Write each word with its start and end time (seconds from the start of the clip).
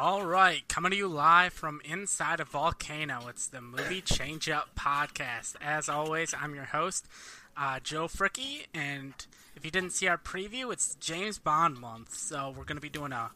All 0.00 0.24
right, 0.24 0.62
coming 0.68 0.92
to 0.92 0.96
you 0.96 1.08
live 1.08 1.52
from 1.52 1.80
inside 1.84 2.38
a 2.38 2.44
volcano. 2.44 3.26
It's 3.28 3.48
the 3.48 3.60
Movie 3.60 4.00
Change 4.00 4.48
Up 4.48 4.68
podcast. 4.78 5.56
As 5.60 5.88
always, 5.88 6.32
I'm 6.40 6.54
your 6.54 6.66
host, 6.66 7.08
uh, 7.56 7.80
Joe 7.80 8.06
Fricky, 8.06 8.66
and 8.72 9.12
if 9.56 9.64
you 9.64 9.72
didn't 9.72 9.90
see 9.90 10.06
our 10.06 10.16
preview, 10.16 10.72
it's 10.72 10.94
James 11.00 11.40
Bond 11.40 11.80
month, 11.80 12.14
so 12.14 12.54
we're 12.56 12.62
going 12.62 12.76
to 12.76 12.80
be 12.80 12.88
doing 12.88 13.10
a 13.10 13.32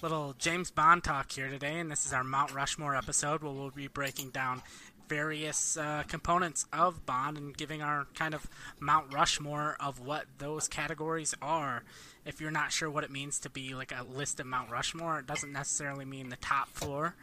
little 0.00 0.34
James 0.38 0.70
Bond 0.70 1.04
talk 1.04 1.30
here 1.30 1.50
today, 1.50 1.78
and 1.78 1.90
this 1.90 2.06
is 2.06 2.14
our 2.14 2.24
Mount 2.24 2.54
Rushmore 2.54 2.96
episode 2.96 3.42
where 3.42 3.52
we'll 3.52 3.68
be 3.68 3.88
breaking 3.88 4.30
down 4.30 4.62
various 5.08 5.76
uh, 5.76 6.02
components 6.06 6.66
of 6.72 7.06
Bond 7.06 7.36
and 7.36 7.56
giving 7.56 7.82
our 7.82 8.06
kind 8.14 8.34
of 8.34 8.46
Mount 8.80 9.12
Rushmore 9.12 9.76
of 9.80 10.00
what 10.00 10.26
those 10.38 10.68
categories 10.68 11.34
are. 11.40 11.82
If 12.24 12.40
you're 12.40 12.50
not 12.50 12.72
sure 12.72 12.90
what 12.90 13.04
it 13.04 13.10
means 13.10 13.38
to 13.40 13.50
be 13.50 13.74
like 13.74 13.92
a 13.92 14.04
list 14.04 14.38
of 14.38 14.46
Mount 14.46 14.70
Rushmore, 14.70 15.20
it 15.20 15.26
doesn't 15.26 15.52
necessarily 15.52 16.04
mean 16.04 16.28
the 16.28 16.36
top 16.36 16.68
four. 16.68 17.14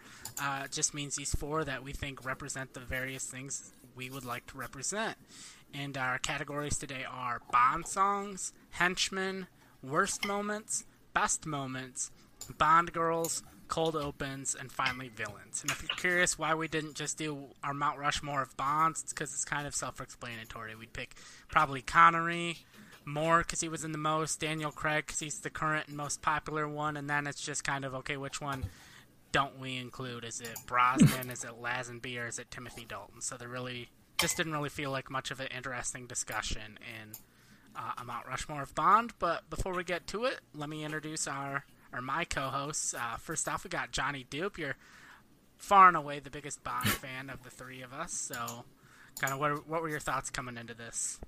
Uh, 0.42 0.64
it 0.66 0.72
just 0.72 0.94
means 0.94 1.16
these 1.16 1.36
four 1.36 1.64
that 1.64 1.84
we 1.84 1.94
think 1.94 2.26
represent 2.26 2.74
the 2.74 2.80
various 2.80 3.26
things 3.26 3.72
we 3.96 4.10
would 4.10 4.26
like 4.26 4.46
to 4.48 4.58
represent. 4.58 5.18
And 5.74 5.98
our 5.98 6.18
categories 6.18 6.78
today 6.78 7.06
are 7.10 7.42
Bond 7.52 7.88
songs, 7.88 8.54
henchmen, 8.72 9.48
worst 9.84 10.26
moments, 10.26 10.86
best 11.14 11.46
moments, 11.46 12.12
Bond 12.58 12.94
girls, 12.94 13.44
cold 13.68 13.96
opens, 13.96 14.56
and 14.56 14.72
finally 14.72 15.10
villains. 15.10 15.62
And 15.62 15.72
if 15.72 15.82
you're 15.82 15.98
curious 15.98 16.38
why 16.38 16.54
we 16.54 16.68
didn't 16.68 16.96
just 16.96 17.18
do 17.18 17.38
our 17.64 17.74
Mount 17.74 18.00
Rushmore 18.00 18.42
of 18.42 18.56
Bonds, 18.58 19.02
it's 19.02 19.14
because 19.14 19.34
it's 19.34 19.46
kind 19.46 19.68
of 19.68 19.76
self-explanatory. 19.76 20.76
We'd 20.76 20.94
pick 20.94 21.16
probably 21.48 21.82
Connery, 21.82 22.58
Moore 23.06 23.40
because 23.40 23.62
he 23.62 23.70
was 23.70 23.84
in 23.84 23.92
the 23.92 23.98
most, 23.98 24.40
Daniel 24.40 24.72
Craig 24.72 25.06
because 25.06 25.20
he's 25.20 25.40
the 25.40 25.50
current 25.50 25.88
and 25.88 25.98
most 25.98 26.22
popular 26.22 26.68
one, 26.68 26.98
and 26.98 27.10
then 27.10 27.28
it's 27.28 27.42
just 27.42 27.64
kind 27.64 27.86
of 27.86 27.94
okay, 27.96 28.18
which 28.18 28.42
one 28.42 28.66
don't 29.32 29.60
we 29.60 29.76
include? 29.76 30.24
Is 30.24 30.40
it 30.40 30.58
Brosnan? 30.66 31.30
is 31.30 31.44
it 31.44 31.62
Lazenby? 31.62 32.18
Or 32.22 32.28
is 32.28 32.40
it 32.40 32.50
Timothy 32.52 32.86
Dalton? 32.88 33.20
So 33.20 33.36
there 33.36 33.50
really 33.50 33.90
just 34.18 34.38
didn't 34.38 34.54
really 34.54 34.70
feel 34.70 34.92
like 34.92 35.12
much 35.12 35.30
of 35.30 35.42
an 35.42 35.48
interesting 35.48 36.08
discussion 36.08 36.80
in 36.80 37.12
uh, 37.76 37.92
a 37.98 38.06
Mount 38.06 38.28
Rushmore 38.28 38.62
of 38.62 38.74
Bond. 38.74 39.12
But 39.20 39.50
before 39.50 39.74
we 39.74 39.84
get 39.84 40.08
to 40.08 40.24
it, 40.24 40.40
let 40.54 40.70
me 40.70 40.86
introduce 40.86 41.28
our 41.28 41.66
or 41.96 42.02
my 42.02 42.26
co-hosts. 42.26 42.94
Uh, 42.94 43.18
first 43.18 43.48
off, 43.48 43.64
we 43.64 43.70
got 43.70 43.92
Johnny 43.92 44.26
Dupe. 44.30 44.58
You're 44.58 44.76
far 45.58 45.88
and 45.88 45.98
away 45.98 46.20
the 46.20 46.30
biggest 46.30 46.64
Bond 46.64 46.88
fan 46.90 47.30
of 47.30 47.44
the 47.44 47.50
three 47.50 47.82
of 47.82 47.94
us. 47.94 48.14
So, 48.14 48.66
kind 49.20 49.34
of 49.34 49.40
what 49.40 49.68
what 49.68 49.82
were 49.82 49.90
your 49.90 50.00
thoughts 50.00 50.30
coming 50.30 50.58
into 50.58 50.74
this? 50.74 51.20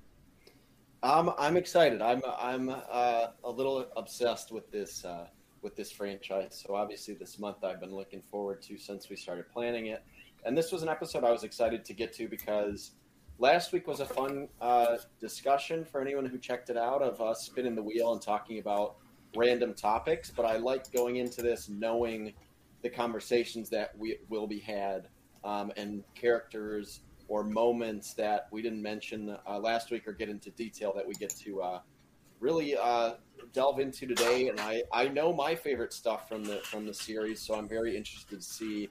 Um, 1.04 1.34
I'm 1.38 1.58
excited. 1.58 2.02
I'm 2.02 2.22
I'm 2.40 2.70
uh, 2.70 3.28
a 3.44 3.50
little 3.50 3.88
obsessed 3.96 4.52
with 4.52 4.70
this 4.72 5.06
uh, 5.06 5.28
with 5.62 5.76
this 5.76 5.92
franchise. 5.92 6.64
So 6.66 6.76
obviously, 6.76 7.14
this 7.14 7.40
month 7.40 7.64
I've 7.64 7.80
been 7.80 7.96
looking 7.96 8.22
forward 8.22 8.62
to 8.64 8.78
since 8.78 9.10
we 9.10 9.16
started 9.16 9.50
planning 9.50 9.88
it. 9.88 10.04
And 10.46 10.58
this 10.58 10.72
was 10.72 10.84
an 10.84 10.90
episode 10.90 11.24
I 11.24 11.32
was 11.32 11.44
excited 11.44 11.84
to 11.86 11.94
get 11.94 12.14
to 12.14 12.28
because 12.28 12.92
last 13.38 13.74
week 13.74 13.88
was 13.88 14.00
a 14.00 14.06
fun 14.06 14.48
uh, 14.62 14.98
discussion 15.20 15.84
for 15.84 16.00
anyone 16.00 16.26
who 16.26 16.38
checked 16.38 16.70
it 16.70 16.78
out 16.78 17.02
of 17.02 17.20
us 17.22 17.46
spinning 17.46 17.76
the 17.76 17.84
wheel 17.84 18.14
and 18.14 18.22
talking 18.22 18.60
about 18.60 18.98
random 19.36 19.74
topics, 19.74 20.32
but 20.36 20.46
I 20.46 20.58
like 20.58 20.92
going 20.92 21.18
into 21.18 21.42
this 21.42 21.70
knowing 21.70 22.34
the 22.82 22.90
conversations 22.90 23.70
that 23.70 23.98
we 23.98 24.18
will 24.30 24.48
be 24.48 24.60
had 24.60 25.08
um, 25.44 25.72
and 25.78 26.04
characters 26.16 27.02
or 27.28 27.44
moments 27.44 28.14
that 28.14 28.48
we 28.52 28.62
didn't 28.62 28.82
mention 28.82 29.36
uh, 29.48 29.60
last 29.60 29.92
week 29.92 30.08
or 30.08 30.14
get 30.14 30.30
into 30.30 30.50
detail 30.52 30.94
that 30.96 31.06
we 31.06 31.14
get 31.16 31.30
to 31.30 31.62
uh, 31.62 31.80
really 32.40 32.78
uh, 32.78 33.14
delve 33.54 33.80
into 33.80 34.06
today. 34.06 34.50
And 34.50 34.60
I, 34.60 34.84
I 34.94 35.08
know 35.08 35.34
my 35.34 35.56
favorite 35.56 35.94
stuff 35.94 36.28
from 36.30 36.44
the 36.44 36.58
from 36.58 36.86
the 36.86 36.94
series, 36.94 37.42
so 37.42 37.56
I'm 37.56 37.68
very 37.68 37.98
interested 37.98 38.40
to 38.40 38.46
see 38.46 38.90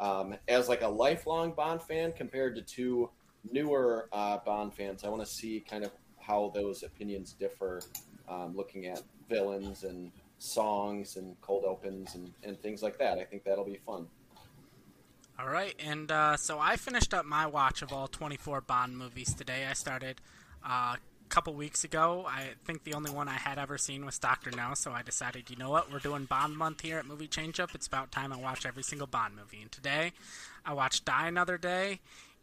um, 0.00 0.34
as 0.48 0.68
like 0.68 0.82
a 0.82 0.88
lifelong 0.88 1.52
Bond 1.52 1.82
fan 1.82 2.12
compared 2.12 2.56
to 2.56 2.62
two 2.62 3.10
newer 3.50 4.08
uh, 4.12 4.38
Bond 4.44 4.74
fans. 4.74 5.04
I 5.04 5.08
want 5.08 5.24
to 5.24 5.30
see 5.30 5.60
kind 5.60 5.84
of 5.84 5.92
how 6.18 6.50
those 6.54 6.82
opinions 6.82 7.32
differ, 7.32 7.80
um, 8.28 8.56
looking 8.56 8.86
at 8.86 9.02
villains 9.28 9.84
and 9.84 10.10
songs 10.38 11.16
and 11.16 11.40
cold 11.40 11.64
opens 11.64 12.14
and, 12.14 12.32
and 12.44 12.60
things 12.60 12.82
like 12.82 12.98
that. 12.98 13.18
I 13.18 13.24
think 13.24 13.44
that'll 13.44 13.64
be 13.64 13.80
fun. 13.86 14.06
All 15.40 15.48
right, 15.48 15.74
and 15.78 16.10
uh, 16.10 16.36
so 16.36 16.58
I 16.58 16.74
finished 16.76 17.14
up 17.14 17.24
my 17.24 17.46
watch 17.46 17.82
of 17.82 17.92
all 17.92 18.08
24 18.08 18.60
Bond 18.62 18.98
movies 18.98 19.34
today. 19.34 19.66
I 19.70 19.72
started 19.72 20.20
uh, 20.68 20.96
a 20.96 21.28
couple 21.28 21.54
weeks 21.54 21.84
ago. 21.84 22.24
I 22.26 22.54
think 22.64 22.82
the 22.82 22.94
only 22.94 23.12
one 23.12 23.28
I 23.28 23.34
had 23.34 23.56
ever 23.56 23.78
seen 23.78 24.04
was 24.04 24.18
Doctor 24.18 24.50
No, 24.50 24.72
so 24.74 24.90
I 24.90 25.02
decided, 25.02 25.48
you 25.48 25.54
know 25.54 25.70
what, 25.70 25.92
we're 25.92 26.00
doing 26.00 26.24
Bond 26.24 26.56
month 26.56 26.80
here 26.80 26.98
at 26.98 27.06
Movie 27.06 27.28
Change 27.28 27.60
Up. 27.60 27.70
It's 27.72 27.86
about 27.86 28.10
time 28.10 28.32
I 28.32 28.36
watch 28.36 28.66
every 28.66 28.82
single 28.82 29.06
Bond 29.06 29.36
movie. 29.36 29.62
And 29.62 29.70
today, 29.70 30.10
I 30.66 30.72
watched 30.72 31.04
Die 31.04 31.28
Another 31.28 31.56
Day 31.56 32.00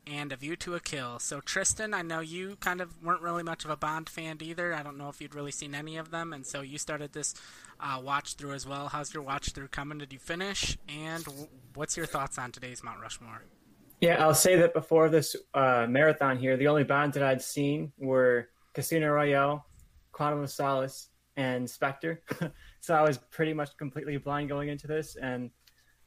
and 0.08 0.32
A 0.32 0.36
View 0.36 0.56
to 0.58 0.76
a 0.76 0.80
Kill. 0.80 1.20
So 1.20 1.42
Tristan, 1.42 1.94
I 1.94 2.02
know 2.02 2.20
you 2.20 2.58
kind 2.60 2.82
of 2.82 3.02
weren't 3.04 3.22
really 3.22 3.44
much 3.44 3.66
of 3.66 3.72
a 3.72 3.78
Bond 3.78 4.10
fan 4.10 4.38
either. 4.42 4.74
I 4.74 4.84
don't 4.84 4.98
know 4.98 5.10
if 5.10 5.22
you'd 5.22 5.36
really 5.36 5.52
seen 5.52 5.76
any 5.76 5.98
of 5.98 6.12
them, 6.12 6.34
and 6.34 6.46
so 6.46 6.62
you 6.62 6.78
started 6.78 7.14
this 7.14 7.34
uh, 7.80 8.00
watch 8.04 8.36
through 8.36 8.54
as 8.54 8.68
well. 8.68 8.88
How's 8.88 9.14
your 9.14 9.24
watch 9.24 9.52
through 9.52 9.70
coming? 9.70 9.98
Did 9.98 10.14
you 10.14 10.20
finish? 10.20 10.78
And 10.88 11.26
what's 11.74 11.98
your 11.98 12.06
thoughts 12.06 12.38
on 12.38 12.52
today's 12.52 12.84
Mount 12.84 13.02
Rushmore? 13.02 13.44
Yeah, 14.02 14.24
I'll 14.24 14.34
say 14.34 14.58
that 14.58 14.74
before 14.74 15.10
this 15.10 15.36
uh, 15.54 15.88
marathon 15.90 16.38
here, 16.38 16.58
the 16.58 16.68
only 16.68 16.84
Bonds 16.84 17.16
that 17.16 17.24
I'd 17.24 17.42
seen 17.42 17.92
were 17.98 18.50
Casino 18.74 19.10
Royale, 19.10 19.66
Quantum 20.12 20.44
of 20.44 20.52
Solace, 20.52 21.10
and 21.38 21.70
Spectre. 21.70 22.22
so 22.82 22.94
I 22.94 23.02
was 23.02 23.18
pretty 23.18 23.54
much 23.54 23.76
completely 23.78 24.18
blind 24.18 24.50
going 24.50 24.70
into 24.70 24.88
this, 24.88 25.16
and 25.16 25.50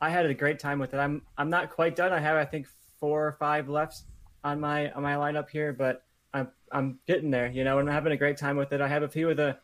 I 0.01 0.11
had 0.11 0.27
a 0.27 0.35
great 0.35 0.59
time 0.59 0.79
with 0.79 0.95
it. 0.95 0.99
I'm 0.99 1.23
I'm 1.37 1.51
not 1.51 1.71
quite 1.71 1.97
done. 1.97 2.13
I 2.13 2.21
have 2.21 2.37
I 2.37 2.45
think 2.45 2.67
four 3.01 3.27
or 3.27 3.33
five 3.33 3.69
left 3.69 4.03
on 4.45 4.61
my 4.61 4.91
on 4.93 5.03
my 5.03 5.15
lineup 5.15 5.49
here, 5.49 5.73
but 5.73 6.03
I'm 6.33 6.49
I'm 6.73 6.99
getting 7.07 7.31
there, 7.31 7.49
you 7.49 7.65
know, 7.65 7.79
and 7.79 7.89
I'm 7.89 7.95
having 7.95 8.13
a 8.13 8.17
great 8.17 8.37
time 8.37 8.57
with 8.57 8.73
it. 8.73 8.81
I 8.81 8.89
have 8.89 9.03
a 9.03 9.09
few 9.09 9.31
of 9.31 9.37
the 9.37 9.59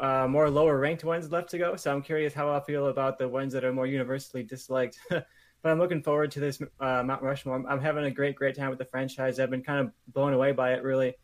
uh, 0.00 0.26
more 0.28 0.50
lower 0.50 0.78
ranked 0.78 1.04
ones 1.04 1.30
left 1.30 1.50
to 1.50 1.58
go, 1.58 1.76
so 1.76 1.92
I'm 1.92 2.02
curious 2.02 2.34
how 2.34 2.48
I'll 2.48 2.60
feel 2.60 2.86
about 2.88 3.18
the 3.18 3.28
ones 3.28 3.52
that 3.52 3.64
are 3.64 3.72
more 3.72 3.86
universally 3.86 4.42
disliked. 4.42 4.98
but 5.10 5.24
I'm 5.64 5.78
looking 5.78 6.02
forward 6.02 6.30
to 6.32 6.40
this 6.40 6.60
uh, 6.80 7.02
Mount 7.02 7.22
Rushmore. 7.22 7.56
I'm, 7.56 7.66
I'm 7.66 7.80
having 7.80 8.04
a 8.04 8.10
great 8.10 8.36
great 8.36 8.56
time 8.56 8.70
with 8.70 8.78
the 8.78 8.84
franchise. 8.84 9.38
I've 9.38 9.50
been 9.50 9.62
kind 9.62 9.80
of 9.80 9.92
blown 10.08 10.32
away 10.32 10.52
by 10.52 10.72
it. 10.72 10.82
Really, 10.82 11.14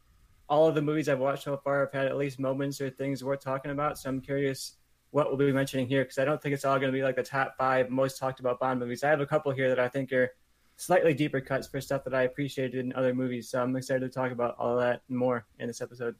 all 0.49 0.69
of 0.69 0.75
the 0.75 0.83
movies 0.83 1.09
I've 1.09 1.19
watched 1.19 1.45
so 1.45 1.56
far 1.56 1.81
have 1.81 1.93
had 1.93 2.06
at 2.06 2.16
least 2.16 2.39
moments 2.39 2.81
or 2.81 2.91
things 2.91 3.25
worth 3.25 3.41
talking 3.41 3.71
about. 3.71 3.99
So 3.99 4.09
I'm 4.09 4.21
curious 4.21 4.77
what 5.10 5.28
we'll 5.28 5.37
be 5.37 5.53
mentioning 5.53 5.87
here 5.87 6.05
because 6.05 6.19
I 6.19 6.25
don't 6.25 6.41
think 6.41 6.55
it's 6.55 6.65
all 6.65 6.78
going 6.78 6.93
to 6.93 6.97
be 6.97 7.03
like 7.03 7.16
the 7.16 7.22
top 7.22 7.55
five 7.56 7.91
most 7.91 8.19
talked 8.19 8.41
about 8.41 8.60
Bond 8.60 8.81
movies. 8.81 9.03
I 9.03 9.09
have 9.09 9.21
a 9.21 9.27
couple 9.27 9.53
here 9.53 9.69
that 9.69 9.78
I 9.78 9.89
think 9.89 10.12
are 10.12 10.31
slightly 10.78 11.12
deeper 11.12 11.41
cuts 11.41 11.66
for 11.66 11.81
stuff 11.81 12.05
that 12.05 12.15
I 12.15 12.22
appreciated 12.22 12.77
in 12.77 12.94
other 12.94 13.12
movies. 13.12 13.50
So 13.50 13.61
I'm 13.61 13.77
excited 13.77 14.00
to 14.00 14.09
talk 14.09 14.33
about 14.33 14.56
all 14.59 14.77
that 14.78 15.03
and 15.09 15.19
more 15.19 15.44
in 15.59 15.66
this 15.66 15.83
episode. 15.83 16.15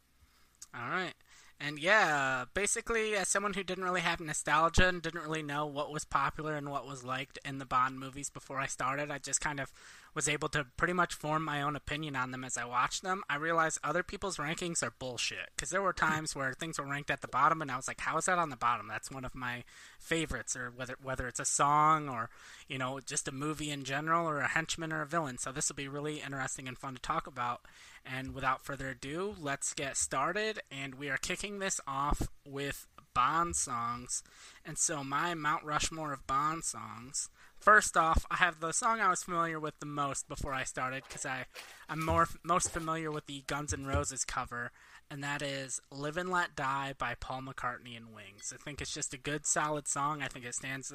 All 0.75 0.91
right. 0.91 1.15
And 1.61 1.79
yeah, 1.79 2.45
basically, 2.55 3.17
as 3.17 3.29
someone 3.29 3.55
who 3.55 3.65
didn't 3.65 3.83
really 3.83 4.01
have 4.01 4.21
nostalgia 4.21 4.89
and 4.89 5.03
didn't 5.03 5.23
really 5.23 5.43
know 5.43 5.67
what 5.67 5.93
was 5.93 6.05
popular 6.05 6.55
and 6.55 6.71
what 6.71 6.87
was 6.87 7.03
liked 7.03 7.39
in 7.45 7.59
the 7.59 7.67
Bond 7.67 7.99
movies 7.99 8.31
before 8.31 8.59
I 8.59 8.67
started, 8.67 9.11
I 9.11 9.19
just 9.19 9.41
kind 9.41 9.59
of 9.59 9.73
was 10.19 10.29
able 10.29 10.49
to 10.49 10.67
pretty 10.77 10.93
much 10.93 11.15
form 11.15 11.45
my 11.45 11.63
own 11.63 11.77
opinion 11.77 12.17
on 12.17 12.33
them 12.33 12.43
as 12.43 12.59
I 12.59 12.65
watched 12.65 13.05
them. 13.05 13.23
I 13.31 13.37
realized 13.37 13.79
other 13.85 14.03
people's 14.03 14.37
rankings 14.37 14.83
are 14.83 14.91
bullshit 14.99 15.51
because 15.55 15.71
there 15.71 15.81
were 15.81 15.95
hmm. 15.97 16.07
times 16.07 16.35
where 16.35 16.53
things 16.55 16.77
were 16.77 16.89
ranked 16.89 17.13
at 17.13 17.21
the 17.21 17.29
bottom, 17.29 17.63
and 17.63 17.71
I 17.71 17.77
was 17.77 17.87
like, 17.87 18.01
"How 18.01 18.17
is 18.19 18.25
that 18.25 18.37
on 18.37 18.51
the 18.51 18.57
bottom? 18.57 18.89
That's 18.89 19.13
one 19.13 19.25
of 19.25 19.37
my 19.37 19.63
favorites." 20.01 20.57
Or 20.57 20.73
whether 20.75 20.97
whether 21.01 21.29
it's 21.29 21.39
a 21.39 21.45
song 21.45 22.09
or 22.09 22.31
you 22.67 22.79
know 22.79 22.99
just 22.99 23.29
a 23.29 23.33
movie 23.33 23.71
in 23.71 23.85
general 23.85 24.29
or 24.29 24.41
a 24.41 24.49
henchman 24.49 24.93
or 24.93 25.03
a 25.03 25.07
villain. 25.07 25.39
So 25.39 25.53
this 25.53 25.69
will 25.69 25.77
be 25.77 25.87
really 25.87 26.21
interesting 26.21 26.67
and 26.67 26.77
fun 26.77 26.95
to 26.95 27.01
talk 27.01 27.29
about. 27.29 27.61
And 28.05 28.35
without 28.35 28.65
further 28.65 28.89
ado, 28.89 29.37
let's 29.41 29.73
get 29.73 29.97
started. 29.97 30.59
And 30.69 30.97
we 30.97 31.11
are 31.11 31.17
kicking 31.17 31.61
this 31.61 31.81
off 31.87 32.23
with 32.45 32.89
Bond 33.15 33.55
songs. 33.55 34.25
And 34.65 34.79
so 34.79 35.05
my 35.05 35.35
Mount 35.35 35.63
Rushmore 35.63 36.13
of 36.13 36.27
Bond 36.27 36.65
songs. 36.65 37.29
First 37.61 37.97
off, 37.97 38.25
I 38.31 38.37
have 38.37 38.61
the 38.61 38.73
song 38.73 39.01
I 39.01 39.09
was 39.09 39.23
familiar 39.23 39.59
with 39.59 39.79
the 39.81 39.87
most 39.87 40.29
before 40.29 40.55
I 40.55 40.65
started 40.65 41.03
because 41.07 41.27
I 41.27 41.47
I'm 41.89 42.05
more 42.05 42.29
most 42.45 42.71
familiar 42.71 43.11
with 43.11 43.27
the 43.27 43.43
Guns 43.47 43.73
N' 43.73 43.87
Roses 43.87 44.25
cover, 44.25 44.71
and 45.11 45.23
that 45.25 45.43
is 45.43 45.81
"Live 45.91 46.17
and 46.17 46.31
Let 46.31 46.55
Die" 46.55 46.95
by 46.99 47.17
Paul 47.19 47.43
McCartney 47.43 47.97
and 47.97 48.15
Wings. 48.15 48.53
I 48.55 48.63
think 48.63 48.81
it's 48.81 48.95
just 48.95 49.13
a 49.13 49.19
good, 49.19 49.45
solid 49.45 49.89
song. 49.89 50.23
I 50.23 50.29
think 50.29 50.45
it 50.45 50.55
stands 50.55 50.93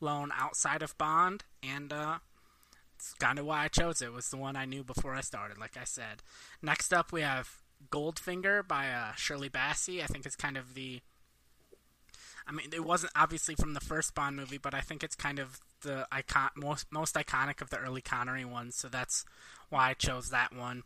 alone 0.00 0.32
outside 0.34 0.82
of 0.82 0.96
Bond, 0.96 1.44
and 1.62 1.92
uh, 1.92 2.18
it's 2.94 3.12
kind 3.14 3.38
of 3.38 3.44
why 3.44 3.64
I 3.64 3.68
chose 3.68 4.00
it. 4.00 4.06
it. 4.06 4.12
Was 4.12 4.30
the 4.30 4.38
one 4.38 4.56
I 4.56 4.64
knew 4.64 4.82
before 4.82 5.14
I 5.14 5.20
started, 5.20 5.58
like 5.58 5.76
I 5.76 5.84
said. 5.84 6.22
Next 6.62 6.94
up, 6.94 7.12
we 7.12 7.20
have 7.20 7.62
"Goldfinger" 7.90 8.66
by 8.66 8.88
uh, 8.88 9.12
Shirley 9.16 9.50
Bassey. 9.50 10.02
I 10.02 10.06
think 10.06 10.24
it's 10.24 10.36
kind 10.36 10.56
of 10.56 10.74
the 10.74 11.02
I 12.46 12.52
mean, 12.52 12.68
it 12.72 12.84
wasn't 12.84 13.12
obviously 13.16 13.54
from 13.56 13.74
the 13.74 13.80
first 13.80 14.14
Bond 14.14 14.36
movie, 14.36 14.58
but 14.58 14.72
I 14.72 14.80
think 14.80 15.02
it's 15.02 15.16
kind 15.16 15.38
of 15.38 15.60
the 15.82 16.06
icon 16.10 16.50
most 16.56 16.86
most 16.90 17.14
iconic 17.14 17.60
of 17.60 17.70
the 17.70 17.78
early 17.78 18.00
Connery 18.00 18.44
ones, 18.44 18.76
so 18.76 18.88
that's 18.88 19.24
why 19.68 19.90
I 19.90 19.94
chose 19.94 20.30
that 20.30 20.54
one. 20.54 20.82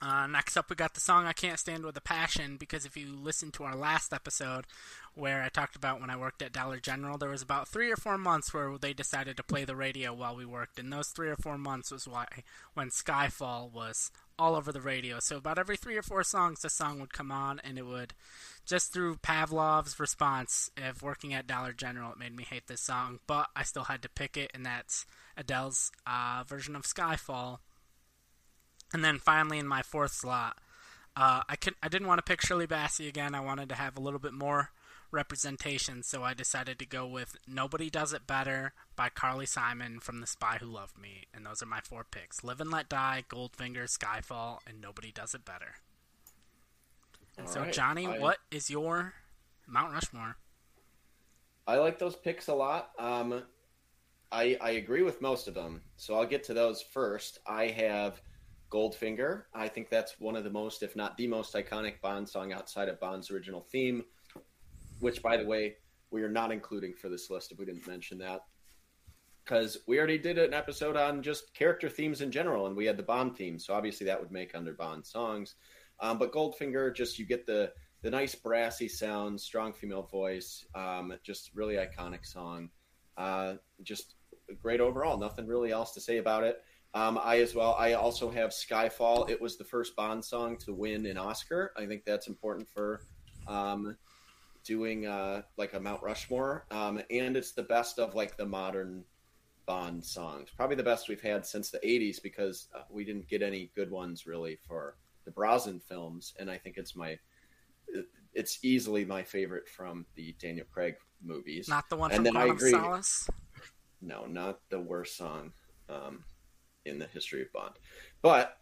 Uh, 0.00 0.28
next 0.28 0.56
up, 0.56 0.70
we 0.70 0.76
got 0.76 0.94
the 0.94 1.00
song 1.00 1.26
I 1.26 1.32
Can't 1.32 1.58
Stand 1.58 1.84
with 1.84 1.96
a 1.96 2.00
Passion 2.00 2.56
because 2.56 2.84
if 2.84 2.96
you 2.96 3.08
listen 3.08 3.50
to 3.52 3.64
our 3.64 3.74
last 3.74 4.12
episode 4.12 4.64
where 5.14 5.42
I 5.42 5.48
talked 5.48 5.74
about 5.74 6.00
when 6.00 6.10
I 6.10 6.16
worked 6.16 6.40
at 6.40 6.52
Dollar 6.52 6.78
General, 6.78 7.18
there 7.18 7.30
was 7.30 7.42
about 7.42 7.66
three 7.66 7.90
or 7.90 7.96
four 7.96 8.16
months 8.16 8.54
where 8.54 8.78
they 8.78 8.92
decided 8.92 9.36
to 9.36 9.42
play 9.42 9.64
the 9.64 9.74
radio 9.74 10.14
while 10.14 10.36
we 10.36 10.44
worked, 10.44 10.78
and 10.78 10.92
those 10.92 11.08
three 11.08 11.28
or 11.28 11.36
four 11.36 11.58
months 11.58 11.90
was 11.90 12.06
why 12.06 12.26
when 12.74 12.90
Skyfall 12.90 13.72
was 13.72 14.12
all 14.38 14.54
over 14.54 14.70
the 14.70 14.80
radio. 14.80 15.18
So 15.18 15.38
about 15.38 15.58
every 15.58 15.76
three 15.76 15.96
or 15.96 16.02
four 16.02 16.22
songs, 16.22 16.60
the 16.60 16.70
song 16.70 17.00
would 17.00 17.12
come 17.12 17.32
on, 17.32 17.60
and 17.64 17.76
it 17.76 17.86
would 17.86 18.14
just 18.64 18.92
through 18.92 19.16
Pavlov's 19.16 19.98
response 19.98 20.70
of 20.76 21.02
working 21.02 21.34
at 21.34 21.48
Dollar 21.48 21.72
General, 21.72 22.12
it 22.12 22.18
made 22.18 22.36
me 22.36 22.44
hate 22.48 22.68
this 22.68 22.82
song, 22.82 23.18
but 23.26 23.48
I 23.56 23.64
still 23.64 23.84
had 23.84 24.02
to 24.02 24.08
pick 24.08 24.36
it, 24.36 24.52
and 24.54 24.64
that's 24.64 25.06
Adele's 25.36 25.90
uh, 26.06 26.44
version 26.46 26.76
of 26.76 26.82
Skyfall. 26.82 27.58
And 28.92 29.04
then 29.04 29.18
finally, 29.18 29.58
in 29.58 29.68
my 29.68 29.82
fourth 29.82 30.12
slot, 30.12 30.58
uh, 31.16 31.42
I 31.48 31.56
could 31.56 31.74
I 31.82 31.88
didn't 31.88 32.08
want 32.08 32.18
to 32.18 32.22
pick 32.22 32.40
Shirley 32.40 32.66
Bassey 32.66 33.08
again. 33.08 33.34
I 33.34 33.40
wanted 33.40 33.68
to 33.70 33.74
have 33.74 33.96
a 33.96 34.00
little 34.00 34.20
bit 34.20 34.32
more 34.32 34.70
representation, 35.10 36.02
so 36.02 36.22
I 36.22 36.34
decided 36.34 36.78
to 36.78 36.86
go 36.86 37.06
with 37.06 37.36
"Nobody 37.46 37.90
Does 37.90 38.12
It 38.12 38.26
Better" 38.26 38.72
by 38.96 39.08
Carly 39.08 39.46
Simon 39.46 40.00
from 40.00 40.20
The 40.20 40.26
Spy 40.26 40.58
Who 40.60 40.66
Loved 40.66 40.98
Me, 40.98 41.24
and 41.34 41.44
those 41.44 41.62
are 41.62 41.66
my 41.66 41.80
four 41.80 42.04
picks: 42.04 42.42
"Live 42.44 42.60
and 42.60 42.70
Let 42.70 42.88
Die," 42.88 43.24
"Goldfinger," 43.28 43.84
"Skyfall," 43.88 44.60
and 44.66 44.80
"Nobody 44.80 45.12
Does 45.12 45.34
It 45.34 45.44
Better." 45.44 45.76
And 47.36 47.46
All 47.46 47.52
so, 47.52 47.60
right, 47.60 47.72
Johnny, 47.72 48.06
I- 48.06 48.18
what 48.18 48.38
is 48.50 48.70
your 48.70 49.14
Mount 49.66 49.92
Rushmore? 49.92 50.36
I 51.66 51.76
like 51.76 51.98
those 51.98 52.16
picks 52.16 52.48
a 52.48 52.54
lot. 52.54 52.90
Um, 52.98 53.44
I 54.32 54.56
I 54.60 54.70
agree 54.70 55.02
with 55.02 55.20
most 55.20 55.48
of 55.48 55.54
them, 55.54 55.82
so 55.96 56.14
I'll 56.14 56.26
get 56.26 56.44
to 56.44 56.54
those 56.54 56.82
first. 56.82 57.38
I 57.46 57.66
have 57.68 58.20
Goldfinger. 58.70 59.44
I 59.54 59.68
think 59.68 59.90
that's 59.90 60.18
one 60.18 60.36
of 60.36 60.44
the 60.44 60.50
most, 60.50 60.82
if 60.82 60.96
not 60.96 61.16
the 61.16 61.26
most, 61.26 61.54
iconic 61.54 62.00
Bond 62.00 62.28
song 62.28 62.52
outside 62.52 62.88
of 62.88 63.00
Bond's 63.00 63.30
original 63.30 63.60
theme. 63.60 64.04
Which, 65.00 65.22
by 65.22 65.36
the 65.36 65.46
way, 65.46 65.76
we 66.10 66.22
are 66.22 66.30
not 66.30 66.52
including 66.52 66.94
for 66.94 67.08
this 67.08 67.30
list 67.30 67.52
if 67.52 67.58
we 67.58 67.64
didn't 67.64 67.86
mention 67.86 68.18
that, 68.18 68.40
because 69.44 69.78
we 69.86 69.98
already 69.98 70.18
did 70.18 70.38
an 70.38 70.52
episode 70.52 70.96
on 70.96 71.22
just 71.22 71.54
character 71.54 71.88
themes 71.88 72.20
in 72.20 72.30
general, 72.30 72.66
and 72.66 72.76
we 72.76 72.86
had 72.86 72.96
the 72.96 73.02
Bond 73.02 73.36
theme, 73.36 73.58
so 73.58 73.74
obviously 73.74 74.06
that 74.06 74.20
would 74.20 74.32
make 74.32 74.54
under 74.54 74.72
Bond 74.72 75.06
songs. 75.06 75.54
Um, 76.00 76.18
but 76.18 76.32
Goldfinger, 76.32 76.94
just 76.94 77.18
you 77.18 77.26
get 77.26 77.46
the 77.46 77.72
the 78.02 78.10
nice 78.10 78.34
brassy 78.34 78.88
sound, 78.88 79.40
strong 79.40 79.72
female 79.72 80.02
voice, 80.02 80.64
um, 80.74 81.12
just 81.24 81.50
really 81.54 81.74
iconic 81.74 82.24
song. 82.24 82.70
Uh, 83.16 83.54
just 83.82 84.14
great 84.62 84.80
overall. 84.80 85.18
Nothing 85.18 85.46
really 85.46 85.72
else 85.72 85.92
to 85.94 86.00
say 86.00 86.18
about 86.18 86.44
it. 86.44 86.62
Um, 86.94 87.18
I 87.22 87.40
as 87.40 87.54
well. 87.54 87.76
I 87.78 87.92
also 87.92 88.30
have 88.30 88.50
Skyfall. 88.50 89.28
It 89.28 89.40
was 89.40 89.56
the 89.56 89.64
first 89.64 89.94
Bond 89.94 90.24
song 90.24 90.56
to 90.58 90.72
win 90.72 91.04
an 91.06 91.18
Oscar. 91.18 91.72
I 91.76 91.86
think 91.86 92.04
that's 92.04 92.28
important 92.28 92.68
for 92.68 93.02
um, 93.46 93.96
doing 94.64 95.06
uh, 95.06 95.42
like 95.56 95.74
a 95.74 95.80
Mount 95.80 96.02
Rushmore, 96.02 96.64
um, 96.70 97.00
and 97.10 97.36
it's 97.36 97.52
the 97.52 97.62
best 97.62 97.98
of 97.98 98.14
like 98.14 98.36
the 98.36 98.46
modern 98.46 99.04
Bond 99.66 100.02
songs. 100.02 100.48
Probably 100.56 100.76
the 100.76 100.82
best 100.82 101.08
we've 101.08 101.20
had 101.20 101.44
since 101.44 101.70
the 101.70 101.78
'80s 101.78 102.22
because 102.22 102.68
uh, 102.74 102.82
we 102.90 103.04
didn't 103.04 103.28
get 103.28 103.42
any 103.42 103.70
good 103.74 103.90
ones 103.90 104.26
really 104.26 104.58
for 104.66 104.96
the 105.26 105.30
Brosnan 105.30 105.80
films, 105.80 106.32
and 106.38 106.50
I 106.50 106.56
think 106.56 106.78
it's 106.78 106.96
my 106.96 107.18
it's 108.34 108.58
easily 108.62 109.04
my 109.04 109.22
favorite 109.22 109.68
from 109.68 110.06
the 110.14 110.34
Daniel 110.40 110.66
Craig 110.72 110.94
movies. 111.22 111.68
Not 111.68 111.88
the 111.90 111.96
one 111.96 112.10
And 112.12 112.18
from 112.18 112.24
then 112.24 112.36
I 112.36 112.46
Quantum 112.46 112.56
agree. 112.56 112.70
Solace. 112.70 113.30
No, 114.00 114.26
not 114.26 114.60
the 114.70 114.80
worst 114.80 115.16
song 115.16 115.52
um, 115.88 116.24
in 116.88 116.98
the 116.98 117.06
history 117.06 117.42
of 117.42 117.52
Bond. 117.52 117.74
But 118.22 118.58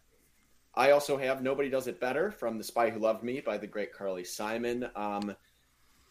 I 0.75 0.91
also 0.91 1.17
have 1.17 1.41
"Nobody 1.41 1.69
Does 1.69 1.87
It 1.87 1.99
Better" 1.99 2.31
from 2.31 2.57
"The 2.57 2.63
Spy 2.63 2.89
Who 2.89 2.99
Loved 2.99 3.23
Me" 3.23 3.41
by 3.41 3.57
the 3.57 3.67
great 3.67 3.93
Carly 3.93 4.23
Simon. 4.23 4.89
Um, 4.95 5.35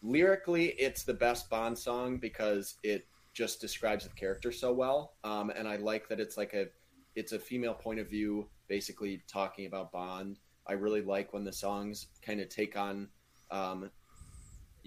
lyrically, 0.01 0.67
it's 0.79 1.03
the 1.03 1.13
best 1.13 1.49
Bond 1.49 1.77
song 1.77 2.17
because 2.17 2.75
it 2.83 3.07
just 3.33 3.61
describes 3.61 4.05
the 4.05 4.13
character 4.15 4.51
so 4.51 4.73
well, 4.73 5.13
um, 5.23 5.49
and 5.51 5.67
I 5.67 5.77
like 5.77 6.09
that 6.09 6.19
it's 6.19 6.37
like 6.37 6.53
a 6.53 6.67
it's 7.15 7.31
a 7.31 7.39
female 7.39 7.73
point 7.73 7.99
of 7.99 8.09
view, 8.09 8.47
basically 8.67 9.23
talking 9.27 9.65
about 9.65 9.91
Bond. 9.91 10.39
I 10.67 10.73
really 10.73 11.01
like 11.01 11.33
when 11.33 11.45
the 11.45 11.53
songs 11.53 12.07
kind 12.21 12.41
of 12.41 12.49
take 12.49 12.77
on 12.77 13.07
um, 13.51 13.89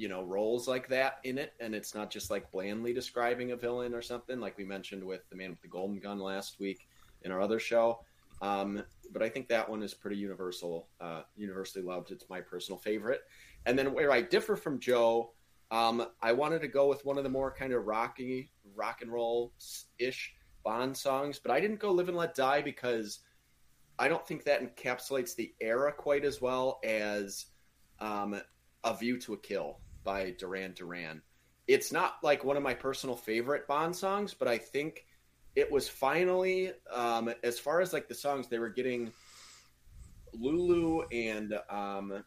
you 0.01 0.09
know 0.09 0.23
roles 0.23 0.67
like 0.67 0.89
that 0.89 1.19
in 1.25 1.37
it 1.37 1.53
and 1.61 1.75
it's 1.75 1.95
not 1.95 2.11
just 2.11 2.31
like 2.31 2.51
blandly 2.51 2.95
describing 2.95 3.53
a 3.53 3.57
villain 3.57 3.93
or 3.93 4.01
something 4.01 4.41
like 4.41 4.57
we 4.57 4.65
mentioned 4.65 5.05
with 5.05 5.29
the 5.29 5.37
man 5.37 5.51
with 5.51 5.61
the 5.61 5.69
golden 5.69 5.99
gun 5.99 6.19
last 6.19 6.59
week 6.59 6.89
in 7.23 7.33
our 7.33 7.41
other 7.41 7.59
show. 7.59 8.01
Um, 8.43 8.83
but 9.13 9.23
i 9.23 9.29
think 9.29 9.49
that 9.49 9.69
one 9.69 9.83
is 9.83 9.93
pretty 9.93 10.17
universal 10.17 10.89
uh, 11.01 11.23
universally 11.37 11.85
loved. 11.85 12.11
It's 12.11 12.29
my 12.31 12.41
personal 12.41 12.79
favorite. 12.79 13.23
And 13.67 13.79
then 13.79 13.93
where 13.93 14.11
i 14.13 14.23
differ 14.23 14.57
from 14.57 14.79
joe 14.79 15.33
um, 15.71 16.07
i 16.23 16.33
wanted 16.33 16.63
to 16.63 16.69
go 16.69 16.89
with 16.89 17.05
one 17.05 17.19
of 17.19 17.25
the 17.25 17.31
more 17.31 17.53
kind 17.53 17.73
of 17.73 17.87
rocky 17.87 18.51
rock 18.75 19.03
and 19.03 19.13
roll 19.13 19.53
ish 19.99 20.33
bond 20.65 20.97
songs 20.97 21.39
but 21.39 21.51
i 21.51 21.61
didn't 21.61 21.81
go 21.81 21.91
live 21.91 22.09
and 22.09 22.17
let 22.17 22.35
die 22.35 22.63
because 22.63 23.21
i 23.99 24.09
don't 24.09 24.27
think 24.27 24.45
that 24.45 24.63
encapsulates 24.63 25.35
the 25.35 25.53
era 25.61 25.93
quite 25.93 26.25
as 26.25 26.41
well 26.41 26.81
as 26.85 27.47
um, 28.01 28.41
a 28.85 28.95
View 28.95 29.19
to 29.21 29.35
a 29.35 29.39
Kill 29.39 29.79
by 30.05 30.35
Duran 30.39 30.73
Duran. 30.75 31.23
It's 31.69 31.93
not 31.93 32.15
like 32.23 32.45
one 32.45 32.57
of 32.57 32.63
my 32.63 32.75
personal 32.75 33.17
favorite 33.17 33.67
Bond 33.69 33.95
songs, 33.95 34.35
but 34.35 34.49
I 34.49 34.59
think 34.59 35.05
it 35.57 35.71
was 35.71 35.89
finally, 35.89 36.73
um, 36.93 37.33
as 37.43 37.59
far 37.59 37.81
as 37.81 37.93
like 37.93 38.09
the 38.09 38.15
songs, 38.15 38.49
they 38.49 38.59
were 38.59 38.69
getting 38.69 39.13
Lulu 40.33 41.03
and 41.13 41.59
um, 41.69 42.25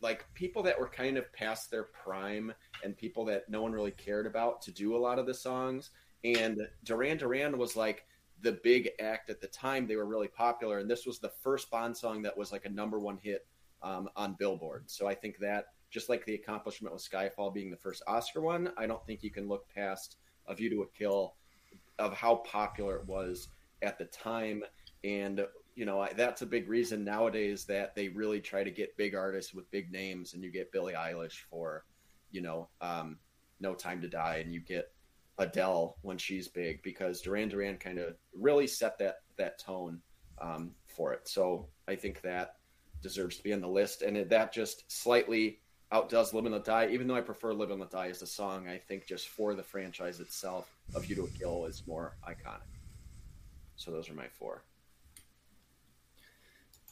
like 0.00 0.24
people 0.34 0.62
that 0.62 0.78
were 0.78 0.88
kind 0.88 1.16
of 1.16 1.32
past 1.32 1.70
their 1.70 1.84
prime 1.84 2.52
and 2.84 2.96
people 2.96 3.24
that 3.24 3.48
no 3.48 3.62
one 3.62 3.72
really 3.72 3.90
cared 3.90 4.26
about 4.26 4.60
to 4.62 4.70
do 4.70 4.96
a 4.96 4.98
lot 4.98 5.18
of 5.18 5.26
the 5.26 5.34
songs. 5.34 5.90
And 6.24 6.60
Duran 6.84 7.16
Duran 7.16 7.56
was 7.58 7.76
like 7.76 8.04
the 8.42 8.58
big 8.62 8.90
act 9.00 9.30
at 9.30 9.40
the 9.40 9.46
time. 9.48 9.86
They 9.86 9.96
were 9.96 10.06
really 10.06 10.28
popular, 10.28 10.78
and 10.78 10.90
this 10.90 11.06
was 11.06 11.18
the 11.18 11.32
first 11.42 11.70
Bond 11.70 11.96
song 11.96 12.22
that 12.22 12.36
was 12.36 12.52
like 12.52 12.66
a 12.66 12.70
number 12.70 13.00
one 13.00 13.18
hit 13.22 13.46
um, 13.82 14.08
on 14.16 14.36
Billboard. 14.38 14.90
So 14.90 15.06
I 15.06 15.14
think 15.14 15.38
that 15.38 15.66
just 15.90 16.08
like 16.08 16.26
the 16.26 16.34
accomplishment 16.34 16.92
with 16.92 17.08
Skyfall 17.08 17.54
being 17.54 17.70
the 17.70 17.76
first 17.76 18.02
Oscar 18.06 18.40
one, 18.40 18.70
I 18.76 18.86
don't 18.86 19.04
think 19.06 19.22
you 19.22 19.30
can 19.30 19.48
look 19.48 19.68
past 19.74 20.16
A 20.46 20.54
View 20.54 20.68
to 20.70 20.82
a 20.82 20.98
Kill 20.98 21.34
of 21.98 22.14
how 22.14 22.36
popular 22.36 22.96
it 22.96 23.06
was 23.06 23.48
at 23.82 23.98
the 23.98 24.04
time. 24.06 24.64
And, 25.04 25.46
you 25.74 25.84
know, 25.84 26.00
I- 26.00 26.12
that's 26.12 26.42
a 26.42 26.46
big 26.46 26.68
reason 26.68 27.04
nowadays 27.04 27.64
that 27.66 27.94
they 27.94 28.08
really 28.08 28.40
try 28.40 28.64
to 28.64 28.70
get 28.70 28.96
big 28.96 29.14
artists 29.14 29.54
with 29.54 29.70
big 29.70 29.92
names. 29.92 30.34
And 30.34 30.42
you 30.42 30.50
get 30.50 30.72
Billie 30.72 30.94
Eilish 30.94 31.40
for, 31.50 31.84
you 32.30 32.40
know, 32.40 32.68
um, 32.80 33.18
No 33.60 33.74
Time 33.74 34.00
to 34.02 34.08
Die, 34.08 34.36
and 34.38 34.52
you 34.52 34.60
get 34.60 34.92
Adele 35.38 35.96
when 36.02 36.18
she's 36.18 36.48
big 36.48 36.82
because 36.82 37.22
Duran 37.22 37.48
Duran 37.48 37.78
kind 37.78 37.98
of 37.98 38.16
really 38.32 38.66
set 38.66 38.98
that, 38.98 39.16
that 39.36 39.58
tone 39.58 40.02
um, 40.40 40.74
for 40.86 41.12
it. 41.12 41.28
So 41.28 41.68
I 41.86 41.94
think 41.94 42.20
that 42.22 42.56
deserves 43.02 43.36
to 43.36 43.42
be 43.42 43.52
on 43.52 43.60
the 43.60 43.68
list. 43.68 44.02
And 44.02 44.28
that 44.30 44.52
just 44.52 44.90
slightly 44.90 45.60
outdoes 45.92 46.34
Live 46.34 46.44
and 46.44 46.54
Let 46.54 46.64
Die, 46.64 46.88
even 46.90 47.06
though 47.06 47.16
I 47.16 47.20
prefer 47.20 47.52
Live 47.52 47.70
and 47.70 47.80
Let 47.80 47.90
Die 47.90 48.08
as 48.08 48.22
a 48.22 48.26
song. 48.26 48.68
I 48.68 48.78
think 48.78 49.06
just 49.06 49.28
for 49.28 49.54
the 49.54 49.62
franchise 49.62 50.20
itself, 50.20 50.76
A 50.94 51.00
View 51.00 51.16
to 51.16 51.24
a 51.24 51.28
Kill 51.30 51.66
is 51.66 51.82
more 51.86 52.16
iconic. 52.26 52.60
So 53.76 53.90
those 53.90 54.10
are 54.10 54.14
my 54.14 54.26
four. 54.38 54.64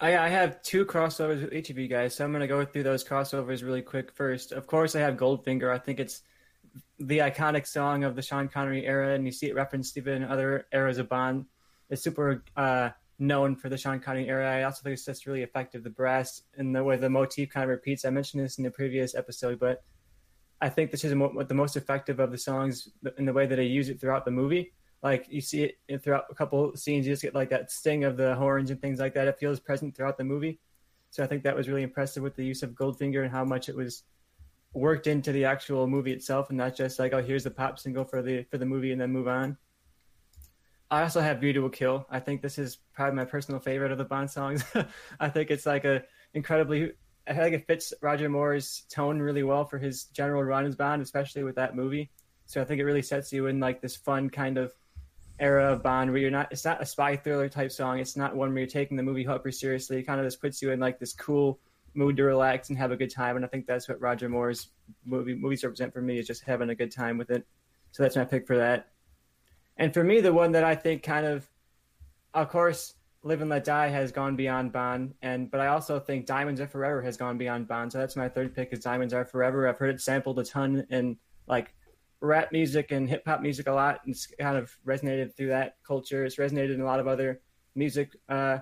I, 0.01 0.17
I 0.17 0.29
have 0.29 0.63
two 0.63 0.85
crossovers 0.85 1.43
with 1.43 1.55
each 1.55 1.71
of 1.71 1.79
you 1.79 1.89
guys, 1.89 2.15
so 2.15 2.25
I'm 2.25 2.31
going 2.31 2.43
to 2.43 2.47
go 2.47 2.65
through 2.65 2.83
those 2.83 3.03
crossovers 3.03 3.63
really 3.63 3.83
quick 3.83 4.13
first. 4.13 4.53
Of 4.53 4.67
course, 4.67 4.95
I 4.95 5.01
have 5.01 5.17
Goldfinger. 5.17 5.73
I 5.73 5.79
think 5.79 6.01
it's 6.01 6.23
the 6.99 7.19
iconic 7.19 7.67
song 7.67 8.05
of 8.05 8.15
the 8.15 8.23
Sean 8.23 8.49
Connery 8.49 8.87
era, 8.87 9.15
and 9.15 9.25
you 9.25 9.33
see 9.33 9.47
it 9.47 9.55
referenced 9.55 9.97
even 9.97 10.23
in 10.23 10.25
other 10.25 10.67
eras 10.73 10.99
of 10.99 11.09
Bond. 11.09 11.47
It's 11.89 12.03
super 12.03 12.45
uh, 12.57 12.91
known 13.19 13.57
for 13.57 13.69
the 13.69 13.79
Sean 13.79 14.01
Connery 14.01 14.29
era. 14.29 14.51
I 14.51 14.63
also 14.65 14.83
think 14.83 14.95
it's 14.95 15.05
just 15.05 15.27
really 15.27 15.43
effective. 15.43 15.83
The 15.83 15.91
brass 15.91 16.43
and 16.57 16.75
the 16.75 16.85
way 16.85 16.97
the 16.97 17.09
motif 17.09 17.51
kind 17.51 17.65
of 17.65 17.71
repeats. 17.71 18.05
I 18.05 18.11
mentioned 18.11 18.45
this 18.45 18.59
in 18.59 18.65
the 18.65 18.71
previous 18.71 19.15
episode, 19.15 19.59
but 19.59 19.83
I 20.61 20.69
think 20.69 20.91
this 20.91 21.05
is 21.05 21.11
the 21.11 21.55
most 21.55 21.77
effective 21.77 22.21
of 22.21 22.31
the 22.31 22.39
songs 22.39 22.89
in 23.19 23.27
the 23.27 23.33
way 23.33 23.47
that 23.47 23.57
they 23.57 23.67
use 23.67 23.89
it 23.89 24.01
throughout 24.01 24.25
the 24.25 24.31
movie. 24.31 24.73
Like 25.03 25.27
you 25.29 25.41
see 25.41 25.73
it 25.89 26.03
throughout 26.03 26.25
a 26.31 26.35
couple 26.35 26.75
scenes, 26.77 27.07
you 27.07 27.13
just 27.13 27.23
get 27.23 27.35
like 27.35 27.51
that 27.51 27.71
sting 27.71 28.05
of 28.05 28.17
the 28.17 28.35
horns 28.35 28.71
and 28.71 28.81
things 28.81 28.99
like 28.99 29.15
that. 29.15 29.29
It 29.29 29.39
feels 29.39 29.61
present 29.61 29.95
throughout 29.95 30.19
the 30.19 30.25
movie. 30.25 30.59
So 31.11 31.23
I 31.23 31.27
think 31.27 31.43
that 31.45 31.55
was 31.55 31.69
really 31.69 31.83
impressive 31.83 32.23
with 32.23 32.37
the 32.37 32.45
use 32.45 32.63
of 32.63 32.71
Goldfinger 32.71 33.23
and 33.23 33.31
how 33.31 33.45
much 33.45 33.69
it 33.69 33.77
was 33.77 34.05
worked 34.73 35.07
into 35.07 35.33
the 35.33 35.45
actual 35.45 35.87
movie 35.87 36.13
itself, 36.13 36.49
and 36.51 36.59
not 36.59 36.77
just 36.77 36.99
like, 36.99 37.15
oh, 37.15 37.23
here's 37.23 37.45
the 37.45 37.51
pop 37.51 37.79
single 37.79 38.05
for 38.05 38.21
the 38.21 38.43
for 38.51 38.59
the 38.59 38.67
movie 38.67 38.93
and 38.93 39.01
then 39.01 39.11
move 39.11 39.29
on. 39.29 39.57
I 40.91 41.03
also 41.03 41.21
have 41.21 41.41
to 41.41 41.65
a 41.65 41.71
Kill. 41.71 42.07
I 42.09 42.21
think 42.21 42.43
this 42.43 42.59
is 42.59 42.77
probably 42.95 43.17
my 43.17 43.25
personal 43.25 43.61
favorite 43.61 43.93
of 43.93 43.99
the 43.99 44.05
Bond 44.05 44.31
songs. 44.31 44.65
I 45.21 45.29
think 45.29 45.51
it's 45.51 45.67
like 45.67 45.85
a 45.85 46.05
incredibly. 46.33 46.93
I 47.27 47.35
think 47.35 47.55
it 47.55 47.67
fits 47.67 47.93
Roger 48.01 48.29
Moore's 48.29 48.85
tone 48.89 49.19
really 49.19 49.43
well 49.43 49.65
for 49.65 49.79
his 49.79 50.05
general 50.05 50.45
run 50.45 50.65
as 50.65 50.77
Bond, 50.77 51.03
especially 51.03 51.43
with 51.43 51.57
that 51.57 51.75
movie. 51.75 52.11
So 52.47 52.61
I 52.61 52.65
think 52.65 52.81
it 52.81 52.85
really 52.85 53.03
sets 53.03 53.33
you 53.33 53.49
in 53.49 53.59
like 53.59 53.81
this 53.81 53.97
fun 53.97 54.31
kind 54.31 54.59
of 54.59 54.73
era 55.41 55.73
of 55.73 55.83
Bond 55.83 56.13
where 56.13 56.21
you're 56.21 56.31
not. 56.31 56.53
It's 56.53 56.65
not 56.65 56.81
a 56.81 56.87
spy 56.87 57.17
thriller 57.17 57.49
type 57.49 57.73
song. 57.73 57.99
It's 57.99 58.17
not 58.17 58.37
one 58.37 58.51
where 58.51 58.61
you're 58.61 58.69
taking 58.69 58.97
the 58.97 59.03
movie 59.03 59.25
hyper 59.25 59.51
seriously. 59.51 59.99
It 59.99 60.05
kind 60.05 60.21
of 60.21 60.27
just 60.27 60.41
puts 60.41 60.63
you 60.63 60.71
in 60.71 60.79
like 60.79 61.01
this 61.01 61.13
cool 61.13 61.59
mood 61.95 62.17
to 62.19 62.23
relax 62.23 62.69
and 62.69 62.79
have 62.79 62.93
a 62.93 62.97
good 62.97 63.13
time. 63.13 63.35
And 63.35 63.45
I 63.45 63.49
think 63.49 63.67
that's 63.67 63.89
what 63.89 64.01
Roger 64.01 64.29
Moore's 64.29 64.69
movie 65.05 65.35
movies 65.35 65.65
represent 65.65 65.93
for 65.93 66.01
me 66.01 66.19
is 66.19 66.29
just 66.29 66.45
having 66.45 66.71
a 66.71 66.77
good 66.77 66.93
time 66.93 67.19
with 67.19 67.31
it. 67.31 67.45
So 67.91 68.05
that's 68.05 68.15
my 68.15 68.25
pick 68.25 68.47
for 68.47 68.57
that. 68.59 68.89
And 69.77 69.93
for 69.93 70.03
me, 70.03 70.21
the 70.21 70.33
one 70.33 70.53
that 70.53 70.65
I 70.65 70.75
think 70.75 71.03
kind 71.03 71.27
of, 71.27 71.49
of 72.35 72.49
course, 72.49 72.95
Live 73.23 73.41
and 73.41 73.51
Let 73.51 73.65
Die 73.65 73.89
has 73.89 74.13
gone 74.13 74.37
beyond 74.37 74.73
Bond, 74.73 75.15
and 75.21 75.51
but 75.51 75.61
I 75.61 75.67
also 75.67 75.99
think 75.99 76.27
Diamonds 76.27 76.61
Are 76.61 76.69
Forever 76.69 77.03
has 77.03 77.17
gone 77.17 77.37
beyond 77.37 77.67
Bond. 77.67 77.91
So 77.91 77.99
that's 77.99 78.15
my 78.15 78.29
third 78.29 78.55
pick 78.55 78.73
is 78.73 78.81
Diamonds 78.81 79.13
Are 79.13 79.25
Forever. 79.25 79.69
I've 79.69 79.79
heard 79.79 79.95
it 79.95 80.01
sampled 80.01 80.39
a 80.39 80.45
ton 80.45 80.87
in 80.91 81.17
like 81.49 81.75
rap 82.21 82.53
music 82.53 82.93
and 82.93 83.09
hip 83.09 83.25
hop 83.27 83.41
music 83.41 83.67
a 83.67 83.73
lot, 83.73 84.01
and 84.05 84.15
it's 84.15 84.27
kind 84.27 84.57
of 84.57 84.73
resonated 84.87 85.37
through 85.37 85.49
that 85.49 85.77
culture. 85.85 86.25
It's 86.25 86.37
resonated 86.37 86.75
in 86.75 86.81
a 86.81 86.85
lot 86.85 87.01
of 87.01 87.09
other 87.09 87.41
music 87.75 88.13
uh, 88.29 88.59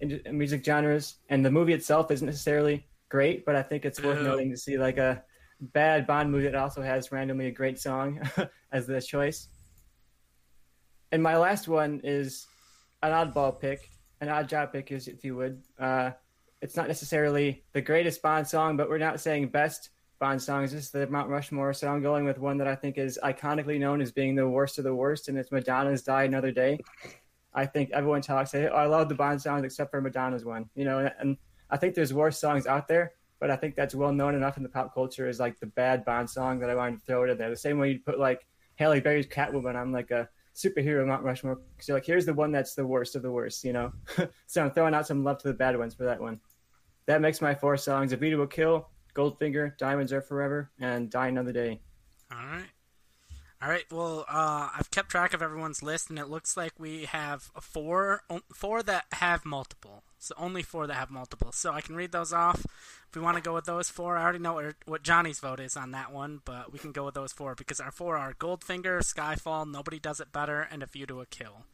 in, 0.00 0.12
in 0.24 0.38
music 0.38 0.64
genres, 0.64 1.16
and 1.28 1.44
the 1.44 1.50
movie 1.50 1.74
itself 1.74 2.10
isn't 2.10 2.26
necessarily 2.26 2.86
great, 3.10 3.44
but 3.44 3.54
I 3.54 3.62
think 3.62 3.84
it's 3.84 4.02
worth 4.02 4.22
noting 4.22 4.50
to 4.50 4.56
see 4.56 4.78
like 4.78 4.96
a 4.96 5.22
bad 5.60 6.06
Bond 6.06 6.32
movie 6.32 6.44
that 6.44 6.54
also 6.54 6.80
has 6.80 7.12
randomly 7.12 7.48
a 7.48 7.50
great 7.50 7.78
song 7.78 8.20
as 8.72 8.86
the 8.86 9.00
choice. 9.02 9.48
And 11.12 11.22
my 11.22 11.36
last 11.36 11.68
one 11.68 12.00
is 12.04 12.46
an 13.02 13.12
oddball 13.12 13.58
pick, 13.58 13.90
an 14.20 14.28
odd 14.28 14.48
job 14.48 14.72
pick, 14.72 14.92
is 14.92 15.08
if 15.08 15.24
you 15.24 15.36
would. 15.36 15.62
Uh, 15.78 16.12
it's 16.60 16.76
not 16.76 16.88
necessarily 16.88 17.64
the 17.72 17.80
greatest 17.80 18.20
Bond 18.22 18.46
song, 18.46 18.76
but 18.76 18.88
we're 18.88 18.98
not 18.98 19.20
saying 19.20 19.48
best 19.48 19.90
Bond 20.18 20.40
songs. 20.42 20.72
This 20.72 20.84
is 20.84 20.90
the 20.90 21.06
Mount 21.06 21.30
Rushmore, 21.30 21.72
so 21.72 21.88
I'm 21.88 22.02
going 22.02 22.26
with 22.26 22.38
one 22.38 22.58
that 22.58 22.68
I 22.68 22.74
think 22.74 22.98
is 22.98 23.18
iconically 23.24 23.80
known 23.80 24.02
as 24.02 24.12
being 24.12 24.34
the 24.34 24.46
worst 24.46 24.76
of 24.78 24.84
the 24.84 24.94
worst, 24.94 25.28
and 25.28 25.38
it's 25.38 25.50
Madonna's 25.50 26.02
"Die 26.02 26.22
Another 26.24 26.52
Day." 26.52 26.78
I 27.54 27.66
think 27.66 27.90
everyone 27.92 28.20
talks. 28.20 28.54
oh, 28.54 28.66
I 28.66 28.86
love 28.86 29.08
the 29.08 29.14
Bond 29.14 29.40
songs 29.40 29.64
except 29.64 29.90
for 29.90 30.00
Madonna's 30.00 30.44
one. 30.44 30.68
You 30.74 30.84
know, 30.84 31.10
and 31.18 31.36
I 31.70 31.76
think 31.76 31.94
there's 31.94 32.14
worse 32.14 32.38
songs 32.38 32.66
out 32.66 32.86
there, 32.86 33.12
but 33.40 33.50
I 33.50 33.56
think 33.56 33.74
that's 33.74 33.94
well 33.94 34.12
known 34.12 34.34
enough 34.34 34.56
in 34.56 34.62
the 34.62 34.68
pop 34.68 34.94
culture 34.94 35.26
as 35.26 35.40
like 35.40 35.58
the 35.58 35.66
bad 35.66 36.04
Bond 36.04 36.28
song 36.28 36.60
that 36.60 36.70
I 36.70 36.74
wanted 36.74 37.00
to 37.00 37.06
throw 37.06 37.24
it 37.24 37.30
in 37.30 37.38
there. 37.38 37.50
The 37.50 37.56
same 37.56 37.78
way 37.78 37.92
you 37.92 38.00
put 38.00 38.18
like 38.18 38.46
Halle 38.76 39.00
Berry's 39.00 39.26
Catwoman 39.26 39.74
on 39.74 39.90
like 39.90 40.10
a 40.10 40.28
superhero 40.54 41.06
Mount 41.06 41.22
Rushmore 41.22 41.60
because 41.72 41.88
you're 41.88 41.96
like, 41.96 42.06
here's 42.06 42.26
the 42.26 42.34
one 42.34 42.52
that's 42.52 42.74
the 42.74 42.86
worst 42.86 43.16
of 43.16 43.22
the 43.22 43.30
worst, 43.30 43.64
you 43.64 43.72
know. 43.72 43.92
so 44.46 44.62
I'm 44.62 44.70
throwing 44.70 44.94
out 44.94 45.06
some 45.06 45.24
love 45.24 45.38
to 45.38 45.48
the 45.48 45.54
bad 45.54 45.76
ones 45.78 45.94
for 45.94 46.04
that 46.04 46.20
one. 46.20 46.40
That 47.06 47.20
makes 47.20 47.40
my 47.40 47.54
four 47.54 47.76
songs: 47.76 48.12
A 48.12 48.16
a 48.16 48.46
Kill, 48.46 48.88
Goldfinger, 49.14 49.76
Diamonds 49.78 50.12
Are 50.12 50.20
Forever, 50.20 50.70
and 50.80 51.10
Die 51.10 51.28
Another 51.28 51.52
Day. 51.52 51.80
All 52.30 52.38
right. 52.38 52.66
All 53.62 53.68
right. 53.68 53.84
Well, 53.90 54.24
uh, 54.26 54.70
I've 54.74 54.90
kept 54.90 55.10
track 55.10 55.34
of 55.34 55.42
everyone's 55.42 55.82
list, 55.82 56.08
and 56.08 56.18
it 56.18 56.28
looks 56.28 56.56
like 56.56 56.72
we 56.78 57.04
have 57.04 57.50
four 57.60 58.22
four 58.54 58.82
that 58.82 59.04
have 59.12 59.44
multiple. 59.44 60.02
So 60.18 60.34
only 60.38 60.62
four 60.62 60.86
that 60.86 60.94
have 60.94 61.10
multiple. 61.10 61.52
So 61.52 61.72
I 61.72 61.82
can 61.82 61.94
read 61.94 62.12
those 62.12 62.32
off. 62.32 62.64
If 63.08 63.16
we 63.16 63.20
want 63.20 63.36
to 63.36 63.42
go 63.42 63.54
with 63.54 63.64
those 63.64 63.90
four, 63.90 64.16
I 64.16 64.22
already 64.22 64.38
know 64.38 64.54
what, 64.54 64.74
what 64.86 65.02
Johnny's 65.02 65.40
vote 65.40 65.60
is 65.60 65.76
on 65.76 65.90
that 65.90 66.12
one, 66.12 66.40
but 66.44 66.72
we 66.72 66.78
can 66.78 66.92
go 66.92 67.04
with 67.04 67.14
those 67.14 67.32
four 67.32 67.54
because 67.54 67.80
our 67.80 67.90
four 67.90 68.16
are 68.16 68.34
Goldfinger, 68.34 69.00
Skyfall, 69.00 69.70
Nobody 69.70 69.98
Does 69.98 70.20
It 70.20 70.32
Better, 70.32 70.60
and 70.70 70.82
A 70.82 70.86
View 70.86 71.06
to 71.06 71.20
a 71.20 71.26
Kill. 71.26 71.64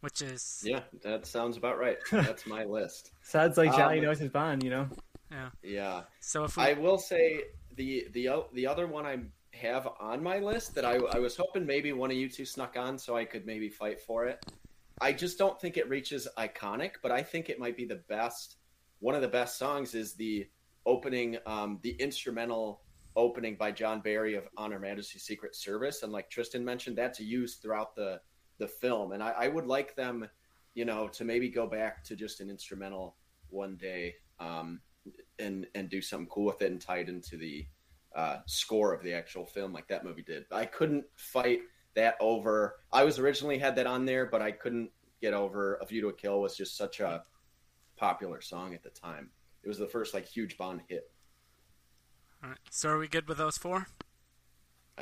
Which 0.00 0.22
is 0.22 0.62
yeah, 0.64 0.82
that 1.02 1.26
sounds 1.26 1.56
about 1.56 1.78
right. 1.78 1.98
That's 2.10 2.46
my 2.46 2.64
list. 2.64 3.10
Sounds 3.22 3.58
like 3.58 3.76
Johnny 3.76 3.98
um, 3.98 4.04
knows 4.04 4.20
his 4.20 4.30
Bond, 4.30 4.62
you 4.62 4.70
know. 4.70 4.88
Yeah. 5.30 5.48
Yeah. 5.62 6.02
So 6.20 6.44
if 6.44 6.56
we... 6.56 6.62
I 6.62 6.72
will 6.74 6.98
say 6.98 7.42
the 7.74 8.06
the 8.12 8.28
the 8.52 8.66
other 8.68 8.86
one 8.86 9.06
I 9.06 9.18
have 9.58 9.88
on 10.00 10.22
my 10.22 10.38
list 10.38 10.74
that 10.74 10.84
I, 10.84 10.96
I 10.96 11.18
was 11.18 11.36
hoping 11.36 11.66
maybe 11.66 11.92
one 11.92 12.10
of 12.10 12.16
you 12.16 12.28
two 12.28 12.44
snuck 12.44 12.76
on 12.76 12.98
so 12.98 13.16
I 13.16 13.24
could 13.24 13.46
maybe 13.46 13.68
fight 13.68 14.00
for 14.00 14.26
it. 14.26 14.44
I 15.00 15.12
just 15.12 15.38
don't 15.38 15.60
think 15.60 15.76
it 15.76 15.88
reaches 15.88 16.26
iconic, 16.36 16.92
but 17.02 17.12
I 17.12 17.22
think 17.22 17.48
it 17.48 17.58
might 17.58 17.76
be 17.76 17.84
the 17.84 18.02
best. 18.08 18.56
One 19.00 19.14
of 19.14 19.22
the 19.22 19.28
best 19.28 19.58
songs 19.58 19.94
is 19.94 20.14
the 20.14 20.48
opening, 20.86 21.38
um, 21.46 21.78
the 21.82 21.92
instrumental 22.00 22.82
opening 23.14 23.56
by 23.56 23.70
John 23.70 24.00
Barry 24.00 24.34
of 24.34 24.44
On 24.56 24.72
Her 24.72 24.78
Majesty's 24.78 25.24
Secret 25.24 25.54
Service, 25.54 26.02
and 26.02 26.12
like 26.12 26.30
Tristan 26.30 26.64
mentioned, 26.64 26.96
that's 26.96 27.20
used 27.20 27.62
throughout 27.62 27.94
the 27.94 28.20
the 28.58 28.66
film. 28.66 29.12
And 29.12 29.22
I, 29.22 29.30
I 29.30 29.48
would 29.48 29.66
like 29.66 29.94
them, 29.94 30.28
you 30.74 30.84
know, 30.84 31.06
to 31.08 31.24
maybe 31.24 31.48
go 31.48 31.66
back 31.68 32.02
to 32.04 32.16
just 32.16 32.40
an 32.40 32.50
instrumental 32.50 33.16
one 33.50 33.76
day, 33.76 34.14
um, 34.40 34.80
and 35.38 35.66
and 35.74 35.88
do 35.88 36.00
something 36.00 36.28
cool 36.28 36.46
with 36.46 36.62
it 36.62 36.72
and 36.72 36.80
tie 36.80 36.98
it 36.98 37.08
into 37.08 37.36
the 37.36 37.66
uh, 38.18 38.40
score 38.46 38.92
of 38.92 39.00
the 39.04 39.12
actual 39.12 39.46
film 39.46 39.72
like 39.72 39.86
that 39.86 40.04
movie 40.04 40.22
did. 40.22 40.44
I 40.50 40.64
couldn't 40.64 41.04
fight 41.14 41.60
that 41.94 42.16
over. 42.18 42.80
I 42.92 43.04
was 43.04 43.20
originally 43.20 43.58
had 43.58 43.76
that 43.76 43.86
on 43.86 44.04
there, 44.04 44.26
but 44.26 44.42
I 44.42 44.50
couldn't 44.50 44.90
get 45.22 45.34
over 45.34 45.74
A 45.76 45.86
View 45.86 46.00
to 46.00 46.08
a 46.08 46.12
Kill 46.12 46.40
was 46.40 46.56
just 46.56 46.76
such 46.76 46.98
a 46.98 47.22
popular 47.96 48.40
song 48.40 48.74
at 48.74 48.82
the 48.82 48.90
time. 48.90 49.30
It 49.62 49.68
was 49.68 49.78
the 49.78 49.86
first 49.86 50.14
like 50.14 50.26
huge 50.26 50.58
Bond 50.58 50.80
hit. 50.88 51.12
All 52.42 52.50
right. 52.50 52.58
So 52.70 52.88
are 52.88 52.98
we 52.98 53.06
good 53.06 53.28
with 53.28 53.38
those 53.38 53.56
four? 53.56 53.86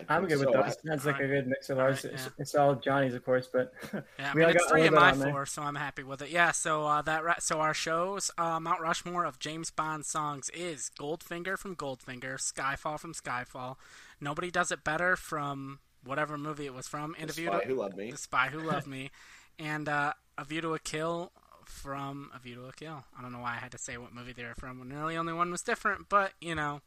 I'm 0.08 0.26
good 0.26 0.38
so. 0.38 0.46
with 0.46 0.54
those. 0.54 0.76
That's 0.84 1.04
like 1.04 1.20
a 1.20 1.26
good 1.26 1.46
mix 1.46 1.70
of 1.70 1.78
ours. 1.78 2.04
Right, 2.04 2.14
yeah. 2.14 2.28
It's 2.38 2.54
all 2.54 2.74
Johnny's, 2.74 3.14
of 3.14 3.24
course, 3.24 3.48
but 3.52 3.72
yeah, 4.18 4.32
I 4.32 4.34
mean, 4.34 4.48
it's 4.48 4.66
three 4.66 4.86
of 4.86 4.94
my 4.94 5.12
four, 5.12 5.46
so 5.46 5.62
I'm 5.62 5.74
happy 5.74 6.02
with 6.02 6.22
it. 6.22 6.30
Yeah, 6.30 6.52
so 6.52 6.86
uh, 6.86 7.02
that 7.02 7.42
so 7.42 7.60
our 7.60 7.74
shows 7.74 8.30
uh, 8.38 8.60
Mount 8.60 8.80
Rushmore 8.80 9.24
of 9.24 9.38
James 9.38 9.70
Bond 9.70 10.04
songs 10.04 10.50
is 10.50 10.90
Goldfinger 10.98 11.58
from 11.58 11.76
Goldfinger, 11.76 12.36
Skyfall 12.36 12.98
from 12.98 13.14
Skyfall, 13.14 13.76
Nobody 14.20 14.50
Does 14.50 14.70
It 14.70 14.84
Better 14.84 15.16
from 15.16 15.80
whatever 16.04 16.38
movie 16.38 16.66
it 16.66 16.74
was 16.74 16.86
from, 16.86 17.14
Interview 17.18 17.46
the 17.46 17.52
Spy 17.52 17.62
to, 17.62 17.68
Who 17.68 17.74
Loved 17.74 17.96
Me, 17.96 18.10
The 18.10 18.18
Spy 18.18 18.48
Who 18.48 18.60
Loved 18.60 18.86
Me, 18.86 19.10
and 19.58 19.88
uh, 19.88 20.12
A 20.38 20.44
View 20.44 20.60
to 20.60 20.74
a 20.74 20.78
Kill 20.78 21.32
from 21.64 22.30
A 22.34 22.38
View 22.38 22.54
to 22.56 22.66
a 22.66 22.72
Kill. 22.72 23.04
I 23.18 23.22
don't 23.22 23.32
know 23.32 23.40
why 23.40 23.54
I 23.54 23.58
had 23.58 23.72
to 23.72 23.78
say 23.78 23.98
what 23.98 24.14
movie 24.14 24.32
they 24.32 24.44
were 24.44 24.54
from 24.54 24.78
when 24.78 24.90
really 24.90 25.16
only 25.16 25.32
one 25.32 25.50
was 25.50 25.62
different, 25.62 26.08
but 26.08 26.32
you 26.40 26.54
know 26.54 26.80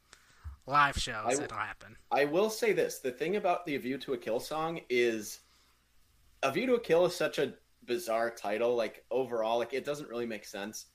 live 0.65 0.97
shows. 0.97 1.25
I, 1.25 1.31
it'll 1.43 1.57
happen. 1.57 1.95
I 2.11 2.25
will 2.25 2.49
say 2.49 2.73
this: 2.73 2.99
the 2.99 3.11
thing 3.11 3.35
about 3.35 3.65
the 3.65 3.75
"A 3.75 3.79
View 3.79 3.97
to 3.99 4.13
a 4.13 4.17
Kill" 4.17 4.39
song 4.39 4.81
is, 4.89 5.39
"A 6.43 6.51
View 6.51 6.67
to 6.67 6.75
a 6.75 6.79
Kill" 6.79 7.05
is 7.05 7.15
such 7.15 7.39
a 7.39 7.53
bizarre 7.85 8.31
title. 8.31 8.75
Like 8.75 9.05
overall, 9.11 9.59
like 9.59 9.73
it 9.73 9.85
doesn't 9.85 10.09
really 10.09 10.25
make 10.25 10.45
sense. 10.45 10.87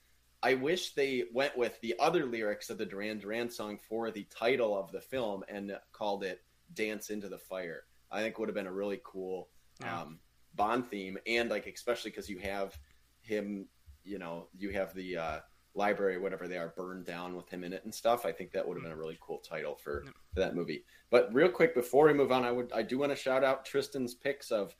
I 0.42 0.54
wish 0.54 0.94
they 0.94 1.24
went 1.32 1.56
with 1.56 1.80
the 1.80 1.94
other 1.98 2.26
lyrics 2.26 2.68
of 2.68 2.76
the 2.76 2.84
Duran 2.84 3.18
Duran 3.18 3.50
song 3.50 3.78
for 3.88 4.10
the 4.10 4.24
title 4.24 4.78
of 4.78 4.92
the 4.92 5.00
film 5.00 5.42
and 5.48 5.76
called 5.92 6.24
it 6.24 6.42
"Dance 6.74 7.10
into 7.10 7.28
the 7.28 7.38
Fire." 7.38 7.84
I 8.10 8.20
think 8.20 8.38
would 8.38 8.48
have 8.48 8.54
been 8.54 8.66
a 8.66 8.72
really 8.72 9.00
cool 9.02 9.48
yeah. 9.80 10.02
um, 10.02 10.18
Bond 10.54 10.86
theme, 10.86 11.18
and 11.26 11.50
like 11.50 11.66
especially 11.66 12.10
because 12.10 12.28
you 12.28 12.38
have 12.38 12.78
him, 13.22 13.66
you 14.04 14.18
know, 14.18 14.46
you 14.56 14.70
have 14.70 14.94
the 14.94 15.16
uh, 15.16 15.40
library, 15.74 16.18
whatever 16.18 16.46
they 16.46 16.56
are, 16.56 16.72
burned 16.76 17.04
down 17.04 17.36
with 17.36 17.48
him 17.48 17.64
in 17.64 17.72
it 17.72 17.84
and 17.84 17.94
stuff. 17.94 18.24
I 18.24 18.32
think 18.32 18.52
that 18.52 18.66
would 18.66 18.76
have 18.76 18.82
been 18.82 18.92
a 18.92 18.96
really 18.96 19.18
cool 19.20 19.38
title 19.38 19.74
for, 19.74 20.04
for 20.32 20.40
that 20.40 20.54
movie. 20.54 20.84
But 21.10 21.32
real 21.34 21.48
quick 21.48 21.74
before 21.74 22.06
we 22.06 22.14
move 22.14 22.32
on, 22.32 22.44
I 22.44 22.52
would 22.52 22.72
I 22.72 22.82
do 22.82 22.98
want 22.98 23.12
to 23.12 23.16
shout 23.16 23.44
out 23.44 23.64
Tristan's 23.64 24.14
picks 24.14 24.50
of 24.50 24.74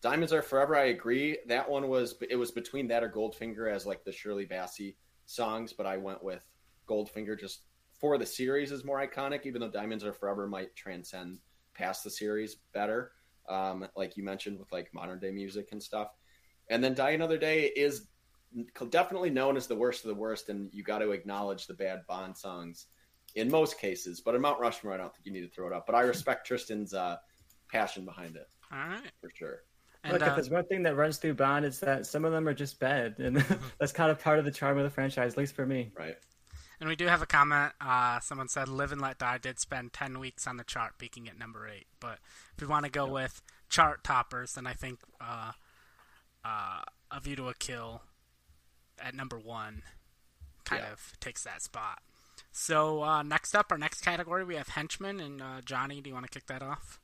Diamonds 0.00 0.32
Are 0.32 0.42
Forever. 0.42 0.76
I 0.76 0.86
agree. 0.86 1.38
That 1.46 1.68
one 1.68 1.88
was 1.88 2.14
it 2.28 2.36
was 2.36 2.50
between 2.50 2.88
that 2.88 3.02
or 3.02 3.10
Goldfinger 3.10 3.72
as 3.72 3.86
like 3.86 4.04
the 4.04 4.12
Shirley 4.12 4.46
Bassey 4.46 4.96
songs, 5.26 5.72
but 5.72 5.86
I 5.86 5.96
went 5.96 6.22
with 6.22 6.42
Goldfinger 6.88 7.38
just 7.38 7.62
for 8.00 8.16
the 8.16 8.26
series 8.26 8.72
is 8.72 8.84
more 8.84 9.04
iconic, 9.04 9.44
even 9.44 9.60
though 9.60 9.70
Diamonds 9.70 10.04
Are 10.04 10.12
Forever 10.12 10.46
might 10.46 10.74
transcend 10.76 11.38
past 11.74 12.04
the 12.04 12.10
series 12.10 12.56
better. 12.72 13.12
Um, 13.48 13.88
like 13.96 14.16
you 14.16 14.22
mentioned 14.22 14.58
with 14.58 14.70
like 14.72 14.92
modern 14.92 15.18
day 15.18 15.30
music 15.30 15.68
and 15.72 15.82
stuff. 15.82 16.08
And 16.70 16.84
then 16.84 16.94
Die 16.94 17.10
Another 17.10 17.38
Day 17.38 17.64
is 17.64 18.06
definitely 18.90 19.30
known 19.30 19.56
as 19.56 19.66
the 19.66 19.76
worst 19.76 20.04
of 20.04 20.08
the 20.08 20.14
worst, 20.14 20.48
and 20.48 20.68
you 20.72 20.82
got 20.82 20.98
to 20.98 21.10
acknowledge 21.10 21.66
the 21.66 21.74
bad 21.74 22.00
Bond 22.06 22.36
songs 22.36 22.86
in 23.34 23.50
most 23.50 23.78
cases. 23.78 24.20
But 24.20 24.34
in 24.34 24.40
Mount 24.40 24.60
Rushmore, 24.60 24.94
I 24.94 24.96
don't 24.96 25.14
think 25.14 25.26
you 25.26 25.32
need 25.32 25.42
to 25.42 25.48
throw 25.48 25.66
it 25.66 25.72
up. 25.72 25.86
But 25.86 25.94
I 25.94 26.00
respect 26.00 26.46
Tristan's 26.46 26.94
uh, 26.94 27.16
passion 27.70 28.04
behind 28.04 28.36
it. 28.36 28.48
All 28.72 28.78
right, 28.78 29.12
for 29.20 29.30
sure. 29.34 29.62
And, 30.04 30.12
Look, 30.12 30.22
uh, 30.22 30.26
if 30.26 30.34
there's 30.36 30.50
one 30.50 30.64
thing 30.66 30.82
that 30.84 30.96
runs 30.96 31.18
through 31.18 31.34
Bond, 31.34 31.64
it's 31.64 31.80
that 31.80 32.06
some 32.06 32.24
of 32.24 32.32
them 32.32 32.46
are 32.46 32.54
just 32.54 32.78
bad, 32.78 33.16
and 33.18 33.36
that's 33.80 33.92
kind 33.92 34.10
of 34.10 34.20
part 34.20 34.38
of 34.38 34.44
the 34.44 34.50
charm 34.50 34.78
of 34.78 34.84
the 34.84 34.90
franchise, 34.90 35.32
at 35.32 35.38
least 35.38 35.54
for 35.54 35.66
me. 35.66 35.90
Right. 35.98 36.16
And 36.80 36.88
we 36.88 36.94
do 36.94 37.06
have 37.06 37.22
a 37.22 37.26
comment. 37.26 37.72
Uh, 37.80 38.20
someone 38.20 38.48
said 38.48 38.68
"Live 38.68 38.92
and 38.92 39.00
Let 39.00 39.18
Die" 39.18 39.38
did 39.38 39.58
spend 39.58 39.92
ten 39.92 40.20
weeks 40.20 40.46
on 40.46 40.56
the 40.56 40.64
chart, 40.64 40.92
peaking 40.98 41.28
at 41.28 41.36
number 41.36 41.66
eight. 41.66 41.86
But 41.98 42.18
if 42.54 42.60
we 42.60 42.68
want 42.68 42.84
to 42.84 42.90
go 42.90 43.04
yep. 43.06 43.14
with 43.14 43.42
chart 43.68 44.04
toppers, 44.04 44.52
then 44.52 44.66
I 44.66 44.74
think 44.74 45.00
uh, 45.20 45.52
uh, 46.44 46.82
"A 47.10 47.20
View 47.20 47.34
to 47.36 47.48
a 47.48 47.54
Kill" 47.54 48.02
at 49.02 49.14
number 49.14 49.38
one 49.38 49.82
kind 50.64 50.82
yeah. 50.84 50.92
of 50.92 51.12
takes 51.20 51.44
that 51.44 51.62
spot. 51.62 52.00
So 52.52 53.02
uh, 53.02 53.22
next 53.22 53.54
up, 53.54 53.66
our 53.70 53.78
next 53.78 54.00
category, 54.02 54.44
we 54.44 54.56
have 54.56 54.68
henchmen. 54.68 55.20
And 55.20 55.40
uh, 55.40 55.60
Johnny, 55.64 56.00
do 56.00 56.10
you 56.10 56.14
want 56.14 56.26
to 56.26 56.30
kick 56.30 56.46
that 56.48 56.62
off? 56.62 57.00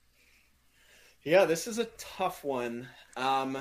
Yeah, 1.22 1.44
this 1.44 1.66
is 1.66 1.78
a 1.78 1.86
tough 1.96 2.44
one. 2.44 2.88
Um, 3.16 3.58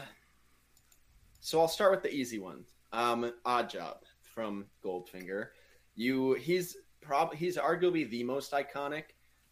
so 1.40 1.62
I'll 1.62 1.68
start 1.68 1.92
with 1.92 2.02
the 2.02 2.14
easy 2.14 2.40
one. 2.40 2.66
Um, 2.92 3.32
Odd 3.46 3.70
Job 3.70 3.98
from 4.22 4.66
Goldfinger. 4.84 5.48
You, 5.96 6.34
he's 6.34 6.76
probably 7.02 7.38
he's 7.38 7.58
arguably 7.58 8.10
the 8.10 8.24
most 8.24 8.52
iconic. 8.52 9.04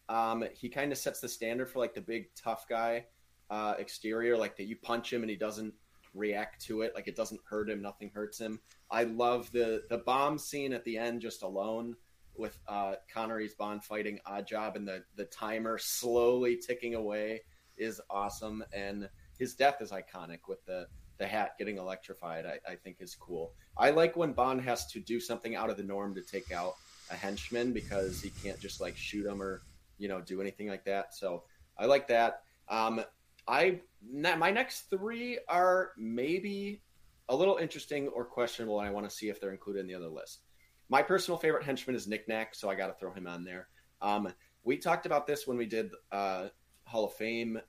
Um, 0.09 0.43
he 0.53 0.67
kind 0.67 0.91
of 0.91 0.97
sets 0.97 1.21
the 1.21 1.29
standard 1.29 1.69
for 1.69 1.79
like 1.79 1.93
the 1.93 2.01
big 2.01 2.33
tough 2.35 2.65
guy. 2.67 3.05
uh, 3.51 3.75
exterior, 3.77 4.37
like 4.37 4.55
that 4.55 4.63
you 4.63 4.77
punch 4.77 5.11
him 5.11 5.21
and 5.21 5.29
he 5.29 5.35
doesn't 5.35 5.73
react 6.13 6.61
to 6.65 6.81
it, 6.81 6.93
like 6.95 7.07
it 7.07 7.15
doesn't 7.15 7.39
hurt 7.49 7.69
him, 7.69 7.81
nothing 7.81 8.11
hurts 8.13 8.39
him. 8.39 8.59
I 8.89 9.03
love 9.03 9.51
the 9.51 9.83
the 9.89 9.99
bomb 9.99 10.37
scene 10.37 10.73
at 10.73 10.83
the 10.83 10.97
end 10.97 11.21
just 11.21 11.43
alone 11.43 11.95
with 12.35 12.57
uh, 12.67 12.95
Connery's 13.13 13.53
Bond 13.53 13.83
fighting 13.83 14.19
Oddjob 14.27 14.75
and 14.75 14.87
the 14.87 15.03
the 15.15 15.25
timer 15.25 15.77
slowly 15.77 16.57
ticking 16.57 16.95
away 16.95 17.41
is 17.77 18.01
awesome, 18.09 18.63
and 18.73 19.09
his 19.37 19.55
death 19.55 19.81
is 19.81 19.91
iconic 19.91 20.39
with 20.47 20.63
the 20.65 20.87
the 21.17 21.27
hat 21.27 21.55
getting 21.57 21.77
electrified. 21.77 22.45
I, 22.45 22.71
I 22.71 22.75
think 22.75 22.97
is 22.99 23.15
cool. 23.15 23.53
I 23.77 23.91
like 23.91 24.15
when 24.15 24.33
Bond 24.33 24.61
has 24.61 24.87
to 24.87 24.99
do 24.99 25.19
something 25.19 25.55
out 25.55 25.69
of 25.69 25.77
the 25.77 25.83
norm 25.83 26.15
to 26.15 26.21
take 26.21 26.51
out 26.51 26.75
a 27.11 27.15
henchman 27.15 27.73
because 27.73 28.21
he 28.21 28.31
can't 28.43 28.59
just 28.59 28.81
like 28.81 28.97
shoot 28.97 29.25
him 29.25 29.41
or 29.41 29.61
you 29.97 30.07
know 30.07 30.21
do 30.21 30.41
anything 30.41 30.67
like 30.67 30.85
that. 30.85 31.13
So 31.13 31.43
I 31.77 31.85
like 31.85 32.07
that. 32.07 32.43
Um, 32.69 33.03
I 33.47 33.81
my 34.11 34.51
next 34.51 34.89
three 34.89 35.39
are 35.47 35.91
maybe 35.97 36.81
a 37.29 37.35
little 37.35 37.57
interesting 37.57 38.07
or 38.09 38.25
questionable, 38.25 38.79
and 38.79 38.87
I 38.87 38.91
want 38.91 39.09
to 39.09 39.15
see 39.15 39.29
if 39.29 39.39
they're 39.39 39.51
included 39.51 39.79
in 39.79 39.87
the 39.87 39.95
other 39.95 40.09
list. 40.09 40.41
My 40.89 41.01
personal 41.01 41.37
favorite 41.37 41.63
henchman 41.63 41.95
is 41.95 42.07
Nick 42.07 42.27
Nack, 42.27 42.53
so 42.53 42.69
I 42.69 42.75
got 42.75 42.87
to 42.87 42.93
throw 42.93 43.13
him 43.13 43.27
on 43.27 43.43
there. 43.43 43.69
Um, 44.01 44.33
we 44.63 44.77
talked 44.77 45.05
about 45.05 45.27
this 45.27 45.47
when 45.47 45.57
we 45.57 45.65
did 45.65 45.91
uh, 46.11 46.47
Hall 46.85 47.05
of 47.05 47.13
Fame 47.13 47.59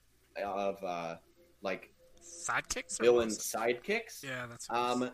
of 0.43 0.83
uh, 0.83 1.17
like 1.63 1.95
sidekicks, 2.21 3.01
villain 3.01 3.29
sidekicks. 3.29 4.23
Yeah, 4.25 4.47
that's. 4.49 4.67
Um, 4.71 5.11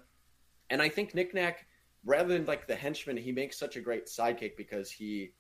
and 0.70 0.80
I 0.80 0.88
think 0.88 1.14
Nick 1.14 1.34
Nack, 1.34 1.66
rather 2.04 2.32
than 2.32 2.46
like 2.46 2.66
the 2.66 2.76
henchman, 2.76 3.16
he 3.16 3.32
makes 3.32 3.58
such 3.58 3.76
a 3.76 3.80
great 3.80 4.06
sidekick 4.06 4.56
because 4.56 4.90
he 4.90 5.32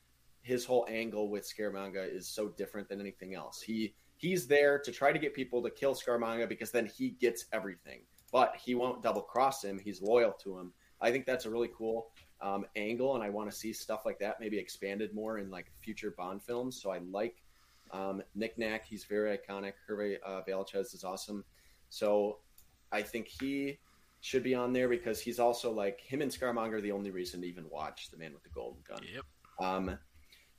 his 0.42 0.64
whole 0.64 0.86
angle 0.88 1.30
with 1.30 1.48
Scaramanga 1.48 2.14
is 2.14 2.28
so 2.28 2.48
different 2.48 2.88
than 2.88 3.00
anything 3.00 3.34
else. 3.34 3.60
He 3.60 3.94
he's 4.18 4.46
there 4.46 4.78
to 4.80 4.92
try 4.92 5.12
to 5.12 5.18
get 5.18 5.32
people 5.32 5.62
to 5.62 5.70
kill 5.70 5.94
Scaramanga 5.94 6.48
because 6.48 6.70
then 6.70 6.86
he 6.86 7.10
gets 7.10 7.46
everything. 7.52 8.02
But 8.30 8.56
he 8.62 8.74
won't 8.74 9.02
double 9.02 9.22
cross 9.22 9.64
him. 9.64 9.78
He's 9.78 10.02
loyal 10.02 10.32
to 10.44 10.58
him. 10.58 10.72
I 11.00 11.10
think 11.10 11.24
that's 11.24 11.46
a 11.46 11.50
really 11.50 11.70
cool 11.76 12.10
um, 12.42 12.66
angle, 12.76 13.14
and 13.14 13.24
I 13.24 13.30
want 13.30 13.50
to 13.50 13.56
see 13.56 13.72
stuff 13.72 14.02
like 14.04 14.18
that 14.18 14.40
maybe 14.40 14.58
expanded 14.58 15.14
more 15.14 15.38
in 15.38 15.50
like 15.50 15.72
future 15.80 16.12
Bond 16.16 16.42
films. 16.42 16.80
So 16.82 16.90
I 16.90 16.98
like 17.10 17.36
um, 17.90 18.22
Nick 18.34 18.58
Nack. 18.58 18.84
He's 18.84 19.04
very 19.04 19.38
iconic. 19.38 19.72
Hervé 19.88 20.18
uh, 20.26 20.42
Villechaize 20.46 20.94
is 20.94 21.04
awesome. 21.04 21.44
So 21.88 22.38
I 22.92 23.02
think 23.02 23.28
he 23.28 23.78
should 24.20 24.42
be 24.42 24.54
on 24.54 24.72
there 24.72 24.88
because 24.88 25.20
he's 25.20 25.38
also 25.38 25.70
like 25.70 26.00
him 26.00 26.20
and 26.20 26.30
Scaramanga 26.30 26.74
are 26.74 26.80
the 26.80 26.92
only 26.92 27.10
reason 27.10 27.40
to 27.42 27.46
even 27.46 27.64
watch 27.70 28.10
The 28.10 28.16
Man 28.16 28.32
with 28.32 28.42
the 28.42 28.50
Golden 28.50 28.82
Gun. 28.86 28.98
Yep. 29.14 29.24
Um, 29.60 29.98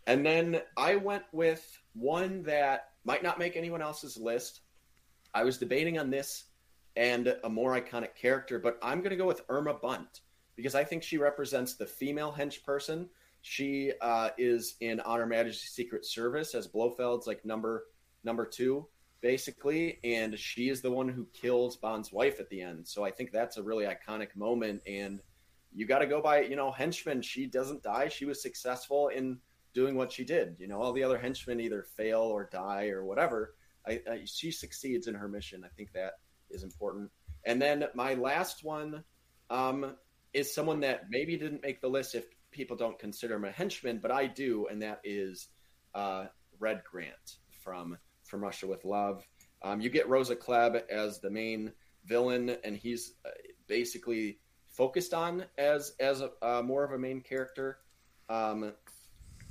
and 0.08 0.26
then 0.26 0.62
I 0.78 0.96
went 0.96 1.24
with 1.32 1.80
one 1.94 2.42
that 2.44 2.89
might 3.04 3.24
not 3.24 3.40
make 3.40 3.56
anyone 3.56 3.82
else's 3.82 4.18
list. 4.18 4.62
I 5.34 5.44
was 5.44 5.58
debating 5.58 5.98
on 6.00 6.10
this 6.10 6.46
and 6.96 7.36
a 7.44 7.50
more 7.50 7.80
iconic 7.80 8.16
character, 8.16 8.60
but 8.60 8.78
I'm 8.82 9.00
going 9.00 9.12
to 9.12 9.16
go 9.16 9.28
with 9.28 9.44
Irma 9.50 9.76
Bunt 9.76 10.22
because 10.56 10.76
I 10.76 10.84
think 10.84 11.04
she 11.04 11.18
represents 11.18 11.76
the 11.76 11.86
female 11.86 12.36
hench 12.38 12.64
person. 12.64 13.10
She 13.42 13.94
uh, 14.02 14.32
is 14.38 14.76
in 14.82 15.00
On 15.02 15.20
Her 15.20 15.26
Majesty's 15.26 15.72
Secret 15.72 16.06
Service 16.06 16.54
as 16.54 16.68
Blofeld's 16.68 17.28
like 17.28 17.46
number 17.46 17.86
number 18.26 18.46
two, 18.46 18.86
basically, 19.22 20.00
and 20.04 20.38
she 20.38 20.68
is 20.68 20.82
the 20.82 20.92
one 20.92 21.08
who 21.08 21.26
kills 21.34 21.78
Bond's 21.78 22.12
wife 22.12 22.40
at 22.42 22.50
the 22.50 22.62
end. 22.62 22.86
So 22.86 23.06
I 23.06 23.12
think 23.12 23.32
that's 23.32 23.56
a 23.56 23.64
really 23.64 23.86
iconic 23.86 24.36
moment, 24.36 24.82
and 24.86 25.22
you 25.74 25.86
got 25.86 26.00
to 26.00 26.08
go 26.08 26.22
by 26.22 26.42
you 26.42 26.58
know 26.58 26.72
henchman. 26.72 27.22
She 27.22 27.46
doesn't 27.46 27.84
die. 27.84 28.10
She 28.10 28.26
was 28.26 28.42
successful 28.42 29.08
in 29.08 29.40
doing 29.74 29.96
what 29.96 30.12
she 30.12 30.24
did. 30.24 30.56
You 30.60 30.68
know, 30.68 30.82
all 30.82 30.94
the 30.94 31.04
other 31.04 31.18
henchmen 31.18 31.60
either 31.60 31.84
fail 31.84 32.22
or 32.22 32.50
die 32.52 32.90
or 32.90 33.04
whatever. 33.04 33.56
I, 33.88 34.02
I, 34.10 34.22
she 34.26 34.52
succeeds 34.52 35.08
in 35.08 35.16
her 35.16 35.28
mission. 35.28 35.64
I 35.64 35.70
think 35.70 35.94
that 35.94 36.14
is 36.50 36.64
important. 36.64 37.12
And 37.46 37.62
then 37.62 37.86
my 37.96 38.16
last 38.16 38.64
one 38.64 39.04
um, 39.50 39.96
is 40.34 40.54
someone 40.54 40.82
that 40.82 41.10
maybe 41.10 41.38
didn't 41.38 41.64
make 41.64 41.82
the 41.82 41.88
list 41.88 42.16
if 42.16 42.26
people 42.52 42.76
don't 42.76 43.00
consider 43.00 43.36
him 43.36 43.46
a 43.46 43.52
henchman, 43.52 44.00
but 44.00 44.12
I 44.12 44.28
do, 44.28 44.68
and 44.70 44.82
that 44.82 45.02
is 45.04 45.48
uh, 45.94 46.26
Red 46.60 46.84
Grant 46.90 47.38
from 47.64 47.98
From 48.26 48.42
Russia 48.42 48.68
with 48.68 48.86
Love. 48.86 49.26
Um, 49.62 49.82
you 49.82 49.90
get 49.90 50.08
Rosa 50.08 50.36
Klebb 50.36 50.82
as 50.90 51.20
the 51.20 51.30
main 51.30 51.74
villain, 52.06 52.56
and 52.64 52.76
he's 52.76 53.14
uh, 53.26 53.30
basically 53.68 54.40
focused 54.68 55.14
on 55.14 55.46
as 55.58 55.94
as 56.00 56.22
a, 56.22 56.32
uh, 56.42 56.62
more 56.62 56.84
of 56.84 56.92
a 56.92 56.98
main 56.98 57.22
character. 57.22 57.80
Um, 58.30 58.74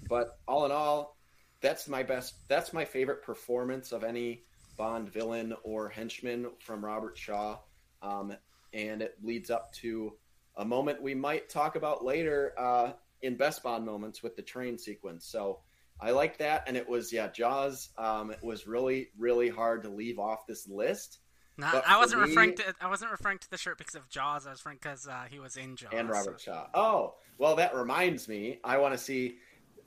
but 0.08 0.38
all 0.46 0.64
in 0.64 0.72
all, 0.72 1.16
that's 1.60 1.88
my 1.88 2.02
best. 2.02 2.34
That's 2.48 2.72
my 2.72 2.84
favorite 2.84 3.22
performance 3.22 3.92
of 3.92 4.04
any 4.04 4.44
Bond 4.76 5.08
villain 5.08 5.54
or 5.64 5.88
henchman 5.88 6.46
from 6.60 6.84
Robert 6.84 7.18
Shaw, 7.18 7.58
um, 8.00 8.34
and 8.72 9.02
it 9.02 9.16
leads 9.22 9.50
up 9.50 9.72
to 9.74 10.14
a 10.56 10.64
moment 10.64 11.02
we 11.02 11.14
might 11.14 11.48
talk 11.48 11.76
about 11.76 12.04
later 12.04 12.52
uh, 12.56 12.92
in 13.22 13.36
best 13.36 13.62
Bond 13.62 13.84
moments 13.84 14.22
with 14.22 14.36
the 14.36 14.42
train 14.42 14.78
sequence. 14.78 15.26
So 15.26 15.60
I 16.00 16.12
like 16.12 16.38
that, 16.38 16.64
and 16.68 16.76
it 16.76 16.88
was 16.88 17.12
yeah, 17.12 17.28
Jaws. 17.28 17.90
Um, 17.98 18.30
it 18.30 18.42
was 18.42 18.66
really 18.66 19.08
really 19.18 19.48
hard 19.48 19.82
to 19.82 19.88
leave 19.88 20.18
off 20.18 20.46
this 20.46 20.68
list. 20.68 21.18
No, 21.56 21.82
I 21.84 21.98
wasn't 21.98 22.22
me, 22.22 22.28
referring 22.28 22.54
to 22.56 22.74
I 22.80 22.88
wasn't 22.88 23.10
referring 23.10 23.38
to 23.38 23.50
the 23.50 23.58
shirt 23.58 23.78
because 23.78 23.96
of 23.96 24.08
Jaws. 24.08 24.46
I 24.46 24.50
was 24.50 24.60
referring 24.60 24.78
because 24.80 25.08
uh, 25.08 25.24
he 25.28 25.40
was 25.40 25.56
in 25.56 25.74
Jaws 25.74 25.90
and 25.92 26.08
Robert. 26.08 26.40
Shaw. 26.40 26.66
Oh, 26.72 27.14
well, 27.36 27.56
that 27.56 27.74
reminds 27.74 28.28
me. 28.28 28.60
I 28.62 28.78
want 28.78 28.94
to 28.94 28.98
see 28.98 29.38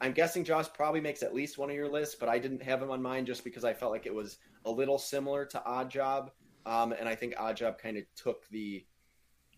I'm 0.01 0.13
guessing 0.13 0.43
Jaws 0.43 0.67
probably 0.67 0.99
makes 0.99 1.21
at 1.21 1.33
least 1.33 1.59
one 1.59 1.69
of 1.69 1.75
your 1.75 1.87
lists, 1.87 2.15
but 2.19 2.27
I 2.27 2.39
didn't 2.39 2.63
have 2.63 2.81
him 2.81 2.89
on 2.89 3.01
mine 3.01 3.25
just 3.25 3.43
because 3.43 3.63
I 3.63 3.73
felt 3.73 3.91
like 3.91 4.07
it 4.07 4.13
was 4.13 4.37
a 4.65 4.71
little 4.71 4.97
similar 4.97 5.45
to 5.45 5.59
Oddjob, 5.59 6.31
um, 6.65 6.91
and 6.91 7.07
I 7.07 7.13
think 7.13 7.35
Odd 7.37 7.55
Job 7.55 7.77
kind 7.77 7.97
of 7.97 8.03
took 8.15 8.47
the 8.49 8.83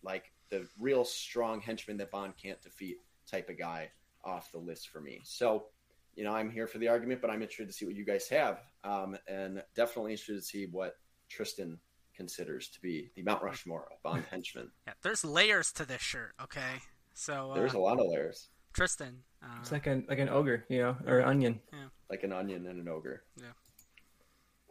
like 0.02 0.32
the 0.50 0.68
real 0.78 1.02
strong 1.04 1.60
henchman 1.60 1.96
that 1.96 2.10
Bond 2.10 2.34
can't 2.40 2.60
defeat 2.60 2.98
type 3.26 3.48
of 3.48 3.58
guy 3.58 3.90
off 4.22 4.52
the 4.52 4.58
list 4.58 4.90
for 4.90 5.00
me. 5.00 5.22
So, 5.24 5.66
you 6.14 6.24
know, 6.24 6.32
I'm 6.32 6.50
here 6.50 6.66
for 6.66 6.76
the 6.76 6.88
argument, 6.88 7.22
but 7.22 7.30
I'm 7.30 7.40
interested 7.40 7.66
to 7.66 7.72
see 7.72 7.86
what 7.86 7.94
you 7.94 8.04
guys 8.04 8.28
have, 8.28 8.60
um, 8.84 9.16
and 9.26 9.62
definitely 9.74 10.12
interested 10.12 10.36
to 10.36 10.42
see 10.42 10.66
what 10.70 10.98
Tristan 11.30 11.78
considers 12.14 12.68
to 12.68 12.80
be 12.82 13.10
the 13.14 13.22
Mount 13.22 13.42
Rushmore 13.42 13.88
of 13.90 14.02
Bond 14.02 14.24
henchmen. 14.30 14.70
Yeah, 14.86 14.92
there's 15.02 15.24
layers 15.24 15.72
to 15.72 15.86
this 15.86 16.02
shirt. 16.02 16.34
Okay, 16.42 16.82
so 17.14 17.52
uh, 17.52 17.54
there's 17.54 17.74
a 17.74 17.78
lot 17.78 17.98
of 17.98 18.06
layers. 18.06 18.48
Tristan. 18.74 19.22
Uh, 19.44 19.56
it's 19.60 19.72
like 19.72 19.86
an 19.86 20.06
like 20.08 20.18
an 20.18 20.28
ogre, 20.28 20.64
you 20.68 20.80
know, 20.80 20.96
or 21.06 21.18
an 21.20 21.28
onion. 21.28 21.60
Yeah. 21.72 21.78
Like 22.10 22.22
an 22.22 22.32
onion 22.32 22.66
and 22.66 22.80
an 22.80 22.88
ogre. 22.88 23.22
Yeah. 23.36 23.52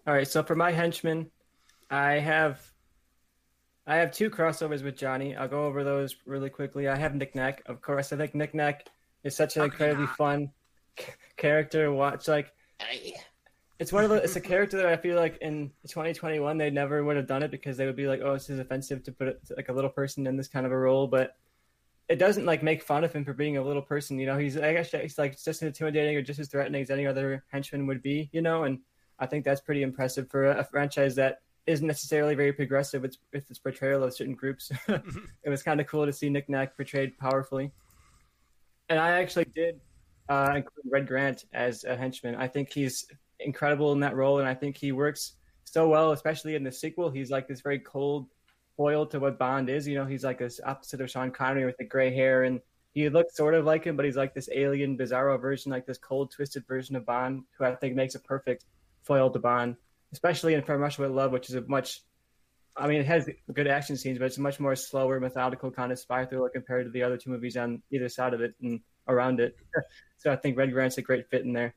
All 0.05 0.13
right, 0.13 0.27
so 0.27 0.43
for 0.43 0.55
my 0.55 0.71
henchman, 0.71 1.31
I 1.89 2.13
have 2.13 2.61
I 3.85 3.97
have 3.97 4.11
two 4.11 4.29
crossovers 4.29 4.83
with 4.83 4.97
Johnny. 4.97 5.35
I'll 5.35 5.47
go 5.47 5.65
over 5.65 5.83
those 5.83 6.15
really 6.25 6.49
quickly. 6.49 6.87
I 6.87 6.95
have 6.95 7.15
Nick 7.15 7.35
Nack, 7.35 7.61
of 7.65 7.81
course. 7.81 8.11
I 8.13 8.17
think 8.17 8.33
Nick 8.33 8.53
Nack 8.53 8.87
is 9.23 9.35
such 9.35 9.57
an 9.57 9.63
incredibly 9.63 10.07
fun 10.07 10.51
character 11.37 11.85
to 11.85 11.91
watch. 11.91 12.27
Like, 12.27 12.51
it's 13.79 13.91
one 13.91 14.03
of 14.03 14.09
the 14.09 14.17
it's 14.17 14.35
a 14.35 14.41
character 14.41 14.77
that 14.77 14.85
I 14.85 14.97
feel 14.97 15.17
like 15.17 15.37
in 15.41 15.71
2021 15.87 16.57
they 16.57 16.69
never 16.69 17.03
would 17.03 17.17
have 17.17 17.27
done 17.27 17.43
it 17.43 17.51
because 17.51 17.77
they 17.77 17.85
would 17.85 17.95
be 17.95 18.07
like, 18.07 18.21
oh, 18.23 18.33
this 18.33 18.49
is 18.49 18.59
offensive 18.59 19.03
to 19.03 19.11
put 19.11 19.27
it, 19.27 19.41
like 19.55 19.69
a 19.69 19.73
little 19.73 19.89
person 19.89 20.27
in 20.27 20.37
this 20.37 20.47
kind 20.47 20.65
of 20.65 20.71
a 20.71 20.77
role, 20.77 21.07
but 21.07 21.35
it 22.09 22.17
doesn't 22.17 22.45
like 22.45 22.63
make 22.63 22.83
fun 22.83 23.03
of 23.03 23.13
him 23.13 23.23
for 23.23 23.33
being 23.33 23.57
a 23.57 23.63
little 23.63 23.81
person. 23.81 24.19
You 24.19 24.25
know, 24.25 24.37
he's 24.37 24.57
I 24.57 24.73
guess 24.73 24.91
he's 24.91 25.17
like 25.17 25.33
just 25.33 25.47
as 25.47 25.61
intimidating 25.61 26.15
or 26.15 26.21
just 26.21 26.39
as 26.39 26.47
threatening 26.47 26.81
as 26.81 26.89
any 26.89 27.07
other 27.07 27.43
henchman 27.49 27.87
would 27.87 28.01
be. 28.01 28.29
You 28.33 28.41
know, 28.41 28.63
and 28.63 28.79
I 29.19 29.25
think 29.25 29.45
that's 29.45 29.61
pretty 29.61 29.83
impressive 29.83 30.29
for 30.29 30.45
a, 30.45 30.59
a 30.59 30.63
franchise 30.63 31.15
that 31.15 31.39
isn't 31.65 31.87
necessarily 31.87 32.35
very 32.35 32.51
progressive 32.51 33.01
with, 33.01 33.15
with 33.31 33.49
its 33.49 33.59
portrayal 33.59 34.03
of 34.03 34.13
certain 34.13 34.35
groups. 34.35 34.71
it 34.87 35.49
was 35.49 35.63
kind 35.63 35.79
of 35.79 35.87
cool 35.87 36.05
to 36.05 36.11
see 36.11 36.29
Nick 36.29 36.49
Nack 36.49 36.75
portrayed 36.75 37.17
powerfully. 37.17 37.71
And 38.89 38.99
I 38.99 39.11
actually 39.11 39.45
did 39.45 39.79
uh, 40.27 40.53
include 40.57 40.91
Red 40.91 41.07
Grant 41.07 41.45
as 41.53 41.85
a 41.85 41.95
henchman. 41.95 42.35
I 42.35 42.47
think 42.47 42.71
he's 42.71 43.07
incredible 43.39 43.93
in 43.93 43.99
that 44.01 44.15
role, 44.15 44.39
and 44.39 44.47
I 44.47 44.53
think 44.53 44.77
he 44.77 44.91
works 44.91 45.33
so 45.63 45.87
well, 45.87 46.11
especially 46.11 46.55
in 46.55 46.63
the 46.63 46.71
sequel. 46.71 47.09
He's 47.09 47.31
like 47.31 47.47
this 47.47 47.61
very 47.61 47.79
cold, 47.79 48.27
foil 48.77 49.05
to 49.07 49.19
what 49.19 49.39
Bond 49.39 49.69
is. 49.69 49.87
You 49.87 49.95
know, 49.95 50.05
he's 50.05 50.23
like 50.23 50.39
this 50.39 50.59
opposite 50.65 51.01
of 51.01 51.09
Sean 51.09 51.31
Connery 51.31 51.65
with 51.65 51.77
the 51.77 51.85
gray 51.85 52.13
hair, 52.13 52.43
and 52.43 52.59
he 52.93 53.09
looks 53.09 53.35
sort 53.35 53.55
of 53.55 53.65
like 53.65 53.83
him, 53.83 53.95
but 53.95 54.05
he's 54.05 54.15
like 54.15 54.33
this 54.33 54.49
alien, 54.53 54.97
bizarro 54.97 55.39
version, 55.39 55.71
like 55.71 55.85
this 55.85 55.97
cold, 55.97 56.31
twisted 56.31 56.65
version 56.67 56.95
of 56.95 57.05
Bond, 57.05 57.43
who 57.57 57.65
I 57.65 57.75
think 57.75 57.95
makes 57.95 58.15
a 58.15 58.19
perfect 58.19 58.65
foil 59.03 59.29
to 59.31 59.39
Bond, 59.39 59.75
especially 60.11 60.53
in 60.53 60.61
From 60.61 60.81
Russia 60.81 61.01
with 61.01 61.11
Love, 61.11 61.31
which 61.31 61.49
is 61.49 61.55
a 61.55 61.61
much, 61.61 62.01
I 62.75 62.87
mean, 62.87 63.01
it 63.01 63.07
has 63.07 63.27
good 63.51 63.67
action 63.67 63.97
scenes, 63.97 64.19
but 64.19 64.25
it's 64.25 64.37
a 64.37 64.41
much 64.41 64.59
more 64.59 64.75
slower, 64.75 65.19
methodical 65.19 65.71
kind 65.71 65.91
of 65.91 65.99
spy 65.99 66.25
thriller 66.25 66.49
compared 66.49 66.85
to 66.85 66.91
the 66.91 67.03
other 67.03 67.17
two 67.17 67.31
movies 67.31 67.57
on 67.57 67.81
either 67.91 68.09
side 68.09 68.33
of 68.33 68.41
it 68.41 68.53
and 68.61 68.79
around 69.07 69.39
it. 69.39 69.55
so 70.17 70.31
I 70.31 70.35
think 70.35 70.57
Red 70.57 70.71
Grant's 70.71 70.97
a 70.97 71.01
great 71.01 71.29
fit 71.29 71.43
in 71.43 71.53
there. 71.53 71.73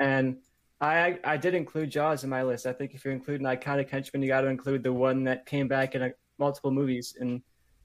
And 0.00 0.38
I 0.80 1.18
I 1.24 1.36
did 1.36 1.54
include 1.54 1.90
Jaws 1.90 2.24
in 2.24 2.30
my 2.30 2.42
list. 2.42 2.66
I 2.66 2.72
think 2.72 2.94
if 2.94 3.04
you're 3.04 3.14
including 3.14 3.46
iconic 3.46 3.90
henchman, 3.90 4.22
you 4.22 4.28
got 4.28 4.42
to 4.42 4.48
include 4.48 4.82
the 4.82 4.92
one 4.92 5.24
that 5.24 5.46
came 5.46 5.68
back 5.68 5.94
in 5.94 6.02
a, 6.02 6.12
multiple 6.38 6.70
movies 6.70 7.16
and 7.20 7.42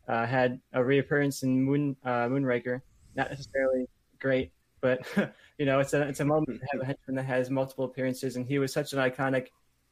uh, 0.07 0.25
had 0.25 0.59
a 0.73 0.83
reappearance 0.83 1.43
in 1.43 1.61
Moon 1.61 1.95
uh, 2.05 2.27
Moonraker. 2.27 2.81
Not 3.15 3.29
necessarily 3.29 3.87
great, 4.19 4.51
but 4.81 5.05
you 5.57 5.65
know 5.65 5.79
it's 5.79 5.93
a 5.93 6.01
it's 6.03 6.21
a 6.21 6.25
moment 6.25 6.59
to 6.61 6.67
have 6.71 6.81
a 6.81 6.85
henchman 6.85 7.15
that 7.15 7.25
has 7.25 7.49
multiple 7.49 7.85
appearances, 7.85 8.37
and 8.37 8.47
he 8.47 8.59
was 8.59 8.71
such 8.71 8.93
an 8.93 8.99
iconic 8.99 9.47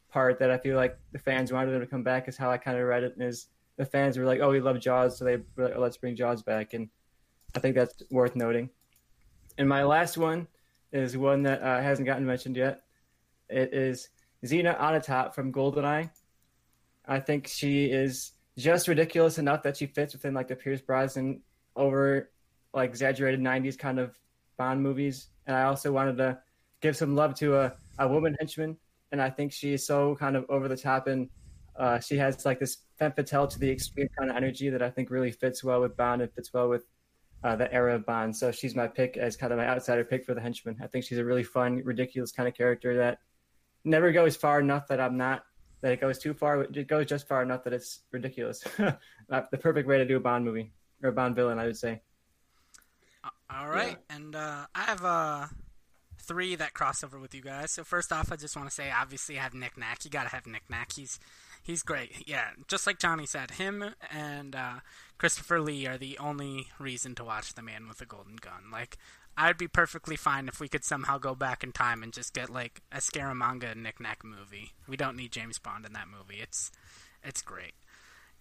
part 0.10 0.40
that 0.40 0.52
I 0.52 0.58
feel 0.58 0.78
like 0.78 0.98
the 1.12 1.20
fans 1.20 1.52
wanted 1.52 1.74
him 1.74 1.82
to 1.82 1.88
come 1.88 2.04
back 2.04 2.28
is 2.28 2.38
how 2.38 2.52
I 2.52 2.58
kind 2.58 2.78
of 2.78 2.86
read 2.86 3.04
it. 3.04 3.16
Is 3.20 3.48
the 3.78 3.86
fans 3.86 4.18
were 4.18 4.26
like, 4.26 4.40
"Oh, 4.40 4.50
we 4.50 4.62
love 4.62 4.80
Jaws," 4.80 5.18
so 5.18 5.26
they 5.26 5.38
were 5.56 5.66
like, 5.66 5.74
oh, 5.76 5.82
let's 5.82 5.98
bring 5.98 6.16
Jaws 6.16 6.42
back, 6.42 6.74
and 6.74 6.90
I 7.56 7.60
think 7.60 7.76
that's 7.76 8.02
worth 8.12 8.36
noting. 8.36 8.70
And 9.58 9.68
my 9.68 9.84
last 9.84 10.18
one 10.18 10.48
is 10.92 11.18
one 11.18 11.44
that 11.44 11.62
uh, 11.62 11.82
hasn't 11.82 12.06
gotten 12.06 12.26
mentioned 12.26 12.56
yet. 12.56 12.83
It 13.54 13.74
is 13.74 14.10
Xena 14.44 14.80
Onatopp 14.80 15.34
from 15.34 15.54
Goldeneye. 15.54 16.10
I 17.06 17.20
think 17.20 17.48
she 17.48 17.86
is 17.86 18.32
just 18.58 18.88
ridiculous 18.88 19.38
enough 19.38 19.64
that 19.64 19.78
she 19.78 19.86
fits 19.86 20.14
within 20.14 20.34
like 20.34 20.48
the 20.48 20.56
Pierce 20.56 20.82
Brosnan 20.82 21.42
over 21.76 22.32
like 22.74 22.90
exaggerated 22.90 23.40
90s 23.40 23.78
kind 23.78 24.00
of 24.00 24.18
Bond 24.58 24.82
movies. 24.82 25.28
And 25.48 25.56
I 25.56 25.64
also 25.64 25.92
wanted 25.92 26.18
to 26.18 26.40
give 26.82 26.96
some 26.96 27.16
love 27.16 27.36
to 27.36 27.58
a, 27.58 27.74
a 28.00 28.08
woman 28.08 28.36
henchman. 28.40 28.78
And 29.12 29.22
I 29.22 29.30
think 29.30 29.52
she 29.52 29.74
is 29.74 29.86
so 29.86 30.16
kind 30.16 30.36
of 30.36 30.46
over 30.50 30.68
the 30.68 30.78
top 30.78 31.08
and 31.08 31.30
uh, 31.76 32.00
she 32.00 32.18
has 32.18 32.46
like 32.46 32.60
this 32.60 32.78
femme 32.98 33.14
fatale 33.14 33.48
to 33.48 33.60
the 33.60 33.70
extreme 33.70 34.08
kind 34.18 34.30
of 34.30 34.38
energy 34.38 34.70
that 34.70 34.82
I 34.82 34.90
think 34.90 35.10
really 35.10 35.32
fits 35.32 35.64
well 35.64 35.82
with 35.82 35.98
Bond 35.98 36.22
and 36.22 36.32
fits 36.34 36.54
well 36.54 36.70
with 36.70 36.86
uh, 37.44 37.56
the 37.56 37.72
era 37.74 37.96
of 37.96 38.06
Bond. 38.06 38.36
So 38.36 38.52
she's 38.52 38.76
my 38.76 38.88
pick 38.88 39.18
as 39.18 39.36
kind 39.36 39.52
of 39.52 39.58
my 39.58 39.68
outsider 39.68 40.04
pick 40.04 40.26
for 40.26 40.34
the 40.34 40.42
henchman. 40.42 40.78
I 40.82 40.88
think 40.88 41.06
she's 41.06 41.18
a 41.18 41.26
really 41.26 41.44
fun, 41.44 41.82
ridiculous 41.84 42.32
kind 42.32 42.48
of 42.48 42.56
character 42.56 42.98
that 42.98 43.20
never 43.84 44.12
goes 44.12 44.36
far 44.36 44.60
enough 44.60 44.88
that 44.88 45.00
I'm 45.00 45.18
not 45.18 45.44
that 45.82 45.92
it 45.92 46.02
goes 46.02 46.18
too 46.18 46.34
far. 46.34 46.64
It 46.64 46.88
goes 46.88 47.06
just 47.06 47.28
far 47.28 47.44
enough 47.44 47.66
that 47.66 47.74
it's 47.74 48.00
ridiculous. 48.12 48.64
the 48.78 49.58
perfect 49.60 49.88
way 49.88 49.98
to 49.98 50.06
do 50.06 50.18
a 50.18 50.20
Bond 50.20 50.46
movie 50.46 50.72
or 51.02 51.10
a 51.10 51.14
Bond 51.14 51.36
villain, 51.36 51.60
I 51.60 51.66
would 51.66 51.78
say. 51.78 52.02
All 53.50 53.70
right, 53.70 53.98
yeah. 54.10 54.16
and 54.16 54.36
uh, 54.36 54.66
I 54.74 54.82
have 54.82 55.06
uh, 55.06 55.48
three 56.20 56.56
that 56.56 56.74
cross 56.74 57.04
over 57.04 57.20
with 57.20 57.36
you 57.36 57.42
guys. 57.42 57.72
So 57.72 57.84
first 57.84 58.12
off, 58.12 58.32
I 58.32 58.36
just 58.36 58.56
want 58.56 58.68
to 58.68 58.74
say, 58.74 58.92
obviously, 58.92 59.38
I 59.38 59.44
have 59.44 59.54
Nick 59.54 59.78
Nack. 59.78 60.04
You 60.06 60.10
gotta 60.10 60.30
have 60.30 60.48
Nick 60.48 60.70
Nack. 60.70 60.94
He's 60.94 61.20
he's 61.62 61.84
great. 61.84 62.28
Yeah, 62.28 62.48
just 62.68 62.88
like 62.88 63.00
Johnny 63.00 63.26
said, 63.26 63.52
him 63.52 63.84
and 64.12 64.56
uh, 64.56 64.80
Christopher 65.18 65.62
Lee 65.62 65.86
are 65.86 65.98
the 65.98 66.18
only 66.18 66.68
reason 66.80 67.16
to 67.16 67.24
watch 67.24 67.54
The 67.54 67.62
Man 67.62 67.88
with 67.88 67.98
the 67.98 68.06
Golden 68.06 68.38
Gun. 68.38 68.72
Like, 68.72 68.98
I'd 69.36 69.58
be 69.58 69.68
perfectly 69.68 70.16
fine 70.16 70.48
if 70.48 70.60
we 70.60 70.68
could 70.68 70.84
somehow 70.84 71.18
go 71.18 71.34
back 71.34 71.64
in 71.64 71.72
time 71.72 72.04
and 72.04 72.14
just 72.14 72.34
get 72.34 72.50
like 72.50 72.82
a 72.92 72.98
Scaramanga 72.98 73.76
Nick 73.76 74.00
Nack 74.00 74.24
movie. 74.24 74.74
We 74.88 74.98
don't 74.98 75.18
need 75.18 75.32
James 75.32 75.58
Bond 75.58 75.86
in 75.86 75.94
that 75.94 76.08
movie. 76.08 76.40
It's 76.42 76.72
it's 77.24 77.42
great. 77.42 77.74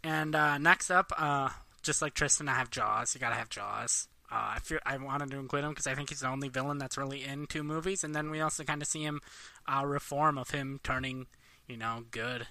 And 0.04 0.34
uh, 0.34 0.58
next 0.58 0.90
up, 0.90 1.12
uh, 1.16 1.50
just 1.82 2.02
like 2.02 2.14
Tristan, 2.14 2.48
I 2.48 2.54
have 2.54 2.70
Jaws. 2.70 3.14
You 3.14 3.20
gotta 3.20 3.36
have 3.36 3.48
Jaws. 3.48 4.08
Uh, 4.30 4.56
I 4.56 4.58
feel 4.60 4.78
I 4.84 4.96
wanted 4.96 5.30
to 5.30 5.38
include 5.38 5.64
him 5.64 5.70
because 5.70 5.86
I 5.86 5.94
think 5.94 6.08
he's 6.08 6.20
the 6.20 6.28
only 6.28 6.48
villain 6.48 6.78
that's 6.78 6.96
really 6.96 7.22
in 7.22 7.46
two 7.46 7.62
movies, 7.62 8.02
and 8.02 8.14
then 8.14 8.30
we 8.30 8.40
also 8.40 8.64
kind 8.64 8.80
of 8.80 8.88
see 8.88 9.02
him 9.02 9.20
uh, 9.66 9.84
reform 9.84 10.38
of 10.38 10.50
him 10.50 10.80
turning, 10.82 11.26
you 11.68 11.76
know, 11.76 12.04
good, 12.10 12.46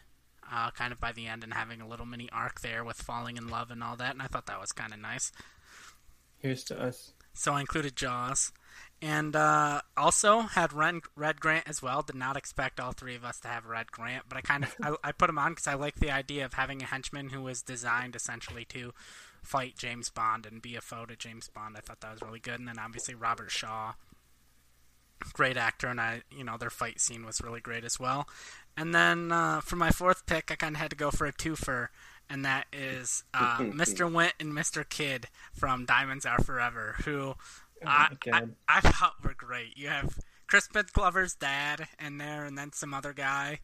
uh, 0.51 0.69
kind 0.71 0.93
of 0.93 0.99
by 0.99 1.11
the 1.11 1.25
end 1.25 1.43
and 1.43 1.53
having 1.53 1.81
a 1.81 1.87
little 1.87 2.05
mini 2.05 2.29
arc 2.31 2.61
there 2.61 2.83
with 2.83 2.97
falling 2.97 3.35
in 3.35 3.47
love 3.47 3.71
and 3.71 3.83
all 3.83 3.95
that, 3.95 4.13
and 4.13 4.21
I 4.21 4.27
thought 4.27 4.45
that 4.45 4.61
was 4.61 4.71
kind 4.71 4.93
of 4.93 4.99
nice. 4.99 5.31
Here's 6.37 6.63
to 6.65 6.79
us. 6.79 7.13
So 7.41 7.53
I 7.53 7.61
included 7.61 7.95
Jaws, 7.95 8.51
and 9.01 9.35
uh, 9.35 9.81
also 9.97 10.41
had 10.41 10.73
Red, 10.73 10.97
Red 11.15 11.41
Grant 11.41 11.67
as 11.67 11.81
well. 11.81 12.03
Did 12.03 12.15
not 12.15 12.37
expect 12.37 12.79
all 12.79 12.91
three 12.91 13.15
of 13.15 13.25
us 13.25 13.39
to 13.39 13.47
have 13.47 13.65
Red 13.65 13.91
Grant, 13.91 14.25
but 14.29 14.37
I 14.37 14.41
kind 14.41 14.63
of 14.63 14.75
I, 14.83 15.09
I 15.09 15.11
put 15.11 15.27
him 15.27 15.39
on 15.39 15.53
because 15.53 15.65
I 15.65 15.73
like 15.73 15.95
the 15.95 16.11
idea 16.11 16.45
of 16.45 16.53
having 16.53 16.83
a 16.83 16.85
henchman 16.85 17.29
who 17.29 17.41
was 17.41 17.63
designed 17.63 18.15
essentially 18.15 18.63
to 18.65 18.93
fight 19.41 19.75
James 19.75 20.11
Bond 20.11 20.45
and 20.45 20.61
be 20.61 20.75
a 20.75 20.81
foe 20.81 21.07
to 21.07 21.15
James 21.15 21.47
Bond. 21.47 21.75
I 21.75 21.79
thought 21.79 22.01
that 22.01 22.11
was 22.11 22.21
really 22.21 22.39
good. 22.39 22.59
And 22.59 22.67
then 22.67 22.77
obviously 22.77 23.15
Robert 23.15 23.49
Shaw, 23.49 23.93
great 25.33 25.57
actor, 25.57 25.87
and 25.87 25.99
I, 25.99 26.21
you 26.29 26.43
know, 26.43 26.57
their 26.59 26.69
fight 26.69 27.01
scene 27.01 27.25
was 27.25 27.41
really 27.41 27.59
great 27.59 27.83
as 27.83 27.99
well. 27.99 28.27
And 28.77 28.93
then 28.93 29.31
uh, 29.31 29.61
for 29.61 29.77
my 29.77 29.89
fourth 29.89 30.27
pick, 30.27 30.51
I 30.51 30.55
kind 30.55 30.75
of 30.75 30.79
had 30.79 30.91
to 30.91 30.95
go 30.95 31.09
for 31.09 31.25
a 31.25 31.33
twofer, 31.33 31.87
and 32.31 32.45
that 32.45 32.65
is 32.71 33.23
uh, 33.33 33.57
Mr. 33.59 34.11
Wint 34.11 34.33
and 34.39 34.53
Mr. 34.53 34.87
Kidd 34.87 35.27
from 35.53 35.85
Diamonds 35.85 36.25
Are 36.25 36.39
Forever, 36.39 36.95
who 37.03 37.35
oh 37.35 37.37
I, 37.85 38.15
I, 38.31 38.43
I 38.67 38.81
thought 38.81 39.15
were 39.23 39.33
great. 39.33 39.77
You 39.77 39.89
have 39.89 40.17
Crispin 40.47 40.85
Glover's 40.93 41.35
dad 41.35 41.87
in 42.03 42.17
there, 42.17 42.45
and 42.45 42.57
then 42.57 42.71
some 42.71 42.93
other 42.93 43.13
guy. 43.13 43.59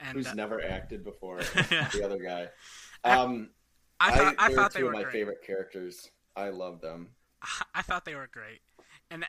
And, 0.00 0.16
Who's 0.16 0.26
uh, 0.26 0.34
never 0.34 0.62
acted 0.62 1.04
before, 1.04 1.40
yeah. 1.70 1.88
the 1.92 2.04
other 2.04 2.18
guy. 2.18 2.48
Um, 3.02 3.48
I 3.98 4.14
thought 4.14 4.34
I, 4.36 4.46
I 4.48 4.52
thought 4.54 4.74
they 4.74 4.82
were 4.82 4.92
my 4.92 5.04
great. 5.04 5.12
favorite 5.14 5.42
characters. 5.42 6.10
I 6.36 6.50
love 6.50 6.82
them. 6.82 7.08
I 7.74 7.80
thought 7.80 8.04
they 8.04 8.14
were 8.14 8.28
great, 8.30 8.60
and 9.10 9.24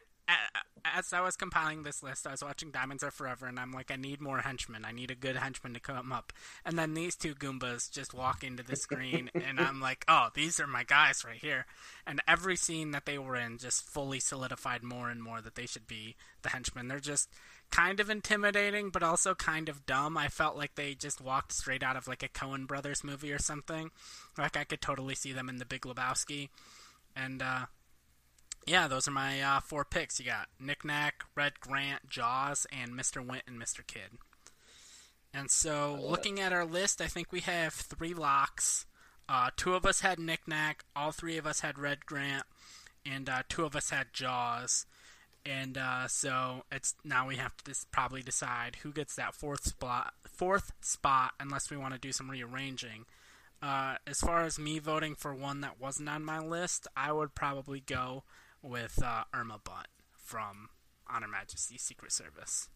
as 0.84 1.14
I 1.14 1.22
was 1.22 1.36
compiling 1.36 1.84
this 1.84 2.02
list, 2.02 2.26
I 2.26 2.32
was 2.32 2.44
watching 2.44 2.72
Diamonds 2.72 3.04
Are 3.04 3.12
Forever, 3.12 3.48
and 3.48 3.60
I'm 3.60 3.72
like, 3.72 3.92
I 3.92 3.96
need 3.96 4.22
more 4.22 4.40
henchmen. 4.40 4.86
I 4.86 4.92
need 4.92 5.12
a 5.12 5.16
good 5.16 5.36
henchman 5.36 5.74
to 5.74 5.80
come 5.80 6.12
up. 6.12 6.34
And 6.66 6.78
then 6.78 6.94
these 6.94 7.16
two 7.16 7.36
Goombas 7.36 7.92
just 7.92 8.14
walk 8.14 8.44
into 8.44 8.64
the 8.64 8.76
screen, 8.76 9.30
and 9.36 9.60
I'm 9.60 9.80
like, 9.80 10.06
oh, 10.08 10.30
these 10.34 10.60
are 10.60 10.68
my 10.68 10.84
guys 10.84 11.24
right 11.26 11.40
here. 11.40 11.66
And 12.06 12.22
every 12.28 12.56
scene 12.56 12.92
that 12.92 13.06
they 13.06 13.18
were 13.18 13.36
in 13.36 13.58
just 13.58 13.84
fully 13.84 14.20
solidified 14.20 14.84
more 14.84 15.10
and 15.10 15.22
more 15.22 15.42
that 15.42 15.56
they 15.56 15.66
should 15.66 15.88
be 15.88 16.16
the 16.42 16.50
henchmen. 16.50 16.88
They're 16.88 17.00
just 17.00 17.30
kind 17.72 18.00
of 18.00 18.10
intimidating, 18.10 18.90
but 18.90 19.04
also 19.04 19.34
kind 19.34 19.70
of 19.70 19.86
dumb. 19.86 20.18
I 20.18 20.28
felt 20.28 20.58
like 20.58 20.76
they 20.76 20.94
just 20.94 21.22
walked 21.22 21.54
straight 21.54 21.84
out 21.84 21.96
of 21.96 22.08
like 22.08 22.24
a 22.24 22.28
Coen 22.28 22.68
Brothers 22.68 23.04
movie 23.04 23.32
or 23.32 23.40
something. 23.40 23.92
Like 24.38 24.58
I 24.58 24.66
could 24.66 24.82
totally 24.82 25.16
see 25.16 25.32
them 25.32 25.50
in 25.50 25.58
The 25.58 25.66
Big 25.66 25.82
Lebowski. 25.82 26.50
And 27.16 27.42
uh, 27.42 27.66
yeah, 28.66 28.88
those 28.88 29.08
are 29.08 29.12
my 29.12 29.42
uh, 29.42 29.60
four 29.60 29.84
picks. 29.84 30.20
You 30.20 30.26
got 30.26 30.48
Nick 30.60 30.86
Nack, 30.86 31.24
Red 31.36 31.60
Grant, 31.60 32.10
Jaws, 32.10 32.68
and 32.72 32.92
Mr. 32.92 33.26
Wint 33.26 33.44
and 33.48 33.60
Mr. 33.60 33.86
Kidd. 33.86 34.20
And 35.34 35.50
so, 35.50 35.98
looking 36.02 36.40
at 36.40 36.54
our 36.54 36.66
list, 36.66 37.02
I 37.02 37.08
think 37.08 37.32
we 37.32 37.40
have 37.42 37.74
three 37.74 38.14
locks. 38.14 38.86
Uh, 39.30 39.50
two 39.56 39.76
of 39.76 39.86
us 39.86 40.02
had 40.02 40.20
Nick 40.20 40.48
Nack, 40.48 40.84
all 40.96 41.12
three 41.12 41.38
of 41.38 41.48
us 41.48 41.62
had 41.62 41.80
Red 41.80 42.06
Grant, 42.06 42.44
and 43.06 43.30
uh, 43.30 43.44
two 43.48 43.64
of 43.64 43.76
us 43.76 43.90
had 43.90 44.08
Jaws. 44.14 44.86
And 45.46 45.78
uh, 45.78 46.08
so 46.08 46.66
it's 46.72 46.96
now 47.04 47.28
we 47.28 47.38
have 47.38 47.56
to 47.64 47.74
probably 47.92 48.22
decide 48.22 48.78
who 48.84 48.92
gets 48.92 49.16
that 49.16 49.34
fourth 49.34 49.64
spot. 49.64 50.14
Fourth 50.28 50.74
spot, 50.82 51.34
unless 51.40 51.72
we 51.72 51.78
want 51.78 51.94
to 51.94 52.00
do 52.00 52.12
some 52.12 52.30
rearranging. 52.30 53.06
Uh, 53.62 53.96
as 54.06 54.20
far 54.20 54.44
as 54.44 54.60
me 54.60 54.80
voting 54.80 55.16
for 55.16 55.34
one 55.34 55.62
that 55.62 55.80
wasn't 55.80 56.10
on 56.10 56.26
my 56.26 56.40
list, 56.40 56.88
I 56.96 57.12
would 57.12 57.34
probably 57.34 57.80
go 57.80 58.24
with 58.62 59.02
uh, 59.04 59.24
Irma 59.34 59.60
Bunt 59.64 59.88
from 60.16 60.70
Honor 61.08 61.28
Her 61.28 61.32
Majesty's 61.32 61.82
Secret 61.82 62.12
Service. 62.12 62.70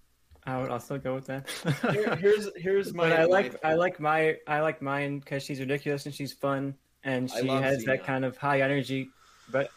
I 0.46 0.62
would 0.62 0.70
also 0.70 1.00
go 1.00 1.16
with 1.16 1.26
that. 1.26 1.50
Here, 1.92 2.16
here's 2.16 2.50
here's 2.56 2.94
my. 2.94 3.22
I 3.22 3.26
like 3.26 3.64
my 3.64 3.70
I 3.72 3.74
like 3.74 4.00
my 4.00 4.38
I 4.48 4.60
like 4.60 4.82
mine 4.82 5.20
because 5.20 5.44
she's 5.44 5.60
ridiculous 5.60 6.06
and 6.06 6.14
she's 6.14 6.34
fun 6.34 6.76
and 7.04 7.32
she 7.32 7.48
has 7.48 7.84
Xena. 7.84 7.86
that 7.86 8.04
kind 8.04 8.26
of 8.26 8.38
high 8.38 8.62
energy. 8.62 9.10
But 9.50 9.70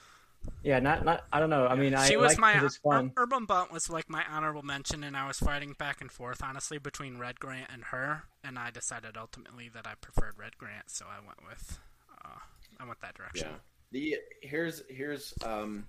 yeah, 0.63 0.81
not 0.81 1.05
not 1.05 1.25
I 1.33 1.41
don't 1.41 1.51
know. 1.51 1.67
I 1.67 1.75
mean, 1.75 1.97
she 2.07 2.15
I 2.15 2.17
was 2.17 2.33
like 2.33 2.39
my 2.39 2.65
it's 2.65 2.79
fun. 2.79 3.13
Irma 3.17 3.41
Bunt 3.43 3.73
was 3.73 3.89
like 3.89 4.09
my 4.09 4.25
honorable 4.29 4.63
mention, 4.63 5.05
and 5.05 5.17
I 5.17 5.27
was 5.27 5.39
fighting 5.39 5.75
back 5.79 6.01
and 6.01 6.11
forth 6.11 6.43
honestly 6.43 6.79
between 6.79 7.19
Red 7.19 7.39
Grant 7.39 7.71
and 7.73 7.85
her, 7.85 8.25
and 8.43 8.59
I 8.59 8.71
decided 8.71 9.17
ultimately 9.17 9.69
that 9.69 9.87
I 9.87 9.95
preferred 10.01 10.35
Red 10.39 10.59
Grant, 10.59 10.91
so 10.91 11.07
I 11.07 11.25
went 11.25 11.39
with 11.47 11.79
uh, 12.25 12.39
I 12.81 12.87
went 12.87 13.01
that 13.01 13.15
direction. 13.15 13.49
Yeah. 13.51 13.59
The 13.91 14.17
here's 14.43 14.83
here's 14.89 15.33
um 15.45 15.87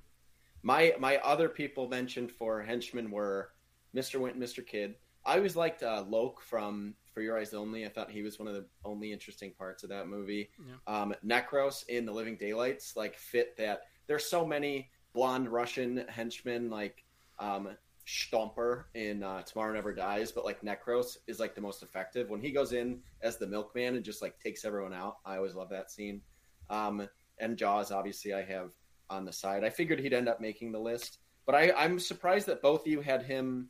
my 0.64 0.94
my 1.00 1.18
other 1.18 1.50
people 1.50 1.88
mentioned 1.88 2.32
for 2.32 2.62
henchmen 2.62 3.12
were 3.12 3.52
Mr. 3.96 4.20
Wint, 4.20 4.40
Mr. 4.40 4.66
Kidd. 4.66 4.96
I 5.26 5.36
always 5.36 5.56
liked 5.56 5.84
uh, 5.84 6.06
Locque 6.08 6.42
from 6.42 6.96
For 7.14 7.22
Your 7.22 7.38
Eyes 7.38 7.54
Only. 7.54 7.86
I 7.86 7.90
thought 7.90 8.10
he 8.10 8.22
was 8.22 8.40
one 8.40 8.48
of 8.48 8.54
the 8.54 8.66
only 8.86 9.12
interesting 9.12 9.52
parts 9.58 9.84
of 9.84 9.90
that 9.90 10.08
movie. 10.08 10.50
Yeah. 10.66 11.02
Um, 11.02 11.14
Necros 11.26 11.88
in 11.88 12.06
The 12.06 12.12
Living 12.12 12.38
Daylights 12.38 12.96
like 12.96 13.18
fit 13.18 13.58
that. 13.58 13.82
There's 14.08 14.26
so 14.26 14.46
many 14.46 14.90
blonde 15.14 15.50
Russian 15.50 16.06
henchmen 16.08 16.70
like 16.70 17.04
um, 17.38 17.70
Stamper 18.06 18.88
in 18.96 19.22
uh, 19.22 19.44
Tomorrow 19.44 19.74
Never 19.74 19.94
Dies, 19.94 20.32
but 20.32 20.46
like 20.46 20.62
Necros 20.62 21.18
is 21.28 21.40
like 21.40 21.54
the 21.54 21.62
most 21.62 21.84
effective 21.84 22.30
when 22.30 22.42
he 22.42 22.52
goes 22.52 22.74
in 22.74 23.00
as 23.22 23.38
the 23.38 23.46
milkman 23.48 23.96
and 23.96 24.04
just 24.04 24.22
like 24.22 24.40
takes 24.40 24.66
everyone 24.66 24.94
out. 24.94 25.18
I 25.26 25.36
always 25.38 25.54
love 25.54 25.70
that 25.70 25.92
scene. 25.92 26.22
Um, 26.70 27.08
and 27.40 27.58
Jaws, 27.58 27.92
obviously, 27.92 28.34
I 28.34 28.42
have 28.44 28.72
on 29.10 29.26
the 29.26 29.34
side. 29.34 29.64
I 29.64 29.70
figured 29.70 30.00
he'd 30.00 30.14
end 30.14 30.30
up 30.30 30.42
making 30.42 30.72
the 30.72 30.80
list, 30.80 31.20
but 31.46 31.56
I, 31.56 31.72
I'm 31.72 32.00
surprised 32.00 32.48
that 32.48 32.62
both 32.62 32.82
of 32.82 32.88
you 32.88 33.02
had 33.02 33.24
him 33.24 33.70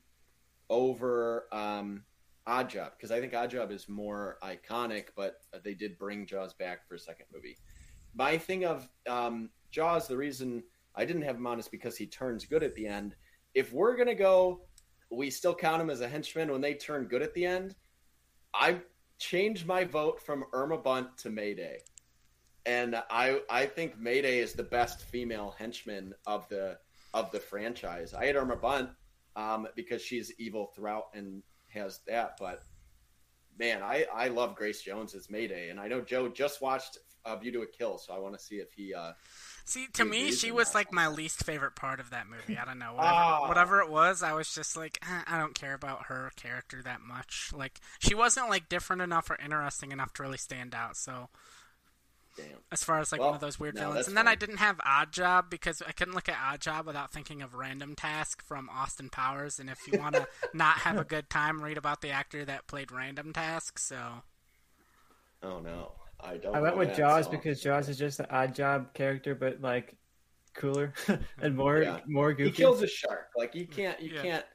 over 0.70 1.48
um, 1.52 2.04
Oddjob 2.48 2.92
because 2.98 3.12
I 3.12 3.20
think 3.20 3.34
Oddjob 3.34 3.72
is 3.72 3.88
more 3.88 4.38
iconic, 4.44 5.06
but 5.16 5.42
they 5.64 5.74
did 5.74 5.98
bring 5.98 6.26
Jaws 6.26 6.54
back 6.54 6.88
for 6.88 6.96
a 6.96 7.00
second 7.00 7.28
movie. 7.34 7.58
My 8.16 8.38
thing 8.38 8.66
of 8.66 8.90
um, 9.08 9.50
Jaws, 9.72 10.08
the 10.08 10.18
reason 10.18 10.64
I 10.96 11.06
didn't 11.06 11.22
have 11.22 11.36
him 11.36 11.48
on 11.48 11.60
is 11.60 11.68
because 11.68 11.96
he 11.96 12.06
turns 12.06 12.46
good 12.46 12.64
at 12.64 12.76
the 12.76 12.88
end. 12.88 13.16
If 13.54 13.72
we're 13.72 13.96
gonna 13.96 14.16
go, 14.16 14.62
we 15.12 15.30
still 15.30 15.56
count 15.56 15.82
him 15.82 15.90
as 15.90 16.02
a 16.02 16.08
henchman 16.08 16.52
when 16.52 16.62
they 16.62 16.74
turn 16.74 17.06
good 17.06 17.22
at 17.22 17.34
the 17.34 17.46
end. 17.46 17.76
I 18.54 18.82
changed 19.20 19.66
my 19.66 19.84
vote 19.84 20.22
from 20.22 20.46
Irma 20.54 20.78
Bunt 20.78 21.18
to 21.20 21.30
Mayday 21.30 21.80
and 22.70 22.96
I 23.10 23.40
I 23.50 23.66
think 23.66 24.00
Mayday 24.00 24.40
is 24.40 24.54
the 24.54 24.64
best 24.64 25.02
female 25.02 25.56
henchman 25.58 26.14
of 26.26 26.48
the 26.50 26.78
of 27.14 27.32
the 27.32 27.40
franchise. 27.40 28.14
I 28.14 28.26
had 28.26 28.36
Irma 28.36 28.56
Bunt 28.56 28.90
um, 29.36 29.68
because 29.76 30.02
she's 30.02 30.32
evil 30.38 30.72
throughout 30.76 31.06
and 31.14 31.42
has 31.70 32.00
that, 32.08 32.38
but 32.40 32.62
man, 33.58 33.82
I 33.84 34.06
I 34.14 34.28
love 34.28 34.56
Grace 34.56 34.82
Jones 34.82 35.16
as 35.16 35.30
Mayday, 35.30 35.70
and 35.70 35.80
I 35.80 35.88
know 35.88 36.02
Joe 36.02 36.30
just 36.30 36.62
watched 36.62 36.98
uh, 37.26 37.36
View 37.36 37.52
to 37.54 37.62
a 37.62 37.68
Kill, 37.68 37.98
so 37.98 38.14
I 38.14 38.20
want 38.20 38.38
to 38.38 38.44
see 38.44 38.56
if 38.56 38.72
he. 38.74 38.94
Uh, 38.94 39.14
See, 39.66 39.86
to 39.94 40.06
me, 40.06 40.32
she 40.32 40.52
was 40.52 40.74
like 40.74 40.92
my 40.92 41.08
least 41.08 41.44
favorite 41.46 41.76
part 41.76 42.00
of 42.00 42.10
that 42.10 42.26
movie. 42.28 42.58
I 42.58 42.66
don't 42.66 42.80
know. 42.80 42.94
Whatever, 42.96 43.14
Ah. 43.16 43.48
whatever 43.48 43.82
it 43.82 43.90
was, 43.90 44.24
I 44.24 44.34
was 44.34 44.52
just 44.52 44.76
like, 44.76 44.98
eh, 45.08 45.22
I 45.28 45.38
don't 45.38 45.54
care 45.54 45.76
about 45.76 46.06
her 46.08 46.32
character 46.36 46.82
that 46.82 47.02
much. 47.02 47.52
Like, 47.54 47.80
she 48.00 48.16
wasn't 48.16 48.50
like 48.50 48.68
different 48.68 49.04
enough 49.04 49.30
or 49.30 49.36
interesting 49.36 49.92
enough 49.92 50.12
to 50.14 50.24
really 50.24 50.40
stand 50.40 50.74
out. 50.74 50.98
So, 50.98 51.30
damn. 52.48 52.58
as 52.72 52.84
far 52.84 53.00
as 53.00 53.12
like 53.12 53.20
Well, 53.20 53.30
one 53.30 53.36
of 53.36 53.42
those 53.42 53.60
weird 53.60 53.76
no, 53.76 53.90
villains, 53.90 54.08
and 54.08 54.16
then 54.18 54.28
I 54.28 54.36
didn't 54.36 54.58
have 54.58 54.80
Odd 54.86 55.12
Job 55.12 55.50
because 55.50 55.82
I 55.88 55.92
couldn't 55.92 56.14
look 56.16 56.30
at 56.30 56.38
Odd 56.42 56.62
Job 56.62 56.86
without 56.86 57.12
thinking 57.12 57.42
of 57.42 57.54
Random 57.56 57.96
Task 57.96 58.44
from 58.44 58.70
Austin 58.70 59.10
Powers. 59.10 59.60
And 59.60 59.70
if 59.70 59.88
you 59.88 59.98
want 60.00 60.16
to 60.16 60.28
not 60.54 60.78
have 60.80 60.98
a 60.98 61.04
good 61.04 61.30
time, 61.30 61.62
read 61.62 61.78
about 61.78 62.02
the 62.02 62.10
actor 62.12 62.46
that 62.46 62.68
played 62.68 62.92
Random 62.92 63.34
Task. 63.34 63.80
So, 63.80 64.24
Oh 65.42 65.60
no, 65.60 65.94
I 66.20 66.38
don't. 66.38 66.56
I 66.56 66.60
went 66.62 66.78
with 66.78 66.96
Jaws 66.96 67.26
song. 67.26 67.36
because 67.36 67.62
Jaws 67.62 67.88
is 67.90 67.98
just 67.98 68.20
an 68.20 68.28
odd 68.30 68.54
job 68.54 68.94
character, 68.94 69.36
but 69.36 69.62
like 69.62 69.96
cooler 70.54 70.94
and 71.42 71.56
more 71.56 71.82
Yeah. 71.82 72.00
more 72.08 72.34
goofy. 72.34 72.50
he 72.52 72.56
kills 72.56 72.82
a 72.82 72.88
shark. 72.88 73.30
Like 73.38 73.56
you 73.56 73.66
can't, 73.68 74.00
you 74.02 74.12
Yeah. 74.16 74.22
can't, 74.22 74.46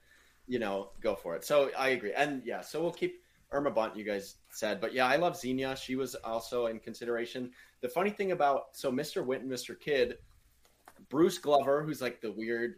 you 0.47 0.59
know, 0.59 0.91
go 1.01 1.15
for 1.15 1.35
it. 1.37 1.45
So 1.45 1.71
I 1.79 1.91
agree, 1.91 2.13
and 2.13 2.43
yeah, 2.45 2.61
so 2.61 2.83
we'll 2.83 2.93
keep 2.93 3.23
Irma 3.51 3.71
Bunt. 3.71 3.97
You 3.97 4.05
guys 4.05 4.37
said, 4.51 4.81
but 4.81 4.93
yeah, 4.93 5.07
I 5.07 5.17
love 5.17 5.37
Xenia. 5.39 5.75
She 5.77 5.97
was 5.97 6.15
also 6.17 6.67
in 6.67 6.79
consideration. 6.81 7.51
The 7.85 7.91
funny 7.91 8.09
thing 8.09 8.33
about 8.33 8.69
so 8.73 8.91
Mr. 8.91 9.23
Wint 9.23 9.43
and 9.43 9.53
Mr. 9.53 9.79
Kidd, 9.79 10.17
Bruce 11.11 11.37
Glover, 11.37 11.83
who's 11.83 12.01
like 12.01 12.23
the 12.23 12.33
weird. 12.33 12.77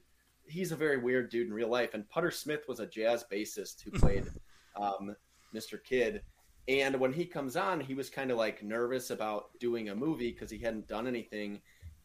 He's 0.49 0.73
a 0.73 0.77
very 0.77 0.97
weird 0.97 1.31
dude 1.31 1.47
in 1.47 1.55
real 1.55 1.69
life, 1.69 1.95
and 1.95 2.09
Putter 2.09 2.33
Smith 2.33 2.65
was 2.67 2.81
a 2.81 2.87
jazz 2.87 3.25
bassist 3.33 3.85
who 3.85 3.93
played 3.93 4.25
um, 4.77 5.15
Mr. 5.55 5.79
Kidd. 5.81 6.23
And 6.67 6.99
when 6.99 7.13
he 7.13 7.25
comes 7.25 7.57
on, 7.57 7.79
he 7.79 7.95
was 7.95 8.11
kind 8.11 8.33
of 8.33 8.37
like 8.37 8.65
nervous 8.65 9.11
about 9.11 9.57
doing 9.61 9.91
a 9.91 9.95
movie 9.95 10.33
because 10.33 10.51
he 10.51 10.59
hadn't 10.59 10.89
done 10.89 11.07
anything. 11.07 11.61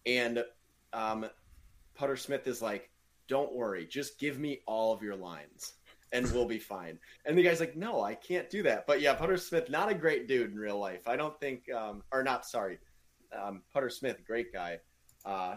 And 0.05 0.43
um, 0.93 1.25
Putter 1.95 2.17
Smith 2.17 2.45
is 2.45 2.61
like, 2.61 2.91
"Don't 3.27 3.51
worry, 3.51 3.87
just 3.87 4.19
give 4.19 4.37
me 4.37 4.59
all 4.67 4.93
of 4.93 5.01
your 5.01 5.15
lines, 5.15 5.73
and 6.11 6.31
we'll 6.33 6.45
be 6.45 6.59
fine." 6.59 6.99
And 7.25 7.35
the 7.35 7.41
guy's 7.41 7.61
like, 7.61 7.75
"No, 7.75 8.03
I 8.03 8.13
can't 8.13 8.47
do 8.47 8.61
that." 8.61 8.85
But 8.85 9.01
yeah, 9.01 9.15
Putter 9.15 9.37
Smith, 9.37 9.71
not 9.71 9.89
a 9.89 9.95
great 9.95 10.27
dude 10.27 10.51
in 10.51 10.55
real 10.55 10.77
life. 10.77 11.07
I 11.07 11.15
don't 11.15 11.39
think, 11.39 11.63
um, 11.73 12.03
or 12.11 12.21
not. 12.21 12.45
Sorry, 12.45 12.77
um, 13.39 13.62
Putter 13.74 13.89
Smith, 13.89 14.17
great 14.26 14.52
guy. 14.54 14.80
Uh, 15.26 15.56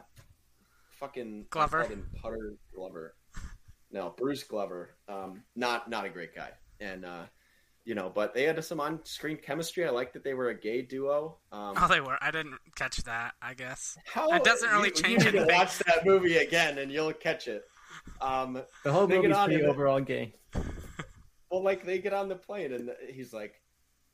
fucking 0.98 1.44
I 1.46 1.48
Glover. 1.50 1.80
called 1.80 1.92
him 1.92 2.06
Putter 2.22 2.54
Glover. 2.74 3.14
No, 3.90 4.14
Bruce 4.16 4.42
Glover. 4.44 4.96
Um, 5.08 5.42
not 5.54 5.88
not 5.88 6.04
a 6.04 6.08
great 6.08 6.34
guy, 6.34 6.50
and 6.80 7.04
uh, 7.04 7.24
you 7.84 7.94
know, 7.94 8.10
but 8.12 8.34
they 8.34 8.42
had 8.44 8.62
some 8.64 8.80
on-screen 8.80 9.36
chemistry. 9.36 9.86
I 9.86 9.90
like 9.90 10.12
that 10.14 10.24
they 10.24 10.34
were 10.34 10.48
a 10.48 10.54
gay 10.58 10.82
duo. 10.82 11.36
Um, 11.52 11.74
oh, 11.76 11.86
they 11.88 12.00
were. 12.00 12.16
I 12.20 12.30
didn't 12.30 12.56
catch 12.76 12.96
that. 13.04 13.34
I 13.40 13.54
guess. 13.54 13.96
how 14.06 14.32
It 14.32 14.42
doesn't 14.42 14.70
really 14.70 14.88
you, 14.88 14.94
change 14.94 15.24
you 15.24 15.30
need 15.32 15.38
anything. 15.38 15.48
to 15.48 15.54
watch 15.54 15.78
that 15.80 16.04
movie 16.04 16.38
again, 16.38 16.78
and 16.78 16.90
you'll 16.90 17.12
catch 17.12 17.46
it. 17.46 17.62
Um, 18.20 18.60
the 18.84 18.92
whole 18.92 19.06
They 19.06 19.14
get 19.16 19.22
movie's 19.22 19.36
on 19.36 19.48
pretty 19.48 19.62
and- 19.62 19.70
overall 19.70 20.00
gay. 20.00 20.34
well, 21.50 21.62
like 21.62 21.84
they 21.84 21.98
get 21.98 22.12
on 22.12 22.28
the 22.28 22.34
plane, 22.36 22.72
and 22.72 22.90
he's 23.12 23.32
like, 23.32 23.54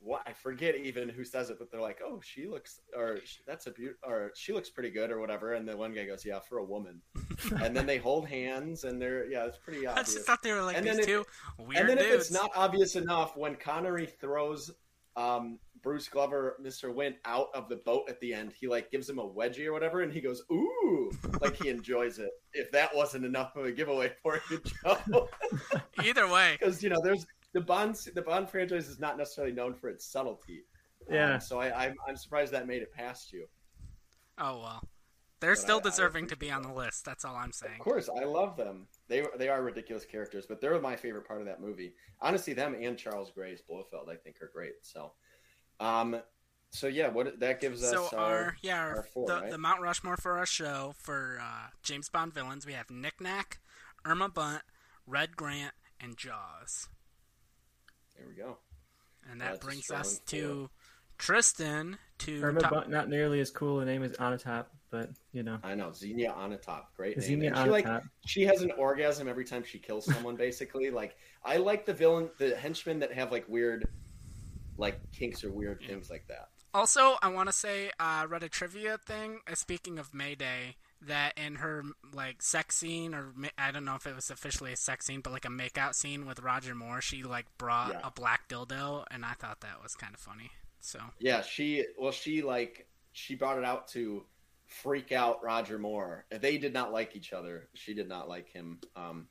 "What?" 0.01 0.23
I 0.27 0.33
forget 0.33 0.75
even 0.77 1.09
who 1.09 1.25
says 1.25 1.51
it, 1.51 1.59
but 1.59 1.71
they're 1.71 1.81
like, 1.81 2.01
"Oh, 2.05 2.21
she 2.23 2.47
looks," 2.47 2.81
or 2.97 3.19
"That's 3.47 3.67
a 3.67 3.71
beaut," 3.71 3.97
or 4.03 4.33
"She 4.35 4.53
looks 4.53 4.69
pretty 4.71 4.91
good," 4.91 5.11
or 5.11 5.21
whatever. 5.21 5.53
And 5.55 5.69
the 5.69 5.77
one 5.77 5.95
guy 5.95 6.05
goes, 6.07 6.25
"Yeah, 6.25 6.41
for 6.41 6.59
a 6.59 6.65
woman." 6.65 7.01
and 7.63 7.77
then 7.77 7.87
they 7.87 7.99
hold 7.99 8.29
hands, 8.29 8.85
and 8.85 9.01
they're 9.01 9.27
yeah, 9.31 9.45
it's 9.47 9.59
pretty 9.59 9.87
obvious. 9.87 10.11
I 10.11 10.13
just 10.15 10.27
thought 10.27 10.43
they 10.43 10.53
were 10.53 10.63
like 10.63 10.77
And 10.77 10.87
these 10.87 10.99
then 11.07 11.09
if- 11.09 11.27
weird 11.59 11.91
and 11.91 11.99
then 11.99 11.99
if 11.99 12.13
it's 12.13 12.31
not 12.31 12.51
obvious 12.55 12.97
enough, 12.97 13.37
when 13.37 13.57
Connery 13.57 14.07
throws 14.07 14.71
um, 15.17 15.59
Bruce 15.83 16.09
Glover, 16.09 16.57
Mr. 16.63 16.95
Wint, 16.95 17.17
out 17.25 17.49
of 17.55 17.69
the 17.69 17.77
boat 17.77 18.05
at 18.09 18.21
the 18.21 18.33
end, 18.33 18.53
he 18.53 18.69
like 18.69 18.91
gives 18.91 19.09
him 19.09 19.19
a 19.19 19.29
wedgie 19.29 19.67
or 19.67 19.73
whatever, 19.73 20.03
and 20.03 20.13
he 20.13 20.21
goes, 20.21 20.43
"Ooh!" 20.53 21.11
like 21.41 21.57
he 21.57 21.69
enjoys 21.69 22.19
it. 22.19 22.31
If 22.53 22.71
that 22.73 22.95
wasn't 22.95 23.25
enough 23.25 23.57
of 23.57 23.65
a 23.65 23.73
giveaway 23.73 24.13
for 24.23 24.41
you, 24.51 24.61
Joe, 24.85 25.29
Either 26.05 26.29
way, 26.29 26.57
because 26.59 26.83
you 26.83 26.91
know, 26.91 27.01
there's 27.03 27.27
the 27.53 27.61
Bond. 27.61 27.97
The 28.15 28.23
Bond 28.23 28.49
franchise 28.49 28.89
is 28.89 28.99
not 28.99 29.17
necessarily 29.19 29.53
known 29.53 29.75
for 29.75 29.89
its 29.89 30.05
subtlety. 30.07 30.65
Um, 31.09 31.15
Yeah. 31.15 31.39
so 31.39 31.61
I, 31.61 31.87
I'm, 31.87 31.95
I'm 32.09 32.17
surprised 32.17 32.53
that 32.53 32.67
made 32.67 32.83
it 32.83 32.93
past 32.93 33.33
you. 33.33 33.47
oh 34.39 34.59
well. 34.61 34.83
They're 35.41 35.53
But 35.53 35.59
still 35.61 35.77
I- 35.77 35.81
I 35.81 35.83
deserving 35.85 36.27
to 36.29 36.37
be 36.37 36.51
on 36.51 36.61
the 36.63 36.73
list. 36.73 37.05
That's 37.07 37.25
all 37.25 37.35
I'm 37.35 37.53
saying. 37.53 37.73
Of 37.75 37.81
course, 37.81 38.11
I 38.15 38.25
love 38.25 38.57
them. 38.59 38.87
They 39.09 39.25
they 39.39 39.49
are 39.49 39.63
ridiculous 39.63 40.05
characters, 40.05 40.45
but 40.47 40.61
they're 40.61 40.79
my 40.81 40.97
favorite 40.97 41.27
part 41.27 41.41
of 41.41 41.47
that 41.47 41.61
movie. 41.63 41.95
Honestly, 42.21 42.53
them 42.53 42.75
and 42.79 42.99
Charles 42.99 43.31
Gray's 43.31 43.63
Blofeld, 43.63 44.09
I 44.11 44.17
think, 44.17 44.37
are 44.43 44.51
great. 44.53 44.75
So, 44.83 45.13
um, 45.81 46.21
so 46.69 46.87
yeah, 46.89 47.09
what 47.09 47.41
that 47.41 47.61
gives 47.61 47.83
us 47.83 47.91
So 47.91 48.17
our, 48.19 48.25
our 48.45 48.57
yeah 48.63 48.79
our, 48.81 48.97
our 48.99 49.03
four, 49.03 49.27
the, 49.29 49.41
right? 49.41 49.51
the 49.51 49.59
Mount 49.59 49.81
Rushmore 49.81 50.19
for 50.19 50.37
our 50.37 50.45
show 50.47 50.95
for 50.99 51.39
uh, 51.43 51.69
James 51.83 52.11
Bond 52.11 52.35
villains 52.35 52.67
we 52.67 52.75
have 52.75 52.91
Nick 52.91 53.19
Nack, 53.21 53.61
Irma 54.05 54.29
Bunt, 54.29 54.61
Red 55.07 55.37
Grant, 55.37 55.73
and 55.99 56.19
Jaws, 56.19 56.89
there 58.21 58.29
we 58.29 58.35
go. 58.35 58.57
and 59.31 59.41
that 59.41 59.53
That's 59.53 59.65
brings 59.65 59.85
strong 59.85 60.01
us 60.01 60.19
four. 60.19 60.39
to 60.39 60.71
Tristan 61.19 61.99
to 62.19 62.43
Irma 62.43 62.61
top- 62.61 62.89
not 62.89 63.09
nearly 63.09 63.41
as 63.41 63.51
cool 63.51 63.81
a 63.81 63.85
name 63.85 64.03
as 64.03 64.13
Onatopp, 64.13 64.67
but 64.91 65.11
you 65.33 65.43
know, 65.43 65.59
I 65.63 65.75
know 65.75 65.93
Xenia 65.93 66.33
Onatopp, 66.33 66.85
great 66.97 67.17
name. 67.19 67.27
Xenia 67.27 67.53
And 67.55 67.65
she 67.65 67.71
like 67.71 67.87
she 68.27 68.43
has 68.45 68.63
an 68.63 68.73
orgasm 68.73 69.29
every 69.29 69.45
time 69.45 69.63
she 69.65 69.79
kills 69.79 70.05
someone. 70.07 70.37
basically, 70.37 70.91
like 71.01 71.17
I 71.45 71.57
like 71.59 71.85
the 71.87 71.95
villain, 71.95 72.31
the 72.39 72.55
henchmen 72.57 72.99
that 73.01 73.13
have 73.13 73.31
like 73.33 73.49
weird, 73.49 73.89
like 74.77 74.99
kinks 75.13 75.45
or 75.45 75.51
weird 75.51 75.83
things 75.87 76.11
like 76.11 76.27
that. 76.29 76.49
Also, 76.73 77.17
I 77.21 77.29
want 77.29 77.49
to 77.49 77.53
say 77.53 77.91
I 77.99 78.25
read 78.27 78.43
a 78.45 78.49
trivia 78.49 78.97
thing. 78.99 79.41
Uh, 79.51 79.55
speaking 79.55 79.99
of 79.99 80.15
Mayday, 80.15 80.77
that 81.07 81.39
in 81.39 81.57
her 81.57 81.83
like 82.13 82.43
sex 82.43 82.77
scene, 82.77 83.15
or 83.15 83.33
I 83.59 83.71
don't 83.71 83.85
know 83.85 83.95
if 83.95 84.07
it 84.07 84.15
was 84.15 84.31
officially 84.31 84.73
a 84.73 84.77
sex 84.77 85.07
scene, 85.07 85.21
but 85.21 85.33
like 85.33 85.45
a 85.45 85.49
makeout 85.49 85.95
scene 85.95 86.27
with 86.27 86.41
Roger 86.41 86.75
Moore, 86.75 87.01
she 87.01 87.23
like 87.23 87.47
brought 87.59 87.91
Yeah. 87.93 88.01
a 88.05 88.11
black 88.11 88.49
dildo, 88.49 89.05
and 89.11 89.25
I 89.25 89.33
thought 89.33 89.61
that 89.61 89.83
was 89.83 89.95
kind 89.95 90.15
of 90.15 90.21
funny. 90.21 90.51
So 90.81 91.01
Yeah, 91.19 91.43
she 91.43 91.85
well, 91.99 92.13
she 92.13 92.43
like 92.43 92.87
she 93.13 93.35
brought 93.35 93.59
it 93.59 93.65
out 93.65 93.89
to 93.89 94.25
freak 94.67 95.13
out 95.13 95.43
Roger 95.43 95.79
Moore. 95.79 96.27
They 96.31 96.59
did 96.59 96.73
not 96.73 96.93
like 96.93 97.17
each 97.17 97.33
other. 97.33 97.69
She 97.75 97.95
did 97.95 98.09
not 98.09 98.29
like 98.29 98.49
him. 98.49 98.81
Um, 98.97 99.29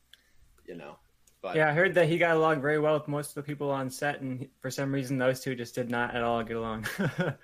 you 0.66 0.76
know, 0.76 0.96
but 1.42 1.56
Yeah, 1.56 1.68
I 1.68 1.72
heard 1.72 1.94
that 1.94 2.08
he 2.08 2.18
got 2.18 2.36
along 2.36 2.60
very 2.60 2.78
well 2.78 2.94
with 2.94 3.08
most 3.08 3.30
of 3.30 3.34
the 3.36 3.42
people 3.42 3.70
on 3.70 3.90
set, 3.90 4.20
and 4.20 4.48
for 4.60 4.70
some 4.70 4.92
reason, 4.92 5.18
those 5.18 5.40
two 5.40 5.54
just 5.54 5.74
did 5.74 5.90
not 5.90 6.14
at 6.14 6.22
all 6.22 6.42
get 6.44 6.56
along. 6.56 6.86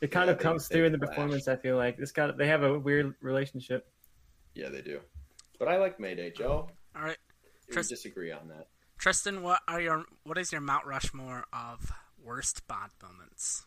it 0.00 0.10
kind 0.10 0.26
Yeah, 0.28 0.32
of 0.34 0.38
comes 0.38 0.68
they 0.68 0.76
through 0.76 0.86
in 0.86 0.92
the 0.92 0.98
clashed. 0.98 1.10
performance. 1.14 1.48
I 1.48 1.56
feel 1.56 1.76
like 1.76 1.96
this 1.96 2.12
got 2.12 2.36
they 2.38 2.46
have 2.48 2.62
a 2.62 2.78
weird 2.78 3.14
relationship. 3.20 3.86
yeah, 4.54 4.68
they 4.68 4.82
do. 4.82 5.00
But 5.58 5.68
I 5.68 5.76
like 5.78 5.98
Mayday. 5.98 6.30
Joe, 6.30 6.68
all 6.96 7.02
right, 7.02 7.16
we 7.68 7.74
disagree 7.82 8.30
on 8.32 8.48
that. 8.48 8.68
Tristan, 8.98 9.42
what 9.42 9.60
are 9.68 9.80
your 9.80 10.04
what 10.24 10.38
is 10.38 10.52
your 10.52 10.60
Mount 10.60 10.86
Rushmore 10.86 11.44
of 11.52 11.92
worst 12.22 12.66
Bond 12.68 12.92
moments? 13.02 13.64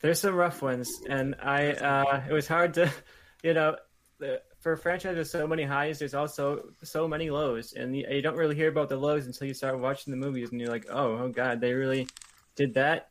There's 0.00 0.20
some 0.20 0.34
rough 0.34 0.62
ones, 0.62 0.90
and 1.08 1.36
I 1.40 1.72
uh, 1.72 2.22
it 2.28 2.32
was 2.32 2.48
hard 2.48 2.74
to, 2.74 2.90
you 3.44 3.54
know, 3.54 3.76
the, 4.18 4.42
for 4.58 4.72
a 4.72 4.76
franchise 4.78 5.16
with 5.16 5.28
so 5.28 5.46
many 5.46 5.62
highs, 5.62 6.00
there's 6.00 6.14
also 6.14 6.70
so 6.82 7.06
many 7.06 7.30
lows, 7.30 7.72
and 7.72 7.96
you, 7.96 8.04
you 8.10 8.20
don't 8.22 8.36
really 8.36 8.56
hear 8.56 8.68
about 8.68 8.88
the 8.88 8.96
lows 8.96 9.26
until 9.26 9.46
you 9.46 9.54
start 9.54 9.78
watching 9.78 10.10
the 10.10 10.16
movies, 10.16 10.50
and 10.50 10.60
you're 10.60 10.70
like, 10.70 10.86
oh, 10.90 11.18
oh 11.18 11.28
god, 11.28 11.60
they 11.60 11.72
really 11.72 12.08
did 12.56 12.74
that. 12.74 13.10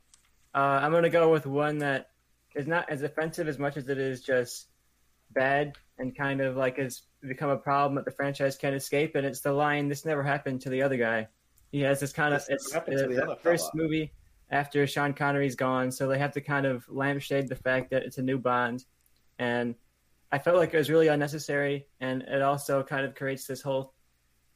Uh, 0.53 0.79
I'm 0.81 0.91
gonna 0.91 1.09
go 1.09 1.31
with 1.31 1.45
one 1.45 1.79
that 1.79 2.09
is 2.55 2.67
not 2.67 2.89
as 2.89 3.01
offensive 3.01 3.47
as 3.47 3.59
much 3.59 3.77
as 3.77 3.87
it 3.89 3.97
is 3.97 4.21
just 4.21 4.67
bad 5.31 5.77
and 5.97 6.15
kind 6.15 6.41
of 6.41 6.57
like 6.57 6.77
has 6.77 7.03
become 7.21 7.49
a 7.49 7.57
problem 7.57 7.95
that 7.95 8.05
the 8.05 8.11
franchise 8.11 8.57
can't 8.57 8.75
escape, 8.75 9.15
and 9.15 9.25
it's 9.25 9.41
the 9.41 9.53
line, 9.53 9.87
"This 9.87 10.05
never 10.05 10.23
happened 10.23 10.61
to 10.61 10.69
the 10.69 10.81
other 10.81 10.97
guy." 10.97 11.27
He 11.71 11.81
has 11.81 11.99
this 11.99 12.11
kind 12.11 12.33
of 12.33 12.41
This 12.41 12.49
it's 12.49 12.73
happened 12.73 12.97
the, 12.97 13.37
first 13.41 13.71
fella. 13.71 13.83
movie 13.83 14.11
after 14.49 14.85
Sean 14.85 15.13
Connery's 15.13 15.55
gone, 15.55 15.91
so 15.91 16.07
they 16.07 16.17
have 16.19 16.33
to 16.33 16.41
kind 16.41 16.65
of 16.65 16.87
lampshade 16.89 17.47
the 17.47 17.55
fact 17.55 17.91
that 17.91 18.03
it's 18.03 18.17
a 18.17 18.21
new 18.21 18.37
Bond, 18.37 18.83
and 19.39 19.75
I 20.31 20.39
felt 20.39 20.57
like 20.57 20.73
it 20.73 20.77
was 20.77 20.89
really 20.89 21.07
unnecessary, 21.07 21.87
and 21.99 22.23
it 22.23 22.41
also 22.41 22.83
kind 22.83 23.05
of 23.05 23.15
creates 23.15 23.45
this 23.45 23.61
whole 23.61 23.93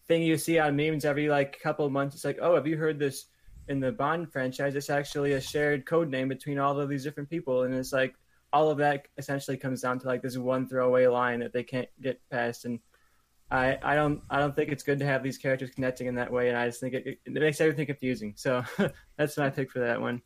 thing 0.08 0.23
you 0.23 0.38
see 0.38 0.60
on 0.60 0.75
memes 0.75 1.05
every 1.05 1.29
like 1.29 1.60
couple 1.62 1.86
of 1.86 1.91
months. 1.91 2.15
It's 2.15 2.25
like, 2.25 2.39
oh, 2.41 2.55
have 2.55 2.67
you 2.67 2.77
heard 2.77 2.99
this 2.99 3.25
in 3.67 3.80
the 3.80 3.91
Bond 3.91 4.32
franchise? 4.32 4.75
It's 4.75 4.89
actually 4.89 5.34
a 5.34 5.41
shared 5.41 5.86
code 5.86 6.10
name 6.10 6.28
between 6.28 6.60
all 6.60 6.80
of 6.80 6.89
these 6.89 7.04
different 7.04 7.30
people, 7.30 7.63
and 7.63 7.73
it's 7.73 7.93
like 7.93 8.15
all 8.54 8.69
of 8.69 8.78
that 8.78 9.08
essentially 9.17 9.58
comes 9.58 9.82
down 9.82 9.99
to 9.99 10.08
like 10.08 10.21
this 10.21 10.38
one 10.38 10.67
throwaway 10.67 11.08
line 11.08 11.39
that 11.39 11.54
they 11.54 11.63
can't 11.63 11.89
get 12.01 12.21
past, 12.30 12.65
and 12.65 12.80
I, 13.51 13.78
I 13.82 13.95
don't 13.95 14.21
I 14.30 14.39
don't 14.39 14.56
think 14.56 14.71
it's 14.71 14.84
good 14.84 14.99
to 14.99 15.06
have 15.06 15.23
these 15.23 15.38
characters 15.38 15.69
connecting 15.69 16.08
in 16.08 16.15
that 16.15 16.32
way, 16.32 16.49
and 16.49 16.58
I 16.58 16.67
just 16.67 16.80
think 16.80 16.93
it, 16.93 17.06
it, 17.06 17.19
it 17.25 17.34
makes 17.34 17.62
everything 17.62 17.86
confusing. 17.86 18.34
So 18.36 18.63
that's 19.17 19.38
my 19.38 19.49
pick 19.49 19.71
for 19.71 19.80
that 19.80 20.01
one. 20.01 20.21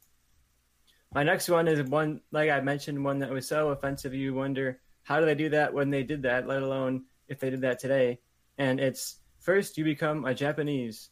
My 1.14 1.24
next 1.24 1.50
one 1.50 1.68
is 1.68 1.82
one 1.90 2.22
like 2.32 2.50
I 2.50 2.62
mentioned, 2.62 3.04
one 3.04 3.20
that 3.20 3.32
was 3.32 3.48
so 3.48 3.70
offensive 3.70 4.14
you 4.14 4.34
wonder 4.34 4.80
how 5.04 5.20
do 5.20 5.26
they 5.26 5.36
do 5.36 5.50
that 5.50 5.74
when 5.74 5.90
they 5.90 6.04
did 6.04 6.22
that, 6.24 6.48
let 6.48 6.62
alone 6.62 7.06
if 7.28 7.40
they 7.40 7.50
did 7.50 7.62
that 7.62 7.80
today. 7.80 8.20
And 8.58 8.80
it's 8.80 9.18
first 9.40 9.78
you 9.78 9.84
become 9.84 10.26
a 10.26 10.34
Japanese. 10.34 11.10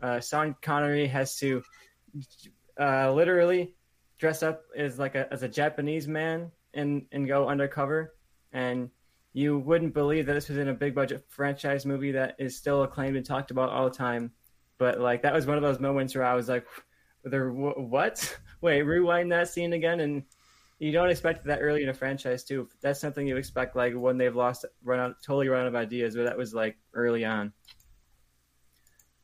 Uh, 0.00 0.20
Sean 0.20 0.54
Connery 0.62 1.06
has 1.06 1.36
to 1.36 1.62
uh, 2.80 3.12
literally 3.12 3.74
dress 4.18 4.42
up 4.42 4.62
as 4.76 4.98
like 4.98 5.14
a 5.14 5.30
as 5.32 5.42
a 5.42 5.48
Japanese 5.48 6.08
man 6.08 6.50
and 6.74 7.06
and 7.12 7.26
go 7.26 7.48
undercover, 7.48 8.14
and 8.52 8.90
you 9.32 9.58
wouldn't 9.58 9.92
believe 9.92 10.26
that 10.26 10.32
this 10.32 10.48
was 10.48 10.58
in 10.58 10.68
a 10.68 10.74
big 10.74 10.94
budget 10.94 11.24
franchise 11.28 11.84
movie 11.84 12.12
that 12.12 12.36
is 12.38 12.56
still 12.56 12.82
acclaimed 12.84 13.16
and 13.16 13.26
talked 13.26 13.50
about 13.50 13.68
all 13.70 13.84
the 13.84 13.94
time. 13.94 14.32
But 14.78 15.00
like 15.00 15.22
that 15.22 15.34
was 15.34 15.46
one 15.46 15.56
of 15.56 15.62
those 15.62 15.80
moments 15.80 16.14
where 16.14 16.24
I 16.24 16.34
was 16.34 16.48
like, 16.48 16.66
"There, 17.24 17.50
what? 17.50 18.38
Wait, 18.60 18.82
rewind 18.82 19.32
that 19.32 19.48
scene 19.48 19.72
again." 19.72 20.00
And 20.00 20.22
you 20.78 20.92
don't 20.92 21.08
expect 21.08 21.44
that 21.46 21.60
early 21.60 21.82
in 21.82 21.88
a 21.88 21.94
franchise 21.94 22.44
too. 22.44 22.68
That's 22.82 23.00
something 23.00 23.26
you 23.26 23.36
expect 23.36 23.76
like 23.76 23.94
when 23.94 24.18
they've 24.18 24.34
lost, 24.34 24.64
run 24.82 25.00
out, 25.00 25.16
totally 25.22 25.48
run 25.48 25.62
out 25.62 25.68
of 25.68 25.74
ideas. 25.74 26.14
But 26.14 26.24
that 26.24 26.36
was 26.36 26.52
like 26.54 26.76
early 26.94 27.24
on. 27.24 27.52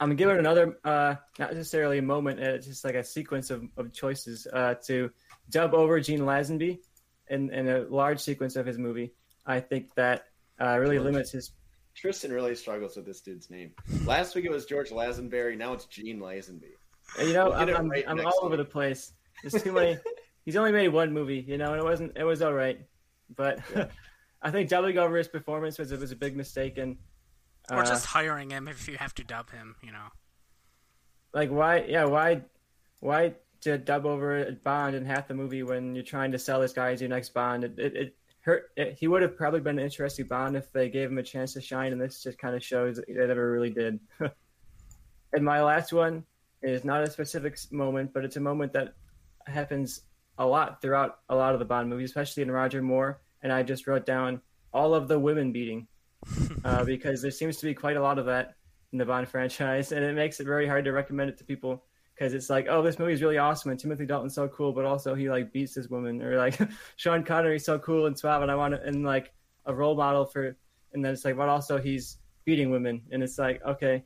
I'm 0.02 0.08
gonna 0.08 0.16
give 0.16 0.30
it 0.30 0.38
another, 0.40 0.78
uh, 0.84 1.14
not 1.38 1.54
necessarily 1.54 1.98
a 1.98 2.02
moment, 2.02 2.40
it's 2.40 2.66
just 2.66 2.84
like 2.84 2.96
a 2.96 3.04
sequence 3.04 3.50
of, 3.50 3.62
of 3.76 3.92
choices 3.92 4.48
uh, 4.52 4.74
to 4.86 5.12
dub 5.48 5.74
over 5.74 6.00
Gene 6.00 6.22
Lazenby 6.22 6.80
in, 7.28 7.52
in 7.52 7.68
a 7.68 7.82
large 7.82 8.18
sequence 8.18 8.56
of 8.56 8.66
his 8.66 8.78
movie. 8.78 9.14
I 9.46 9.60
think 9.60 9.94
that 9.94 10.24
uh, 10.60 10.76
really 10.76 10.96
George. 10.96 11.04
limits 11.04 11.30
his. 11.30 11.52
Tristan 11.94 12.32
really 12.32 12.56
struggles 12.56 12.96
with 12.96 13.06
this 13.06 13.20
dude's 13.20 13.48
name. 13.48 13.74
Last 14.04 14.34
week 14.34 14.44
it 14.44 14.50
was 14.50 14.66
George 14.66 14.90
Lazenberry. 14.90 15.56
Now 15.56 15.72
it's 15.72 15.84
Gene 15.84 16.18
Lazenby. 16.18 16.72
You 17.20 17.32
know, 17.34 17.50
We'll 17.50 17.54
I'm, 17.54 17.68
I'm, 17.68 17.88
right 17.88 18.04
I'm 18.08 18.26
all 18.26 18.40
over 18.42 18.56
the 18.56 18.64
place. 18.64 19.12
There's 19.44 19.62
too 19.62 19.70
many. 19.78 19.98
He's 20.44 20.56
only 20.56 20.72
made 20.72 20.88
one 20.88 21.12
movie, 21.12 21.44
you 21.46 21.58
know, 21.58 21.74
and 21.74 21.80
it 21.80 21.84
wasn't. 21.84 22.16
It 22.16 22.24
was 22.24 22.42
all 22.42 22.54
right, 22.54 22.80
but 23.36 23.60
Yeah. 23.76 23.86
I 24.44 24.50
think 24.50 24.68
dubbing 24.68 24.98
over 24.98 25.16
his 25.16 25.28
performance 25.28 25.78
was 25.78 25.92
it 25.92 26.00
was 26.00 26.10
a 26.10 26.16
big 26.16 26.36
mistake, 26.36 26.76
and 26.76 26.96
Or 27.70 27.78
uh, 27.78 27.86
just 27.86 28.06
hiring 28.06 28.50
him 28.50 28.68
if 28.68 28.88
you 28.88 28.96
have 28.98 29.14
to 29.16 29.24
dub 29.24 29.50
him, 29.50 29.76
you 29.82 29.92
know. 29.92 30.08
like 31.32 31.50
why? 31.50 31.84
Yeah, 31.88 32.04
why? 32.04 32.42
Why 33.00 33.34
to 33.62 33.78
dub 33.78 34.06
over 34.06 34.52
Bond 34.64 34.96
in 34.96 35.04
half 35.04 35.28
the 35.28 35.34
movie 35.34 35.62
when 35.62 35.94
you're 35.94 36.04
trying 36.04 36.32
to 36.32 36.38
sell 36.38 36.60
this 36.60 36.72
guy 36.72 36.92
as 36.92 37.00
your 37.00 37.10
next 37.10 37.34
Bond? 37.34 37.64
It, 37.64 37.78
it, 37.78 37.96
it 37.96 38.16
hurt. 38.40 38.70
It, 38.76 38.96
he 38.98 39.08
would 39.08 39.22
have 39.22 39.36
probably 39.36 39.60
been 39.60 39.78
an 39.78 39.84
interesting 39.84 40.26
Bond 40.26 40.56
if 40.56 40.72
they 40.72 40.88
gave 40.88 41.10
him 41.10 41.18
a 41.18 41.22
chance 41.22 41.52
to 41.54 41.60
shine, 41.60 41.92
and 41.92 42.00
this 42.00 42.22
just 42.22 42.38
kind 42.38 42.54
of 42.54 42.62
shows 42.62 42.96
that 42.96 43.06
they 43.06 43.14
never 43.14 43.52
really 43.52 43.70
did. 43.70 44.00
and 45.32 45.44
my 45.44 45.62
last 45.62 45.92
one 45.92 46.24
is 46.62 46.84
not 46.84 47.02
a 47.02 47.10
specific 47.10 47.58
moment, 47.70 48.12
but 48.12 48.24
it's 48.24 48.36
a 48.36 48.40
moment 48.40 48.72
that 48.72 48.94
happens 49.46 50.02
a 50.38 50.46
lot 50.46 50.80
throughout 50.80 51.20
a 51.28 51.36
lot 51.36 51.54
of 51.54 51.58
the 51.58 51.64
Bond 51.64 51.88
movies, 51.88 52.10
especially 52.10 52.42
in 52.42 52.50
Roger 52.50 52.82
Moore. 52.82 53.20
And 53.42 53.52
I 53.52 53.62
just 53.62 53.86
wrote 53.86 54.06
down 54.06 54.40
all 54.72 54.94
of 54.94 55.08
the 55.08 55.18
women 55.18 55.52
beating 55.52 55.86
uh, 56.64 56.84
because 56.84 57.22
there 57.22 57.30
seems 57.30 57.56
to 57.58 57.66
be 57.66 57.74
quite 57.74 57.96
a 57.96 58.02
lot 58.02 58.18
of 58.18 58.26
that 58.26 58.54
in 58.92 58.98
the 58.98 59.04
Bond 59.04 59.28
franchise, 59.30 59.92
and 59.92 60.04
it 60.04 60.14
makes 60.14 60.40
it 60.40 60.46
very 60.46 60.66
hard 60.66 60.84
to 60.84 60.92
recommend 60.92 61.30
it 61.30 61.38
to 61.38 61.44
people 61.44 61.84
because 62.14 62.34
it's 62.34 62.50
like, 62.50 62.66
oh, 62.68 62.82
this 62.82 62.98
movie 62.98 63.12
is 63.12 63.22
really 63.22 63.38
awesome, 63.38 63.70
and 63.70 63.80
Timothy 63.80 64.06
Dalton's 64.06 64.34
so 64.34 64.48
cool, 64.48 64.72
but 64.72 64.84
also 64.84 65.14
he 65.14 65.30
like 65.30 65.52
beats 65.52 65.74
this 65.74 65.88
woman, 65.88 66.22
or 66.22 66.36
like 66.36 66.58
Sean 66.96 67.24
Connery's 67.24 67.64
so 67.64 67.78
cool 67.78 68.06
and 68.06 68.18
suave, 68.18 68.42
and 68.42 68.50
I 68.50 68.54
want 68.54 68.74
to, 68.74 68.82
and 68.82 69.04
like 69.04 69.32
a 69.66 69.74
role 69.74 69.94
model 69.94 70.24
for, 70.24 70.56
and 70.92 71.04
then 71.04 71.12
it's 71.12 71.24
like, 71.24 71.36
but 71.36 71.48
also 71.48 71.78
he's 71.78 72.18
beating 72.44 72.70
women, 72.70 73.02
and 73.10 73.22
it's 73.22 73.38
like, 73.38 73.64
okay, 73.64 74.04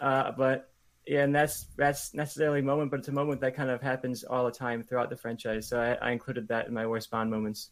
uh, 0.00 0.32
but 0.32 0.70
yeah, 1.06 1.24
and 1.24 1.34
that's 1.34 1.66
that's 1.76 2.14
necessarily 2.14 2.60
a 2.60 2.62
moment, 2.62 2.90
but 2.90 3.00
it's 3.00 3.08
a 3.08 3.12
moment 3.12 3.40
that 3.40 3.56
kind 3.56 3.70
of 3.70 3.80
happens 3.80 4.24
all 4.24 4.44
the 4.44 4.52
time 4.52 4.82
throughout 4.82 5.10
the 5.10 5.16
franchise. 5.16 5.66
So 5.66 5.80
I, 5.80 6.08
I 6.08 6.10
included 6.12 6.46
that 6.48 6.68
in 6.68 6.74
my 6.74 6.86
worst 6.86 7.10
Bond 7.10 7.30
moments. 7.30 7.70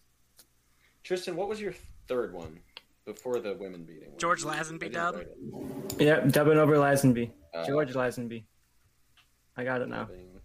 Tristan, 1.04 1.36
what 1.36 1.48
was 1.48 1.60
your 1.60 1.74
third 2.08 2.32
one 2.32 2.58
before 3.06 3.40
the 3.40 3.54
women 3.54 3.84
beating? 3.84 4.10
one? 4.10 4.18
George 4.18 4.44
I 4.44 4.56
Lazenby 4.58 4.80
didn't 4.80 4.92
dub? 4.94 5.14
write 5.16 5.26
it. 5.28 6.00
Yep, 6.00 6.28
dubbing 6.32 6.58
over 6.58 6.76
Lazenby, 6.76 7.30
Uh, 7.54 7.66
George 7.66 7.92
Lazenby. 7.94 8.44
I 9.56 9.64
got 9.64 9.80
it 9.80 9.88
now. 9.88 10.04
dubbing. 10.04 10.40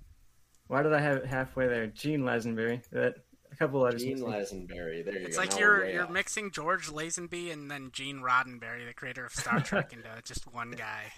Why 0.67 0.84
did 0.84 0.93
I 0.93 1.02
have 1.02 1.17
it 1.17 1.26
halfway 1.26 1.67
there? 1.67 1.88
Gene 1.88 2.21
Lazenby. 2.21 2.82
That 2.91 3.15
a 3.52 3.56
couple 3.58 3.82
letters. 3.82 4.02
Gene 4.04 4.13
missing. 4.30 4.67
Lazenberry. 4.69 5.04
There 5.04 5.19
you 5.19 5.26
It's 5.28 5.36
go. 5.36 5.41
like 5.43 5.60
you're 5.60 5.86
you're 5.89 6.04
off. 6.06 6.10
mixing 6.12 6.52
George 6.52 6.88
Lazenby 6.88 7.52
and 7.52 7.69
then 7.69 7.89
Gene 7.91 8.21
Roddenberry, 8.21 8.88
the 8.88 8.93
creator 8.93 9.26
of 9.26 9.34
Star 9.34 9.60
Trek, 9.60 9.91
into 9.93 10.08
just 10.24 10.45
one 10.54 10.71
guy. 10.71 11.12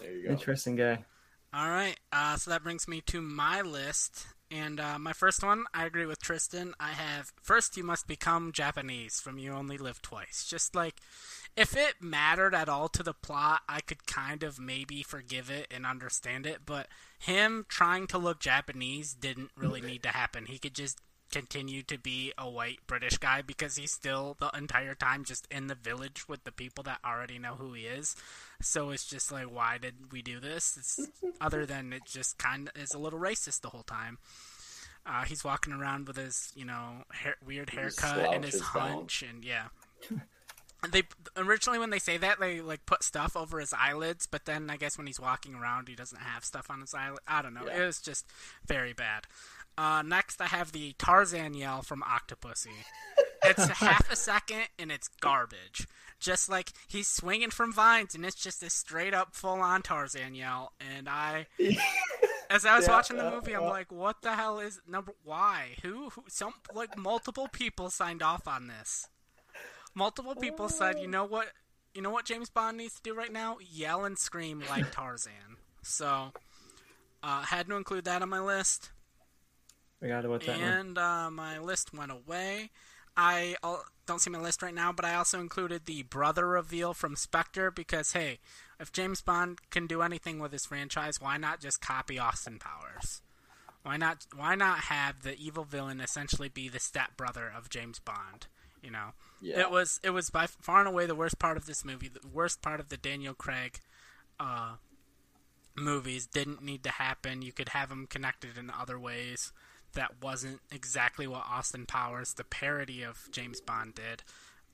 There 0.00 0.10
you 0.12 0.24
go. 0.28 0.32
Interesting 0.32 0.76
guy. 0.76 1.04
All 1.54 1.68
right, 1.68 1.98
uh, 2.12 2.36
so 2.36 2.50
that 2.50 2.62
brings 2.62 2.88
me 2.88 3.02
to 3.02 3.20
my 3.20 3.60
list, 3.60 4.26
and 4.52 4.78
uh, 4.78 4.98
my 4.98 5.12
first 5.14 5.42
one, 5.42 5.64
I 5.72 5.86
agree 5.86 6.04
with 6.04 6.20
Tristan. 6.20 6.74
I 6.78 6.90
have 6.90 7.32
first, 7.42 7.76
you 7.76 7.84
must 7.84 8.06
become 8.06 8.52
Japanese 8.52 9.18
from 9.18 9.38
You 9.38 9.52
Only 9.52 9.78
Live 9.78 10.02
Twice. 10.02 10.46
Just 10.48 10.74
like, 10.74 10.96
if 11.56 11.76
it 11.76 11.94
mattered 12.02 12.54
at 12.54 12.68
all 12.68 12.88
to 12.90 13.02
the 13.02 13.14
plot, 13.14 13.62
I 13.68 13.80
could 13.80 14.06
kind 14.06 14.42
of 14.42 14.58
maybe 14.58 15.02
forgive 15.02 15.50
it 15.50 15.68
and 15.70 15.86
understand 15.86 16.44
it. 16.46 16.60
But 16.66 16.88
him 17.18 17.64
trying 17.68 18.06
to 18.08 18.18
look 18.18 18.40
Japanese 18.40 19.14
didn't 19.14 19.52
really 19.56 19.80
need 19.80 20.02
to 20.02 20.10
happen. 20.10 20.46
He 20.46 20.58
could 20.58 20.74
just 20.74 21.00
continue 21.32 21.82
to 21.82 21.98
be 21.98 22.32
a 22.38 22.48
white 22.48 22.78
British 22.86 23.16
guy 23.18 23.42
because 23.42 23.76
he's 23.76 23.90
still 23.92 24.36
the 24.38 24.50
entire 24.56 24.94
time 24.94 25.24
just 25.24 25.48
in 25.50 25.66
the 25.66 25.74
village 25.74 26.28
with 26.28 26.44
the 26.44 26.52
people 26.52 26.84
that 26.84 27.00
already 27.04 27.38
know 27.38 27.54
who 27.54 27.72
he 27.72 27.82
is. 27.86 28.14
So 28.60 28.90
it's 28.90 29.06
just 29.06 29.32
like, 29.32 29.46
why 29.52 29.78
did 29.78 30.12
we 30.12 30.22
do 30.22 30.38
this? 30.38 30.76
It's, 30.78 31.00
other 31.40 31.66
than 31.66 31.92
it 31.92 32.02
just 32.06 32.38
kind 32.38 32.68
of 32.68 32.80
is 32.80 32.92
a 32.94 32.98
little 32.98 33.18
racist 33.18 33.62
the 33.62 33.70
whole 33.70 33.82
time. 33.82 34.18
Uh, 35.04 35.24
he's 35.24 35.42
walking 35.42 35.72
around 35.72 36.06
with 36.06 36.16
his, 36.16 36.52
you 36.54 36.64
know, 36.64 37.02
hair, 37.10 37.34
weird 37.44 37.70
His 37.70 37.98
haircut 37.98 38.34
and 38.34 38.44
his 38.44 38.58
slouches 38.58 38.72
down. 38.74 38.88
hunch, 38.92 39.24
and 39.28 39.44
yeah. 39.44 39.64
They 40.90 41.04
originally 41.36 41.78
when 41.78 41.90
they 41.90 42.00
say 42.00 42.16
that 42.16 42.40
they 42.40 42.60
like 42.60 42.84
put 42.86 43.04
stuff 43.04 43.36
over 43.36 43.60
his 43.60 43.72
eyelids, 43.72 44.26
but 44.26 44.46
then 44.46 44.68
I 44.68 44.76
guess 44.76 44.98
when 44.98 45.06
he's 45.06 45.20
walking 45.20 45.54
around 45.54 45.86
he 45.86 45.94
doesn't 45.94 46.18
have 46.20 46.44
stuff 46.44 46.70
on 46.70 46.80
his 46.80 46.92
eyelid. 46.92 47.20
I 47.28 47.40
don't 47.40 47.54
know. 47.54 47.66
Yeah. 47.66 47.82
It 47.82 47.86
was 47.86 48.00
just 48.00 48.26
very 48.66 48.92
bad. 48.92 49.28
Uh, 49.78 50.02
next, 50.02 50.40
I 50.40 50.46
have 50.46 50.72
the 50.72 50.94
Tarzan 50.98 51.54
yell 51.54 51.82
from 51.82 52.02
Octopussy. 52.02 52.68
It's 53.44 53.66
half 53.80 54.10
a 54.10 54.16
second 54.16 54.68
and 54.78 54.92
it's 54.92 55.08
garbage. 55.08 55.86
Just 56.20 56.48
like 56.48 56.72
he's 56.88 57.08
swinging 57.08 57.50
from 57.50 57.72
vines 57.72 58.14
and 58.14 58.24
it's 58.24 58.36
just 58.36 58.62
a 58.62 58.70
straight 58.70 59.14
up 59.14 59.34
full 59.34 59.60
on 59.60 59.82
Tarzan 59.82 60.34
yell. 60.34 60.72
And 60.96 61.08
I, 61.08 61.46
as 62.50 62.64
I 62.64 62.76
was 62.76 62.86
Yeah, 62.86 62.92
watching 62.92 63.16
the 63.16 63.28
movie, 63.30 63.54
I'm 63.54 63.64
like, 63.64 63.90
what 63.90 64.22
the 64.22 64.34
hell 64.34 64.60
is 64.60 64.80
number? 64.86 65.14
Why? 65.24 65.70
Who? 65.82 66.10
Who? 66.10 66.24
Some 66.28 66.52
like 66.74 66.96
multiple 66.96 67.48
people 67.50 67.90
signed 67.90 68.22
off 68.22 68.46
on 68.46 68.68
this. 68.68 69.08
Multiple 69.94 70.34
people 70.36 70.68
said, 70.68 70.98
you 71.00 71.08
know 71.08 71.24
what? 71.24 71.48
You 71.94 72.00
know 72.02 72.10
what 72.10 72.24
James 72.24 72.48
Bond 72.48 72.76
needs 72.78 72.94
to 72.94 73.02
do 73.02 73.14
right 73.14 73.32
now? 73.32 73.56
Yell 73.60 74.04
and 74.04 74.18
scream 74.18 74.62
like 74.70 74.90
Tarzan. 74.92 75.56
So, 75.82 76.32
uh, 77.22 77.42
had 77.42 77.66
to 77.68 77.76
include 77.76 78.04
that 78.04 78.22
on 78.22 78.28
my 78.30 78.40
list. 78.40 78.90
Forgot 80.02 80.24
about 80.24 80.40
that 80.46 80.58
one. 80.60 80.68
And 80.68 80.98
uh, 80.98 81.30
my 81.30 81.58
list 81.60 81.94
went 81.94 82.10
away. 82.12 82.70
I 83.16 83.54
al- 83.62 83.84
don't 84.06 84.20
see 84.20 84.30
my 84.30 84.40
list 84.40 84.62
right 84.62 84.74
now, 84.74 84.90
but 84.92 85.04
I 85.04 85.14
also 85.14 85.38
included 85.38 85.84
the 85.86 86.02
brother 86.02 86.46
reveal 86.46 86.92
from 86.92 87.14
Spectre 87.14 87.70
because, 87.70 88.12
hey, 88.12 88.40
if 88.80 88.90
James 88.90 89.22
Bond 89.22 89.60
can 89.70 89.86
do 89.86 90.02
anything 90.02 90.40
with 90.40 90.50
his 90.50 90.66
franchise, 90.66 91.20
why 91.20 91.36
not 91.36 91.60
just 91.60 91.80
copy 91.80 92.18
Austin 92.18 92.58
Powers? 92.58 93.22
Why 93.84 93.96
not? 93.96 94.26
Why 94.34 94.54
not 94.56 94.78
have 94.80 95.22
the 95.22 95.36
evil 95.36 95.64
villain 95.64 96.00
essentially 96.00 96.48
be 96.48 96.68
the 96.68 96.78
stepbrother 96.80 97.52
of 97.56 97.68
James 97.70 97.98
Bond? 98.00 98.46
You 98.82 98.90
know, 98.90 99.10
Yeah. 99.40 99.60
it 99.60 99.70
was 99.70 100.00
it 100.02 100.10
was 100.10 100.30
by 100.30 100.46
far 100.46 100.80
and 100.80 100.88
away 100.88 101.06
the 101.06 101.14
worst 101.14 101.38
part 101.38 101.56
of 101.56 101.66
this 101.66 101.84
movie. 101.84 102.08
The 102.08 102.26
worst 102.26 102.60
part 102.62 102.80
of 102.80 102.88
the 102.88 102.96
Daniel 102.96 103.34
Craig 103.34 103.78
uh, 104.40 104.74
movies 105.76 106.26
didn't 106.26 106.62
need 106.62 106.82
to 106.84 106.90
happen. 106.90 107.42
You 107.42 107.52
could 107.52 107.70
have 107.70 107.88
them 107.88 108.06
connected 108.06 108.56
in 108.58 108.70
other 108.70 108.98
ways. 108.98 109.52
That 109.94 110.22
wasn't 110.22 110.60
exactly 110.70 111.26
what 111.26 111.44
Austin 111.48 111.86
Powers, 111.86 112.34
the 112.34 112.44
parody 112.44 113.02
of 113.02 113.28
James 113.30 113.60
Bond, 113.60 113.94
did. 113.94 114.22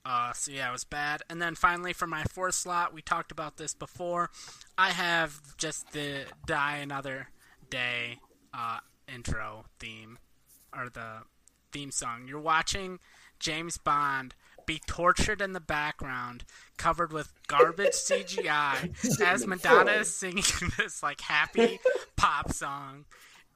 Uh, 0.05 0.31
so 0.33 0.51
yeah, 0.51 0.69
it 0.69 0.71
was 0.71 0.83
bad. 0.85 1.23
And 1.29 1.41
then 1.41 1.55
finally, 1.55 1.93
for 1.93 2.07
my 2.07 2.23
fourth 2.23 2.55
slot, 2.55 2.93
we 2.93 3.01
talked 3.01 3.31
about 3.31 3.57
this 3.57 3.73
before. 3.73 4.29
I 4.77 4.91
have 4.91 5.57
just 5.57 5.91
the 5.91 6.25
"Die 6.45 6.77
Another 6.77 7.29
Day" 7.69 8.19
uh, 8.53 8.79
intro 9.13 9.65
theme, 9.79 10.19
or 10.75 10.89
the 10.89 11.23
theme 11.71 11.91
song. 11.91 12.25
You're 12.27 12.39
watching 12.39 12.99
James 13.39 13.77
Bond 13.77 14.35
be 14.65 14.81
tortured 14.85 15.41
in 15.41 15.53
the 15.53 15.59
background, 15.59 16.43
covered 16.77 17.11
with 17.11 17.33
garbage 17.47 17.87
CGI, 17.93 19.21
as 19.21 19.47
Madonna 19.47 19.91
is 19.93 20.13
singing 20.13 20.43
this 20.77 21.01
like 21.01 21.21
happy 21.21 21.79
pop 22.15 22.51
song. 22.51 23.05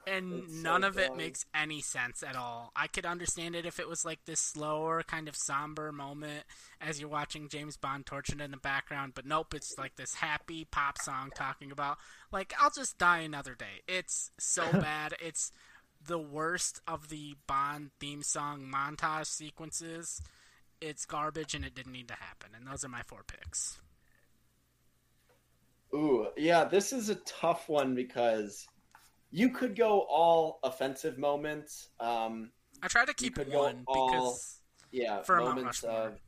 And 0.06 0.43
so 0.49 0.62
none 0.62 0.84
of 0.84 0.97
it 0.97 1.16
makes 1.16 1.45
any 1.56 1.82
sense 1.82 2.24
at 2.24 2.36
all. 2.36 2.72
I 2.76 2.88
could 2.88 3.06
understand 3.06 3.56
it 3.56 3.66
if 3.66 3.80
it 3.80 3.88
was 3.88 4.04
like 4.04 4.26
this 4.26 4.39
slower, 4.39 5.01
kind 5.04 5.28
of 5.28 5.36
somber 5.36 5.91
moment 5.91 6.43
as 6.82 6.99
you're 6.99 7.10
watching 7.10 7.47
James 7.47 7.78
Bond 7.78 8.06
tortured 8.06 8.41
in 8.41 8.51
the 8.51 8.58
background, 8.58 9.14
but 9.16 9.26
nope, 9.26 9.54
it's 9.54 9.78
like 9.78 9.95
this 9.95 10.16
happy 10.16 10.66
pop 10.66 10.97
song 10.99 11.32
talking 11.34 11.72
about, 11.72 11.97
like, 12.32 12.54
I'll 12.60 12.72
just 12.72 12.97
die 12.97 13.20
another 13.20 13.56
day. 13.56 13.82
It's 13.88 14.32
so 14.38 14.64
bad. 14.72 15.14
It's 15.22 15.51
the 16.06 16.20
worst 16.20 16.82
of 16.88 17.10
the 17.10 17.36
Bond 17.47 17.91
theme 17.99 18.24
song 18.24 18.70
montage 18.74 19.28
sequences. 19.28 20.22
It's 20.82 21.06
garbage 21.06 21.56
and 21.56 21.64
it 21.64 21.76
didn't 21.76 21.93
need 21.93 22.10
to 22.10 22.16
happen. 22.16 22.49
And 22.56 22.68
those 22.68 22.84
are 22.84 22.89
my 22.89 23.04
four 23.04 23.24
picks. 23.26 23.80
Ooh, 25.93 26.28
yeah, 26.36 26.66
this 26.66 26.91
is 26.91 27.10
a 27.10 27.16
tough 27.16 27.70
one 27.70 27.93
because 27.93 28.68
you 29.34 29.49
could 29.49 29.75
go 29.75 30.01
all 30.01 30.59
offensive 30.63 31.17
moments. 31.17 31.89
Um, 31.99 32.51
I 32.84 32.88
try 32.88 33.03
to 33.03 33.13
keep 33.15 33.36
one 33.57 33.84
all- 33.88 34.11
because 34.11 34.59
yeah, 34.91 35.23
For 35.23 35.38
moments 35.55 35.84
of, 35.84 36.19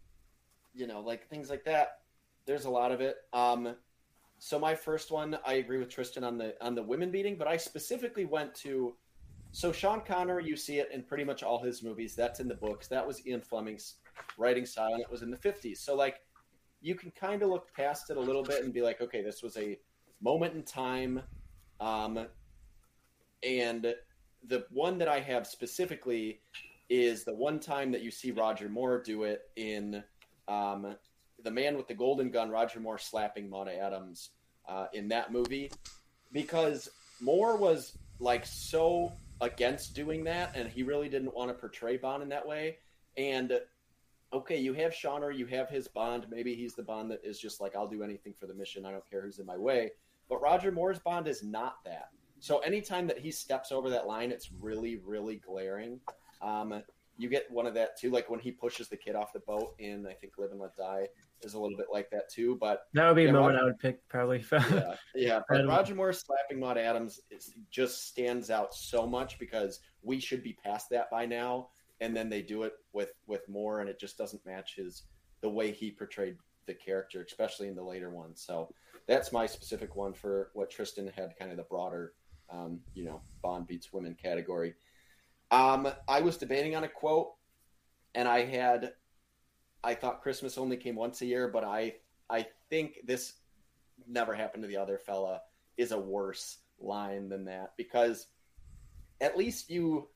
you 0.73 0.87
know, 0.87 1.01
like 1.01 1.29
things 1.29 1.51
like 1.51 1.63
that. 1.65 1.99
There's 2.47 2.65
a 2.65 2.69
lot 2.69 2.91
of 2.91 3.01
it. 3.01 3.17
Um, 3.31 3.75
so 4.39 4.57
my 4.57 4.73
first 4.73 5.11
one, 5.11 5.37
I 5.45 5.53
agree 5.55 5.77
with 5.77 5.89
Tristan 5.89 6.23
on 6.23 6.37
the 6.39 6.55
on 6.65 6.73
the 6.73 6.81
women 6.81 7.11
beating, 7.11 7.37
but 7.37 7.47
I 7.47 7.57
specifically 7.57 8.25
went 8.25 8.55
to. 8.55 8.95
So 9.51 9.71
Sean 9.71 10.01
Connery, 10.01 10.45
you 10.45 10.55
see 10.57 10.79
it 10.79 10.89
in 10.91 11.03
pretty 11.03 11.23
much 11.23 11.43
all 11.43 11.63
his 11.63 11.83
movies. 11.83 12.15
That's 12.15 12.39
in 12.39 12.47
the 12.47 12.55
books. 12.55 12.87
That 12.87 13.05
was 13.05 13.25
Ian 13.25 13.41
Fleming's 13.41 13.95
writing 14.37 14.65
style, 14.65 14.93
and 14.93 15.01
it 15.01 15.09
was 15.09 15.21
in 15.21 15.29
the 15.29 15.37
50s. 15.37 15.77
So 15.77 15.95
like, 15.95 16.21
you 16.81 16.95
can 16.95 17.11
kind 17.11 17.41
of 17.43 17.49
look 17.49 17.71
past 17.73 18.09
it 18.09 18.17
a 18.17 18.19
little 18.19 18.43
bit 18.43 18.63
and 18.63 18.73
be 18.73 18.81
like, 18.81 18.99
okay, 18.99 19.21
this 19.21 19.41
was 19.43 19.55
a 19.57 19.77
moment 20.21 20.55
in 20.55 20.63
time. 20.63 21.21
Um, 21.79 22.27
and 23.45 23.93
the 24.47 24.65
one 24.71 24.97
that 24.97 25.07
I 25.07 25.19
have 25.19 25.47
specifically 25.47 26.39
is 26.89 27.23
the 27.23 27.33
one 27.33 27.59
time 27.59 27.91
that 27.91 28.01
you 28.01 28.11
see 28.11 28.31
Roger 28.31 28.69
Moore 28.69 29.01
do 29.01 29.23
it 29.23 29.43
in 29.55 30.03
um, 30.47 30.95
The 31.43 31.51
Man 31.51 31.77
with 31.77 31.87
the 31.87 31.93
Golden 31.95 32.29
Gun, 32.29 32.49
Roger 32.49 32.79
Moore 32.79 32.97
slapping 32.97 33.49
Mona 33.49 33.71
Adams 33.71 34.31
uh, 34.67 34.87
in 34.93 35.07
that 35.09 35.31
movie, 35.31 35.71
because 36.31 36.89
Moore 37.21 37.57
was 37.57 37.97
like 38.19 38.45
so 38.45 39.13
against 39.41 39.95
doing 39.95 40.23
that, 40.25 40.55
and 40.55 40.69
he 40.69 40.83
really 40.83 41.09
didn't 41.09 41.33
want 41.33 41.49
to 41.49 41.53
portray 41.53 41.97
Bond 41.97 42.23
in 42.23 42.29
that 42.29 42.47
way. 42.47 42.77
And 43.17 43.59
okay, 44.33 44.57
you 44.57 44.73
have 44.73 44.91
Shauner, 44.91 45.35
you 45.35 45.45
have 45.47 45.69
his 45.69 45.87
Bond. 45.87 46.25
Maybe 46.29 46.55
he's 46.55 46.75
the 46.75 46.83
Bond 46.83 47.11
that 47.11 47.21
is 47.23 47.39
just 47.39 47.61
like, 47.61 47.75
I'll 47.75 47.87
do 47.87 48.03
anything 48.03 48.33
for 48.33 48.47
the 48.47 48.53
mission. 48.53 48.85
I 48.85 48.91
don't 48.91 49.09
care 49.09 49.21
who's 49.21 49.39
in 49.39 49.45
my 49.45 49.57
way. 49.57 49.91
But 50.29 50.41
Roger 50.41 50.71
Moore's 50.71 50.99
Bond 50.99 51.27
is 51.27 51.43
not 51.43 51.77
that. 51.85 52.09
So 52.39 52.59
anytime 52.59 53.07
that 53.07 53.17
he 53.19 53.31
steps 53.31 53.71
over 53.71 53.89
that 53.89 54.07
line, 54.07 54.31
it's 54.31 54.51
really, 54.51 54.97
really 55.05 55.37
glaring. 55.37 55.99
Um, 56.41 56.83
you 57.17 57.29
get 57.29 57.49
one 57.49 57.65
of 57.65 57.73
that 57.75 57.97
too, 57.97 58.11
like 58.11 58.29
when 58.29 58.39
he 58.39 58.51
pushes 58.51 58.89
the 58.89 58.97
kid 58.97 59.15
off 59.15 59.31
the 59.33 59.39
boat 59.39 59.75
in, 59.79 60.05
I 60.05 60.13
think, 60.13 60.33
Live 60.37 60.51
and 60.51 60.59
Let 60.59 60.75
Die 60.75 61.07
is 61.41 61.53
a 61.53 61.59
little 61.59 61.77
bit 61.77 61.87
like 61.91 62.09
that 62.11 62.29
too. 62.29 62.57
But 62.59 62.87
That 62.93 63.07
would 63.07 63.15
be 63.15 63.27
a 63.27 63.33
moment 63.33 63.55
Roger- 63.55 63.63
I 63.63 63.67
would 63.67 63.79
pick 63.79 64.07
probably. 64.09 64.43
yeah, 64.51 64.95
yeah. 65.15 65.39
But 65.47 65.65
Roger 65.65 65.95
Moore 65.95 66.11
slapping 66.13 66.59
Maud 66.59 66.77
Adams 66.77 67.21
is, 67.31 67.53
just 67.71 68.07
stands 68.07 68.49
out 68.49 68.73
so 68.73 69.07
much 69.07 69.39
because 69.39 69.79
we 70.01 70.19
should 70.19 70.43
be 70.43 70.57
past 70.63 70.89
that 70.89 71.09
by 71.09 71.25
now, 71.25 71.69
and 72.01 72.15
then 72.15 72.29
they 72.29 72.41
do 72.41 72.63
it 72.63 72.73
with 72.93 73.11
with 73.27 73.47
Moore, 73.47 73.79
and 73.79 73.89
it 73.89 73.99
just 73.99 74.17
doesn't 74.17 74.45
match 74.45 74.75
his 74.75 75.03
the 75.41 75.49
way 75.49 75.71
he 75.71 75.91
portrayed 75.91 76.37
the 76.65 76.73
character, 76.73 77.23
especially 77.25 77.67
in 77.67 77.75
the 77.75 77.83
later 77.83 78.09
ones. 78.09 78.43
So 78.45 78.69
that's 79.07 79.31
my 79.31 79.45
specific 79.45 79.95
one 79.95 80.13
for 80.13 80.49
what 80.53 80.69
Tristan 80.69 81.07
had, 81.15 81.37
kind 81.37 81.51
of 81.51 81.57
the 81.57 81.63
broader, 81.63 82.13
um, 82.49 82.79
you 82.93 83.03
know, 83.05 83.21
Bond 83.41 83.67
beats 83.67 83.91
women 83.93 84.15
category. 84.15 84.75
Um, 85.51 85.87
I 86.07 86.21
was 86.21 86.37
debating 86.37 86.75
on 86.75 86.83
a 86.83 86.87
quote, 86.87 87.33
and 88.13 88.27
I 88.27 88.45
had, 88.45 88.93
I 89.83 89.93
thought 89.93 90.21
Christmas 90.21 90.57
only 90.57 90.77
came 90.77 90.95
once 90.95 91.21
a 91.21 91.25
year, 91.25 91.47
but 91.47 91.63
I 91.63 91.95
I 92.29 92.47
think 92.69 92.99
this 93.05 93.33
never 94.07 94.33
happened 94.33 94.63
to 94.63 94.67
the 94.67 94.77
other 94.77 94.97
fella 94.97 95.41
is 95.77 95.91
a 95.91 95.99
worse 95.99 96.57
line 96.79 97.29
than 97.29 97.45
that 97.45 97.73
because 97.77 98.27
at 99.21 99.37
least 99.37 99.69
you 99.69 100.07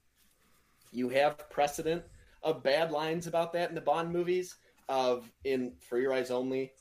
you 0.91 1.09
have 1.09 1.49
precedent 1.49 2.03
of 2.43 2.63
bad 2.63 2.91
lines 2.91 3.27
about 3.27 3.53
that 3.53 3.69
in 3.69 3.75
the 3.75 3.81
Bond 3.81 4.11
movies 4.11 4.55
of 4.87 5.31
in 5.43 5.73
For 5.79 5.99
Your 5.99 6.13
Eyes 6.13 6.31
Only 6.31 6.73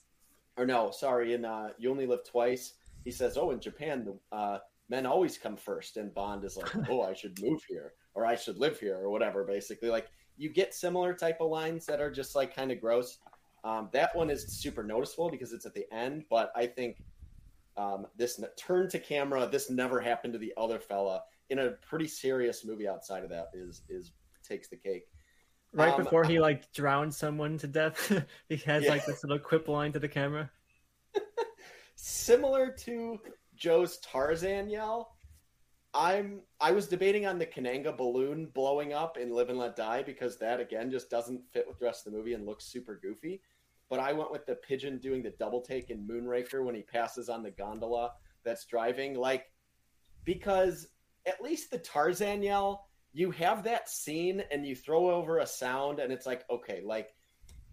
or 0.57 0.67
no 0.67 0.91
sorry 0.91 1.35
in 1.35 1.45
uh, 1.45 1.71
You 1.79 1.91
Only 1.91 2.07
Live 2.07 2.25
Twice 2.25 2.75
he 3.05 3.11
says 3.11 3.37
oh 3.37 3.51
in 3.51 3.61
Japan 3.61 4.05
the 4.05 4.37
uh, 4.37 4.59
men 4.89 5.07
always 5.07 5.37
come 5.39 5.57
first 5.57 5.97
and 5.97 6.13
Bond 6.15 6.45
is 6.45 6.57
like 6.57 6.75
oh 6.91 7.03
I 7.03 7.15
should 7.15 7.41
move 7.43 7.63
here 7.69 7.93
or 8.15 8.25
I 8.27 8.35
should 8.37 8.59
live 8.59 8.79
here 8.81 8.97
or 8.97 9.11
whatever 9.11 9.45
basically 9.45 9.89
like 9.91 10.09
you 10.37 10.49
get 10.51 10.73
similar 10.75 11.15
type 11.15 11.39
of 11.41 11.51
lines 11.51 11.85
that 11.87 12.01
are 12.01 12.11
just 12.11 12.35
like 12.35 12.55
kind 12.55 12.71
of 12.73 12.81
gross 12.81 13.19
um, 13.65 13.89
that 13.93 14.15
one 14.15 14.31
is 14.31 14.47
super 14.47 14.85
noticeable 14.85 15.29
because 15.29 15.53
it's 15.53 15.67
at 15.67 15.75
the 15.75 15.85
end, 15.93 16.25
but 16.31 16.53
I 16.55 16.65
think 16.67 17.03
um, 17.77 18.07
this 18.17 18.39
n- 18.41 18.49
turn 18.57 18.89
to 18.91 19.01
camera, 19.01 19.49
this 19.51 19.69
never 19.69 20.01
happened 20.01 20.33
to 20.35 20.39
the 20.39 20.55
other 20.57 20.79
fella 20.79 21.23
in 21.51 21.59
a 21.59 21.71
pretty 21.73 22.07
serious 22.07 22.65
movie 22.65 22.87
outside 22.87 23.25
of 23.25 23.31
that 23.31 23.49
is 23.53 23.83
is 23.89 24.13
takes 24.45 24.69
the 24.69 24.77
cake. 24.77 25.07
right 25.73 25.93
Um, 25.93 26.05
before 26.05 26.23
he 26.25 26.39
like 26.49 26.73
drowned 26.73 27.13
someone 27.13 27.59
to 27.59 27.67
death, 27.67 28.13
he 28.49 28.57
has 28.59 28.85
Yeah. 28.85 28.91
like 28.91 29.05
this 29.07 29.25
little 29.25 29.41
quip 29.41 29.67
line 29.67 29.93
to 29.93 29.99
the 29.99 30.09
camera. 30.09 30.49
Similar 31.97 32.71
to 32.71 33.19
Joe's 33.59 33.99
Tarzan 33.99 34.69
yell, 34.69 35.17
I'm 35.95 36.43
I 36.61 36.73
was 36.73 36.87
debating 36.87 37.27
on 37.27 37.39
the 37.39 37.47
Kananga 37.47 37.97
balloon 37.97 38.47
blowing 38.55 38.93
up 38.93 39.17
in 39.17 39.33
Live 39.33 39.49
and 39.49 39.59
Let 39.59 39.77
Die 39.77 40.03
because 40.03 40.39
that 40.39 40.61
again 40.61 40.91
just 40.91 41.11
doesn't 41.11 41.43
fit 41.53 41.67
with 41.67 41.79
the 41.79 41.87
rest 41.87 42.07
of 42.07 42.13
the 42.13 42.19
movie 42.19 42.35
and 42.35 42.47
looks 42.47 42.67
super 42.67 42.99
goofy. 43.03 43.41
But 43.89 44.01
I 44.01 44.13
went 44.13 44.31
with 44.31 44.45
the 44.45 44.57
pigeon 44.57 44.99
doing 44.99 45.23
the 45.23 45.35
double 45.39 45.63
take 45.63 45.91
in 45.91 46.07
Moonraker 46.07 46.63
when 46.63 46.75
he 46.75 46.83
passes 46.83 47.29
on 47.29 47.43
the 47.43 47.51
gondola 47.51 48.13
that's 48.45 48.67
driving, 48.67 49.15
like 49.15 49.47
because 50.25 50.89
at 51.27 51.43
least 51.43 51.71
the 51.71 51.79
Tarzan 51.79 52.43
yell, 52.43 52.87
you 53.15 53.31
have 53.31 53.65
that 53.65 53.89
scene 53.89 54.43
and 54.51 54.67
you 54.67 54.77
throw 54.77 55.11
over 55.11 55.39
a 55.39 55.47
sound 55.47 56.01
and 56.01 56.13
it's 56.13 56.27
like 56.27 56.45
okay, 56.51 56.83
like 56.85 57.15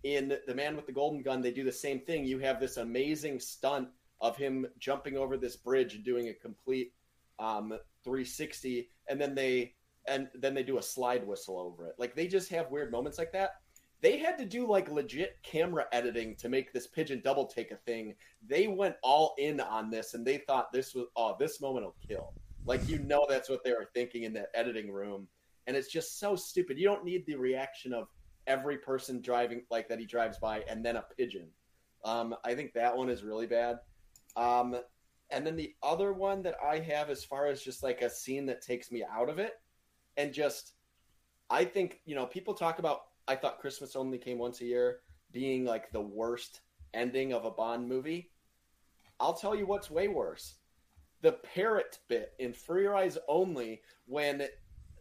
in 0.04 0.38
The 0.48 0.56
Man 0.56 0.76
with 0.76 0.86
the 0.86 0.94
Golden 0.94 1.22
Gun, 1.22 1.42
they 1.42 1.52
do 1.52 1.64
the 1.64 1.72
same 1.72 2.00
thing. 2.00 2.26
You 2.26 2.40
have 2.40 2.60
this 2.60 2.78
amazing 2.78 3.40
stunt 3.40 3.90
of 4.22 4.38
him 4.38 4.66
jumping 4.80 5.18
over 5.18 5.38
this 5.38 5.56
bridge 5.56 5.96
and 5.96 6.04
doing 6.04 6.30
a 6.30 6.34
complete 6.34 6.94
um, 7.40 7.70
360, 8.04 8.90
and 9.10 9.20
then 9.20 9.36
they 9.36 9.74
and 10.08 10.28
then 10.36 10.54
they 10.54 10.64
do 10.64 10.78
a 10.78 10.84
slide 10.84 11.26
whistle 11.26 11.60
over 11.60 11.88
it. 11.88 11.96
Like 11.98 12.16
they 12.16 12.28
just 12.28 12.50
have 12.50 12.70
weird 12.70 12.92
moments 12.92 13.18
like 13.18 13.32
that. 13.34 13.56
They 14.02 14.18
had 14.18 14.38
to 14.38 14.46
do 14.46 14.68
like 14.68 14.92
legit 14.92 15.38
camera 15.42 15.86
editing 15.92 16.36
to 16.36 16.50
make 16.50 16.72
this 16.72 16.86
pigeon 16.86 17.22
double 17.24 17.48
take 17.48 17.72
a 17.72 17.78
thing. 17.78 18.14
They 18.48 18.68
went 18.68 18.96
all 19.02 19.34
in 19.38 19.60
on 19.60 19.90
this, 19.90 20.14
and 20.14 20.26
they 20.26 20.38
thought 20.38 20.72
this 20.72 20.94
was 20.94 21.08
oh 21.16 21.36
this 21.40 21.60
moment 21.60 21.86
will 21.86 21.96
kill. 22.08 22.34
Like 22.66 22.88
you 22.88 23.00
know 23.00 23.26
that's 23.28 23.50
what 23.50 23.64
they 23.64 23.72
were 23.72 23.90
thinking 23.94 24.24
in 24.24 24.34
that 24.34 24.50
editing 24.54 24.92
room, 24.92 25.28
and 25.68 25.76
it's 25.76 25.92
just 25.92 26.20
so 26.20 26.36
stupid. 26.36 26.78
You 26.78 26.86
don't 26.86 27.04
need 27.04 27.26
the 27.26 27.36
reaction 27.36 27.94
of 27.94 28.08
every 28.48 28.78
person 28.78 29.22
driving 29.22 29.64
like 29.72 29.88
that 29.90 30.00
he 30.00 30.06
drives 30.06 30.38
by, 30.38 30.62
and 30.70 30.86
then 30.86 30.98
a 30.98 31.06
pigeon. 31.18 31.48
Um, 32.04 32.36
I 32.44 32.54
think 32.54 32.74
that 32.74 32.96
one 32.96 33.10
is 33.10 33.24
really 33.24 33.48
bad. 33.48 33.80
Um, 34.36 34.78
and 35.30 35.46
then 35.46 35.56
the 35.56 35.74
other 35.82 36.14
one 36.14 36.42
that 36.44 36.56
I 36.64 36.80
have, 36.80 37.10
as 37.10 37.24
far 37.24 37.48
as 37.48 37.62
just 37.62 37.84
like 37.84 38.02
a 38.02 38.10
scene 38.10 38.46
that 38.48 38.62
takes 38.62 38.92
me 38.92 39.04
out 39.04 39.30
of 39.30 39.40
it, 39.40 39.54
and 40.18 40.34
just, 40.34 40.74
I 41.50 41.66
think 41.66 42.02
you 42.06 42.16
know, 42.16 42.26
people 42.26 42.54
talk 42.54 42.80
about. 42.80 43.02
I 43.28 43.36
thought 43.36 43.60
Christmas 43.60 43.96
only 43.96 44.20
came 44.20 44.38
once 44.38 44.62
a 44.62 44.66
year 44.66 45.00
being 45.32 45.66
like 45.66 45.92
the 45.92 46.02
worst 46.02 46.62
ending 46.94 47.34
of 47.34 47.46
a 47.46 47.52
Bond 47.52 47.88
movie. 47.88 48.32
I'll 49.20 49.34
tell 49.34 49.56
you 49.56 49.66
what's 49.66 49.90
way 49.90 50.08
worse: 50.08 50.56
the 51.22 51.34
parrot 51.34 52.00
bit 52.08 52.34
in 52.40 52.54
For 52.54 52.80
Your 52.80 52.96
Eyes 52.96 53.18
Only 53.28 53.82
when 54.06 54.48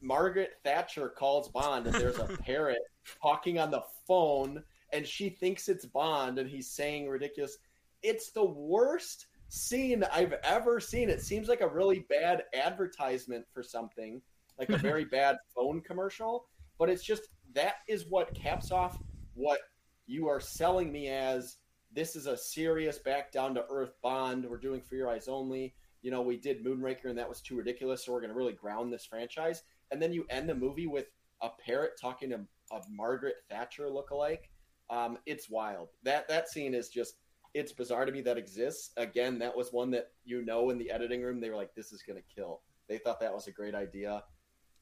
Margaret 0.00 0.58
Thatcher 0.62 1.08
calls 1.08 1.48
Bond 1.48 1.86
and 1.86 1.94
there's 1.94 2.18
a 2.18 2.26
parrot 2.42 2.82
talking 3.22 3.58
on 3.58 3.70
the 3.70 3.82
phone 4.06 4.62
and 4.92 5.06
she 5.06 5.28
thinks 5.28 5.68
it's 5.68 5.86
Bond 5.86 6.38
and 6.38 6.48
he's 6.48 6.70
saying 6.70 7.08
ridiculous. 7.08 7.58
It's 8.04 8.30
the 8.30 8.44
worst 8.44 9.26
scene 9.48 10.04
I've 10.12 10.34
ever 10.44 10.78
seen. 10.78 11.08
It 11.08 11.22
seems 11.22 11.48
like 11.48 11.62
a 11.62 11.68
really 11.68 12.06
bad 12.10 12.44
advertisement 12.52 13.46
for 13.52 13.62
something, 13.62 14.20
like 14.58 14.68
a 14.68 14.78
very 14.90 15.06
bad 15.06 15.38
phone 15.54 15.80
commercial, 15.80 16.46
but 16.78 16.90
it's 16.90 17.02
just 17.02 17.28
that 17.54 17.76
is 17.88 18.04
what 18.08 18.34
caps 18.34 18.70
off 18.70 18.98
what 19.32 19.60
you 20.06 20.28
are 20.28 20.40
selling 20.40 20.92
me 20.92 21.08
as 21.08 21.56
this 21.92 22.14
is 22.14 22.26
a 22.26 22.36
serious 22.36 22.98
back 22.98 23.32
down 23.32 23.54
to 23.54 23.64
earth 23.70 23.94
bond. 24.02 24.44
We're 24.44 24.58
doing 24.58 24.82
For 24.82 24.96
Your 24.96 25.08
Eyes 25.08 25.28
Only. 25.28 25.74
You 26.02 26.10
know, 26.10 26.20
we 26.20 26.36
did 26.36 26.62
Moonraker 26.62 27.06
and 27.06 27.18
that 27.18 27.28
was 27.28 27.40
too 27.40 27.56
ridiculous, 27.56 28.04
so 28.04 28.12
we're 28.12 28.20
going 28.20 28.32
to 28.32 28.36
really 28.36 28.52
ground 28.52 28.92
this 28.92 29.06
franchise. 29.06 29.62
And 29.90 30.02
then 30.02 30.12
you 30.12 30.26
end 30.28 30.48
the 30.48 30.54
movie 30.54 30.86
with 30.86 31.06
a 31.40 31.48
parrot 31.64 31.92
talking 31.98 32.30
to 32.30 32.40
a 32.70 32.80
Margaret 32.90 33.36
Thatcher 33.48 33.88
lookalike. 33.88 34.50
Um, 34.90 35.16
it's 35.24 35.48
wild. 35.48 35.88
That 36.02 36.28
that 36.28 36.50
scene 36.50 36.74
is 36.74 36.88
just 36.88 37.14
it's 37.54 37.72
bizarre 37.72 38.04
to 38.04 38.12
me 38.12 38.20
that 38.22 38.36
exists. 38.36 38.90
Again, 38.96 39.38
that 39.38 39.56
was 39.56 39.72
one 39.72 39.90
that 39.92 40.10
you 40.24 40.44
know 40.44 40.70
in 40.70 40.78
the 40.78 40.90
editing 40.90 41.22
room 41.22 41.40
they 41.40 41.50
were 41.50 41.56
like, 41.56 41.74
"This 41.74 41.92
is 41.92 42.02
going 42.02 42.20
to 42.20 42.34
kill." 42.34 42.62
They 42.88 42.98
thought 42.98 43.20
that 43.20 43.32
was 43.32 43.46
a 43.46 43.52
great 43.52 43.74
idea. 43.74 44.22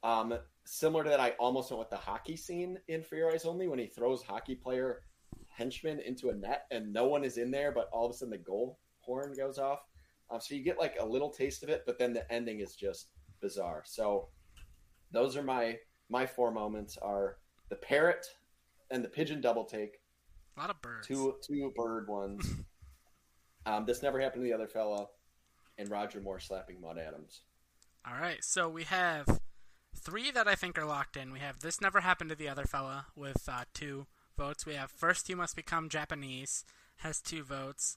Um, 0.03 0.35
similar 0.65 1.05
to 1.05 1.11
that, 1.11 1.21
I 1.21 1.31
almost 1.39 1.71
went 1.71 1.79
with 1.79 1.91
the 1.91 1.97
hockey 1.97 2.37
scene 2.37 2.79
in 2.89 3.03
For 3.03 3.17
Your 3.17 3.31
Eyes 3.31 3.45
Only 3.45 3.69
when 3.69 3.79
he 3.79 3.87
throws 3.87 4.23
hockey 4.23 4.57
player 4.57 5.03
henchman 5.49 6.01
into 6.01 6.31
a 6.31 6.35
net 6.35 6.67
and 6.71 6.93
no 6.93 7.07
one 7.07 7.25
is 7.25 7.37
in 7.37 7.51
there, 7.51 7.73
but 7.73 7.89
all 7.93 8.07
of 8.07 8.11
a 8.11 8.15
sudden 8.15 8.31
the 8.31 8.39
goal 8.39 8.79
horn 9.01 9.35
goes 9.37 9.59
off. 9.59 9.81
Um, 10.31 10.41
so 10.41 10.55
you 10.55 10.63
get 10.63 10.79
like 10.79 10.97
a 10.99 11.07
little 11.07 11.31
taste 11.31 11.63
of 11.63 11.69
it, 11.69 11.85
but 11.87 11.99
then 11.99 12.13
the 12.13 12.31
ending 12.33 12.61
is 12.61 12.75
just 12.75 13.09
bizarre. 13.41 13.83
So 13.85 14.29
those 15.13 15.37
are 15.37 15.43
my 15.43 15.79
my 16.09 16.27
four 16.27 16.51
moments 16.51 16.97
are 16.99 17.37
the 17.69 17.77
parrot 17.77 18.27
and 18.91 19.05
the 19.05 19.09
pigeon 19.09 19.41
double 19.41 19.65
take, 19.65 19.99
A 20.57 20.61
lot 20.61 20.71
of 20.71 20.81
birds. 20.83 21.07
two 21.07 21.37
two 21.43 21.73
bird 21.77 22.09
ones. 22.09 22.47
Um, 23.65 23.87
this 23.87 24.03
never 24.03 24.19
happened 24.21 24.43
to 24.43 24.45
the 24.49 24.53
other 24.55 24.67
fella, 24.67 25.07
and 25.79 25.89
Roger 25.89 26.21
Moore 26.21 26.41
slapping 26.41 26.81
Maud 26.81 26.99
Adams. 26.99 27.43
All 28.05 28.21
right, 28.21 28.43
so 28.43 28.69
we 28.69 28.83
have 28.83 29.41
three 29.95 30.33
that 30.33 30.49
I 30.49 30.57
think 30.57 30.77
are 30.77 30.85
locked 30.85 31.17
in. 31.17 31.33
We 31.33 31.39
have 31.39 31.61
This 31.61 31.81
Never 31.81 32.01
Happened 32.01 32.31
to 32.31 32.37
the 32.37 32.49
Other 32.49 32.65
Fella 32.65 33.07
with 33.15 33.49
uh, 33.49 33.63
two 33.73 34.07
votes. 34.37 34.67
We 34.67 34.75
have 34.75 34.91
First 34.91 35.29
You 35.29 35.37
Must 35.37 35.55
Become 35.55 35.91
Japanese 35.91 36.65
has 36.97 37.21
two 37.21 37.45
votes. 37.45 37.97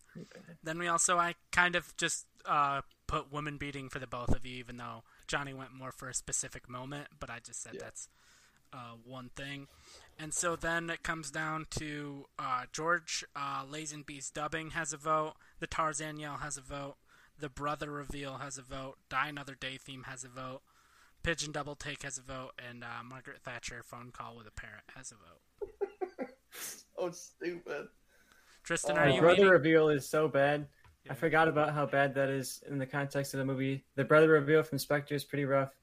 Then 0.64 0.78
we 0.78 0.88
also, 0.88 1.18
I 1.18 1.34
kind 1.52 1.76
of 1.76 1.98
just 1.98 2.28
uh, 2.46 2.82
put 3.08 3.32
woman 3.34 3.58
beating 3.58 3.90
for 3.90 3.98
the 3.98 4.06
both 4.06 4.36
of 4.36 4.46
you, 4.46 4.58
even 4.58 4.78
though 4.78 5.02
Johnny 5.28 5.56
went 5.56 5.74
more 5.74 5.92
for 5.92 6.10
a 6.10 6.14
specific 6.14 6.70
moment, 6.70 7.08
but 7.20 7.32
I 7.32 7.40
just 7.44 7.64
said 7.64 7.74
Yeah. 7.74 7.82
that's 7.86 8.08
uh, 8.76 8.96
one 9.06 9.30
thing. 9.36 9.68
And 10.20 10.34
so 10.34 10.56
then 10.56 10.90
it 10.90 11.04
comes 11.04 11.32
down 11.32 11.66
to 11.72 12.26
uh, 12.40 12.64
George 12.72 13.24
uh, 13.36 13.64
Lazenby's 13.66 14.30
dubbing 14.30 14.72
has 14.72 14.94
a 14.94 14.98
vote, 14.98 15.34
the 15.60 15.68
Tarzan 15.68 16.18
yell 16.20 16.38
has 16.38 16.58
a 16.58 16.62
vote, 16.62 16.96
the 17.38 17.50
brother 17.50 17.92
reveal 17.92 18.36
has 18.38 18.58
a 18.58 18.62
vote, 18.62 18.96
Die 19.10 19.28
Another 19.28 19.56
Day 19.56 19.78
theme 19.78 20.04
has 20.08 20.24
a 20.24 20.30
vote, 20.30 20.62
Pigeon 21.24 21.52
Double 21.52 21.76
Take 21.76 22.04
has 22.04 22.18
a 22.18 22.22
vote, 22.22 22.52
and 22.70 22.84
uh, 22.84 23.04
Margaret 23.04 23.42
Thatcher 23.44 23.82
phone 23.84 24.12
call 24.12 24.38
with 24.38 24.48
a 24.48 24.52
parrot 24.52 24.84
has 24.96 25.12
a 25.12 25.16
vote. 25.16 26.30
Oh, 26.98 27.12
stupid. 27.12 27.88
Tristan, 28.64 28.96
Oh, 28.98 29.02
are 29.02 29.08
The 29.10 29.16
you 29.16 29.20
brother 29.20 29.36
leaning? 29.40 29.52
reveal 29.52 29.90
is 29.90 30.10
so 30.10 30.30
bad. 30.30 30.68
Yeah. 31.04 31.12
I 31.12 31.16
forgot 31.16 31.50
about 31.50 31.74
how 31.74 31.86
bad 31.86 32.16
that 32.16 32.30
is 32.30 32.64
in 32.70 32.78
the 32.78 32.86
context 32.86 33.34
of 33.34 33.40
the 33.40 33.46
movie. 33.46 33.84
The 33.96 34.06
brother 34.06 34.30
reveal 34.30 34.64
from 34.64 34.80
Spectre 34.80 35.14
is 35.16 35.26
pretty 35.26 35.44
rough. 35.44 35.74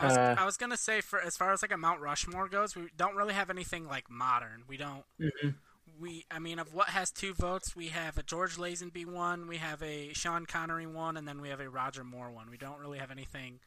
I 0.00 0.06
was, 0.06 0.16
uh, 0.16 0.36
I 0.38 0.44
was 0.44 0.56
gonna 0.56 0.76
say 0.76 1.00
for 1.00 1.20
as 1.20 1.36
far 1.36 1.52
as 1.52 1.62
like 1.62 1.72
a 1.72 1.76
Mount 1.76 2.00
Rushmore 2.00 2.48
goes, 2.48 2.74
we 2.76 2.88
don't 2.96 3.14
really 3.16 3.34
have 3.34 3.50
anything 3.50 3.86
like 3.86 4.10
modern. 4.10 4.64
We 4.68 4.76
don't. 4.76 5.04
Mhm. 5.18 5.54
We, 5.98 6.24
I 6.30 6.38
mean, 6.38 6.58
of 6.58 6.72
what 6.72 6.88
has 6.90 7.10
two 7.10 7.34
votes, 7.34 7.76
we 7.76 7.88
have 7.88 8.16
a 8.16 8.22
George 8.22 8.56
Lazenby 8.56 9.04
one, 9.04 9.46
we 9.46 9.58
have 9.58 9.82
a 9.82 10.12
Sean 10.14 10.46
Connery 10.46 10.86
one, 10.86 11.16
and 11.18 11.28
then 11.28 11.42
we 11.42 11.50
have 11.50 11.60
a 11.60 11.68
Roger 11.68 12.04
Moore 12.04 12.30
one. 12.30 12.50
We 12.50 12.56
don't 12.56 12.78
really 12.78 12.98
have 12.98 13.10
anything 13.10 13.60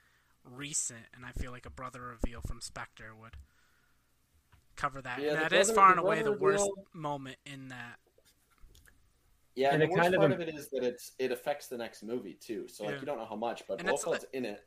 recent, 0.43 1.05
and 1.15 1.25
I 1.25 1.31
feel 1.31 1.51
like 1.51 1.67
a 1.67 1.69
brother 1.69 2.01
reveal 2.01 2.41
from 2.41 2.59
Spectre 2.59 3.13
would 3.13 3.33
cover 4.75 4.99
that. 5.03 5.19
Yeah, 5.21 5.29
and 5.33 5.37
the 5.37 5.49
that 5.49 5.53
is 5.53 5.69
far 5.71 5.91
and 5.91 5.99
away 5.99 6.23
the 6.23 6.31
worst 6.31 6.63
reveal- 6.63 6.87
moment 6.93 7.37
in 7.45 7.67
that. 7.67 7.99
Yeah, 9.55 9.67
And 9.73 9.75
and, 9.75 9.83
it 9.83 9.85
the 9.87 9.91
worst 9.91 10.01
kind 10.03 10.13
of 10.15 10.19
part 10.19 10.31
im- 10.31 10.41
of 10.41 10.47
it 10.47 10.55
is 10.55 10.69
that 10.69 10.83
it's 10.83 11.11
it 11.19 11.31
affects 11.31 11.67
the 11.67 11.77
next 11.77 12.01
movie 12.01 12.33
too. 12.33 12.67
So 12.67 12.85
like 12.85 12.95
Yeah. 12.95 12.99
you 13.01 13.05
don't 13.05 13.19
know 13.19 13.25
how 13.27 13.35
much, 13.35 13.63
but 13.67 13.79
And 13.79 13.87
it's 13.89 14.03
in 14.33 14.45
it. 14.45 14.65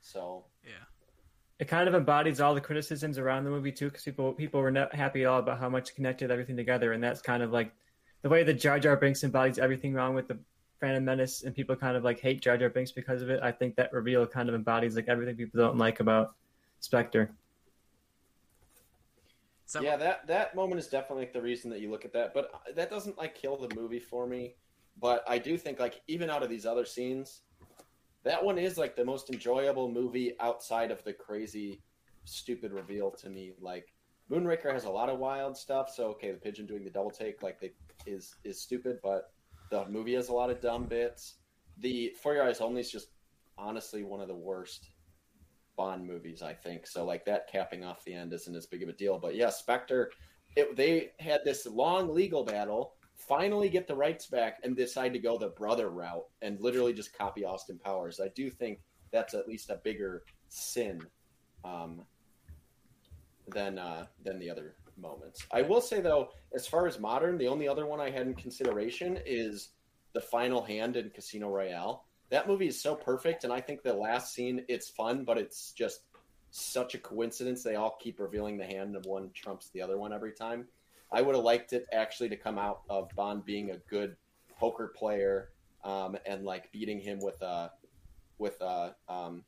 So 0.00 0.44
Yeah. 0.64 0.84
It 1.58 1.66
kind 1.66 1.88
of 1.88 1.94
embodies 1.94 2.40
all 2.40 2.54
the 2.54 2.60
criticisms 2.60 3.18
around 3.18 3.44
the 3.44 3.50
movie 3.50 3.72
too, 3.72 3.86
because 3.86 4.04
people 4.04 4.32
people 4.32 4.60
were 4.60 4.70
not 4.70 4.94
happy 4.94 5.22
at 5.24 5.26
all 5.28 5.40
about 5.40 5.58
how 5.58 5.68
much 5.68 5.90
it 5.90 5.94
connected 5.94 6.30
everything 6.30 6.56
together, 6.56 6.92
and 6.92 7.02
that's 7.02 7.20
kind 7.20 7.42
of 7.42 7.50
like 7.50 7.72
the 8.22 8.28
way 8.28 8.44
that 8.44 8.54
Jar 8.54 8.78
Jar 8.78 8.96
Binks 8.96 9.24
embodies 9.24 9.58
everything 9.58 9.92
wrong 9.92 10.14
with 10.14 10.28
the 10.28 10.38
Phantom 10.80 11.04
Menace, 11.04 11.42
and 11.42 11.54
people 11.54 11.74
kind 11.74 11.96
of 11.96 12.04
like 12.04 12.20
hate 12.20 12.40
Jar 12.40 12.56
Jar 12.56 12.68
Binks 12.68 12.92
because 12.92 13.22
of 13.22 13.30
it. 13.30 13.40
I 13.42 13.50
think 13.50 13.74
that 13.74 13.92
reveal 13.92 14.24
kind 14.24 14.48
of 14.48 14.54
embodies 14.54 14.94
like 14.94 15.08
everything 15.08 15.34
people 15.34 15.58
don't 15.58 15.78
like 15.78 15.98
about 15.98 16.36
Spectre. 16.78 17.32
So 19.66 19.82
yeah, 19.82 19.96
that 19.96 20.26
that 20.28 20.54
moment 20.54 20.78
is 20.78 20.86
definitely 20.86 21.24
like 21.24 21.32
the 21.32 21.42
reason 21.42 21.70
that 21.70 21.80
you 21.80 21.90
look 21.90 22.04
at 22.04 22.12
that. 22.12 22.32
But 22.34 22.52
that 22.74 22.88
doesn't 22.88 23.18
like 23.18 23.34
kill 23.34 23.56
the 23.56 23.74
movie 23.74 24.00
for 24.00 24.26
me. 24.26 24.54
But 25.00 25.24
I 25.28 25.38
do 25.38 25.58
think 25.58 25.78
like 25.80 26.00
even 26.06 26.30
out 26.30 26.42
of 26.42 26.48
these 26.48 26.66
other 26.66 26.84
scenes, 26.84 27.42
that 28.24 28.44
one 28.44 28.58
is 28.58 28.78
like 28.78 28.96
the 28.96 29.04
most 29.04 29.30
enjoyable 29.30 29.90
movie 29.90 30.34
outside 30.40 30.90
of 30.90 31.02
the 31.04 31.12
crazy, 31.12 31.82
stupid 32.24 32.72
reveal 32.72 33.10
to 33.12 33.28
me. 33.28 33.52
Like 33.60 33.92
Moonraker 34.30 34.72
has 34.72 34.84
a 34.84 34.90
lot 34.90 35.08
of 35.08 35.18
wild 35.18 35.56
stuff. 35.56 35.90
So 35.94 36.06
okay, 36.08 36.32
the 36.32 36.38
pigeon 36.38 36.66
doing 36.66 36.84
the 36.84 36.90
double 36.90 37.10
take 37.10 37.42
like 37.42 37.60
they 37.60 37.72
is 38.06 38.34
is 38.44 38.60
stupid, 38.60 38.98
but 39.02 39.32
the 39.70 39.86
movie 39.88 40.14
has 40.14 40.28
a 40.28 40.34
lot 40.34 40.50
of 40.50 40.60
dumb 40.60 40.86
bits. 40.86 41.36
The 41.78 42.14
For 42.22 42.34
Your 42.34 42.44
Eyes 42.44 42.60
Only 42.60 42.80
is 42.80 42.90
just 42.90 43.08
honestly 43.56 44.02
one 44.02 44.20
of 44.20 44.28
the 44.28 44.34
worst 44.34 44.90
Bond 45.78 46.04
movies, 46.04 46.42
I 46.42 46.54
think. 46.54 46.86
So 46.86 47.04
like 47.04 47.24
that 47.26 47.48
capping 47.50 47.84
off 47.84 48.04
the 48.04 48.12
end 48.12 48.32
isn't 48.32 48.54
as 48.54 48.66
big 48.66 48.82
of 48.82 48.88
a 48.88 48.92
deal. 48.92 49.18
But 49.18 49.36
yeah, 49.36 49.48
Spectre, 49.48 50.10
it, 50.56 50.76
they 50.76 51.12
had 51.20 51.44
this 51.44 51.66
long 51.66 52.12
legal 52.12 52.44
battle, 52.44 52.94
finally 53.18 53.68
get 53.68 53.86
the 53.86 53.94
rights 53.94 54.26
back, 54.26 54.58
and 54.62 54.76
decide 54.76 55.12
to 55.12 55.18
go 55.18 55.38
the 55.38 55.48
brother 55.48 55.90
route 55.90 56.26
and 56.42 56.60
literally 56.60 56.92
just 56.92 57.16
copy 57.16 57.44
Austin 57.44 57.78
Powers. 57.78 58.20
I 58.20 58.28
do 58.28 58.50
think 58.50 58.80
that's 59.10 59.34
at 59.34 59.48
least 59.48 59.70
a 59.70 59.76
bigger 59.76 60.22
sin 60.48 61.00
um, 61.64 62.02
than 63.48 63.78
uh, 63.78 64.06
than 64.24 64.38
the 64.38 64.50
other 64.50 64.76
moments. 64.96 65.46
I 65.52 65.62
will 65.62 65.80
say 65.80 66.00
though, 66.00 66.30
as 66.54 66.66
far 66.66 66.86
as 66.86 66.98
modern, 66.98 67.38
the 67.38 67.48
only 67.48 67.68
other 67.68 67.86
one 67.86 68.00
I 68.00 68.10
had 68.10 68.26
in 68.26 68.34
consideration 68.34 69.18
is 69.26 69.70
the 70.14 70.20
final 70.20 70.62
hand 70.62 70.96
in 70.96 71.10
Casino 71.10 71.48
Royale 71.48 72.04
that 72.30 72.48
movie 72.48 72.68
is 72.68 72.80
so 72.80 72.94
perfect 72.94 73.44
and 73.44 73.52
i 73.52 73.60
think 73.60 73.82
the 73.82 73.92
last 73.92 74.34
scene 74.34 74.64
it's 74.68 74.88
fun 74.88 75.24
but 75.24 75.38
it's 75.38 75.72
just 75.72 76.02
such 76.50 76.94
a 76.94 76.98
coincidence 76.98 77.62
they 77.62 77.74
all 77.74 77.98
keep 78.00 78.20
revealing 78.20 78.56
the 78.56 78.64
hand 78.64 78.96
and 78.96 79.04
one 79.06 79.30
trumps 79.34 79.70
the 79.70 79.82
other 79.82 79.98
one 79.98 80.12
every 80.12 80.32
time 80.32 80.66
i 81.12 81.22
would 81.22 81.34
have 81.34 81.44
liked 81.44 81.72
it 81.72 81.86
actually 81.92 82.28
to 82.28 82.36
come 82.36 82.58
out 82.58 82.82
of 82.88 83.08
bond 83.16 83.44
being 83.44 83.70
a 83.70 83.76
good 83.90 84.16
poker 84.58 84.92
player 84.96 85.50
um, 85.84 86.16
and 86.26 86.44
like 86.44 86.70
beating 86.72 86.98
him 87.00 87.20
with 87.20 87.40
a 87.42 87.70
with 88.38 88.60
a 88.60 88.94
um, 89.08 89.44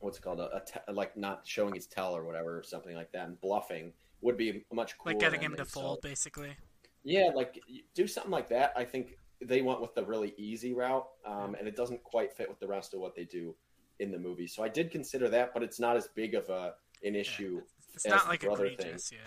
what's 0.00 0.18
it 0.18 0.22
called 0.22 0.40
a, 0.40 0.56
a 0.56 0.60
te- 0.60 0.92
like 0.92 1.16
not 1.16 1.42
showing 1.44 1.74
his 1.74 1.86
tell 1.86 2.14
or 2.16 2.24
whatever 2.24 2.58
or 2.58 2.62
something 2.62 2.94
like 2.94 3.10
that 3.12 3.26
and 3.26 3.40
bluffing 3.40 3.92
would 4.20 4.36
be 4.36 4.64
much 4.72 4.96
cooler 4.98 5.14
like 5.14 5.20
getting 5.20 5.40
him 5.40 5.52
ending. 5.52 5.64
to 5.64 5.70
So- 5.70 5.80
fold, 5.80 6.00
basically. 6.02 6.56
yeah, 7.04 7.30
like 7.34 7.60
do 7.94 8.06
something 8.06 8.30
like 8.30 8.48
that. 8.50 8.72
I 8.76 8.84
think 8.84 9.18
they 9.40 9.62
went 9.62 9.80
with 9.80 9.94
the 9.94 10.04
really 10.04 10.34
easy 10.36 10.72
route, 10.72 11.08
um, 11.26 11.56
and 11.58 11.66
it 11.66 11.74
doesn't 11.74 12.02
quite 12.04 12.32
fit 12.32 12.48
with 12.48 12.60
the 12.60 12.68
rest 12.68 12.94
of 12.94 13.00
what 13.00 13.16
they 13.16 13.24
do 13.24 13.54
in 13.98 14.12
the 14.12 14.18
movie. 14.18 14.46
So 14.46 14.62
I 14.62 14.68
did 14.68 14.90
consider 14.90 15.28
that, 15.30 15.52
but 15.52 15.62
it's 15.62 15.80
not 15.80 15.96
as 15.96 16.08
big 16.14 16.34
of 16.34 16.48
a 16.48 16.74
an 17.02 17.16
issue. 17.16 17.60
It's 17.94 18.04
as 18.06 18.12
not 18.12 18.28
like 18.28 18.44
egregious, 18.44 19.10
yeah. 19.10 19.18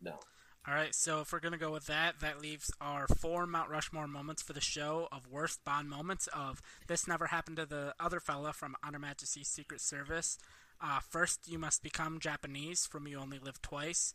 No. 0.00 0.18
All 0.70 0.76
right, 0.76 0.94
so 0.94 1.20
if 1.20 1.32
we're 1.32 1.40
gonna 1.40 1.58
go 1.58 1.72
with 1.72 1.86
that, 1.86 2.20
that 2.20 2.40
leaves 2.40 2.70
our 2.80 3.08
four 3.08 3.44
Mount 3.44 3.70
Rushmore 3.70 4.06
moments 4.06 4.40
for 4.40 4.52
the 4.52 4.60
show 4.60 5.08
of 5.10 5.26
worst 5.26 5.64
Bond 5.64 5.90
moments. 5.90 6.28
Of 6.28 6.62
this 6.86 7.08
never 7.08 7.26
happened 7.26 7.56
to 7.56 7.66
the 7.66 7.92
other 7.98 8.20
fella 8.20 8.52
from 8.52 8.76
On 8.84 8.92
Her 8.92 9.00
Majesty's 9.00 9.48
Secret 9.48 9.80
Service. 9.80 10.38
Uh, 10.80 11.00
first, 11.00 11.48
you 11.48 11.58
must 11.58 11.82
become 11.82 12.20
Japanese 12.20 12.86
from 12.86 13.08
You 13.08 13.18
Only 13.18 13.40
Live 13.40 13.60
Twice. 13.60 14.14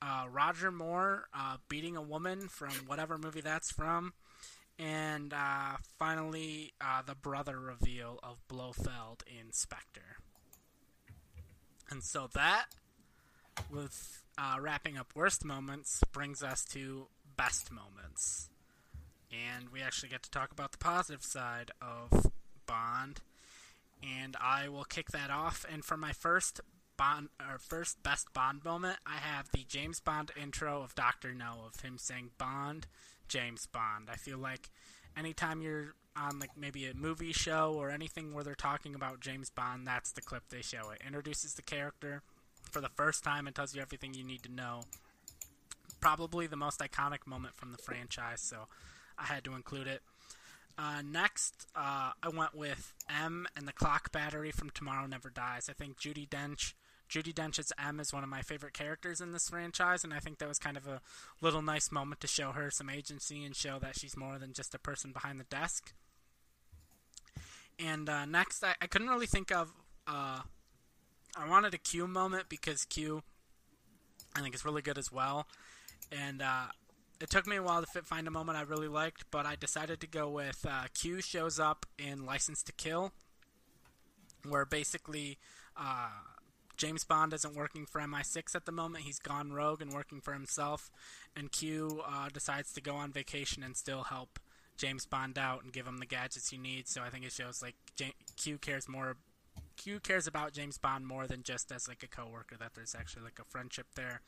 Uh, 0.00 0.24
Roger 0.30 0.70
Moore 0.70 1.28
uh, 1.34 1.58
beating 1.68 1.98
a 1.98 2.02
woman 2.02 2.48
from 2.48 2.70
whatever 2.86 3.18
movie 3.18 3.42
that's 3.42 3.70
from, 3.70 4.14
and 4.78 5.34
uh, 5.34 5.76
finally 5.98 6.72
uh, 6.80 7.02
the 7.02 7.14
brother 7.14 7.60
reveal 7.60 8.18
of 8.22 8.38
Blofeld 8.48 9.22
in 9.26 9.52
Spectre. 9.52 10.16
And 11.90 12.02
so 12.02 12.30
that 12.32 12.68
with 13.70 14.22
uh, 14.38 14.56
wrapping 14.60 14.96
up 14.96 15.08
worst 15.14 15.44
moments 15.44 16.00
brings 16.12 16.42
us 16.42 16.64
to 16.64 17.06
best 17.36 17.70
moments. 17.70 18.48
And 19.30 19.68
we 19.70 19.80
actually 19.80 20.08
get 20.08 20.22
to 20.24 20.30
talk 20.30 20.50
about 20.52 20.72
the 20.72 20.78
positive 20.78 21.22
side 21.22 21.70
of 21.80 22.30
Bond. 22.66 23.20
And 24.02 24.36
I 24.40 24.68
will 24.68 24.84
kick 24.84 25.10
that 25.10 25.30
off. 25.30 25.64
And 25.70 25.84
for 25.84 25.96
my 25.96 26.12
first 26.12 26.60
Bond 26.96 27.28
or 27.40 27.58
first 27.58 28.02
best 28.02 28.32
Bond 28.32 28.64
moment, 28.64 28.98
I 29.06 29.16
have 29.16 29.50
the 29.52 29.64
James 29.68 30.00
Bond 30.00 30.30
intro 30.40 30.82
of 30.82 30.94
Doctor 30.94 31.32
No 31.34 31.64
of 31.66 31.80
him 31.80 31.96
saying 31.98 32.30
Bond, 32.38 32.86
James 33.28 33.66
Bond. 33.66 34.08
I 34.10 34.16
feel 34.16 34.38
like 34.38 34.70
anytime 35.16 35.62
you're 35.62 35.94
on 36.16 36.38
like 36.40 36.56
maybe 36.56 36.86
a 36.86 36.94
movie 36.94 37.32
show 37.32 37.74
or 37.76 37.90
anything 37.90 38.34
where 38.34 38.44
they're 38.44 38.54
talking 38.54 38.94
about 38.94 39.20
James 39.20 39.50
Bond, 39.50 39.86
that's 39.86 40.12
the 40.12 40.20
clip 40.20 40.44
they 40.50 40.62
show. 40.62 40.90
It 40.90 41.02
introduces 41.06 41.54
the 41.54 41.62
character 41.62 42.22
for 42.70 42.80
the 42.80 42.88
first 42.88 43.24
time 43.24 43.46
and 43.46 43.54
tells 43.54 43.74
you 43.74 43.82
everything 43.82 44.14
you 44.14 44.24
need 44.24 44.42
to 44.44 44.52
know. 44.52 44.82
Probably 46.00 46.46
the 46.46 46.56
most 46.56 46.80
iconic 46.80 47.26
moment 47.26 47.54
from 47.54 47.72
the 47.72 47.78
franchise, 47.78 48.40
so 48.40 48.66
I 49.18 49.24
had 49.24 49.44
to 49.44 49.54
include 49.54 49.86
it. 49.86 50.02
Uh, 50.78 51.02
next, 51.04 51.66
uh, 51.76 52.12
I 52.22 52.28
went 52.32 52.54
with 52.54 52.94
M 53.08 53.46
and 53.54 53.68
the 53.68 53.72
clock 53.72 54.12
battery 54.12 54.50
from 54.50 54.70
Tomorrow 54.70 55.06
Never 55.06 55.28
Dies. 55.28 55.68
I 55.68 55.74
think 55.74 55.98
Judi 55.98 56.26
Dench, 56.26 56.72
Judi 57.10 57.34
Dench's 57.34 57.72
M 57.78 58.00
is 58.00 58.14
one 58.14 58.22
of 58.22 58.30
my 58.30 58.40
favorite 58.40 58.72
characters 58.72 59.20
in 59.20 59.32
this 59.32 59.50
franchise, 59.50 60.04
and 60.04 60.14
I 60.14 60.20
think 60.20 60.38
that 60.38 60.48
was 60.48 60.58
kind 60.58 60.78
of 60.78 60.86
a 60.86 61.02
little 61.42 61.60
nice 61.60 61.92
moment 61.92 62.20
to 62.22 62.26
show 62.26 62.52
her 62.52 62.70
some 62.70 62.88
agency 62.88 63.44
and 63.44 63.54
show 63.54 63.78
that 63.80 63.98
she's 63.98 64.16
more 64.16 64.38
than 64.38 64.54
just 64.54 64.74
a 64.74 64.78
person 64.78 65.12
behind 65.12 65.38
the 65.38 65.44
desk. 65.44 65.92
And 67.78 68.08
uh, 68.08 68.24
next, 68.24 68.64
I, 68.64 68.74
I 68.80 68.86
couldn't 68.86 69.08
really 69.08 69.26
think 69.26 69.52
of. 69.52 69.72
I 71.36 71.48
wanted 71.48 71.74
a 71.74 71.78
Q 71.78 72.06
moment 72.06 72.48
because 72.48 72.84
Q, 72.84 73.22
I 74.34 74.40
think, 74.40 74.54
is 74.54 74.64
really 74.64 74.82
good 74.82 74.98
as 74.98 75.12
well. 75.12 75.46
And 76.10 76.42
uh, 76.42 76.66
it 77.20 77.30
took 77.30 77.46
me 77.46 77.56
a 77.56 77.62
while 77.62 77.80
to 77.80 77.86
fit, 77.86 78.06
find 78.06 78.26
a 78.26 78.30
moment 78.30 78.58
I 78.58 78.62
really 78.62 78.88
liked, 78.88 79.24
but 79.30 79.46
I 79.46 79.54
decided 79.54 80.00
to 80.00 80.06
go 80.06 80.28
with 80.28 80.66
uh, 80.68 80.84
Q 80.94 81.20
shows 81.20 81.60
up 81.60 81.86
in 81.98 82.24
License 82.24 82.62
to 82.64 82.72
Kill, 82.72 83.12
where 84.48 84.64
basically 84.64 85.38
uh, 85.76 86.08
James 86.76 87.04
Bond 87.04 87.32
isn't 87.34 87.54
working 87.54 87.86
for 87.86 88.00
MI6 88.00 88.54
at 88.54 88.64
the 88.64 88.72
moment. 88.72 89.04
He's 89.04 89.18
gone 89.18 89.52
rogue 89.52 89.82
and 89.82 89.92
working 89.92 90.20
for 90.20 90.32
himself, 90.32 90.90
and 91.36 91.52
Q 91.52 92.02
uh, 92.08 92.28
decides 92.32 92.72
to 92.72 92.80
go 92.80 92.94
on 92.96 93.12
vacation 93.12 93.62
and 93.62 93.76
still 93.76 94.04
help 94.04 94.38
James 94.78 95.04
Bond 95.04 95.38
out 95.38 95.62
and 95.62 95.72
give 95.72 95.86
him 95.86 95.98
the 95.98 96.06
gadgets 96.06 96.48
he 96.48 96.56
needs. 96.56 96.90
So 96.90 97.02
I 97.02 97.10
think 97.10 97.26
it 97.26 97.32
shows 97.32 97.60
like 97.60 97.74
J- 97.96 98.14
Q 98.36 98.56
cares 98.56 98.88
more. 98.88 99.16
Q 99.80 99.98
cares 99.98 100.26
about 100.26 100.52
James 100.52 100.76
Bond 100.76 101.06
more 101.06 101.26
than 101.26 101.42
just 101.42 101.72
as 101.72 101.88
like 101.88 102.02
a 102.02 102.06
coworker. 102.06 102.56
That 102.58 102.74
there's 102.74 102.94
actually 102.94 103.24
like 103.24 103.38
a 103.40 103.44
friendship 103.44 103.86
there, 103.96 104.20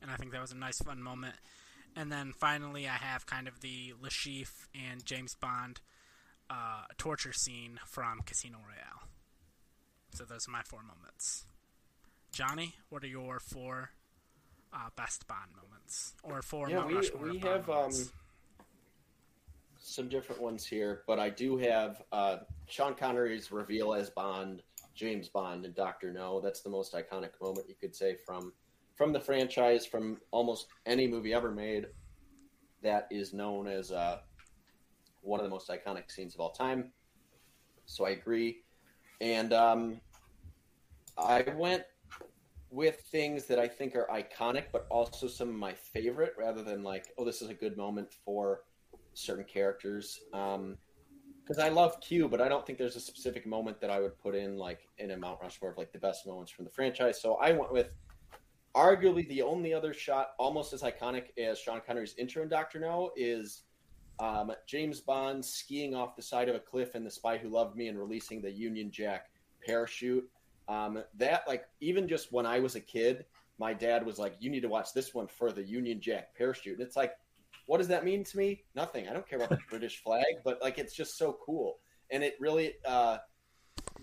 and 0.00 0.10
I 0.10 0.16
think 0.16 0.30
that 0.30 0.40
was 0.40 0.52
a 0.52 0.56
nice 0.56 0.78
fun 0.78 1.02
moment. 1.02 1.34
And 1.96 2.10
then 2.10 2.32
finally, 2.38 2.88
I 2.88 2.94
have 2.94 3.26
kind 3.26 3.48
of 3.48 3.54
Le 3.62 4.08
Chiffre 4.08 4.68
and 4.74 5.04
James 5.04 5.34
Bond 5.34 5.80
uh, 6.48 6.84
torture 6.98 7.32
scene 7.32 7.80
from 7.86 8.20
Casino 8.24 8.58
Royale. 8.58 9.08
So 10.14 10.24
those 10.24 10.46
are 10.46 10.52
my 10.52 10.62
four 10.62 10.82
moments. 10.82 11.46
Johnny, 12.32 12.74
what 12.88 13.02
are 13.02 13.08
your 13.08 13.40
four 13.40 13.90
uh, 14.72 14.88
best 14.96 15.26
Bond 15.26 15.50
moments 15.56 16.14
or 16.22 16.42
four 16.42 16.70
yeah, 16.70 16.86
we, 16.86 16.94
we 16.94 17.38
Bond 17.38 17.42
have 17.42 17.70
um, 17.70 17.92
some 19.78 20.08
different 20.08 20.40
ones 20.40 20.64
here, 20.64 21.02
but 21.06 21.18
I 21.18 21.28
do 21.28 21.58
have 21.58 22.02
uh, 22.12 22.36
Sean 22.68 22.94
Connery's 22.94 23.50
reveal 23.50 23.92
as 23.92 24.08
Bond, 24.08 24.62
James 24.94 25.28
Bond, 25.28 25.64
and 25.64 25.74
Doctor 25.74 26.12
No. 26.12 26.40
That's 26.40 26.60
the 26.60 26.70
most 26.70 26.94
iconic 26.94 27.30
moment 27.40 27.68
you 27.68 27.74
could 27.80 27.94
say 27.94 28.16
from 28.26 28.52
from 28.94 29.12
the 29.12 29.20
franchise, 29.20 29.86
from 29.86 30.18
almost 30.30 30.66
any 30.86 31.06
movie 31.06 31.32
ever 31.32 31.50
made. 31.50 31.86
That 32.82 33.08
is 33.10 33.32
known 33.32 33.66
as 33.66 33.90
uh, 33.90 34.18
one 35.20 35.40
of 35.40 35.44
the 35.44 35.50
most 35.50 35.68
iconic 35.68 36.10
scenes 36.10 36.34
of 36.34 36.40
all 36.40 36.52
time. 36.52 36.92
So 37.86 38.04
I 38.04 38.10
agree, 38.10 38.62
and 39.20 39.52
um, 39.52 40.00
I 41.18 41.44
went 41.56 41.84
with 42.70 43.00
things 43.10 43.44
that 43.44 43.58
I 43.58 43.68
think 43.68 43.94
are 43.94 44.08
iconic, 44.12 44.64
but 44.72 44.86
also 44.90 45.28
some 45.28 45.48
of 45.48 45.54
my 45.54 45.74
favorite, 45.74 46.32
rather 46.38 46.62
than 46.62 46.82
like, 46.82 47.12
oh, 47.18 47.24
this 47.24 47.42
is 47.42 47.50
a 47.50 47.54
good 47.54 47.76
moment 47.76 48.14
for 48.24 48.62
certain 49.14 49.44
characters. 49.44 50.20
Um, 50.32 50.78
because 51.44 51.62
I 51.62 51.68
love 51.68 52.00
Q, 52.00 52.28
but 52.28 52.40
I 52.40 52.48
don't 52.48 52.64
think 52.64 52.78
there's 52.78 52.96
a 52.96 53.00
specific 53.00 53.46
moment 53.46 53.80
that 53.80 53.90
I 53.90 54.00
would 54.00 54.18
put 54.20 54.34
in 54.34 54.56
like 54.56 54.88
in 54.98 55.10
a 55.10 55.16
Mount 55.16 55.40
Rushmore 55.42 55.72
of 55.72 55.78
like 55.78 55.92
the 55.92 55.98
best 55.98 56.26
moments 56.26 56.52
from 56.52 56.64
the 56.64 56.70
franchise. 56.70 57.20
So 57.20 57.34
I 57.34 57.52
went 57.52 57.72
with 57.72 57.90
arguably 58.74 59.28
the 59.28 59.42
only 59.42 59.74
other 59.74 59.92
shot 59.92 60.30
almost 60.38 60.72
as 60.72 60.82
iconic 60.82 61.36
as 61.38 61.58
Sean 61.58 61.80
Connery's 61.86 62.14
intro 62.16 62.42
in 62.42 62.48
Doctor 62.48 62.78
No 62.78 63.10
is 63.16 63.62
um, 64.18 64.52
James 64.66 65.00
Bond 65.00 65.44
skiing 65.44 65.94
off 65.94 66.16
the 66.16 66.22
side 66.22 66.48
of 66.48 66.54
a 66.54 66.60
cliff 66.60 66.94
in 66.94 67.02
The 67.02 67.10
Spy 67.10 67.38
Who 67.38 67.48
Loved 67.48 67.76
Me 67.76 67.88
and 67.88 67.98
releasing 67.98 68.40
the 68.40 68.50
Union 68.50 68.90
Jack 68.90 69.30
parachute. 69.66 70.28
Um, 70.68 71.02
that 71.16 71.42
like 71.48 71.64
even 71.80 72.06
just 72.06 72.32
when 72.32 72.46
I 72.46 72.60
was 72.60 72.76
a 72.76 72.80
kid, 72.80 73.24
my 73.58 73.74
dad 73.74 74.06
was 74.06 74.18
like, 74.18 74.36
"You 74.38 74.48
need 74.48 74.60
to 74.60 74.68
watch 74.68 74.92
this 74.94 75.12
one 75.12 75.26
for 75.26 75.50
the 75.50 75.62
Union 75.62 76.00
Jack 76.00 76.36
parachute," 76.36 76.78
and 76.78 76.86
it's 76.86 76.96
like 76.96 77.14
what 77.66 77.78
does 77.78 77.88
that 77.88 78.04
mean 78.04 78.24
to 78.24 78.36
me? 78.36 78.64
Nothing. 78.74 79.08
I 79.08 79.12
don't 79.12 79.28
care 79.28 79.38
about 79.38 79.50
the 79.50 79.58
British 79.70 80.02
flag, 80.02 80.24
but 80.44 80.60
like 80.62 80.78
it's 80.78 80.94
just 80.94 81.16
so 81.16 81.38
cool. 81.44 81.78
And 82.10 82.22
it 82.22 82.34
really 82.40 82.74
uh 82.84 83.18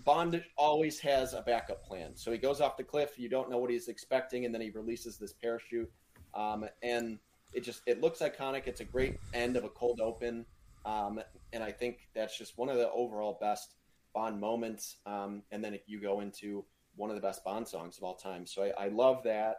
Bond 0.04 0.42
always 0.56 0.98
has 1.00 1.34
a 1.34 1.42
backup 1.42 1.84
plan. 1.84 2.16
So 2.16 2.32
he 2.32 2.38
goes 2.38 2.60
off 2.60 2.76
the 2.76 2.84
cliff, 2.84 3.18
you 3.18 3.28
don't 3.28 3.50
know 3.50 3.58
what 3.58 3.70
he's 3.70 3.88
expecting, 3.88 4.44
and 4.44 4.54
then 4.54 4.62
he 4.62 4.70
releases 4.70 5.18
this 5.18 5.32
parachute. 5.32 5.90
Um, 6.34 6.64
and 6.82 7.18
it 7.52 7.64
just 7.64 7.82
it 7.86 8.00
looks 8.00 8.20
iconic. 8.20 8.66
It's 8.66 8.80
a 8.80 8.84
great 8.84 9.18
end 9.34 9.56
of 9.56 9.64
a 9.64 9.68
cold 9.68 10.00
open. 10.00 10.46
Um, 10.84 11.20
and 11.52 11.62
I 11.62 11.72
think 11.72 12.08
that's 12.14 12.38
just 12.38 12.56
one 12.56 12.68
of 12.68 12.76
the 12.76 12.90
overall 12.90 13.38
best 13.40 13.74
Bond 14.14 14.40
moments. 14.40 14.96
Um, 15.06 15.42
and 15.52 15.62
then 15.62 15.78
you 15.86 16.00
go 16.00 16.20
into 16.20 16.64
one 16.96 17.10
of 17.10 17.16
the 17.16 17.22
best 17.22 17.44
Bond 17.44 17.66
songs 17.66 17.98
of 17.98 18.04
all 18.04 18.16
time. 18.16 18.46
So 18.46 18.64
I, 18.64 18.84
I 18.84 18.88
love 18.88 19.22
that. 19.24 19.56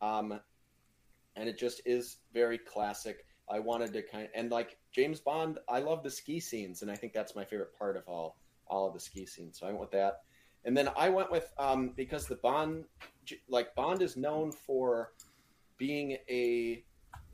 Um, 0.00 0.40
and 1.36 1.48
it 1.48 1.58
just 1.58 1.82
is 1.84 2.18
very 2.32 2.58
classic. 2.58 3.24
I 3.52 3.58
wanted 3.58 3.92
to 3.92 4.02
kind 4.02 4.24
of, 4.24 4.30
and 4.34 4.50
like 4.50 4.78
James 4.92 5.20
Bond, 5.20 5.58
I 5.68 5.80
love 5.80 6.02
the 6.02 6.10
ski 6.10 6.40
scenes, 6.40 6.82
and 6.82 6.90
I 6.90 6.96
think 6.96 7.12
that's 7.12 7.36
my 7.36 7.44
favorite 7.44 7.76
part 7.78 7.96
of 7.96 8.04
all 8.08 8.38
all 8.66 8.88
of 8.88 8.94
the 8.94 9.00
ski 9.00 9.26
scenes. 9.26 9.58
So 9.58 9.66
I 9.66 9.70
went 9.70 9.80
with 9.80 9.90
that, 9.90 10.22
and 10.64 10.76
then 10.76 10.88
I 10.96 11.10
went 11.10 11.30
with 11.30 11.52
um, 11.58 11.92
because 11.96 12.26
the 12.26 12.36
Bond, 12.36 12.84
like 13.48 13.74
Bond, 13.74 14.00
is 14.00 14.16
known 14.16 14.52
for 14.52 15.12
being 15.76 16.16
a 16.30 16.82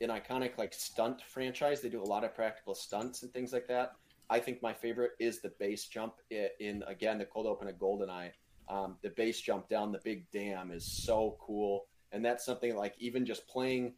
an 0.01 0.09
iconic 0.09 0.57
like 0.57 0.73
stunt 0.73 1.21
franchise. 1.27 1.81
They 1.81 1.89
do 1.89 2.01
a 2.01 2.03
lot 2.03 2.23
of 2.23 2.35
practical 2.35 2.75
stunts 2.75 3.23
and 3.23 3.31
things 3.31 3.53
like 3.53 3.67
that. 3.67 3.93
I 4.29 4.39
think 4.39 4.61
my 4.61 4.73
favorite 4.73 5.11
is 5.19 5.41
the 5.41 5.49
base 5.57 5.85
jump 5.85 6.15
in, 6.29 6.49
in 6.59 6.83
again 6.87 7.17
the 7.17 7.25
cold 7.25 7.47
open 7.47 7.67
of 7.67 7.75
Goldeneye. 7.75 8.31
Um, 8.67 8.97
the 9.01 9.09
base 9.09 9.41
jump 9.41 9.67
down 9.69 9.91
the 9.91 10.01
big 10.03 10.29
dam 10.31 10.71
is 10.71 10.85
so 10.85 11.37
cool, 11.39 11.85
and 12.11 12.23
that's 12.23 12.45
something 12.45 12.75
like 12.75 12.93
even 12.99 13.25
just 13.25 13.47
playing 13.47 13.93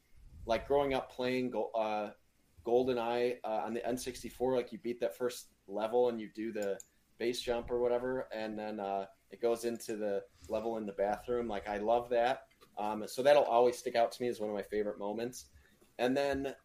like 0.46 0.68
growing 0.68 0.94
up 0.94 1.12
playing 1.12 1.54
uh, 1.76 2.10
GoldenEye 2.66 3.38
uh, 3.44 3.62
on 3.66 3.74
the 3.74 3.82
N64, 3.82 4.56
like 4.56 4.72
you 4.72 4.80
beat 4.80 5.00
that 5.00 5.16
first 5.16 5.48
level 5.68 6.10
and 6.10 6.20
you 6.20 6.30
do 6.34 6.52
the 6.52 6.78
base 7.18 7.42
jump 7.42 7.70
or 7.70 7.80
whatever, 7.80 8.28
and 8.34 8.58
then 8.58 8.80
uh, 8.80 9.06
it 9.32 9.42
goes 9.42 9.66
into 9.66 9.96
the 9.96 10.24
level 10.50 10.78
in 10.78 10.86
the 10.86 10.94
bathroom. 10.94 11.48
Like 11.48 11.68
I 11.68 11.78
love 11.78 12.10
that. 12.10 12.44
Um, 12.78 13.04
so 13.08 13.22
that'll 13.22 13.44
always 13.44 13.78
stick 13.78 13.96
out 13.96 14.12
to 14.14 14.22
me 14.22 14.28
as 14.28 14.40
one 14.40 14.50
of 14.50 14.56
my 14.56 14.64
favorite 14.64 14.98
moments. 14.98 15.46
And 16.00 16.18
then 16.18 16.56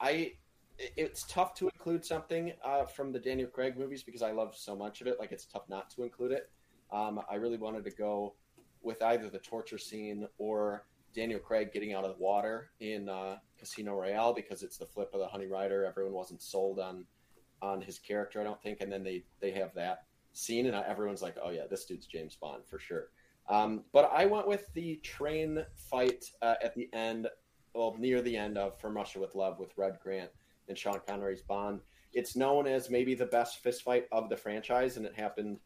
I, 0.00 0.32
it's 0.78 1.24
tough 1.24 1.54
to 1.54 1.68
include 1.68 2.04
something 2.04 2.52
uh, 2.64 2.84
from 2.84 3.12
the 3.12 3.18
Daniel 3.18 3.48
Craig 3.48 3.76
movies 3.76 4.02
because 4.02 4.22
I 4.22 4.30
love 4.30 4.54
so 4.56 4.76
much 4.76 5.00
of 5.00 5.06
it. 5.06 5.18
Like 5.18 5.32
it's 5.32 5.46
tough 5.46 5.68
not 5.68 5.90
to 5.90 6.04
include 6.04 6.32
it. 6.32 6.50
Um, 6.92 7.20
I 7.30 7.36
really 7.36 7.58
wanted 7.58 7.84
to 7.84 7.90
go 7.90 8.34
with 8.82 9.02
either 9.02 9.28
the 9.30 9.38
torture 9.38 9.78
scene 9.78 10.28
or 10.38 10.86
Daniel 11.14 11.38
Craig 11.38 11.72
getting 11.72 11.94
out 11.94 12.04
of 12.04 12.16
the 12.16 12.22
water 12.22 12.70
in 12.80 13.08
uh, 13.08 13.36
Casino 13.58 13.94
Royale 13.94 14.34
because 14.34 14.62
it's 14.62 14.76
the 14.76 14.86
flip 14.86 15.10
of 15.14 15.20
the 15.20 15.28
Honey 15.28 15.46
Rider. 15.46 15.84
Everyone 15.84 16.12
wasn't 16.12 16.42
sold 16.42 16.78
on 16.78 17.04
on 17.62 17.80
his 17.80 17.98
character, 17.98 18.40
I 18.40 18.44
don't 18.44 18.60
think, 18.62 18.80
and 18.80 18.92
then 18.92 19.02
they 19.02 19.24
they 19.40 19.52
have 19.52 19.72
that 19.74 20.04
scene, 20.32 20.66
and 20.66 20.74
everyone's 20.74 21.22
like, 21.22 21.36
"Oh 21.42 21.50
yeah, 21.50 21.66
this 21.70 21.84
dude's 21.84 22.06
James 22.06 22.36
Bond 22.36 22.64
for 22.66 22.78
sure." 22.78 23.08
Um, 23.48 23.84
but 23.92 24.10
I 24.12 24.26
went 24.26 24.48
with 24.48 24.72
the 24.74 24.96
train 24.96 25.64
fight 25.74 26.24
uh, 26.42 26.54
at 26.62 26.74
the 26.74 26.88
end, 26.92 27.28
well, 27.74 27.94
near 27.98 28.22
the 28.22 28.36
end 28.36 28.58
of 28.58 28.78
From 28.80 28.96
Russia 28.96 29.20
with 29.20 29.34
Love 29.34 29.58
with 29.58 29.76
Red 29.76 29.98
Grant 30.02 30.30
and 30.68 30.76
Sean 30.76 31.00
Connery's 31.06 31.42
Bond. 31.42 31.80
It's 32.12 32.36
known 32.36 32.66
as 32.66 32.90
maybe 32.90 33.14
the 33.14 33.26
best 33.26 33.62
fist 33.62 33.82
fight 33.82 34.06
of 34.12 34.28
the 34.28 34.36
franchise, 34.36 34.96
and 34.96 35.06
it 35.06 35.14
happened 35.14 35.58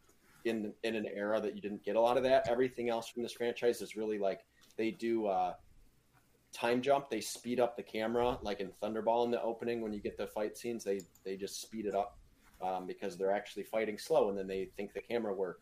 in 0.45 0.73
in 0.83 0.95
an 0.95 1.07
era 1.07 1.41
that 1.41 1.55
you 1.55 1.63
didn't 1.63 1.85
get 1.85 1.97
a 1.97 2.01
lot 2.01 2.17
of 2.17 2.23
that. 2.25 2.49
Everything 2.49 2.89
else 2.91 3.09
from 3.09 3.23
this 3.23 3.33
franchise 3.33 3.81
is 3.81 3.97
really 3.97 4.19
like 4.19 4.41
they 4.79 4.93
do 4.93 5.27
uh, 5.27 5.55
time 6.53 6.81
jump. 6.81 7.11
They 7.11 7.21
speed 7.21 7.61
up 7.61 7.77
the 7.77 7.83
camera, 7.83 8.39
like 8.41 8.61
in 8.61 8.71
Thunderball 8.83 9.27
in 9.27 9.31
the 9.31 9.43
opening. 9.43 9.83
When 9.83 9.93
you 9.93 10.01
get 10.01 10.17
the 10.17 10.27
fight 10.27 10.57
scenes, 10.57 10.85
they 10.85 11.01
they 11.25 11.37
just 11.37 11.61
speed 11.61 11.85
it 11.85 11.95
up 11.95 12.17
um, 12.63 12.87
because 12.87 13.19
they're 13.19 13.35
actually 13.35 13.65
fighting 13.65 13.99
slow, 13.99 14.31
and 14.31 14.39
then 14.39 14.47
they 14.47 14.71
think 14.77 14.95
the 14.95 15.03
camera 15.03 15.35
work 15.35 15.61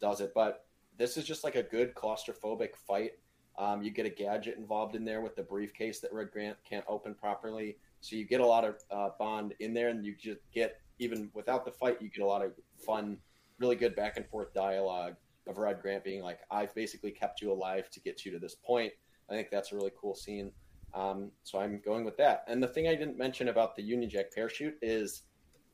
does 0.00 0.20
it. 0.20 0.32
But 0.34 0.64
this 0.98 1.16
is 1.16 1.24
just 1.24 1.44
like 1.44 1.54
a 1.54 1.62
good 1.62 1.94
claustrophobic 1.94 2.70
fight. 2.88 3.12
Um, 3.56 3.82
you 3.82 3.92
get 3.92 4.06
a 4.06 4.10
gadget 4.10 4.56
involved 4.56 4.96
in 4.96 5.04
there 5.04 5.20
with 5.20 5.36
the 5.36 5.42
briefcase 5.42 6.00
that 6.00 6.12
Red 6.12 6.32
Grant 6.32 6.56
can't 6.68 6.84
open 6.88 7.14
properly, 7.14 7.76
so 8.00 8.16
you 8.16 8.24
get 8.24 8.40
a 8.40 8.46
lot 8.46 8.64
of 8.64 8.76
uh, 8.90 9.10
Bond 9.18 9.54
in 9.60 9.74
there, 9.74 9.90
and 9.90 10.04
you 10.04 10.16
just 10.16 10.40
get 10.52 10.80
even 10.98 11.30
without 11.34 11.64
the 11.64 11.70
fight, 11.70 12.00
you 12.00 12.08
get 12.08 12.22
a 12.22 12.26
lot 12.26 12.44
of 12.44 12.52
fun, 12.84 13.18
really 13.58 13.76
good 13.76 13.94
back 13.94 14.16
and 14.16 14.26
forth 14.26 14.52
dialogue 14.54 15.14
of 15.46 15.58
Red 15.58 15.80
Grant 15.80 16.04
being 16.04 16.22
like, 16.22 16.40
"I've 16.50 16.74
basically 16.74 17.10
kept 17.10 17.40
you 17.40 17.52
alive 17.52 17.90
to 17.90 18.00
get 18.00 18.24
you 18.24 18.32
to 18.32 18.38
this 18.38 18.54
point." 18.54 18.92
I 19.28 19.34
think 19.34 19.50
that's 19.50 19.72
a 19.72 19.76
really 19.76 19.92
cool 19.98 20.14
scene. 20.14 20.52
Um, 20.92 21.32
so 21.42 21.58
I'm 21.58 21.80
going 21.84 22.04
with 22.04 22.16
that. 22.18 22.44
And 22.46 22.62
the 22.62 22.68
thing 22.68 22.86
I 22.86 22.94
didn't 22.94 23.18
mention 23.18 23.48
about 23.48 23.74
the 23.74 23.82
Union 23.82 24.08
Jack 24.08 24.32
parachute 24.32 24.76
is 24.80 25.22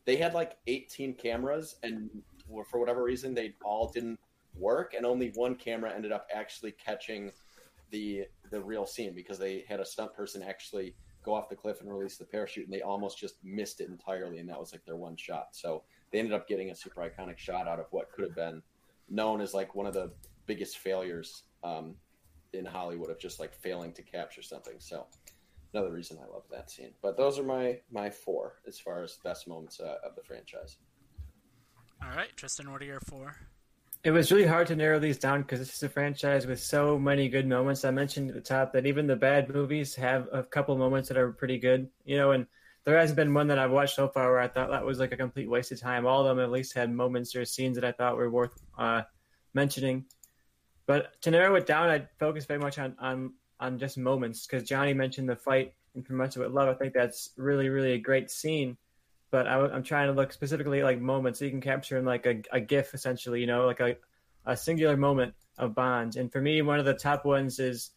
they 0.06 0.16
had 0.16 0.34
like 0.34 0.56
18 0.66 1.14
cameras, 1.14 1.76
and 1.82 2.10
for 2.68 2.80
whatever 2.80 3.02
reason, 3.02 3.34
they 3.34 3.54
all 3.64 3.90
didn't 3.90 4.18
work, 4.54 4.94
and 4.94 5.04
only 5.04 5.30
one 5.34 5.54
camera 5.54 5.92
ended 5.94 6.12
up 6.12 6.28
actually 6.34 6.72
catching 6.72 7.32
the 7.90 8.24
the 8.50 8.60
real 8.60 8.86
scene 8.86 9.14
because 9.14 9.38
they 9.38 9.64
had 9.68 9.80
a 9.80 9.84
stunt 9.84 10.14
person 10.14 10.42
actually 10.42 10.94
go 11.22 11.34
off 11.34 11.48
the 11.48 11.56
cliff 11.56 11.80
and 11.80 11.90
release 11.90 12.16
the 12.16 12.24
parachute, 12.24 12.64
and 12.64 12.72
they 12.72 12.80
almost 12.80 13.18
just 13.18 13.36
missed 13.44 13.80
it 13.80 13.88
entirely, 13.88 14.38
and 14.38 14.48
that 14.48 14.58
was 14.58 14.72
like 14.72 14.84
their 14.84 14.96
one 14.96 15.16
shot. 15.16 15.48
So 15.52 15.82
they 16.10 16.18
ended 16.18 16.32
up 16.32 16.48
getting 16.48 16.70
a 16.70 16.74
super 16.74 17.02
iconic 17.02 17.38
shot 17.38 17.68
out 17.68 17.78
of 17.78 17.86
what 17.90 18.10
could 18.10 18.24
have 18.24 18.34
been 18.34 18.62
known 19.10 19.40
as 19.40 19.52
like 19.52 19.74
one 19.74 19.86
of 19.86 19.92
the 19.92 20.10
biggest 20.46 20.78
failures 20.78 21.42
um, 21.62 21.94
in 22.52 22.64
Hollywood 22.64 23.10
of 23.10 23.18
just 23.18 23.40
like 23.40 23.54
failing 23.54 23.92
to 23.92 24.02
capture 24.02 24.42
something. 24.42 24.74
So 24.78 25.06
another 25.74 25.92
reason 25.92 26.18
I 26.18 26.32
love 26.32 26.44
that 26.50 26.70
scene. 26.70 26.92
But 27.02 27.16
those 27.16 27.38
are 27.38 27.42
my 27.42 27.78
my 27.90 28.10
four 28.10 28.60
as 28.66 28.78
far 28.78 29.02
as 29.02 29.18
best 29.22 29.46
moments 29.46 29.80
uh, 29.80 29.96
of 30.04 30.14
the 30.16 30.22
franchise. 30.22 30.76
All 32.02 32.16
right, 32.16 32.34
Tristan, 32.36 32.72
what 32.72 32.80
are 32.80 32.86
your 32.86 33.00
four? 33.00 33.36
It 34.02 34.12
was 34.12 34.32
really 34.32 34.46
hard 34.46 34.66
to 34.68 34.76
narrow 34.76 34.98
these 34.98 35.18
down 35.18 35.42
because 35.42 35.58
this 35.58 35.74
is 35.74 35.82
a 35.82 35.88
franchise 35.88 36.46
with 36.46 36.58
so 36.58 36.98
many 36.98 37.28
good 37.28 37.46
moments. 37.46 37.84
I 37.84 37.90
mentioned 37.90 38.30
at 38.30 38.34
the 38.34 38.40
top 38.40 38.72
that 38.72 38.86
even 38.86 39.06
the 39.06 39.16
bad 39.16 39.52
movies 39.52 39.94
have 39.96 40.26
a 40.32 40.42
couple 40.42 40.74
moments 40.78 41.08
that 41.08 41.18
are 41.18 41.32
pretty 41.32 41.58
good, 41.58 41.86
you 42.06 42.16
know, 42.16 42.30
and 42.30 42.46
there 42.84 42.98
hasn't 42.98 43.16
been 43.16 43.34
one 43.34 43.48
that 43.48 43.58
I've 43.58 43.70
watched 43.70 43.94
so 43.94 44.08
far 44.08 44.30
where 44.30 44.40
I 44.40 44.48
thought 44.48 44.70
that 44.70 44.84
was 44.84 44.98
like 44.98 45.12
a 45.12 45.16
complete 45.16 45.50
waste 45.50 45.72
of 45.72 45.80
time. 45.80 46.06
All 46.06 46.20
of 46.20 46.26
them 46.26 46.42
at 46.42 46.50
least 46.50 46.72
had 46.74 46.92
moments 46.92 47.36
or 47.36 47.44
scenes 47.44 47.76
that 47.76 47.84
I 47.84 47.92
thought 47.92 48.16
were 48.16 48.30
worth 48.30 48.58
uh, 48.78 49.02
mentioning. 49.52 50.06
But 50.86 51.20
to 51.22 51.30
narrow 51.30 51.54
it 51.56 51.66
down, 51.66 51.90
I'd 51.90 52.08
focus 52.18 52.46
very 52.46 52.58
much 52.58 52.78
on 52.78 52.96
on, 52.98 53.34
on 53.60 53.78
just 53.78 53.98
moments 53.98 54.46
because 54.46 54.68
Johnny 54.68 54.94
mentioned 54.94 55.28
the 55.28 55.36
fight 55.36 55.74
in 55.94 56.02
From 56.02 56.20
Russia 56.20 56.40
with 56.40 56.52
Love. 56.52 56.68
I 56.68 56.74
think 56.74 56.94
that's 56.94 57.30
really, 57.36 57.68
really 57.68 57.92
a 57.92 57.98
great 57.98 58.30
scene. 58.30 58.76
but 59.30 59.46
I, 59.46 59.74
am 59.74 59.82
trying 59.82 60.08
to 60.08 60.12
look 60.12 60.32
specifically 60.32 60.80
at 60.80 60.84
like 60.84 61.00
moments 61.00 61.38
that 61.38 61.46
you 61.46 61.50
can 61.52 61.60
capture 61.60 61.98
in 61.98 62.04
like 62.04 62.26
a, 62.26 62.42
a 62.52 62.60
GIF, 62.60 62.94
essentially. 62.94 63.40
You 63.40 63.46
know, 63.46 63.66
like 63.66 63.80
a 63.80 63.96
a 64.46 64.56
singular 64.56 64.96
moment 64.96 65.34
of 65.58 65.74
Bond. 65.74 66.16
And 66.16 66.32
for 66.32 66.40
me, 66.40 66.62
one 66.62 66.78
of 66.78 66.86
the 66.86 66.94
top 66.94 67.24
ones 67.24 67.58
is 67.58 67.90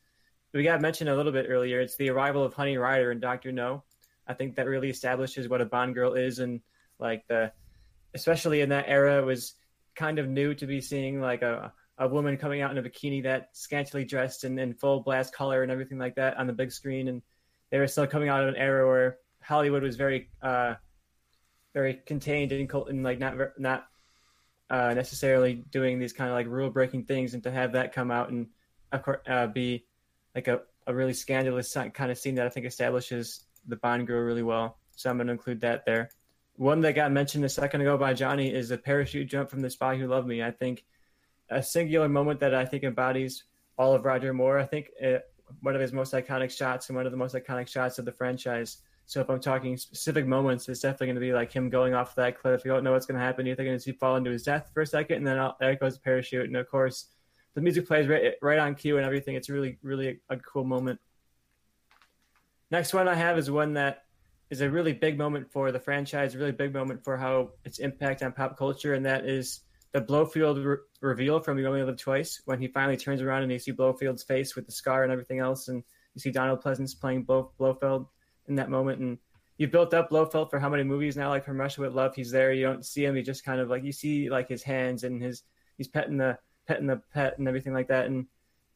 we 0.53 0.63
got 0.63 0.81
mentioned 0.81 1.09
a 1.09 1.15
little 1.15 1.31
bit 1.31 1.47
earlier. 1.49 1.79
It's 1.79 1.95
the 1.95 2.09
arrival 2.09 2.43
of 2.43 2.53
Honey 2.53 2.77
Rider 2.77 3.11
and 3.11 3.21
Doctor 3.21 3.51
No. 3.51 3.83
I 4.27 4.33
think 4.33 4.55
that 4.55 4.67
really 4.67 4.89
establishes 4.89 5.47
what 5.49 5.61
a 5.61 5.65
Bond 5.65 5.95
girl 5.95 6.13
is, 6.13 6.39
and 6.39 6.61
like 6.99 7.27
the, 7.27 7.51
especially 8.13 8.61
in 8.61 8.69
that 8.69 8.85
era, 8.87 9.19
it 9.21 9.25
was 9.25 9.55
kind 9.95 10.19
of 10.19 10.27
new 10.27 10.53
to 10.55 10.65
be 10.65 10.81
seeing 10.81 11.21
like 11.21 11.41
a 11.41 11.73
a 11.97 12.07
woman 12.07 12.37
coming 12.37 12.61
out 12.61 12.71
in 12.71 12.77
a 12.77 12.81
bikini 12.89 13.23
that 13.23 13.49
scantily 13.53 14.03
dressed 14.03 14.43
and 14.43 14.59
in 14.59 14.73
full 14.73 15.01
blast 15.01 15.33
color 15.33 15.61
and 15.61 15.71
everything 15.71 15.99
like 15.99 16.15
that 16.15 16.37
on 16.37 16.47
the 16.47 16.53
big 16.53 16.71
screen, 16.71 17.07
and 17.07 17.21
they 17.69 17.79
were 17.79 17.87
still 17.87 18.07
coming 18.07 18.29
out 18.29 18.41
of 18.41 18.49
an 18.49 18.55
era 18.55 18.87
where 18.87 19.17
Hollywood 19.41 19.83
was 19.83 19.95
very, 19.95 20.29
uh, 20.41 20.75
very 21.73 21.95
contained 22.05 22.51
and, 22.51 22.71
and 22.71 23.03
like 23.03 23.19
not 23.19 23.35
not 23.59 23.87
uh, 24.69 24.93
necessarily 24.93 25.53
doing 25.53 25.99
these 25.99 26.13
kind 26.13 26.29
of 26.29 26.35
like 26.35 26.47
rule 26.47 26.69
breaking 26.69 27.05
things, 27.05 27.33
and 27.33 27.43
to 27.43 27.51
have 27.51 27.73
that 27.73 27.93
come 27.93 28.09
out 28.09 28.29
and 28.29 28.47
of 28.91 29.03
course 29.03 29.19
uh, 29.27 29.47
be 29.47 29.85
like 30.33 30.47
a, 30.47 30.61
a 30.87 30.93
really 30.93 31.13
scandalous 31.13 31.75
kind 31.93 32.11
of 32.11 32.17
scene 32.17 32.35
that 32.35 32.45
I 32.45 32.49
think 32.49 32.65
establishes 32.65 33.41
the 33.67 33.75
Bond 33.75 34.07
girl 34.07 34.21
really 34.21 34.43
well. 34.43 34.77
So 34.95 35.09
I'm 35.09 35.17
going 35.17 35.27
to 35.27 35.33
include 35.33 35.61
that 35.61 35.85
there. 35.85 36.09
One 36.55 36.81
that 36.81 36.93
got 36.93 37.11
mentioned 37.11 37.45
a 37.45 37.49
second 37.49 37.81
ago 37.81 37.97
by 37.97 38.13
Johnny 38.13 38.53
is 38.53 38.69
the 38.69 38.77
parachute 38.77 39.27
jump 39.27 39.49
from 39.49 39.61
The 39.61 39.69
Spy 39.69 39.97
Who 39.97 40.07
Loved 40.07 40.27
Me. 40.27 40.43
I 40.43 40.51
think 40.51 40.85
a 41.49 41.63
singular 41.63 42.07
moment 42.07 42.39
that 42.41 42.53
I 42.53 42.65
think 42.65 42.83
embodies 42.83 43.43
all 43.77 43.93
of 43.93 44.05
Roger 44.05 44.33
Moore. 44.33 44.59
I 44.59 44.65
think 44.65 44.91
it, 44.99 45.15
uh, 45.15 45.53
one 45.61 45.75
of 45.75 45.81
his 45.81 45.93
most 45.93 46.13
iconic 46.13 46.55
shots 46.55 46.89
and 46.89 46.95
one 46.95 47.05
of 47.05 47.11
the 47.11 47.17
most 47.17 47.35
iconic 47.35 47.67
shots 47.67 47.99
of 47.99 48.05
the 48.05 48.11
franchise. 48.11 48.77
So 49.05 49.19
if 49.19 49.29
I'm 49.29 49.39
talking 49.39 49.75
specific 49.77 50.25
moments, 50.25 50.69
it's 50.69 50.79
definitely 50.79 51.07
going 51.07 51.15
to 51.15 51.21
be 51.21 51.33
like 51.33 51.51
him 51.51 51.69
going 51.69 51.93
off 51.93 52.15
that 52.15 52.39
cliff. 52.39 52.63
You 52.63 52.71
don't 52.71 52.83
know 52.83 52.93
what's 52.93 53.05
going 53.05 53.19
to 53.19 53.25
happen. 53.25 53.45
You're 53.45 53.55
thinking 53.55 53.77
he 53.77 53.91
fall 53.91 54.15
into 54.15 54.31
his 54.31 54.43
death 54.43 54.71
for 54.73 54.81
a 54.81 54.87
second, 54.87 55.17
and 55.17 55.27
then 55.27 55.51
there 55.59 55.75
goes 55.75 55.95
the 55.95 56.01
parachute. 56.01 56.45
And 56.45 56.55
of 56.55 56.69
course, 56.69 57.07
the 57.53 57.61
music 57.61 57.87
plays 57.87 58.07
right, 58.07 58.33
right 58.41 58.59
on 58.59 58.75
cue 58.75 58.97
and 58.97 59.05
everything. 59.05 59.35
It's 59.35 59.49
really, 59.49 59.77
really 59.83 60.19
a, 60.29 60.35
a 60.35 60.37
cool 60.37 60.63
moment. 60.63 60.99
Next 62.73 62.91
one 62.91 63.07
I 63.07 63.13
have 63.13 63.37
is 63.37 63.51
one 63.51 63.75
that 63.75 64.05
is 64.49 64.61
a 64.61 64.67
really 64.67 64.93
big 64.93 65.15
moment 65.15 65.51
for 65.51 65.71
the 65.71 65.79
franchise, 65.79 66.33
a 66.33 66.39
really 66.39 66.51
big 66.51 66.73
moment 66.73 67.03
for 67.03 67.15
how 67.15 67.51
its 67.65 67.77
impact 67.77 68.23
on 68.23 68.31
pop 68.31 68.57
culture, 68.57 68.95
and 68.95 69.05
that 69.05 69.27
is 69.27 69.59
the 69.91 70.01
Blofeld 70.01 70.65
re- 70.65 70.77
reveal 70.99 71.39
from 71.39 71.59
You 71.59 71.67
Only 71.67 71.83
Live 71.83 71.97
Twice 71.97 72.41
when 72.45 72.59
he 72.59 72.67
finally 72.67 72.97
turns 72.97 73.21
around 73.21 73.43
and 73.43 73.51
you 73.51 73.59
see 73.59 73.73
Blofeld's 73.73 74.23
face 74.23 74.55
with 74.55 74.65
the 74.65 74.71
scar 74.71 75.03
and 75.03 75.11
everything 75.11 75.37
else, 75.37 75.67
and 75.67 75.83
you 76.15 76.19
see 76.19 76.31
Donald 76.31 76.63
Pleasence 76.63 76.99
playing 76.99 77.25
Blo- 77.25 77.51
Blofeld 77.59 78.07
in 78.47 78.55
that 78.55 78.71
moment, 78.71 78.99
and 78.99 79.19
you 79.59 79.67
built 79.67 79.93
up 79.93 80.09
Blofeld 80.09 80.49
for 80.49 80.57
how 80.57 80.67
many 80.67 80.81
movies 80.81 81.15
now? 81.15 81.29
Like 81.29 81.45
from 81.45 81.59
Russia 81.59 81.81
with 81.81 81.93
Love, 81.93 82.15
he's 82.15 82.31
there. 82.31 82.53
You 82.53 82.65
don't 82.65 82.83
see 82.83 83.05
him. 83.05 83.15
He 83.15 83.21
just 83.21 83.45
kind 83.45 83.59
of 83.59 83.69
like 83.69 83.83
you 83.83 83.91
see 83.91 84.31
like 84.31 84.49
his 84.49 84.63
hands 84.63 85.03
and 85.03 85.21
his 85.21 85.43
he's 85.77 85.87
petting 85.87 86.17
the 86.17 86.39
petting 86.65 86.87
the 86.87 87.03
pet 87.13 87.37
and 87.37 87.47
everything 87.47 87.73
like 87.73 87.89
that. 87.89 88.07
And 88.07 88.25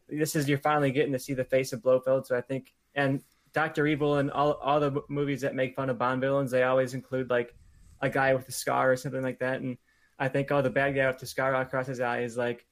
this 0.08 0.36
is 0.36 0.48
you're 0.48 0.60
finally 0.60 0.92
getting 0.92 1.14
to 1.14 1.20
see 1.20 1.34
the 1.34 1.44
face 1.44 1.74
of 1.74 1.82
Blofeld. 1.82 2.28
So 2.28 2.38
I 2.38 2.42
think 2.42 2.76
and 2.94 3.24
Doctor 3.54 3.88
Evil 3.88 4.18
and 4.18 4.32
all 4.32 4.54
all 4.54 4.80
the 4.80 5.02
movies 5.10 5.42
that 5.42 5.56
make 5.56 5.76
fun 5.76 5.90
of 5.90 5.98
Bond 5.98 6.22
villains, 6.22 6.52
they 6.52 6.64
always 6.64 6.94
include 6.94 7.30
like 7.30 7.56
a 8.02 8.10
guy 8.10 8.34
with 8.34 8.48
a 8.48 8.52
scar 8.52 8.92
or 8.92 8.96
something 8.98 9.24
like 9.24 9.40
that. 9.40 9.62
And 9.62 9.78
I 10.20 10.28
think 10.28 10.52
oh 10.52 10.62
the 10.62 10.70
bad 10.70 10.96
guy 10.96 11.08
with 11.08 11.20
the 11.20 11.26
scar 11.26 11.56
across 11.56 11.88
his 11.88 12.00
eye 12.00 12.22
is 12.22 12.38
like 12.38 12.66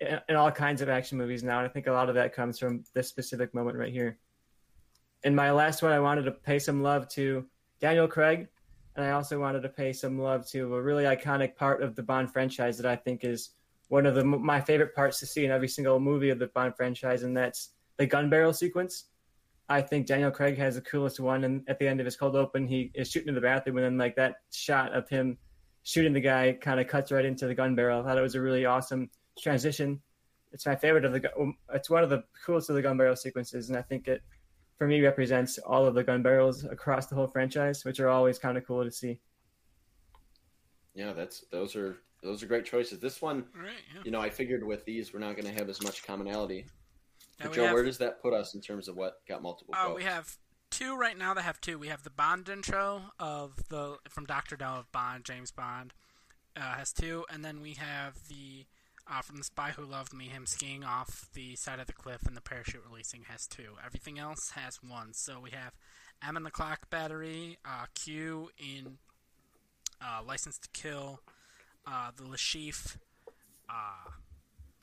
in 0.00 0.36
all 0.36 0.50
kinds 0.50 0.80
of 0.80 0.88
action 0.88 1.18
movies 1.18 1.42
now. 1.42 1.58
And 1.58 1.68
I 1.68 1.70
think 1.70 1.86
a 1.86 1.92
lot 1.92 2.08
of 2.08 2.14
that 2.14 2.32
comes 2.32 2.58
from 2.58 2.84
this 2.94 3.08
specific 3.08 3.54
moment 3.54 3.76
right 3.76 3.92
here. 3.92 4.18
And 5.22 5.36
my 5.36 5.50
last 5.50 5.82
one, 5.82 5.92
I 5.92 6.00
wanted 6.00 6.22
to 6.22 6.30
pay 6.30 6.58
some 6.58 6.82
love 6.82 7.06
to 7.10 7.44
Daniel 7.80 8.08
Craig, 8.08 8.48
and 8.96 9.04
I 9.04 9.10
also 9.10 9.38
wanted 9.38 9.62
to 9.62 9.68
pay 9.68 9.92
some 9.92 10.18
love 10.18 10.46
to 10.48 10.74
a 10.74 10.82
really 10.82 11.04
iconic 11.04 11.56
part 11.56 11.82
of 11.82 11.94
the 11.94 12.02
Bond 12.02 12.32
franchise 12.32 12.78
that 12.78 12.86
I 12.86 12.96
think 12.96 13.24
is 13.24 13.50
one 13.88 14.06
of 14.06 14.14
the 14.14 14.24
my 14.24 14.60
favorite 14.60 14.94
parts 14.94 15.18
to 15.20 15.26
see 15.26 15.44
in 15.44 15.50
every 15.50 15.68
single 15.68 16.00
movie 16.00 16.30
of 16.30 16.38
the 16.38 16.46
Bond 16.46 16.74
franchise, 16.76 17.22
and 17.22 17.36
that's 17.36 17.70
the 17.98 18.06
gun 18.06 18.30
barrel 18.30 18.54
sequence. 18.54 19.06
I 19.70 19.80
think 19.80 20.06
Daniel 20.06 20.32
Craig 20.32 20.58
has 20.58 20.74
the 20.74 20.80
coolest 20.80 21.20
one, 21.20 21.44
and 21.44 21.62
at 21.68 21.78
the 21.78 21.86
end 21.86 22.00
of 22.00 22.04
his 22.04 22.16
cold 22.16 22.34
open, 22.34 22.66
he 22.66 22.90
is 22.92 23.08
shooting 23.08 23.28
in 23.28 23.36
the 23.36 23.40
bathroom, 23.40 23.76
and 23.76 23.86
then 23.86 23.96
like 23.96 24.16
that 24.16 24.34
shot 24.52 24.92
of 24.92 25.08
him 25.08 25.38
shooting 25.84 26.12
the 26.12 26.20
guy 26.20 26.58
kind 26.60 26.80
of 26.80 26.88
cuts 26.88 27.12
right 27.12 27.24
into 27.24 27.46
the 27.46 27.54
gun 27.54 27.76
barrel. 27.76 28.00
I 28.00 28.04
thought 28.04 28.18
it 28.18 28.22
was 28.22 28.34
a 28.34 28.40
really 28.40 28.64
awesome 28.64 29.08
transition. 29.38 30.00
It's 30.52 30.66
my 30.66 30.74
favorite 30.74 31.04
of 31.04 31.12
the. 31.12 31.32
Um, 31.38 31.56
it's 31.72 31.88
one 31.88 32.02
of 32.02 32.10
the 32.10 32.24
coolest 32.44 32.68
of 32.68 32.74
the 32.74 32.82
gun 32.82 32.98
barrel 32.98 33.14
sequences, 33.14 33.68
and 33.68 33.78
I 33.78 33.82
think 33.82 34.08
it 34.08 34.22
for 34.76 34.88
me 34.88 35.00
represents 35.02 35.56
all 35.58 35.86
of 35.86 35.94
the 35.94 36.02
gun 36.02 36.20
barrels 36.20 36.64
across 36.64 37.06
the 37.06 37.14
whole 37.14 37.28
franchise, 37.28 37.84
which 37.84 38.00
are 38.00 38.08
always 38.08 38.40
kind 38.40 38.58
of 38.58 38.66
cool 38.66 38.82
to 38.82 38.90
see. 38.90 39.20
Yeah, 40.94 41.12
that's 41.12 41.44
those 41.52 41.76
are 41.76 41.98
those 42.24 42.42
are 42.42 42.46
great 42.46 42.64
choices. 42.64 42.98
This 42.98 43.22
one, 43.22 43.44
right, 43.54 43.70
yeah. 43.94 44.02
you 44.04 44.10
know, 44.10 44.20
I 44.20 44.30
figured 44.30 44.66
with 44.66 44.84
these 44.84 45.14
we're 45.14 45.20
not 45.20 45.36
going 45.36 45.46
to 45.46 45.54
have 45.54 45.68
as 45.68 45.80
much 45.80 46.02
commonality. 46.02 46.66
But 47.40 47.52
Joe, 47.52 47.64
have, 47.64 47.74
where 47.74 47.84
does 47.84 47.98
that 47.98 48.20
put 48.20 48.34
us 48.34 48.54
in 48.54 48.60
terms 48.60 48.88
of 48.88 48.96
what 48.96 49.20
got 49.26 49.42
multiple? 49.42 49.74
Oh, 49.76 49.92
uh, 49.92 49.94
we 49.94 50.04
have 50.04 50.36
two 50.70 50.96
right 50.96 51.16
now 51.16 51.34
that 51.34 51.42
have 51.42 51.60
two. 51.60 51.78
We 51.78 51.88
have 51.88 52.04
the 52.04 52.10
Bond 52.10 52.48
intro 52.48 53.02
of 53.18 53.68
the 53.68 53.96
from 54.08 54.26
Doctor 54.26 54.56
No 54.58 54.66
of 54.66 54.92
Bond, 54.92 55.24
James 55.24 55.50
Bond 55.50 55.92
uh, 56.56 56.60
has 56.60 56.92
two, 56.92 57.24
and 57.32 57.44
then 57.44 57.60
we 57.60 57.74
have 57.74 58.14
the 58.28 58.66
uh, 59.10 59.22
from 59.22 59.38
The 59.38 59.44
Spy 59.44 59.70
Who 59.70 59.84
Loved 59.84 60.12
Me, 60.14 60.26
him 60.26 60.46
skiing 60.46 60.84
off 60.84 61.28
the 61.34 61.56
side 61.56 61.80
of 61.80 61.86
the 61.86 61.92
cliff 61.92 62.26
and 62.26 62.36
the 62.36 62.40
parachute 62.40 62.82
releasing 62.88 63.24
has 63.24 63.46
two. 63.46 63.76
Everything 63.84 64.18
else 64.18 64.52
has 64.54 64.78
one. 64.82 65.14
So 65.14 65.40
we 65.40 65.50
have 65.50 65.72
M 66.26 66.36
in 66.36 66.44
the 66.44 66.50
Clock 66.50 66.90
Battery, 66.90 67.58
uh, 67.64 67.86
Q 67.94 68.50
in 68.58 68.98
uh, 70.00 70.20
License 70.24 70.58
to 70.58 70.68
Kill, 70.72 71.20
uh, 71.86 72.10
Le 72.20 72.36
Chiffre 72.36 72.98
uh, 73.68 74.10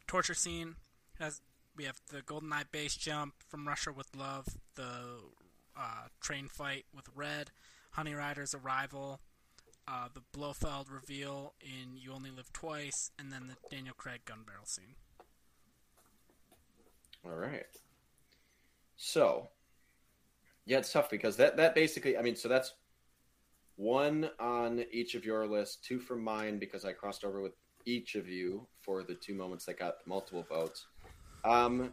torture 0.07 0.33
scene. 0.33 0.75
Has 1.19 1.41
we 1.77 1.83
have 1.83 2.01
the 2.09 2.21
GoldenEye 2.21 2.71
base 2.71 2.95
jump 2.95 3.35
from 3.47 3.67
Russia 3.67 3.91
with 3.91 4.15
Love, 4.15 4.47
the 4.75 5.19
uh, 5.77 6.07
train 6.19 6.47
fight 6.47 6.85
with 6.93 7.05
Red, 7.15 7.51
Honey 7.91 8.15
Rider's 8.15 8.55
arrival, 8.55 9.21
uh, 9.87 10.07
the 10.13 10.21
Blofeld 10.37 10.89
reveal 10.91 11.53
in 11.61 11.97
You 11.97 12.11
Only 12.13 12.31
Live 12.31 12.51
Twice, 12.51 13.11
and 13.17 13.31
then 13.31 13.47
the 13.47 13.75
Daniel 13.75 13.93
Craig 13.95 14.21
gun 14.25 14.39
barrel 14.45 14.65
scene. 14.65 14.95
All 17.23 17.37
right. 17.37 17.65
So, 18.97 19.49
yeah, 20.65 20.79
it's 20.79 20.91
tough 20.91 21.09
because 21.09 21.37
that 21.37 21.57
that 21.57 21.75
basically, 21.75 22.17
I 22.17 22.21
mean, 22.21 22.35
so 22.35 22.49
that's 22.49 22.73
one 23.75 24.29
on 24.39 24.83
each 24.91 25.13
of 25.13 25.23
your 25.23 25.45
lists, 25.47 25.77
two 25.77 25.99
from 25.99 26.23
mine 26.23 26.57
because 26.57 26.83
I 26.83 26.93
crossed 26.93 27.23
over 27.23 27.41
with 27.41 27.53
each 27.85 28.15
of 28.15 28.27
you 28.27 28.67
for 28.81 29.03
the 29.03 29.13
two 29.13 29.33
moments 29.33 29.65
that 29.65 29.79
got 29.79 29.95
multiple 30.05 30.45
votes. 30.47 30.87
Um, 31.47 31.91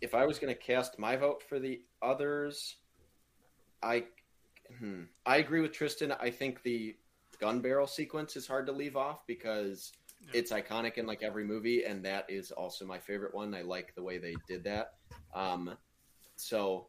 if 0.00 0.14
I 0.14 0.24
was 0.26 0.38
going 0.38 0.54
to 0.54 0.60
cast 0.60 0.98
my 0.98 1.16
vote 1.16 1.42
for 1.42 1.58
the 1.58 1.80
others, 2.02 2.76
I 3.82 4.04
Hmm. 4.78 5.02
I 5.26 5.36
agree 5.36 5.60
with 5.60 5.72
Tristan. 5.72 6.12
I 6.12 6.30
think 6.30 6.62
the 6.62 6.96
gun 7.40 7.60
barrel 7.60 7.86
sequence 7.86 8.36
is 8.36 8.46
hard 8.46 8.66
to 8.66 8.72
leave 8.72 8.96
off 8.96 9.26
because 9.26 9.92
yeah. 10.22 10.30
it's 10.34 10.52
iconic 10.52 10.94
in 10.94 11.06
like 11.06 11.22
every 11.22 11.44
movie, 11.44 11.84
and 11.84 12.04
that 12.04 12.26
is 12.28 12.50
also 12.50 12.84
my 12.84 12.98
favorite 12.98 13.34
one. 13.34 13.54
I 13.54 13.62
like 13.62 13.94
the 13.94 14.02
way 14.02 14.18
they 14.18 14.34
did 14.48 14.64
that. 14.64 14.94
Um, 15.34 15.76
so 16.36 16.86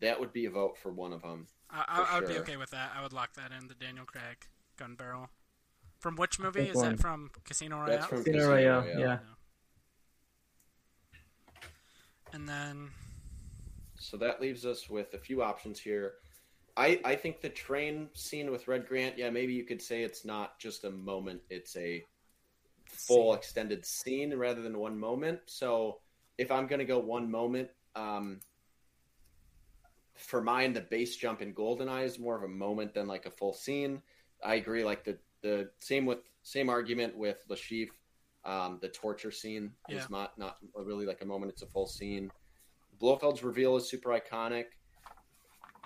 that 0.00 0.18
would 0.18 0.32
be 0.32 0.46
a 0.46 0.50
vote 0.50 0.76
for 0.78 0.92
one 0.92 1.12
of 1.12 1.22
them. 1.22 1.46
I, 1.70 2.06
I 2.10 2.20
would 2.20 2.28
be 2.28 2.38
okay 2.38 2.56
with 2.56 2.70
that. 2.70 2.92
I 2.96 3.02
would 3.02 3.12
lock 3.12 3.34
that 3.34 3.50
in 3.58 3.68
the 3.68 3.74
Daniel 3.74 4.04
Craig 4.04 4.46
gun 4.76 4.94
barrel. 4.94 5.28
From 5.98 6.16
which 6.16 6.38
movie 6.38 6.68
is 6.68 6.76
one. 6.76 6.90
that 6.90 7.00
from? 7.00 7.30
Casino 7.44 7.76
Royale. 7.76 7.88
That's 7.88 8.06
from 8.06 8.18
Casino, 8.18 8.38
Casino 8.38 8.54
Royale. 8.54 8.80
Royale. 8.82 9.00
Yeah. 9.00 9.18
And 12.34 12.48
then. 12.48 12.90
So 13.96 14.16
that 14.16 14.42
leaves 14.42 14.66
us 14.66 14.90
with 14.90 15.14
a 15.14 15.18
few 15.18 15.40
options 15.40 15.78
here. 15.78 16.14
I, 16.76 17.00
I 17.04 17.14
think 17.14 17.40
the 17.40 17.48
train 17.48 18.08
scene 18.14 18.50
with 18.50 18.66
Red 18.66 18.88
Grant, 18.88 19.16
yeah, 19.16 19.30
maybe 19.30 19.52
you 19.52 19.62
could 19.62 19.80
say 19.80 20.02
it's 20.02 20.24
not 20.24 20.58
just 20.58 20.82
a 20.82 20.90
moment, 20.90 21.40
it's 21.48 21.76
a 21.76 22.04
full 22.86 23.30
scene. 23.30 23.38
extended 23.38 23.86
scene 23.86 24.34
rather 24.36 24.60
than 24.60 24.78
one 24.78 24.98
moment. 24.98 25.38
So 25.46 26.00
if 26.36 26.50
I'm 26.50 26.66
going 26.66 26.80
to 26.80 26.84
go 26.84 26.98
one 26.98 27.30
moment, 27.30 27.68
um, 27.94 28.40
for 30.16 30.42
mine, 30.42 30.72
the 30.72 30.80
base 30.80 31.14
jump 31.14 31.40
in 31.40 31.54
Goldeneye 31.54 32.04
is 32.04 32.18
more 32.18 32.36
of 32.36 32.42
a 32.42 32.48
moment 32.48 32.94
than 32.94 33.06
like 33.06 33.26
a 33.26 33.30
full 33.30 33.52
scene. 33.52 34.02
I 34.44 34.56
agree. 34.56 34.84
Like 34.84 35.04
the, 35.04 35.18
the 35.42 35.70
same 35.78 36.04
with 36.04 36.18
same 36.42 36.68
argument 36.68 37.16
with 37.16 37.38
Chiffre. 37.48 37.90
Um, 38.46 38.78
the 38.82 38.88
torture 38.88 39.30
scene 39.30 39.72
yeah. 39.88 39.98
is 39.98 40.10
not 40.10 40.38
not 40.38 40.58
really 40.74 41.06
like 41.06 41.22
a 41.22 41.26
moment; 41.26 41.52
it's 41.52 41.62
a 41.62 41.66
full 41.66 41.86
scene. 41.86 42.30
Blofeld's 43.00 43.42
reveal 43.42 43.76
is 43.76 43.88
super 43.88 44.10
iconic. 44.10 44.66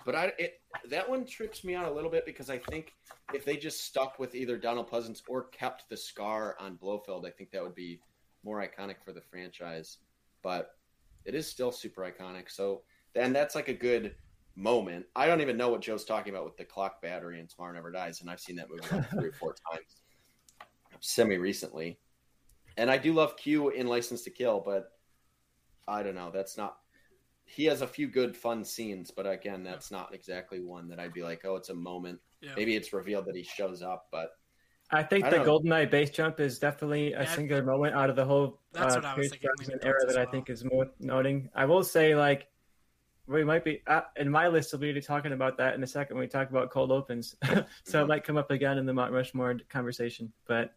But 0.05 0.15
I 0.15 0.33
it, 0.39 0.61
that 0.91 1.09
one 1.09 1.27
trips 1.27 1.65
me 1.65 1.75
out 1.75 1.87
a 1.87 1.93
little 1.93 2.11
bit 2.11 2.25
because 2.25 2.51
I 2.51 2.59
think 2.59 2.95
if 3.35 3.45
they 3.45 3.57
just 3.57 3.85
stuck 3.85 4.19
with 4.19 4.35
either 4.35 4.57
Donald 4.57 4.91
Pleasence 4.91 5.23
or 5.29 5.45
kept 5.45 5.89
the 5.89 5.97
scar 5.97 6.57
on 6.59 6.77
Blofeld, 6.77 7.27
I 7.27 7.31
think 7.31 7.51
that 7.51 7.63
would 7.63 7.75
be 7.75 8.01
more 8.45 8.61
iconic 8.61 8.97
for 9.05 9.13
the 9.13 9.21
franchise. 9.21 9.99
But 10.43 10.71
it 11.25 11.35
is 11.35 11.47
still 11.47 11.73
super 11.73 12.03
iconic. 12.03 12.51
So 12.51 12.83
then 13.13 13.33
that's 13.33 13.55
like 13.55 13.69
a 13.69 13.75
good 13.75 14.15
moment. 14.57 15.07
I 15.15 15.27
don't 15.27 15.41
even 15.41 15.57
know 15.57 15.69
what 15.69 15.83
Joe's 15.83 16.05
talking 16.05 16.33
about 16.33 16.45
with 16.45 16.57
the 16.57 16.65
clock 16.65 17.03
battery 17.03 17.39
and 17.39 17.49
Tomorrow 17.49 17.75
Never 17.75 17.91
Dies, 17.91 18.21
and 18.21 18.31
I've 18.31 18.41
seen 18.41 18.57
that 18.57 18.69
movie 18.71 18.83
like 18.91 19.11
three 19.11 19.29
or 19.29 19.33
four 19.33 19.55
times 19.73 19.97
semi 21.01 21.37
recently. 21.37 21.99
And 22.79 22.91
I 22.91 22.97
do 22.97 23.13
love 23.13 23.37
Q 23.37 23.71
in 23.71 23.89
License 23.89 24.23
to 24.23 24.31
Kill, 24.31 24.63
but 24.65 24.93
I 25.87 26.03
don't 26.05 26.15
know. 26.15 26.31
That's 26.33 26.57
not. 26.57 26.79
He 27.45 27.65
has 27.65 27.83
a 27.83 27.87
few 27.87 28.07
good, 28.07 28.37
fun 28.37 28.65
scenes, 28.65 29.11
but 29.11 29.27
again, 29.27 29.65
that's 29.65 29.91
not 29.91 30.15
exactly 30.15 30.61
one 30.61 30.89
that 30.89 31.01
I'd 31.01 31.13
be 31.13 31.23
like, 31.23 31.45
oh, 31.45 31.57
it's 31.57 31.71
a 31.71 31.75
moment. 31.75 32.21
Yeah. 32.41 32.53
Maybe 32.57 32.77
it's 32.77 32.93
revealed 32.93 33.27
that 33.27 33.35
he 33.35 33.43
shows 33.43 33.83
up, 33.83 34.07
but 34.13 34.31
I 34.91 35.03
think 35.03 35.25
I 35.25 35.31
the 35.31 35.37
don't 35.39 35.47
know. 35.47 35.59
GoldenEye 35.59 35.91
base 35.91 36.11
jump 36.11 36.41
is 36.41 36.59
definitely 36.59 37.15
a 37.15 37.23
Yeah, 37.23 37.35
single 37.35 37.63
moment 37.63 37.95
out 37.95 38.11
of 38.11 38.17
the 38.17 38.25
whole 38.25 38.61
That's 38.73 38.95
uh, 38.95 39.01
what 39.01 39.05
I 39.05 39.17
was 39.17 39.29
thinking, 39.29 39.51
Brosnan 39.57 39.81
era 39.83 40.01
thoughts 40.01 40.15
that 40.15 40.29
I 40.29 40.31
think 40.31 40.49
is 40.49 40.65
worth 40.65 40.93
noting. 41.01 41.51
I 41.55 41.65
will 41.65 41.83
say, 41.83 42.15
like, 42.15 42.47
we 43.27 43.45
might 43.45 43.65
be 43.65 43.83
uh, 43.87 44.03
in 44.17 44.31
my 44.31 44.49
list. 44.49 44.73
We'll 44.73 44.81
be 44.95 45.01
talking 45.01 45.33
about 45.33 45.59
that 45.59 45.75
in 45.75 45.83
a 45.83 45.87
second 45.87 46.17
when 46.17 46.23
we 46.25 46.29
talk 46.29 46.49
about 46.49 46.71
cold 46.71 46.93
opens. 46.93 47.35
so 47.85 48.03
it 48.03 48.07
might 48.07 48.25
come 48.25 48.37
up 48.37 48.51
again 48.51 48.79
in 48.79 48.87
the 48.87 48.95
Mount 48.95 49.13
Rushmore 49.13 49.59
conversation. 49.69 50.33
But 50.47 50.75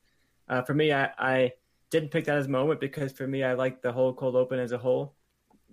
uh, 0.49 0.61
for 0.63 0.73
me, 0.73 0.91
I, 0.91 1.11
I 1.17 1.51
didn't 1.91 2.09
pick 2.09 2.25
that 2.25 2.37
as 2.37 2.47
a 2.47 2.49
moment 2.49 2.79
because 2.79 3.11
for 3.11 3.27
me, 3.27 3.43
I 3.43 3.53
like 3.53 3.81
the 3.81 3.91
whole 3.91 4.13
cold 4.13 4.35
open 4.35 4.57
as 4.57 4.71
a 4.71 4.77
whole 4.77 5.13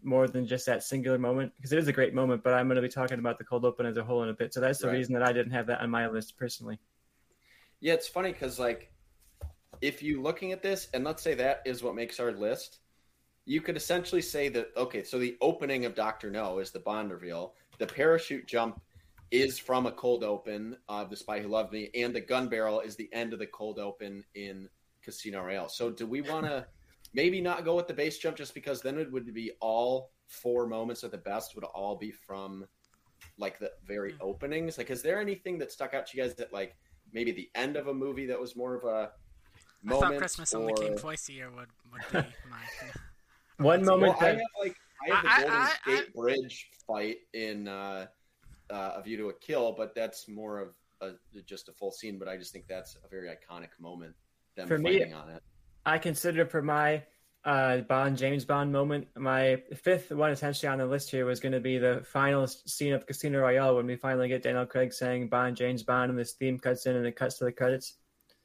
more 0.02 0.28
than 0.28 0.46
just 0.46 0.66
that 0.66 0.82
singular 0.82 1.18
moment 1.18 1.52
because 1.56 1.72
it 1.72 1.78
is 1.78 1.88
a 1.88 1.92
great 1.92 2.12
moment. 2.12 2.42
But 2.42 2.54
I'm 2.54 2.66
going 2.66 2.76
to 2.76 2.82
be 2.82 2.88
talking 2.88 3.18
about 3.18 3.38
the 3.38 3.44
cold 3.44 3.64
open 3.64 3.86
as 3.86 3.96
a 3.96 4.04
whole 4.04 4.22
in 4.24 4.28
a 4.28 4.34
bit. 4.34 4.52
So 4.52 4.60
that's 4.60 4.80
the 4.80 4.88
Right. 4.88 4.96
reason 4.96 5.14
that 5.14 5.22
I 5.22 5.32
didn't 5.32 5.52
have 5.52 5.66
that 5.68 5.80
on 5.80 5.90
my 5.90 6.08
list 6.08 6.36
personally. 6.36 6.78
Yeah, 7.80 7.94
it's 7.94 8.08
funny 8.08 8.32
because 8.32 8.58
like 8.58 8.92
if 9.80 10.02
you 10.02 10.20
looking 10.20 10.52
at 10.52 10.62
this 10.62 10.88
and 10.92 11.04
let's 11.04 11.22
say 11.22 11.34
that 11.34 11.62
is 11.64 11.82
what 11.82 11.94
makes 11.94 12.18
our 12.18 12.32
list, 12.32 12.80
you 13.44 13.60
could 13.60 13.76
essentially 13.76 14.20
say 14.20 14.48
that 14.48 14.70
okay, 14.76 15.04
so 15.04 15.18
the 15.18 15.36
opening 15.40 15.84
of 15.84 15.94
Doctor 15.94 16.30
No 16.30 16.58
is 16.58 16.72
the 16.72 16.80
Bond 16.80 17.12
reveal. 17.12 17.54
The 17.78 17.86
parachute 17.86 18.46
jump 18.46 18.80
is 19.30 19.58
from 19.58 19.86
a 19.86 19.92
cold 19.92 20.24
open 20.24 20.76
of 20.88 21.10
The 21.10 21.16
Spy 21.16 21.40
Who 21.40 21.48
Loved 21.48 21.72
Me, 21.72 21.90
and 21.94 22.14
the 22.14 22.20
gun 22.20 22.48
barrel 22.48 22.80
is 22.80 22.96
the 22.96 23.08
end 23.12 23.32
of 23.32 23.38
the 23.38 23.46
cold 23.46 23.78
open 23.78 24.24
in 24.34 24.68
Casino 25.08 25.42
Royale. 25.42 25.70
So 25.70 25.90
do 25.90 26.06
we 26.06 26.20
want 26.20 26.44
to 26.44 26.66
maybe 27.14 27.40
not 27.40 27.64
go 27.64 27.74
with 27.74 27.86
the 27.86 27.94
base 27.94 28.18
jump 28.18 28.36
just 28.36 28.52
because 28.52 28.82
then 28.82 28.98
it 28.98 29.10
would 29.10 29.32
be 29.32 29.52
all 29.60 30.10
four 30.26 30.66
moments 30.66 31.02
of 31.02 31.10
the 31.10 31.16
best 31.18 31.54
would 31.54 31.64
all 31.64 31.96
be 31.96 32.10
from 32.10 32.66
like 33.38 33.58
the 33.58 33.70
very 33.86 34.12
Hmm. 34.12 34.22
openings? 34.22 34.76
Like, 34.76 34.90
is 34.90 35.00
there 35.00 35.18
anything 35.18 35.56
that 35.60 35.72
stuck 35.72 35.94
out 35.94 36.06
to 36.08 36.16
you 36.16 36.22
guys 36.22 36.34
that 36.34 36.52
like 36.52 36.76
maybe 37.14 37.32
the 37.32 37.48
end 37.54 37.76
of 37.76 37.86
a 37.86 37.94
movie 37.94 38.26
that 38.26 38.38
was 38.38 38.54
more 38.54 38.74
of 38.74 38.84
a 38.84 39.12
moment 39.82 40.12
thought 40.12 40.18
Christmas 40.18 40.52
or... 40.52 40.58
only 40.60 40.74
came 40.74 40.98
twice 40.98 41.28
a 41.30 41.32
year 41.32 41.50
would, 41.50 41.68
would 41.90 42.02
be 42.12 42.28
my. 42.50 42.62
One 43.64 43.82
moment 43.84 44.14
Well, 44.20 44.26
I 44.28 44.32
have 44.34 44.40
like 44.62 44.76
I 45.10 45.14
have 45.14 45.22
the 45.24 45.30
I- 45.30 45.40
Golden 45.40 45.56
I- 45.56 45.64
I- 45.86 45.96
State 45.96 46.14
Bridge 46.14 46.70
fight 46.86 47.16
in 47.32 47.66
uh, 47.68 48.06
uh, 48.70 48.92
A 48.96 49.02
View 49.02 49.16
to 49.16 49.28
a 49.30 49.34
Kill, 49.34 49.72
but 49.72 49.94
that's 49.94 50.28
more 50.28 50.58
of 50.60 50.74
a, 51.00 51.12
just 51.46 51.68
a 51.68 51.72
full 51.72 51.90
scene. 51.90 52.18
But 52.18 52.28
I 52.28 52.36
just 52.36 52.52
think 52.52 52.66
that's 52.68 52.96
a 53.04 53.08
very 53.08 53.28
iconic 53.28 53.70
moment. 53.80 54.14
Them 54.58 54.66
For 54.68 54.76
me- 54.78 55.12
on 55.12 55.28
it. 55.30 55.42
I 55.86 55.98
consider 55.98 56.44
for 56.44 56.60
my 56.60 57.04
uh, 57.44 57.78
Bond 57.82 58.18
James 58.18 58.44
Bond 58.44 58.72
moment. 58.72 59.06
My 59.16 59.62
fifth 59.76 60.10
one, 60.10 60.32
essentially 60.32 60.68
on 60.68 60.78
the 60.78 60.86
list 60.86 61.10
here, 61.12 61.24
was 61.24 61.38
going 61.38 61.52
to 61.52 61.60
be 61.60 61.78
the 61.78 62.02
final 62.04 62.46
scene 62.48 62.92
of 62.92 63.06
Casino 63.06 63.38
Royale 63.38 63.76
when 63.76 63.86
we 63.86 63.94
finally 63.94 64.26
get 64.28 64.42
Daniel 64.42 64.66
Craig 64.66 64.92
saying 64.92 65.28
Bond 65.28 65.56
James 65.56 65.84
Bond, 65.84 66.10
and 66.10 66.18
this 66.18 66.32
theme 66.32 66.58
cuts 66.58 66.86
in 66.86 66.96
and 66.96 67.06
it 67.06 67.14
cuts 67.14 67.38
to 67.38 67.44
the 67.44 67.52
credits. 67.52 67.94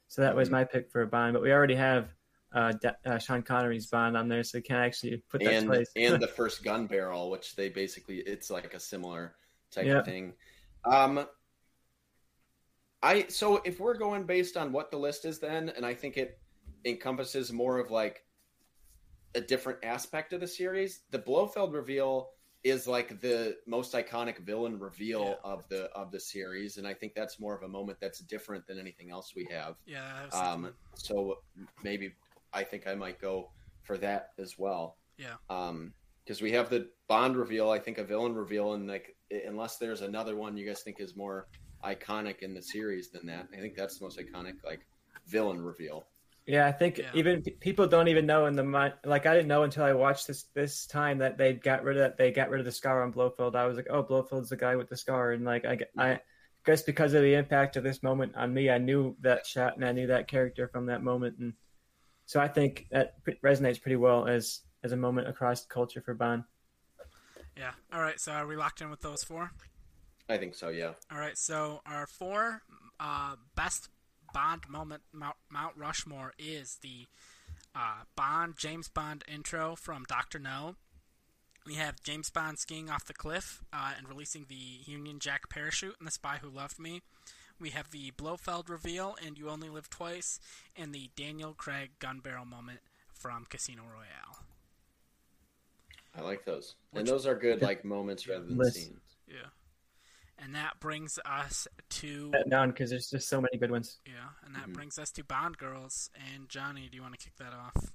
So 0.06 0.22
that 0.22 0.34
was 0.36 0.48
Mhm. 0.48 0.52
my 0.52 0.64
pick 0.64 0.88
for 0.90 1.02
a 1.02 1.06
Bond, 1.08 1.32
but 1.34 1.42
we 1.42 1.52
already 1.52 1.74
have 1.74 2.14
uh, 2.52 2.70
De- 2.70 2.96
uh, 3.04 3.18
Sean 3.18 3.42
Connery's 3.42 3.88
Bond 3.88 4.16
on 4.16 4.28
there, 4.28 4.44
so 4.44 4.58
we 4.58 4.62
can't 4.62 4.78
actually 4.78 5.16
put 5.28 5.42
that 5.42 5.52
and 5.54 5.66
twice. 5.66 5.90
and 5.96 6.22
the 6.22 6.28
first 6.38 6.62
gun 6.62 6.86
barrel, 6.86 7.28
which 7.28 7.56
they 7.56 7.68
basically 7.68 8.18
it's 8.18 8.48
like 8.48 8.72
a 8.74 8.78
similar 8.80 9.34
type 9.72 9.86
Yeah. 9.86 9.98
of 9.98 10.04
thing. 10.04 10.34
Um, 10.84 11.26
I 13.04 13.26
so 13.28 13.60
if 13.64 13.80
we're 13.80 13.98
going 13.98 14.24
based 14.24 14.56
on 14.56 14.72
what 14.72 14.90
the 14.90 14.96
list 14.96 15.26
is, 15.26 15.38
then, 15.38 15.68
and 15.76 15.84
I 15.84 15.92
think 15.92 16.16
it 16.16 16.38
encompasses 16.86 17.52
more 17.52 17.78
of 17.78 17.90
like 17.90 18.24
a 19.34 19.42
different 19.42 19.78
aspect 19.84 20.32
of 20.32 20.40
the 20.40 20.48
series. 20.48 21.02
The 21.10 21.18
Blofeld 21.18 21.74
reveal 21.74 22.30
is 22.62 22.86
like 22.86 23.20
the 23.20 23.58
most 23.66 23.92
iconic 23.92 24.38
villain 24.38 24.78
reveal 24.78 25.38
of 25.44 25.68
the 25.68 25.90
of 25.90 26.10
the 26.12 26.18
series, 26.18 26.78
and 26.78 26.86
I 26.86 26.94
think 26.94 27.14
that's 27.14 27.38
more 27.38 27.54
of 27.54 27.62
a 27.62 27.68
moment 27.68 27.98
that's 28.00 28.20
different 28.20 28.66
than 28.66 28.78
anything 28.78 29.10
else 29.10 29.34
we 29.36 29.46
have. 29.50 29.76
Yeah. 29.84 30.24
Um, 30.32 30.72
so 30.94 31.40
maybe 31.82 32.14
I 32.54 32.64
think 32.64 32.86
I 32.86 32.94
might 32.94 33.20
go 33.20 33.50
for 33.82 33.98
that 33.98 34.30
as 34.38 34.58
well. 34.58 34.96
Yeah. 35.18 35.34
Um, 35.50 35.92
because 36.24 36.40
we 36.40 36.52
have 36.52 36.70
the 36.70 36.88
Bond 37.06 37.36
reveal, 37.36 37.68
I 37.68 37.78
think 37.78 37.98
a 37.98 38.04
villain 38.04 38.34
reveal, 38.34 38.72
and 38.72 38.88
like 38.88 39.14
unless 39.46 39.76
there's 39.76 40.00
another 40.00 40.36
one 40.36 40.56
you 40.56 40.66
guys 40.66 40.80
think 40.80 41.00
is 41.00 41.14
more 41.14 41.48
iconic 41.84 42.40
in 42.40 42.54
the 42.54 42.62
series 42.62 43.08
than 43.10 43.26
that, 43.26 43.48
I 43.52 43.60
think 43.60 43.74
that's 43.76 43.98
the 43.98 44.04
most 44.04 44.18
iconic 44.18 44.54
like 44.64 44.86
villain 45.26 45.60
reveal. 45.62 46.06
Yeah, 46.46 46.66
I 46.66 46.72
think 46.72 46.98
Yeah. 46.98 47.10
even 47.14 47.42
people 47.60 47.86
don't 47.86 48.08
even 48.08 48.26
know 48.26 48.46
in 48.46 48.54
the 48.54 48.62
mind. 48.64 48.94
Like 49.04 49.24
I 49.26 49.34
didn't 49.34 49.48
know 49.48 49.62
until 49.62 49.84
I 49.84 49.92
watched 49.92 50.26
this 50.26 50.44
this 50.54 50.86
time 50.86 51.18
that 51.18 51.38
they 51.38 51.54
got 51.54 51.84
rid 51.84 51.96
of 51.96 52.00
that. 52.02 52.18
They 52.18 52.30
got 52.32 52.50
rid 52.50 52.60
of 52.60 52.66
the 52.66 52.72
scar 52.72 53.02
on 53.02 53.12
Blofeld. 53.12 53.56
I 53.56 53.66
was 53.66 53.76
like, 53.76 53.86
oh, 53.90 54.02
Blofeld's 54.02 54.50
the 54.50 54.56
guy 54.56 54.76
with 54.76 54.88
the 54.88 54.96
scar, 54.96 55.32
and 55.32 55.44
like 55.44 55.64
I, 55.64 55.78
I 55.96 56.20
guess 56.66 56.82
because 56.82 57.14
of 57.14 57.22
the 57.22 57.34
impact 57.34 57.76
of 57.76 57.82
this 57.84 58.02
moment 58.02 58.34
on 58.36 58.52
me, 58.52 58.68
I 58.70 58.78
knew 58.78 59.16
that 59.20 59.46
shot 59.46 59.76
and 59.76 59.84
I 59.84 59.92
knew 59.92 60.06
that 60.08 60.28
character 60.28 60.68
from 60.68 60.86
that 60.86 61.02
moment, 61.02 61.38
and 61.38 61.54
so 62.26 62.40
I 62.40 62.48
think 62.48 62.88
that 62.90 63.14
resonates 63.42 63.80
pretty 63.80 63.96
well 63.96 64.26
as 64.26 64.60
as 64.82 64.92
a 64.92 64.96
moment 64.98 65.28
across 65.28 65.64
culture 65.64 66.02
for 66.02 66.12
Bond. 66.12 66.44
yeah. 67.56 67.72
All 67.90 68.02
right. 68.02 68.20
So 68.20 68.32
are 68.32 68.46
we 68.46 68.56
locked 68.56 68.82
in 68.82 68.90
with 68.90 69.00
those 69.00 69.24
four? 69.24 69.50
I 70.28 70.38
think 70.38 70.54
so, 70.54 70.68
yeah. 70.70 70.92
All 71.12 71.18
right. 71.18 71.36
So 71.36 71.80
our 71.86 72.06
four 72.06 72.62
uh, 72.98 73.36
best 73.54 73.88
Bond 74.32 74.62
moment 74.68 75.02
Mount, 75.12 75.36
Mount 75.50 75.76
Rushmore 75.76 76.32
is 76.38 76.78
the 76.82 77.06
uh, 77.74 78.02
Bond 78.16 78.54
James 78.56 78.88
Bond 78.88 79.22
intro 79.32 79.76
from 79.76 80.04
Doctor 80.08 80.38
No. 80.38 80.76
We 81.66 81.74
have 81.74 82.02
James 82.02 82.30
Bond 82.30 82.58
skiing 82.58 82.90
off 82.90 83.04
the 83.06 83.14
cliff 83.14 83.62
uh, 83.72 83.92
and 83.96 84.08
releasing 84.08 84.46
the 84.48 84.90
Union 84.90 85.18
Jack 85.18 85.48
parachute 85.48 85.96
in 86.00 86.04
The 86.04 86.10
Spy 86.10 86.38
Who 86.42 86.48
Loved 86.48 86.78
Me. 86.78 87.00
We 87.60 87.70
have 87.70 87.90
the 87.90 88.10
Blofeld 88.10 88.68
reveal 88.68 89.16
and 89.24 89.38
You 89.38 89.48
Only 89.48 89.68
Live 89.70 89.88
Twice, 89.88 90.40
and 90.76 90.92
the 90.92 91.08
Daniel 91.16 91.54
Craig 91.54 91.90
gun 92.00 92.18
barrel 92.20 92.44
moment 92.44 92.80
from 93.12 93.46
Casino 93.48 93.82
Royale. 93.90 94.44
I 96.16 96.20
like 96.22 96.44
those, 96.44 96.74
Which- 96.90 97.00
and 97.00 97.08
those 97.08 97.26
are 97.26 97.34
good 97.34 97.62
like 97.62 97.84
moments 97.84 98.26
rather 98.28 98.44
than 98.44 98.56
List. 98.58 98.76
scenes. 98.76 99.00
Yeah. 99.28 99.46
And 100.38 100.54
that 100.54 100.80
brings 100.80 101.18
us 101.24 101.66
to 101.90 102.30
That 102.32 102.50
down 102.50 102.70
because 102.70 102.90
there's 102.90 103.08
just 103.08 103.28
so 103.28 103.40
many 103.40 103.56
good 103.56 103.70
ones. 103.70 104.00
yeah, 104.04 104.30
and 104.44 104.54
that 104.54 104.68
Mhm. 104.68 104.74
brings 104.74 104.98
us 104.98 105.10
to 105.12 105.24
Bond 105.24 105.58
Girls. 105.58 106.10
And 106.14 106.48
Johnny, 106.48 106.88
do 106.88 106.96
you 106.96 107.02
want 107.02 107.18
to 107.18 107.24
kick 107.24 107.36
that 107.36 107.52
off? 107.52 107.92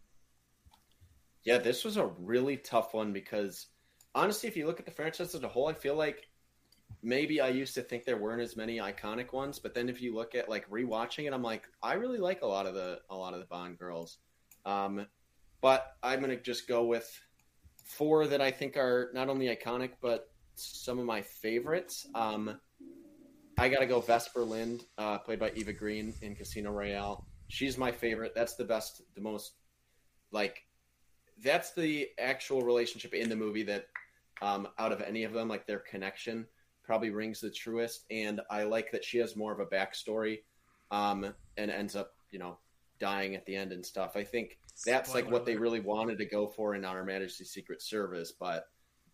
Yeah, 1.44 1.58
this 1.58 1.84
was 1.84 1.98
a 1.98 2.06
really 2.08 2.58
tough 2.58 2.94
one 2.94 3.14
because 3.14 3.68
honestly, 4.16 4.48
if 4.50 4.58
you 4.58 4.66
look 4.68 4.80
at 4.80 4.86
the 4.86 4.92
franchise 4.92 5.36
as 5.36 5.44
a 5.44 5.48
whole, 5.48 5.68
I 5.68 5.74
feel 5.74 5.96
like 5.96 6.30
maybe 7.02 7.40
I 7.40 7.50
used 7.50 7.76
to 7.76 7.82
think 7.82 8.04
there 8.04 8.18
weren't 8.18 8.42
as 8.42 8.56
many 8.58 8.78
iconic 8.78 9.32
ones, 9.32 9.60
but 9.60 9.74
then 9.74 9.90
if 9.90 10.02
you 10.02 10.14
look 10.14 10.36
at 10.36 10.50
like 10.50 10.70
rewatching 10.70 11.26
it, 11.28 11.34
I'm 11.34 11.44
like, 11.44 11.68
I 11.82 11.94
really 11.94 12.18
like 12.18 12.42
a 12.42 12.48
lot 12.48 12.66
of 12.66 12.74
the 12.74 13.02
a 13.10 13.16
lot 13.16 13.34
of 13.34 13.40
the 13.40 13.46
Bond 13.46 13.78
girls. 13.78 14.18
Um, 14.66 15.08
but 15.62 15.98
I'm 16.04 16.20
gonna 16.22 16.40
just 16.40 16.68
go 16.68 16.86
with 16.86 17.10
four 17.86 18.28
that 18.28 18.42
I 18.42 18.52
think 18.52 18.78
are 18.78 19.10
not 19.14 19.30
only 19.30 19.48
iconic 19.48 19.94
but 20.02 20.30
some 20.62 21.00
of 21.00 21.06
my 21.06 21.22
favorites. 21.22 22.08
Um, 22.16 22.60
I 23.58 23.70
gotta 23.70 23.86
go 23.86 24.00
Vesper 24.00 24.44
Lynd, 24.44 24.86
uh, 24.98 25.18
played 25.20 25.40
by 25.40 25.52
Eva 25.56 25.74
Green 25.74 26.14
in 26.22 26.36
Casino 26.36 26.72
Royale. 26.72 27.26
She's 27.48 27.78
my 27.78 27.92
favorite. 27.92 28.34
That's 28.36 28.56
the 28.56 28.64
best, 28.64 29.02
the 29.16 29.22
most 29.22 29.54
like 30.32 30.64
that's 31.44 31.74
the 31.74 32.10
actual 32.20 32.62
relationship 32.62 33.14
in 33.14 33.30
the 33.30 33.36
movie 33.36 33.64
that 33.64 33.88
um, 34.42 34.68
out 34.78 34.92
of 34.92 35.02
any 35.02 35.24
of 35.24 35.34
them 35.34 35.48
like 35.48 35.66
their 35.66 35.80
connection 35.80 36.46
probably 36.84 37.10
rings 37.10 37.40
the 37.40 37.50
truest 37.50 38.06
and 38.10 38.42
i 38.50 38.64
like 38.64 38.92
that 38.92 39.04
she 39.04 39.18
has 39.18 39.36
more 39.36 39.52
of 39.52 39.60
a 39.60 39.66
backstory 39.66 40.40
um, 40.92 41.34
and 41.58 41.72
ends 41.72 41.96
up 41.96 42.14
you 42.32 42.40
know 42.40 42.58
dying 43.00 43.36
at 43.36 43.46
the 43.46 43.56
end 43.56 43.72
and 43.72 43.86
stuff 43.86 44.16
i 44.16 44.24
think 44.24 44.58
that's 44.86 45.14
like 45.14 45.26
Spoiler 45.26 45.34
what 45.34 45.46
they 45.46 45.56
really 45.56 45.80
wanted 45.80 46.18
to 46.18 46.26
go 46.26 46.48
for 46.48 46.76
in 46.76 46.86
our 46.86 47.04
majesty's 47.04 47.52
secret 47.52 47.82
service 47.82 48.34
but 48.38 48.66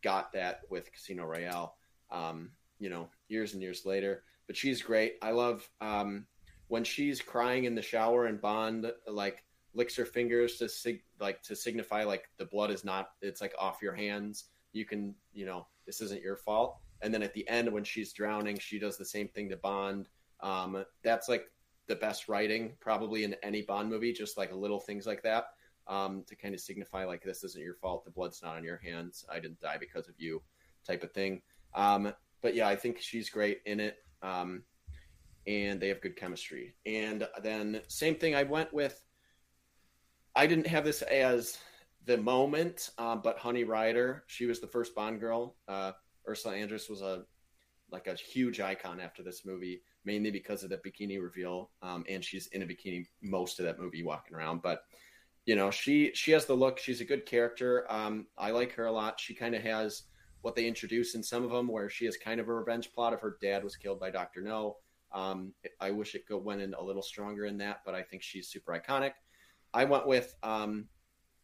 got 0.05 0.31
that 0.31 0.61
with 0.69 0.91
casino 0.93 1.25
royale 1.25 1.75
um, 2.11 2.51
you 2.79 2.89
know 2.89 3.09
years 3.27 3.53
and 3.53 3.61
years 3.61 3.85
later. 3.85 4.23
But 4.47 4.55
she's 4.55 4.81
great. 4.81 5.15
I 5.23 5.31
love 5.31 5.67
um, 5.81 6.27
when 6.67 6.83
she's 6.83 7.21
crying 7.21 7.63
in 7.63 7.73
the 7.73 7.81
shower 7.81 8.27
and 8.27 8.39
bond 8.39 8.91
like 9.07 9.43
licks 9.73 9.95
her 9.95 10.05
fingers 10.05 10.57
to 10.57 10.69
sig- 10.69 11.03
like 11.19 11.41
to 11.41 11.55
signify 11.55 12.03
like 12.03 12.29
the 12.37 12.45
blood 12.45 12.69
is 12.69 12.85
not 12.85 13.09
it's 13.21 13.41
like 13.41 13.55
off 13.59 13.81
your 13.81 13.95
hands. 13.95 14.45
You 14.73 14.85
can 14.85 15.15
you 15.33 15.47
know 15.47 15.65
this 15.87 16.01
isn't 16.01 16.21
your 16.21 16.37
fault. 16.37 16.77
And 17.01 17.11
then 17.13 17.23
at 17.23 17.33
the 17.33 17.47
end 17.49 17.73
when 17.73 17.83
she's 17.83 18.13
drowning 18.13 18.59
she 18.59 18.77
does 18.77 18.97
the 18.97 19.05
same 19.05 19.27
thing 19.27 19.49
to 19.49 19.57
bond. 19.57 20.07
Um, 20.41 20.85
that's 21.03 21.27
like 21.27 21.49
the 21.87 21.95
best 21.95 22.29
writing 22.29 22.73
probably 22.79 23.23
in 23.23 23.35
any 23.41 23.63
bond 23.63 23.89
movie 23.89 24.13
just 24.13 24.37
like 24.37 24.53
little 24.53 24.79
things 24.79 25.05
like 25.07 25.23
that 25.23 25.47
um, 25.87 26.23
to 26.27 26.35
kind 26.35 26.53
of 26.53 26.59
signify 26.59 27.05
like 27.05 27.23
this 27.23 27.43
isn't 27.43 27.63
your 27.63 27.75
fault 27.75 28.05
the 28.05 28.11
blood's 28.11 28.41
not 28.41 28.55
on 28.55 28.63
your 28.63 28.77
hands 28.77 29.25
i 29.31 29.39
didn't 29.39 29.59
die 29.59 29.77
because 29.79 30.07
of 30.07 30.15
you 30.17 30.41
type 30.85 31.03
of 31.03 31.11
thing 31.11 31.41
um, 31.75 32.13
but 32.41 32.55
yeah, 32.55 32.67
I 32.67 32.75
think 32.75 33.01
she's 33.01 33.29
great 33.29 33.61
in 33.65 33.79
it. 33.79 33.97
Um, 34.21 34.63
and 35.47 35.79
they 35.79 35.89
have 35.89 36.01
good 36.01 36.15
chemistry. 36.15 36.75
And 36.85 37.27
then 37.41 37.81
same 37.87 38.15
thing, 38.15 38.33
I 38.33 38.43
went 38.43 38.73
with. 38.73 39.01
I 40.35 40.47
didn't 40.47 40.67
have 40.67 40.83
this 40.83 41.01
as 41.03 41.57
the 42.05 42.17
moment, 42.17 42.91
um, 42.97 43.21
but 43.23 43.37
Honey 43.37 43.63
Rider, 43.63 44.23
she 44.27 44.45
was 44.45 44.59
the 44.59 44.67
first 44.67 44.93
Bond 44.93 45.19
girl. 45.19 45.55
Uh, 45.67 45.93
Ursula 46.27 46.55
Andress 46.55 46.89
was 46.89 47.01
a 47.01 47.23
like 47.91 48.07
a 48.07 48.15
huge 48.15 48.59
icon 48.59 48.99
after 48.99 49.23
this 49.23 49.45
movie, 49.45 49.81
mainly 50.03 50.31
because 50.31 50.63
of 50.63 50.69
the 50.69 50.77
bikini 50.77 51.21
reveal, 51.21 51.69
um, 51.81 52.03
and 52.09 52.23
she's 52.23 52.47
in 52.47 52.63
a 52.63 52.65
bikini 52.65 53.05
most 53.21 53.59
of 53.59 53.65
that 53.65 53.79
movie 53.79 54.03
walking 54.03 54.35
around. 54.35 54.61
But 54.61 54.83
you 55.45 55.55
know, 55.55 55.69
she 55.71 56.11
she 56.13 56.31
has 56.31 56.45
the 56.45 56.55
look. 56.55 56.79
She's 56.79 57.01
a 57.01 57.05
good 57.05 57.25
character. 57.25 57.85
Um, 57.89 58.27
I 58.37 58.51
like 58.51 58.73
her 58.73 58.85
a 58.85 58.91
lot. 58.91 59.19
She 59.19 59.33
kind 59.33 59.55
of 59.55 59.61
has 59.61 60.03
what 60.41 60.55
they 60.55 60.67
introduce 60.67 61.15
in 61.15 61.23
some 61.23 61.43
of 61.43 61.51
them, 61.51 61.67
where 61.67 61.89
she 61.89 62.05
has 62.05 62.17
kind 62.17 62.39
of 62.39 62.49
a 62.49 62.53
revenge 62.53 62.91
plot 62.93 63.13
of 63.13 63.21
her 63.21 63.37
dad 63.41 63.63
was 63.63 63.75
killed 63.75 63.99
by 63.99 64.09
Doctor 64.09 64.41
No. 64.41 64.77
Um, 65.11 65.53
I 65.79 65.91
wish 65.91 66.15
it 66.15 66.23
went 66.29 66.61
in 66.61 66.73
a 66.73 66.83
little 66.83 67.01
stronger 67.01 67.45
in 67.45 67.57
that, 67.59 67.81
but 67.85 67.95
I 67.95 68.01
think 68.01 68.21
she's 68.21 68.49
super 68.49 68.73
iconic. 68.73 69.13
I 69.73 69.85
went 69.85 70.07
with 70.07 70.35
um, 70.43 70.87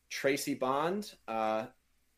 Tracy 0.09 0.55
Bond 0.55 1.13
uh, 1.27 1.67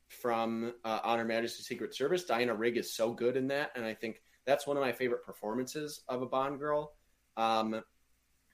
from 0.07 0.73
uh, 0.83 0.99
On 1.03 1.19
Her 1.19 1.25
Majesty's 1.25 1.67
Secret 1.67 1.93
Service. 1.93 2.23
Diana 2.23 2.53
Rigg 2.55 2.77
is 2.77 2.93
so 2.93 3.13
good 3.13 3.37
in 3.37 3.47
that, 3.47 3.71
and 3.75 3.85
I 3.85 3.93
think 3.93 4.21
that's 4.45 4.65
one 4.65 4.77
of 4.77 4.81
my 4.81 4.91
favorite 4.91 5.23
performances 5.23 6.01
of 6.07 6.21
a 6.21 6.25
Bond 6.25 6.59
girl. 6.59 6.93
Um, 7.37 7.81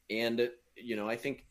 and 0.09 0.49
you 0.75 0.95
know, 0.95 1.07
I 1.07 1.15
think 1.15 1.45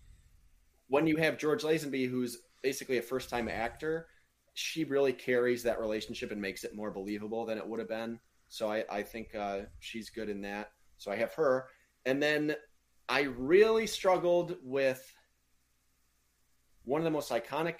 when 0.88 1.06
you 1.06 1.16
have 1.16 1.38
George 1.38 1.62
Lazenby, 1.62 2.08
who's 2.08 2.38
basically 2.62 2.98
a 2.98 3.02
first-time 3.02 3.48
actor, 3.48 4.06
she 4.54 4.84
really 4.84 5.12
carries 5.12 5.62
that 5.62 5.80
relationship 5.80 6.32
and 6.32 6.40
makes 6.40 6.64
it 6.64 6.74
more 6.74 6.90
believable 6.90 7.46
than 7.46 7.58
it 7.58 7.66
would 7.66 7.78
have 7.78 7.88
been. 7.88 8.18
So 8.48 8.70
I, 8.70 8.84
I 8.90 9.02
think 9.02 9.34
uh, 9.34 9.60
she's 9.78 10.10
good 10.10 10.28
in 10.28 10.40
that. 10.42 10.72
So 10.96 11.12
I 11.12 11.16
have 11.16 11.34
her, 11.34 11.66
and 12.06 12.20
then 12.22 12.56
I 13.08 13.22
really 13.22 13.86
struggled 13.86 14.56
with 14.62 15.14
one 16.84 17.00
of 17.00 17.04
the 17.04 17.10
most 17.10 17.30
iconic 17.30 17.76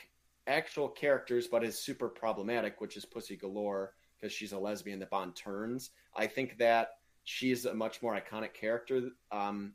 actual 0.46 0.88
characters, 0.88 1.46
but 1.46 1.64
is 1.64 1.78
super 1.78 2.08
problematic, 2.08 2.80
which 2.80 2.96
is 2.96 3.04
Pussy 3.04 3.36
Galore 3.36 3.94
because 4.16 4.32
she's 4.32 4.52
a 4.52 4.58
lesbian 4.58 4.98
that 5.00 5.10
Bond 5.10 5.34
turns. 5.34 5.90
I 6.16 6.26
think 6.26 6.58
that 6.58 6.90
she's 7.24 7.64
a 7.64 7.74
much 7.74 8.02
more 8.02 8.18
iconic 8.18 8.54
character. 8.54 9.10
Um, 9.32 9.74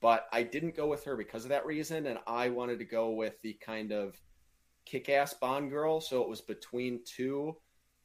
but 0.00 0.26
I 0.32 0.42
didn't 0.42 0.76
go 0.76 0.86
with 0.86 1.04
her 1.04 1.16
because 1.16 1.44
of 1.44 1.50
that 1.50 1.66
reason, 1.66 2.06
and 2.06 2.18
I 2.26 2.48
wanted 2.50 2.78
to 2.78 2.84
go 2.84 3.10
with 3.10 3.40
the 3.42 3.54
kind 3.54 3.92
of 3.92 4.20
kick-ass 4.84 5.34
Bond 5.34 5.70
girl. 5.70 6.00
So 6.00 6.22
it 6.22 6.28
was 6.28 6.40
between 6.40 7.00
two, 7.04 7.56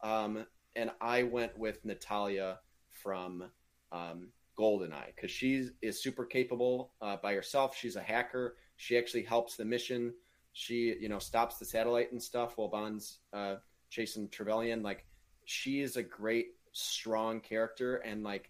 um, 0.03 0.45
and 0.75 0.91
I 0.99 1.23
went 1.23 1.57
with 1.57 1.83
Natalia 1.85 2.59
from 2.89 3.43
um, 3.91 4.29
Goldeneye 4.57 5.15
because 5.15 5.31
she 5.31 5.69
is 5.81 6.01
super 6.01 6.25
capable 6.25 6.93
uh, 7.01 7.17
by 7.21 7.33
herself. 7.33 7.75
She's 7.75 7.95
a 7.95 8.01
hacker. 8.01 8.55
She 8.77 8.97
actually 8.97 9.23
helps 9.23 9.55
the 9.55 9.65
mission 9.65 10.13
she, 10.53 10.95
you 10.99 11.07
know, 11.07 11.19
stops 11.19 11.57
the 11.57 11.65
satellite 11.65 12.11
and 12.11 12.21
stuff 12.21 12.57
while 12.57 12.67
Bond's 12.67 13.19
uh, 13.31 13.55
chasing 13.89 14.27
Trevelyan. 14.27 14.83
Like, 14.83 15.05
she 15.45 15.81
is 15.81 15.95
a 15.97 16.03
great, 16.03 16.47
strong 16.73 17.41
character, 17.41 17.97
and 17.97 18.23
like 18.23 18.49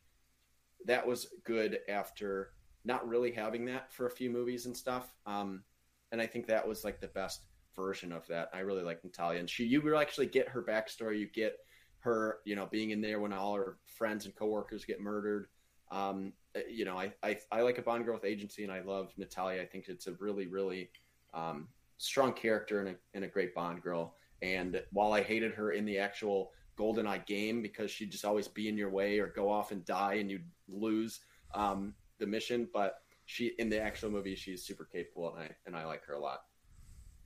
that 0.86 1.06
was 1.08 1.28
good 1.44 1.80
after 1.90 2.52
not 2.84 3.08
really 3.08 3.32
having 3.32 3.66
that 3.66 3.94
for 3.94 4.08
a 4.08 4.12
few 4.12 4.30
movies 4.30 4.66
and 4.66 4.76
stuff. 4.76 5.14
Um, 5.26 5.64
and 6.12 6.22
I 6.22 6.28
think 6.28 6.48
that 6.48 6.68
was 6.68 6.84
like 6.84 7.00
the 7.00 7.08
best 7.08 7.42
version 7.76 8.12
of 8.12 8.26
that. 8.28 8.50
I 8.54 8.60
really 8.60 8.84
like 8.84 9.04
Natalia, 9.04 9.40
and 9.40 9.50
she 9.50 9.66
you 9.66 9.96
actually 9.96 10.28
get 10.28 10.50
her 10.50 10.62
backstory. 10.64 11.20
You 11.20 11.28
get 11.28 11.58
her, 12.00 12.40
you 12.46 12.56
know, 12.56 12.68
being 12.70 12.92
in 12.92 13.02
there 13.02 13.20
when 13.20 13.34
all 13.34 13.56
her 13.56 13.78
friends 13.86 14.26
and 14.26 14.36
coworkers 14.36 14.86
get 14.86 15.00
murdered. 15.00 15.48
Um, 15.92 16.34
you 16.70 16.86
know, 16.86 16.98
I, 16.98 17.14
I 17.24 17.38
I 17.52 17.62
like 17.62 17.78
a 17.78 17.82
Bond 17.82 18.06
girl 18.06 18.16
with 18.16 18.26
agency, 18.26 18.64
and 18.64 18.72
I 18.72 18.82
love 18.82 19.14
Natalia. 19.18 19.62
I 19.62 19.66
think 19.66 19.88
it's 19.88 20.08
a 20.08 20.14
really 20.14 20.48
really 20.48 20.90
um, 21.34 21.68
strong 21.98 22.34
character 22.34 22.80
and 22.80 22.90
a, 22.90 22.96
and 23.14 23.24
a 23.24 23.28
great 23.28 23.54
Bond 23.54 23.82
girl. 23.82 24.16
And 24.42 24.82
while 24.92 25.14
I 25.14 25.22
hated 25.22 25.54
her 25.54 25.72
in 25.72 25.86
the 25.86 26.00
actual 26.00 26.52
GoldenEye 26.78 27.26
game 27.26 27.62
because 27.62 27.92
she'd 27.92 28.12
just 28.12 28.26
always 28.26 28.48
be 28.48 28.68
in 28.68 28.78
your 28.78 28.90
way 28.90 29.20
or 29.20 29.28
go 29.28 29.52
off 29.52 29.72
and 29.72 29.86
die 29.86 30.16
and 30.16 30.32
you'd 30.32 30.50
lose 30.68 31.20
um, 31.54 31.94
the 32.22 32.28
mission, 32.28 32.70
but 32.74 33.02
she 33.26 33.52
in 33.60 33.70
the 33.70 33.82
actual 33.82 34.10
movie 34.10 34.36
she's 34.36 34.64
super 34.64 34.86
capable 34.86 35.36
and 35.36 35.44
I 35.44 35.50
and 35.66 35.76
I 35.76 35.86
like 35.86 36.06
her 36.06 36.14
a 36.14 36.22
lot. 36.22 36.40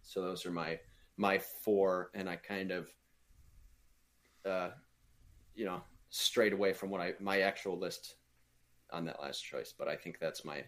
So 0.01 0.21
those 0.21 0.45
are 0.45 0.51
my 0.51 0.79
my 1.17 1.37
four, 1.37 2.09
and 2.13 2.29
I 2.29 2.35
kind 2.35 2.71
of, 2.71 2.89
uh, 4.45 4.69
you 5.55 5.65
know, 5.65 5.81
strayed 6.09 6.53
away 6.53 6.73
from 6.73 6.89
what 6.89 7.01
I 7.01 7.13
my 7.19 7.41
actual 7.41 7.77
list 7.77 8.15
on 8.91 9.05
that 9.05 9.21
last 9.21 9.41
choice, 9.41 9.73
but 9.77 9.87
I 9.87 9.95
think 9.95 10.19
that's 10.19 10.43
my 10.43 10.63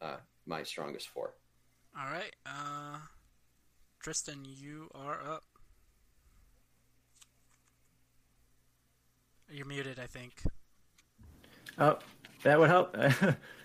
uh, 0.00 0.16
my 0.46 0.62
strongest 0.62 1.08
four. 1.08 1.34
All 1.98 2.10
right. 2.10 2.34
Uh, 2.44 2.98
Tristan, 4.00 4.44
you 4.44 4.88
are 4.94 5.22
up. 5.22 5.44
You're 9.48 9.66
muted, 9.66 9.98
I 9.98 10.06
think. 10.06 10.42
Oh, 11.78 11.98
that 12.42 12.58
would 12.58 12.68
help. 12.68 12.96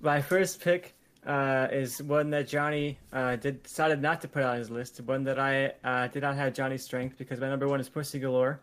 My 0.00 0.20
first 0.20 0.60
pick 0.60 0.94
uh, 1.26 1.68
is 1.70 2.02
one 2.02 2.30
that 2.30 2.48
Johnny 2.48 2.98
uh, 3.12 3.36
did 3.36 3.62
decided 3.62 4.00
not 4.00 4.20
to 4.22 4.28
put 4.28 4.42
on 4.42 4.56
his 4.56 4.70
list. 4.70 5.00
One 5.00 5.24
that 5.24 5.38
I 5.38 5.72
uh, 5.84 6.08
did 6.08 6.22
not 6.22 6.36
have 6.36 6.54
Johnny's 6.54 6.84
strength 6.84 7.18
because 7.18 7.40
my 7.40 7.48
number 7.48 7.68
one 7.68 7.80
is 7.80 7.88
Pussy 7.88 8.18
Galore. 8.18 8.60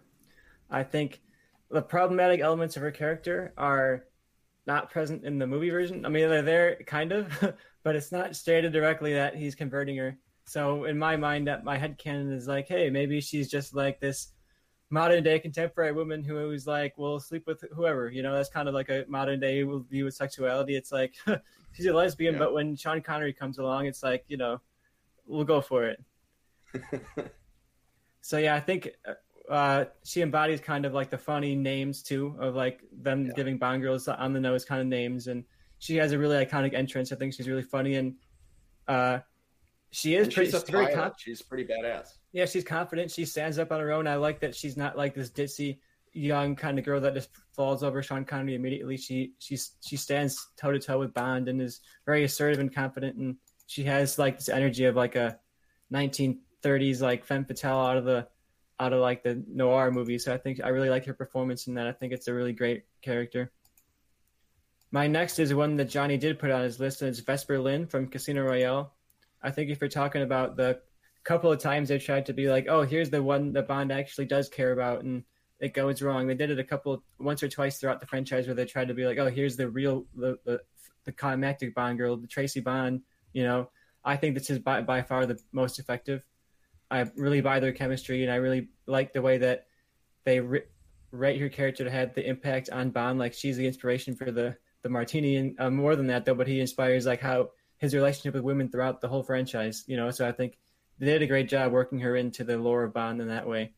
I 0.69 0.83
think 0.83 1.21
the 1.69 1.81
problematic 1.81 2.41
elements 2.41 2.75
of 2.75 2.81
her 2.81 2.91
character 2.91 3.53
are 3.57 4.05
not 4.65 4.89
present 4.89 5.23
in 5.23 5.38
the 5.38 5.47
movie 5.47 5.69
version. 5.69 6.05
I 6.05 6.09
mean, 6.09 6.27
they're 6.27 6.41
there 6.41 6.75
kind 6.85 7.11
of, 7.11 7.55
but 7.83 7.95
it's 7.95 8.11
not 8.11 8.35
stated 8.35 8.73
directly 8.73 9.13
that 9.13 9.35
he's 9.35 9.55
converting 9.55 9.95
her 9.97 10.17
so 10.47 10.85
in 10.85 10.97
my 10.97 11.17
mind, 11.17 11.47
that 11.47 11.65
my 11.65 11.77
head 11.77 11.97
canon 11.97 12.31
is 12.31 12.47
like, 12.47 12.69
hey, 12.69 12.89
maybe 12.89 13.19
she's 13.19 13.49
just 13.49 13.75
like 13.75 13.99
this 13.99 14.31
modern 14.89 15.23
day 15.23 15.39
contemporary 15.39 15.91
woman 15.91 16.23
who 16.23 16.51
is 16.51 16.65
like, 16.65 16.97
will 16.97 17.19
sleep 17.19 17.45
with 17.45 17.63
whoever. 17.73 18.09
You 18.09 18.23
know, 18.23 18.33
that's 18.33 18.49
kind 18.49 18.67
of 18.67 18.73
like 18.73 18.89
a 18.89 19.05
modern 19.07 19.39
day 19.39 19.63
view 19.63 20.07
of 20.07 20.13
sexuality. 20.13 20.75
It's 20.75 20.91
like 20.91 21.15
she's 21.73 21.85
a 21.85 21.93
lesbian, 21.93 22.33
yeah. 22.33 22.39
but 22.39 22.53
when 22.53 22.75
Sean 22.75 23.01
Connery 23.01 23.33
comes 23.33 23.57
along, 23.57 23.88
it's 23.88 24.03
like, 24.03 24.23
you 24.27 24.38
know, 24.38 24.61
we'll 25.25 25.43
go 25.43 25.61
for 25.61 25.85
it. 25.85 26.03
so 28.21 28.38
yeah, 28.38 28.55
I 28.55 28.59
think 28.59 28.89
uh, 29.49 29.85
she 30.03 30.21
embodies 30.21 30.61
kind 30.61 30.85
of 30.85 30.93
like 30.93 31.09
the 31.09 31.17
funny 31.17 31.55
names 31.55 32.01
too 32.01 32.35
of 32.39 32.55
like 32.55 32.81
them 33.01 33.27
yeah. 33.27 33.33
giving 33.35 33.57
Bond 33.57 33.81
girls 33.81 34.07
on 34.07 34.33
the 34.33 34.39
nose 34.39 34.65
kind 34.65 34.81
of 34.81 34.88
names, 34.88 35.27
and 35.27 35.43
she 35.79 35.95
has 35.97 36.11
a 36.11 36.17
really 36.17 36.43
iconic 36.43 36.73
entrance. 36.73 37.11
I 37.11 37.15
think 37.15 37.33
she's 37.33 37.47
really 37.47 37.63
funny 37.63 37.95
and. 37.95 38.15
Uh, 38.88 39.19
she 39.91 40.15
is 40.15 40.33
pretty. 40.33 40.51
She's, 40.51 40.63
very 40.63 40.85
confident. 40.85 41.15
she's 41.17 41.41
pretty 41.41 41.65
badass. 41.65 42.07
Yeah, 42.33 42.45
she's 42.45 42.63
confident. 42.63 43.11
She 43.11 43.25
stands 43.25 43.57
up 43.57 43.71
on 43.71 43.79
her 43.79 43.91
own. 43.91 44.07
I 44.07 44.15
like 44.15 44.39
that 44.41 44.55
she's 44.55 44.77
not 44.77 44.97
like 44.97 45.13
this 45.13 45.29
ditzy 45.29 45.79
young 46.13 46.55
kind 46.55 46.79
of 46.79 46.85
girl 46.85 46.99
that 46.99 47.13
just 47.13 47.29
falls 47.55 47.83
over 47.83 48.01
Sean 48.01 48.25
Connery 48.25 48.55
immediately. 48.55 48.97
She 48.97 49.33
she's 49.39 49.75
she 49.81 49.97
stands 49.97 50.47
toe 50.57 50.71
to 50.71 50.79
toe 50.79 50.99
with 50.99 51.13
Bond 51.13 51.47
and 51.47 51.61
is 51.61 51.81
very 52.05 52.23
assertive 52.23 52.59
and 52.59 52.73
confident, 52.73 53.17
and 53.17 53.38
she 53.67 53.83
has 53.83 54.17
like 54.17 54.38
this 54.38 54.49
energy 54.49 54.85
of 54.85 54.95
like 54.95 55.15
a 55.15 55.39
1930s 55.93 57.01
like 57.01 57.25
femme 57.25 57.45
fatale 57.45 57.79
out 57.79 57.97
of 57.97 58.05
the 58.05 58.27
out 58.79 58.93
of 58.93 58.99
like 58.99 59.23
the 59.23 59.43
noir 59.47 59.91
movie. 59.91 60.19
So 60.19 60.33
I 60.33 60.38
think 60.38 60.59
I 60.63 60.69
really 60.69 60.89
like 60.89 61.05
her 61.05 61.13
performance 61.13 61.67
in 61.67 61.75
that. 61.75 61.88
I 61.88 61.91
think 61.91 62.13
it's 62.13 62.27
a 62.27 62.33
really 62.33 62.53
great 62.53 62.83
character. 63.01 63.51
My 64.91 65.07
next 65.07 65.39
is 65.39 65.53
one 65.53 65.75
that 65.77 65.89
Johnny 65.89 66.17
did 66.17 66.39
put 66.39 66.51
on 66.51 66.63
his 66.63 66.79
list, 66.79 67.01
and 67.01 67.09
it's 67.09 67.19
Vesper 67.19 67.59
Lynd 67.59 67.91
from 67.91 68.07
Casino 68.07 68.43
Royale. 68.43 68.93
I 69.41 69.51
think 69.51 69.69
if 69.69 69.79
you're 69.81 69.89
talking 69.89 70.23
about 70.23 70.57
the 70.57 70.79
couple 71.27 71.51
of 71.51 71.59
times 71.59 71.89
they 71.89 71.99
tried 71.99 72.25
to 72.25 72.33
be 72.33 72.49
like, 72.49 72.67
oh, 72.69 72.83
here's 72.83 73.09
the 73.09 73.21
one 73.21 73.51
that 73.51 73.67
Bond 73.67 73.91
actually 73.91 74.25
does 74.25 74.47
care 74.47 74.71
about, 74.71 75.03
and 75.03 75.23
it 75.59 75.73
goes 75.73 76.01
wrong. 76.01 76.25
They 76.25 76.35
did 76.35 76.51
it 76.51 76.59
a 76.59 76.63
couple, 76.63 77.03
once 77.19 77.43
or 77.43 77.49
twice 77.49 77.77
throughout 77.77 77.99
the 77.99 78.07
franchise 78.07 78.47
where 78.47 78.55
they 78.55 78.65
tried 78.65 78.88
to 78.88 78.93
be 78.93 79.05
like, 79.05 79.17
oh, 79.17 79.27
here's 79.27 79.57
the 79.57 79.69
real, 79.69 80.05
the 80.15 80.38
the, 80.45 80.61
the 81.03 81.11
climactic 81.11 81.75
Bond 81.75 81.97
girl, 81.97 82.15
the 82.15 82.27
Tracy 82.27 82.61
Bond. 82.61 83.01
You 83.33 83.43
know, 83.43 83.69
I 84.05 84.15
think 84.15 84.35
this 84.35 84.49
is 84.49 84.59
by 84.59 84.81
by 84.81 85.01
far 85.01 85.25
the 85.25 85.38
most 85.51 85.79
effective. 85.79 86.23
I 86.89 87.11
really 87.17 87.41
buy 87.41 87.59
their 87.59 87.73
chemistry, 87.73 88.23
and 88.23 88.31
I 88.31 88.38
really 88.38 88.69
like 88.85 89.11
the 89.11 89.21
way 89.21 89.38
that 89.39 89.65
they 90.23 90.39
ri- 90.39 90.63
write 91.11 91.41
her 91.41 91.49
character 91.49 91.83
to 91.83 91.91
have 91.91 92.15
the 92.15 92.25
impact 92.25 92.69
on 92.69 92.91
Bond. 92.91 93.19
Like 93.19 93.33
she's 93.33 93.57
the 93.57 93.67
inspiration 93.67 94.15
for 94.15 94.31
the 94.31 94.55
the 94.81 94.89
Martini, 94.89 95.35
and 95.35 95.59
uh, 95.59 95.69
more 95.69 95.97
than 95.97 96.07
that, 96.07 96.23
though. 96.23 96.35
But 96.35 96.47
he 96.47 96.61
inspires 96.61 97.05
like 97.05 97.19
how 97.19 97.49
his 97.78 97.93
relationship 97.93 98.34
with 98.34 98.43
women 98.43 98.69
throughout 98.69 99.01
the 99.01 99.07
whole 99.07 99.23
franchise. 99.23 99.84
You 99.88 99.97
know, 99.97 100.11
so 100.11 100.28
I 100.28 100.32
think 100.32 100.57
they 100.99 101.05
did 101.07 101.21
a 101.21 101.28
great 101.28 101.47
job 101.49 101.71
working 101.71 101.99
her 101.99 102.15
into 102.15 102.43
the 102.43 102.57
lore 102.57 102.84
of 102.84 102.93
Bond 102.93 103.21
in 103.21 103.28
that 103.28 103.47
way. 103.47 103.73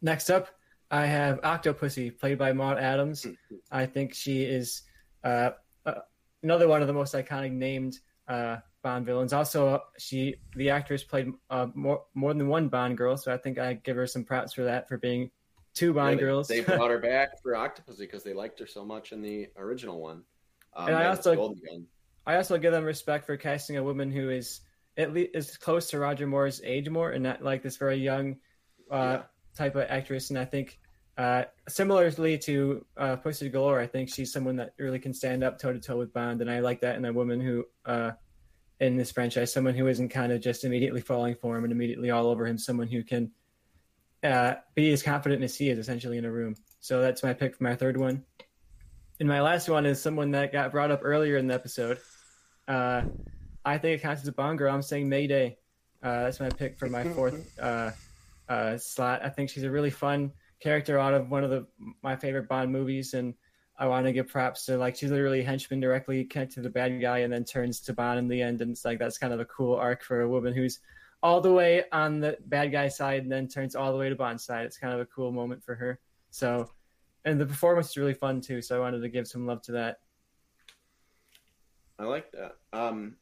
Next 0.00 0.30
up, 0.30 0.48
I 0.90 1.06
have 1.06 1.40
Octopussy, 1.42 2.16
played 2.18 2.38
by 2.38 2.52
Maud 2.52 2.78
Adams. 2.78 3.26
I 3.70 3.86
think 3.86 4.14
she 4.14 4.42
is 4.42 4.82
uh, 5.24 5.50
uh, 5.84 5.94
another 6.42 6.68
one 6.68 6.80
of 6.80 6.86
the 6.86 6.94
most 6.94 7.14
iconic 7.14 7.52
named 7.52 7.98
uh, 8.28 8.58
Bond 8.82 9.04
villains. 9.04 9.32
Also, 9.32 9.82
she 9.98 10.36
the 10.54 10.70
actress 10.70 11.02
played 11.02 11.32
uh, 11.50 11.66
more 11.74 12.04
more 12.14 12.32
than 12.32 12.46
one 12.48 12.68
Bond 12.68 12.96
girl, 12.96 13.16
so 13.16 13.32
I 13.32 13.36
think 13.36 13.58
I 13.58 13.74
give 13.74 13.96
her 13.96 14.06
some 14.06 14.24
props 14.24 14.52
for 14.52 14.62
that 14.64 14.88
for 14.88 14.96
being 14.98 15.30
two 15.74 15.92
Bond 15.92 16.12
Yeah, 16.12 16.14
they- 16.16 16.22
girls. 16.22 16.48
They 16.48 16.60
brought 16.60 16.90
her 16.90 16.98
back 17.12 17.42
for 17.42 17.52
Octopussy 17.52 17.98
because 17.98 18.22
they 18.22 18.32
liked 18.34 18.60
her 18.60 18.66
so 18.66 18.84
much 18.84 19.10
in 19.12 19.20
the 19.20 19.48
original 19.56 20.00
one. 20.00 20.22
Um, 20.76 20.86
And 20.88 20.96
I 20.96 21.06
also- 21.08 21.34
Golden 21.34 21.60
Gun. 21.66 21.86
I 22.28 22.36
also 22.36 22.58
give 22.58 22.72
them 22.72 22.84
respect 22.84 23.26
for 23.26 23.36
casting 23.36 23.78
a 23.78 23.82
woman 23.82 24.12
who 24.12 24.30
is 24.30 24.60
at 24.96 25.12
least 25.12 25.30
is 25.34 25.56
close 25.56 25.90
to 25.90 25.98
Roger 25.98 26.26
Moore's 26.26 26.60
age 26.62 26.88
more, 26.88 27.10
and 27.10 27.22
not 27.24 27.42
like 27.42 27.62
this 27.62 27.76
very 27.76 27.96
young 27.96 28.36
uh, 28.92 29.18
Yeah. 29.18 29.22
type 29.56 29.74
of 29.74 29.86
actress. 29.88 30.30
And 30.30 30.38
I 30.38 30.44
think 30.44 30.78
uh, 31.16 31.44
similarly 31.68 32.38
to 32.38 32.84
uh, 32.96 33.16
Pussy 33.16 33.48
Galore, 33.48 33.80
I 33.80 33.86
think 33.86 34.08
she's 34.08 34.32
someone 34.32 34.56
that 34.56 34.74
really 34.78 35.00
can 35.00 35.12
stand 35.12 35.42
up 35.42 35.58
toe 35.58 35.72
to 35.72 35.80
toe 35.80 35.96
with 35.96 36.12
Bond, 36.12 36.40
and 36.42 36.50
I 36.50 36.60
like 36.60 36.80
that 36.82 36.94
in 36.96 37.04
a 37.04 37.12
woman 37.12 37.40
who. 37.40 37.64
Uh, 37.84 38.12
in 38.80 38.96
this 38.96 39.10
franchise, 39.10 39.52
someone 39.52 39.74
who 39.74 39.88
isn't 39.88 40.08
kind 40.08 40.30
of 40.30 40.40
just 40.40 40.62
immediately 40.62 41.00
falling 41.00 41.34
for 41.34 41.56
him 41.56 41.64
and 41.64 41.72
immediately 41.72 42.12
all 42.12 42.28
over 42.28 42.46
him, 42.46 42.56
someone 42.56 42.86
who 42.86 43.02
can 43.02 43.28
uh, 44.22 44.54
be 44.76 44.92
as 44.92 45.02
confident 45.02 45.42
as 45.42 45.56
he 45.56 45.68
is 45.68 45.78
essentially 45.78 46.16
in 46.16 46.24
a 46.24 46.30
room. 46.30 46.54
So 46.78 47.00
that's 47.00 47.24
my 47.24 47.32
pick 47.32 47.56
for 47.56 47.64
my 47.64 47.74
third 47.74 47.96
one. 47.96 48.24
And 49.18 49.28
my 49.28 49.40
last 49.40 49.68
one 49.68 49.84
is 49.84 50.00
someone 50.00 50.30
that 50.30 50.52
got 50.52 50.70
brought 50.70 50.92
up 50.92 51.00
earlier 51.02 51.38
in 51.38 51.48
the 51.48 51.54
episode. 51.54 51.98
Uh, 52.68 53.02
I 53.64 53.78
think 53.78 53.98
it 53.98 54.02
counts 54.02 54.22
as 54.22 54.28
a 54.28 54.32
Bond 54.32 54.58
girl. 54.58 54.72
I'm 54.72 54.82
saying 54.82 55.08
Mayday. 55.08 55.56
Uh, 56.02 56.24
that's 56.24 56.38
my 56.38 56.50
pick 56.50 56.78
for 56.78 56.88
my 56.88 57.02
fourth 57.04 57.58
uh, 57.58 57.90
uh, 58.48 58.78
slot. 58.78 59.24
I 59.24 59.30
think 59.30 59.50
she's 59.50 59.64
a 59.64 59.70
really 59.70 59.90
fun 59.90 60.32
character 60.60 60.98
out 60.98 61.14
of 61.14 61.30
one 61.30 61.44
of 61.44 61.50
the 61.50 61.66
my 62.02 62.14
favorite 62.14 62.48
Bond 62.48 62.70
movies, 62.70 63.14
and 63.14 63.34
I 63.78 63.86
want 63.86 64.06
to 64.06 64.12
give 64.12 64.28
props 64.28 64.66
to 64.66 64.76
like 64.76 64.96
she's 64.96 65.10
literally 65.10 65.40
a 65.40 65.44
henchman 65.44 65.80
directly 65.80 66.24
connected 66.24 66.56
to 66.56 66.60
the 66.62 66.70
bad 66.70 67.00
guy, 67.00 67.18
and 67.18 67.32
then 67.32 67.44
turns 67.44 67.80
to 67.80 67.92
Bond 67.92 68.18
in 68.18 68.28
the 68.28 68.42
end, 68.42 68.60
and 68.60 68.70
it's 68.70 68.84
like 68.84 68.98
that's 68.98 69.18
kind 69.18 69.32
of 69.32 69.40
a 69.40 69.44
cool 69.46 69.74
arc 69.74 70.04
for 70.04 70.20
a 70.20 70.28
woman 70.28 70.54
who's 70.54 70.78
all 71.22 71.40
the 71.40 71.52
way 71.52 71.84
on 71.92 72.20
the 72.20 72.36
bad 72.46 72.70
guy 72.70 72.88
side 72.88 73.22
and 73.22 73.32
then 73.32 73.48
turns 73.48 73.74
all 73.74 73.92
the 73.92 73.98
way 73.98 74.08
to 74.08 74.14
Bond's 74.14 74.44
side. 74.44 74.64
It's 74.64 74.78
kind 74.78 74.94
of 74.94 75.00
a 75.00 75.06
cool 75.06 75.32
moment 75.32 75.62
for 75.64 75.74
her. 75.74 75.98
So, 76.30 76.70
and 77.24 77.40
the 77.40 77.46
performance 77.46 77.90
is 77.90 77.96
really 77.96 78.14
fun 78.14 78.40
too. 78.40 78.62
So 78.62 78.76
I 78.76 78.80
wanted 78.80 79.00
to 79.00 79.08
give 79.08 79.26
some 79.26 79.46
love 79.46 79.62
to 79.62 79.72
that. 79.72 79.98
I 81.98 82.04
like 82.04 82.30
that. 82.32 82.56
Um, 82.72 83.16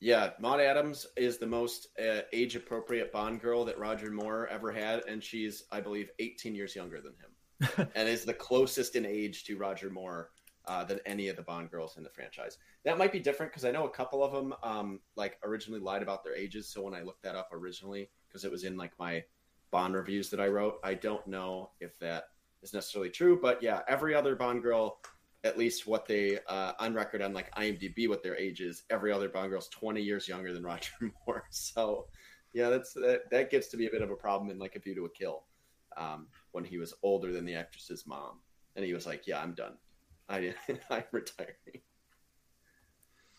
yeah, 0.00 0.30
Maud 0.40 0.60
Adams 0.60 1.06
is 1.16 1.38
the 1.38 1.46
most 1.46 1.88
uh, 1.98 2.22
age 2.32 2.56
appropriate 2.56 3.12
Bond 3.12 3.40
girl 3.40 3.64
that 3.64 3.78
Roger 3.78 4.10
Moore 4.10 4.48
ever 4.48 4.72
had, 4.72 5.04
and 5.06 5.22
she's, 5.22 5.64
I 5.70 5.80
believe, 5.80 6.10
18 6.18 6.56
years 6.56 6.74
younger 6.74 7.00
than 7.00 7.12
him, 7.12 7.88
and 7.94 8.08
is 8.08 8.24
the 8.24 8.34
closest 8.34 8.96
in 8.96 9.06
age 9.06 9.44
to 9.44 9.56
Roger 9.56 9.90
Moore 9.90 10.30
uh, 10.66 10.82
than 10.84 10.98
any 11.06 11.28
of 11.28 11.36
the 11.36 11.42
Bond 11.42 11.70
girls 11.70 11.96
in 11.96 12.02
the 12.02 12.10
franchise. 12.10 12.58
That 12.84 12.98
might 12.98 13.12
be 13.12 13.20
different 13.20 13.52
because 13.52 13.64
I 13.64 13.70
know 13.70 13.86
a 13.86 13.90
couple 13.90 14.24
of 14.24 14.32
them, 14.32 14.54
um, 14.64 15.00
like 15.14 15.38
originally 15.44 15.80
lied 15.80 16.02
about 16.02 16.24
their 16.24 16.34
ages. 16.34 16.68
So 16.68 16.82
when 16.82 16.94
I 16.94 17.02
looked 17.02 17.22
that 17.22 17.36
up 17.36 17.50
originally, 17.52 18.10
because 18.28 18.44
it 18.44 18.50
was 18.50 18.64
in 18.64 18.76
like 18.76 18.92
my 18.98 19.22
Bond 19.70 19.94
reviews 19.94 20.30
that 20.30 20.40
I 20.40 20.48
wrote, 20.48 20.80
I 20.82 20.94
don't 20.94 21.26
know 21.28 21.70
if 21.80 21.96
that 22.00 22.24
is 22.62 22.74
necessarily 22.74 23.10
true, 23.10 23.38
but 23.40 23.62
yeah, 23.62 23.82
every 23.88 24.14
other 24.14 24.34
Bond 24.34 24.62
girl 24.62 25.00
at 25.44 25.58
least 25.58 25.86
what 25.86 26.06
they 26.06 26.38
uh, 26.48 26.72
on 26.78 26.94
record 26.94 27.22
on 27.22 27.32
like 27.32 27.54
IMDb 27.54 28.08
what 28.08 28.22
their 28.22 28.36
age 28.36 28.60
is. 28.60 28.84
Every 28.90 29.12
other 29.12 29.28
Bond 29.28 29.50
girl's 29.50 29.68
twenty 29.68 30.02
years 30.02 30.28
younger 30.28 30.52
than 30.52 30.62
Roger 30.62 30.92
Moore. 31.26 31.44
So 31.50 32.06
yeah, 32.52 32.68
that's 32.68 32.92
that, 32.94 33.22
that 33.30 33.50
gets 33.50 33.68
to 33.68 33.76
be 33.76 33.86
a 33.86 33.90
bit 33.90 34.02
of 34.02 34.10
a 34.10 34.16
problem 34.16 34.50
in 34.50 34.58
like 34.58 34.76
A 34.76 34.78
View 34.78 34.94
to 34.94 35.04
a 35.06 35.10
Kill, 35.10 35.44
um, 35.96 36.28
when 36.52 36.64
he 36.64 36.78
was 36.78 36.94
older 37.02 37.32
than 37.32 37.44
the 37.44 37.54
actress's 37.54 38.06
mom, 38.06 38.40
and 38.76 38.84
he 38.84 38.92
was 38.92 39.06
like, 39.06 39.26
"Yeah, 39.26 39.40
I'm 39.40 39.54
done. 39.54 39.74
I 40.28 40.54
I'm 40.90 41.04
retiring." 41.10 41.82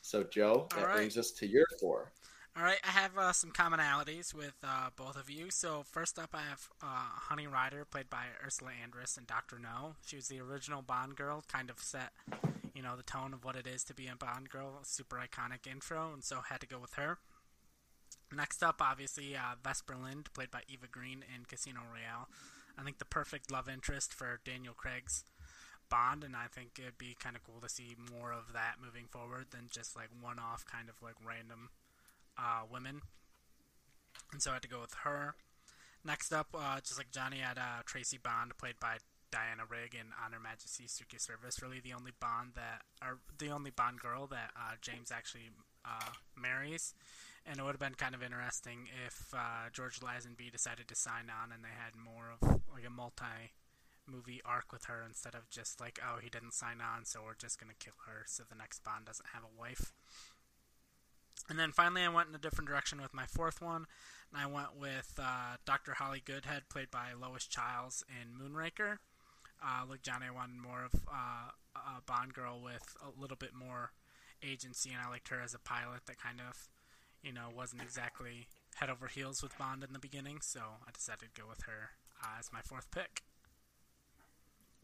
So 0.02 0.24
Joe, 0.24 0.68
that 0.72 0.80
All 0.80 0.86
right. 0.88 0.96
brings 0.96 1.18
us 1.18 1.32
to 1.32 1.48
your 1.48 1.66
four. 1.80 2.12
All 2.56 2.62
right, 2.64 2.80
I 2.84 2.92
have 2.92 3.18
uh, 3.18 3.34
some 3.34 3.50
commonalities 3.50 4.32
with 4.32 4.54
uh, 4.64 4.90
both 4.96 5.16
of 5.16 5.28
you. 5.28 5.50
So 5.50 5.84
first 5.90 6.20
up, 6.20 6.30
I 6.36 6.42
have 6.42 6.70
uh, 6.84 6.86
Honey 6.86 7.48
Ryder, 7.48 7.84
played 7.84 8.12
by 8.12 8.26
Ursula 8.46 8.70
Andress 8.72 9.18
and 9.18 9.26
Doctor 9.26 9.58
No. 9.58 9.96
She 10.06 10.18
was 10.18 10.28
the 10.28 10.40
original 10.40 10.84
Bond 10.84 11.16
girl, 11.16 11.44
kind 11.52 11.72
of 11.72 11.80
set, 11.80 12.12
you 12.76 12.84
know, 12.84 12.96
the 12.96 13.02
tone 13.02 13.34
of 13.34 13.44
what 13.44 13.56
it 13.56 13.66
is 13.66 13.84
to 13.86 13.96
be 13.96 14.06
a 14.06 14.16
Bond 14.16 14.52
girl. 14.52 14.82
Super 14.84 15.18
iconic 15.18 15.66
intro, 15.66 16.14
and 16.14 16.24
so 16.24 16.42
had 16.42 16.62
to 16.62 16.68
go 16.68 16.78
with 16.78 16.94
her. 16.94 17.18
Next 18.32 18.62
up, 18.62 18.82
obviously, 18.82 19.36
uh, 19.36 19.56
Vesper 19.64 19.96
Lynd, 19.96 20.32
played 20.36 20.52
by 20.52 20.62
Eva 20.68 20.86
Green 20.92 21.26
in 21.36 21.46
Casino 21.46 21.80
Royale. 21.92 22.30
I 22.78 22.84
think 22.84 23.00
the 23.00 23.06
perfect 23.06 23.52
love 23.52 23.68
interest 23.68 24.14
for 24.14 24.40
Daniel 24.46 24.76
Craig's 24.76 25.24
Bond, 25.90 26.24
and 26.24 26.36
I 26.36 26.46
think 26.54 26.78
it'd 26.80 27.00
be 27.00 27.18
kind 27.20 27.36
of 27.36 27.44
cool 27.44 27.62
to 27.62 27.70
see 27.70 27.96
more 28.12 28.32
of 28.32 28.54
that 28.54 28.76
moving 28.80 29.06
forward 29.10 29.48
than 29.50 29.70
just 29.72 29.96
like 29.96 30.10
one-off 30.22 30.66
kind 30.72 30.88
of 30.88 30.96
like 31.02 31.16
random 31.28 31.70
uh, 32.38 32.64
women, 32.72 33.02
and 34.32 34.42
so 34.42 34.52
I 34.52 34.54
had 34.56 34.64
to 34.64 34.68
go 34.68 34.82
with 34.82 34.94
her. 35.04 35.36
Next 36.06 36.34
up, 36.34 36.48
uh, 36.54 36.80
just 36.82 36.98
like 36.98 37.12
Johnny 37.12 37.38
had 37.38 37.58
uh, 37.58 37.82
Tracy 37.86 38.20
Bond, 38.22 38.58
played 38.58 38.76
by 38.80 38.98
Diana 39.32 39.64
Rigg 39.68 39.96
in 39.96 40.14
On 40.24 40.32
Her 40.32 40.40
Majesty's 40.40 40.92
Secret 40.92 41.22
Service. 41.22 41.62
Really, 41.62 41.80
the 41.80 41.94
only 41.94 42.12
Bond 42.20 42.52
that, 42.56 42.82
or 43.02 43.20
the 43.38 43.50
only 43.50 43.72
Bond 43.72 44.00
girl 44.00 44.28
that 44.28 44.52
uh, 44.56 44.76
James 44.82 45.12
actually 45.12 45.50
uh, 45.86 46.14
marries. 46.36 46.94
And 47.46 47.60
it 47.60 47.64
would 47.64 47.72
have 47.72 47.80
been 47.80 47.96
kind 47.96 48.16
of 48.16 48.24
interesting 48.24 48.88
if 49.06 49.34
uh, 49.34 49.68
George 49.74 50.00
Lazenby 50.00 50.52
decided 50.52 50.88
to 50.88 50.96
sign 50.96 51.28
on 51.28 51.52
and 51.52 51.64
they 51.64 51.76
had 51.76 51.96
more 51.96 52.32
of 52.32 52.62
like 52.72 52.86
a 52.88 52.90
multi 52.90 53.52
movie 54.08 54.42
arc 54.46 54.72
with 54.72 54.86
her 54.86 55.04
instead 55.06 55.36
of 55.36 55.50
just 55.50 55.82
like, 55.82 56.00
oh, 56.04 56.20
he 56.22 56.30
didn't 56.30 56.54
sign 56.54 56.80
on, 56.80 57.06
so 57.06 57.22
we're 57.24 57.36
just 57.36 57.60
gonna 57.60 57.74
kill 57.80 57.98
her 58.06 58.24
so 58.28 58.44
the 58.48 58.56
next 58.56 58.84
Bond 58.84 59.06
doesn't 59.06 59.34
have 59.34 59.44
a 59.44 59.60
wife. 59.60 59.92
And 61.50 61.60
then 61.60 61.72
finally, 61.72 62.02
I 62.04 62.10
went 62.10 62.30
in 62.30 62.36
a 62.36 62.40
different 62.40 62.70
direction 62.70 63.02
with 63.02 63.14
my 63.14 63.26
fourth 63.26 63.62
one, 63.62 63.86
and 64.34 64.42
I 64.42 64.46
went 64.48 64.78
with 64.80 65.14
uh, 65.22 65.58
Dr. 65.66 65.94
Holly 65.94 66.22
Goodhead, 66.24 66.64
played 66.70 66.90
by 66.90 67.08
Lois 67.20 67.46
Chiles 67.46 68.04
in 68.10 68.30
Moonraker. 68.40 68.98
Uh, 69.66 69.84
like 69.90 70.02
Johnny, 70.02 70.26
I 70.28 70.32
wanted 70.34 70.58
more 70.58 70.84
of 70.86 70.94
uh, 71.08 71.52
a 71.76 72.02
Bond 72.06 72.34
girl 72.34 72.62
with 72.64 72.96
a 73.02 73.20
little 73.22 73.38
bit 73.38 73.54
more 73.54 73.92
agency, 74.42 74.90
and 74.92 75.00
I 75.06 75.10
liked 75.10 75.28
her 75.30 75.40
as 75.42 75.54
a 75.54 75.60
pilot 75.60 76.06
that 76.08 76.18
kind 76.18 76.40
of, 76.48 76.68
you 77.22 77.32
know, 77.34 77.48
wasn't 77.56 77.82
exactly 77.82 78.48
head 78.76 78.90
over 78.90 79.08
heels 79.08 79.44
with 79.44 79.58
Bond 79.58 79.84
in 79.84 79.94
the 79.94 80.00
beginning, 80.00 80.40
so 80.42 80.60
I 80.88 80.92
decided 80.92 81.30
to 81.36 81.42
go 81.42 81.48
with 81.48 81.62
her 81.64 81.92
uh, 82.24 82.40
as 82.40 82.52
my 82.52 82.60
fourth 82.62 82.90
pick. 82.92 83.22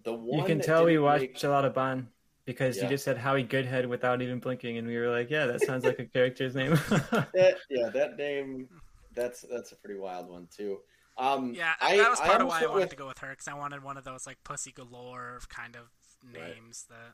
The 0.04 0.14
one 0.14 0.40
You 0.40 0.46
can 0.46 0.62
tell 0.62 0.86
we 0.86 0.92
didn't 0.92 1.04
watched 1.04 1.22
make- 1.22 1.44
a 1.44 1.50
lot 1.50 1.66
of 1.66 1.74
Bond 1.74 2.08
because 2.50 2.78
Yeah. 2.78 2.84
you 2.86 2.90
just 2.90 3.04
said 3.06 3.16
Holly 3.16 3.44
Goodhead 3.44 3.86
without 3.88 4.24
even 4.24 4.40
blinking, 4.40 4.80
and 4.80 4.88
we 4.88 4.98
were 4.98 5.08
like, 5.10 5.30
"Yeah, 5.30 5.46
that 5.46 5.62
sounds 5.62 5.86
like 5.86 6.00
a 6.00 6.06
character's 6.06 6.56
name." 6.56 6.72
that, 7.36 7.58
yeah, 7.70 7.90
that 7.90 8.18
name. 8.18 8.68
That's 9.14 9.42
that's 9.42 9.72
a 9.72 9.76
pretty 9.76 10.00
wild 10.00 10.28
one 10.30 10.48
too. 10.56 10.80
Um, 11.20 11.54
Yeah, 11.54 11.74
I, 11.80 11.98
that 11.98 12.10
was 12.10 12.20
part 12.20 12.42
of 12.42 12.48
why 12.48 12.62
I 12.64 12.66
wanted 12.66 12.80
with- 12.82 12.90
to 12.90 12.96
go 12.96 13.08
with 13.08 13.20
her 13.20 13.30
because 13.30 13.48
I 13.48 13.54
wanted 13.54 13.84
one 13.84 13.98
of 13.98 14.04
those 14.04 14.26
like 14.26 14.38
pussy 14.44 14.72
galore 14.72 15.40
kind 15.50 15.76
of 15.76 15.92
Right. 16.34 16.56
names 16.56 16.86
that. 16.90 17.14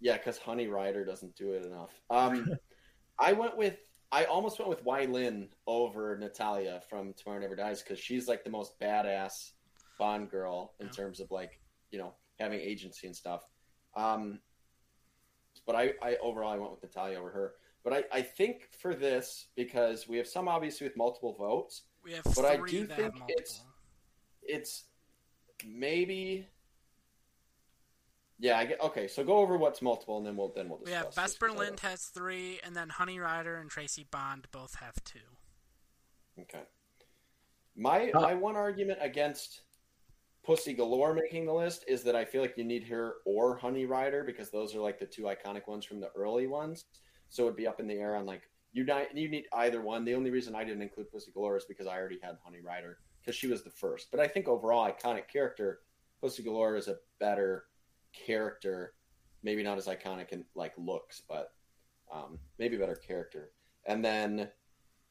Yeah, 0.00 0.16
because 0.16 0.38
Honey 0.38 0.66
Ryder 0.68 1.04
doesn't 1.04 1.36
do 1.36 1.52
it 1.52 1.64
enough. 1.66 1.90
Um, 2.08 2.48
I 3.18 3.32
went 3.34 3.56
with 3.56 3.76
I 4.10 4.24
almost 4.24 4.58
went 4.58 4.70
with 4.70 4.82
Wai 4.84 5.04
Lin 5.04 5.50
over 5.66 6.16
Natalia 6.16 6.80
from 6.88 7.12
Tomorrow 7.12 7.40
Never 7.40 7.54
Dies 7.56 7.82
because 7.82 7.98
she's 7.98 8.26
like 8.26 8.42
the 8.44 8.50
most 8.50 8.78
badass 8.80 9.50
Bond 9.98 10.30
girl 10.30 10.72
in 10.80 10.86
Yeah. 10.86 10.92
terms 10.92 11.20
of 11.20 11.30
like 11.30 11.60
you 11.90 11.98
know 11.98 12.14
having 12.40 12.60
agency 12.60 13.06
and 13.08 13.14
stuff. 13.14 13.44
Um, 14.02 14.38
but 15.66 15.74
I, 15.74 15.92
I 16.02 16.16
overall 16.22 16.52
I 16.52 16.56
went 16.56 16.70
with 16.70 16.82
Natalia 16.82 17.18
over 17.18 17.30
her. 17.30 17.54
But 17.84 17.92
I, 17.92 18.04
I 18.18 18.22
think 18.22 18.68
for 18.80 18.94
this 18.94 19.46
because 19.56 20.08
we 20.08 20.16
have 20.18 20.26
some 20.26 20.48
obviously 20.48 20.86
with 20.86 20.96
multiple 20.96 21.34
votes, 21.34 21.82
We 22.04 22.12
have 22.12 22.24
But 22.24 22.44
I 22.44 22.56
three 22.56 22.70
do 22.70 22.86
that 22.86 22.96
think 22.96 23.02
have 23.04 23.14
multiple. 23.18 23.34
it's- 23.38 23.64
it's 24.50 24.84
maybe. 25.66 26.46
Yeah, 28.38 28.56
I 28.56 28.64
get 28.66 28.80
okay. 28.80 29.08
So 29.08 29.24
go 29.24 29.38
over 29.38 29.58
what's 29.58 29.82
multiple, 29.82 30.16
and 30.16 30.26
then 30.26 30.36
we'll 30.36 30.52
then 30.54 30.68
we'll 30.68 30.78
We 30.78 30.86
discuss. 30.86 31.04
have 31.04 31.14
Vesper 31.14 31.50
I 31.50 31.54
Lynd 31.54 31.80
has 31.80 32.04
three, 32.06 32.60
and 32.64 32.74
then 32.74 32.88
Honey 32.88 33.18
Ryder 33.18 33.56
and 33.56 33.68
Tracy 33.68 34.06
Bond 34.10 34.46
both 34.52 34.76
have 34.76 34.94
two. 35.04 35.18
Okay. 36.40 36.62
My 37.76 38.10
Uh, 38.12 38.20
my 38.20 38.34
one 38.34 38.54
argument 38.56 39.00
against 39.02 39.62
Pussy 40.48 40.72
Galore 40.72 41.12
making 41.12 41.44
the 41.44 41.52
list 41.52 41.84
is 41.86 42.02
that 42.04 42.16
I 42.16 42.24
feel 42.24 42.40
like 42.40 42.56
you 42.56 42.64
need 42.64 42.82
her 42.84 43.16
or 43.26 43.58
Honey 43.58 43.84
Ryder 43.84 44.24
because 44.24 44.48
those 44.48 44.74
are 44.74 44.80
like 44.80 44.98
the 44.98 45.04
two 45.04 45.24
iconic 45.24 45.68
ones 45.68 45.84
from 45.84 46.00
the 46.00 46.08
early 46.16 46.46
ones. 46.46 46.86
So 47.28 47.42
it'd 47.42 47.56
be 47.56 47.66
up 47.66 47.80
in 47.80 47.86
the 47.86 47.96
air 47.96 48.16
on 48.16 48.24
like 48.24 48.40
you 48.72 48.86
not 48.86 49.14
you 49.14 49.28
need 49.28 49.44
either 49.52 49.82
one. 49.82 50.06
The 50.06 50.14
only 50.14 50.30
reason 50.30 50.54
I 50.54 50.64
didn't 50.64 50.80
include 50.80 51.12
Pussy 51.12 51.32
Galore 51.32 51.58
is 51.58 51.66
because 51.66 51.86
I 51.86 51.98
already 51.98 52.18
had 52.22 52.38
Honey 52.42 52.62
Ryder 52.64 52.96
because 53.20 53.36
she 53.36 53.46
was 53.46 53.62
the 53.62 53.68
first. 53.68 54.10
But 54.10 54.20
I 54.20 54.26
think 54.26 54.48
overall 54.48 54.90
iconic 54.90 55.28
character, 55.30 55.80
Pussy 56.22 56.42
Galore 56.42 56.76
is 56.76 56.88
a 56.88 56.96
better 57.20 57.64
character. 58.14 58.94
Maybe 59.42 59.62
not 59.62 59.76
as 59.76 59.86
iconic 59.86 60.30
in 60.30 60.46
like 60.54 60.72
looks, 60.78 61.20
but 61.28 61.52
um, 62.10 62.38
maybe 62.58 62.78
better 62.78 62.94
character. 62.94 63.50
And 63.84 64.02
then 64.02 64.48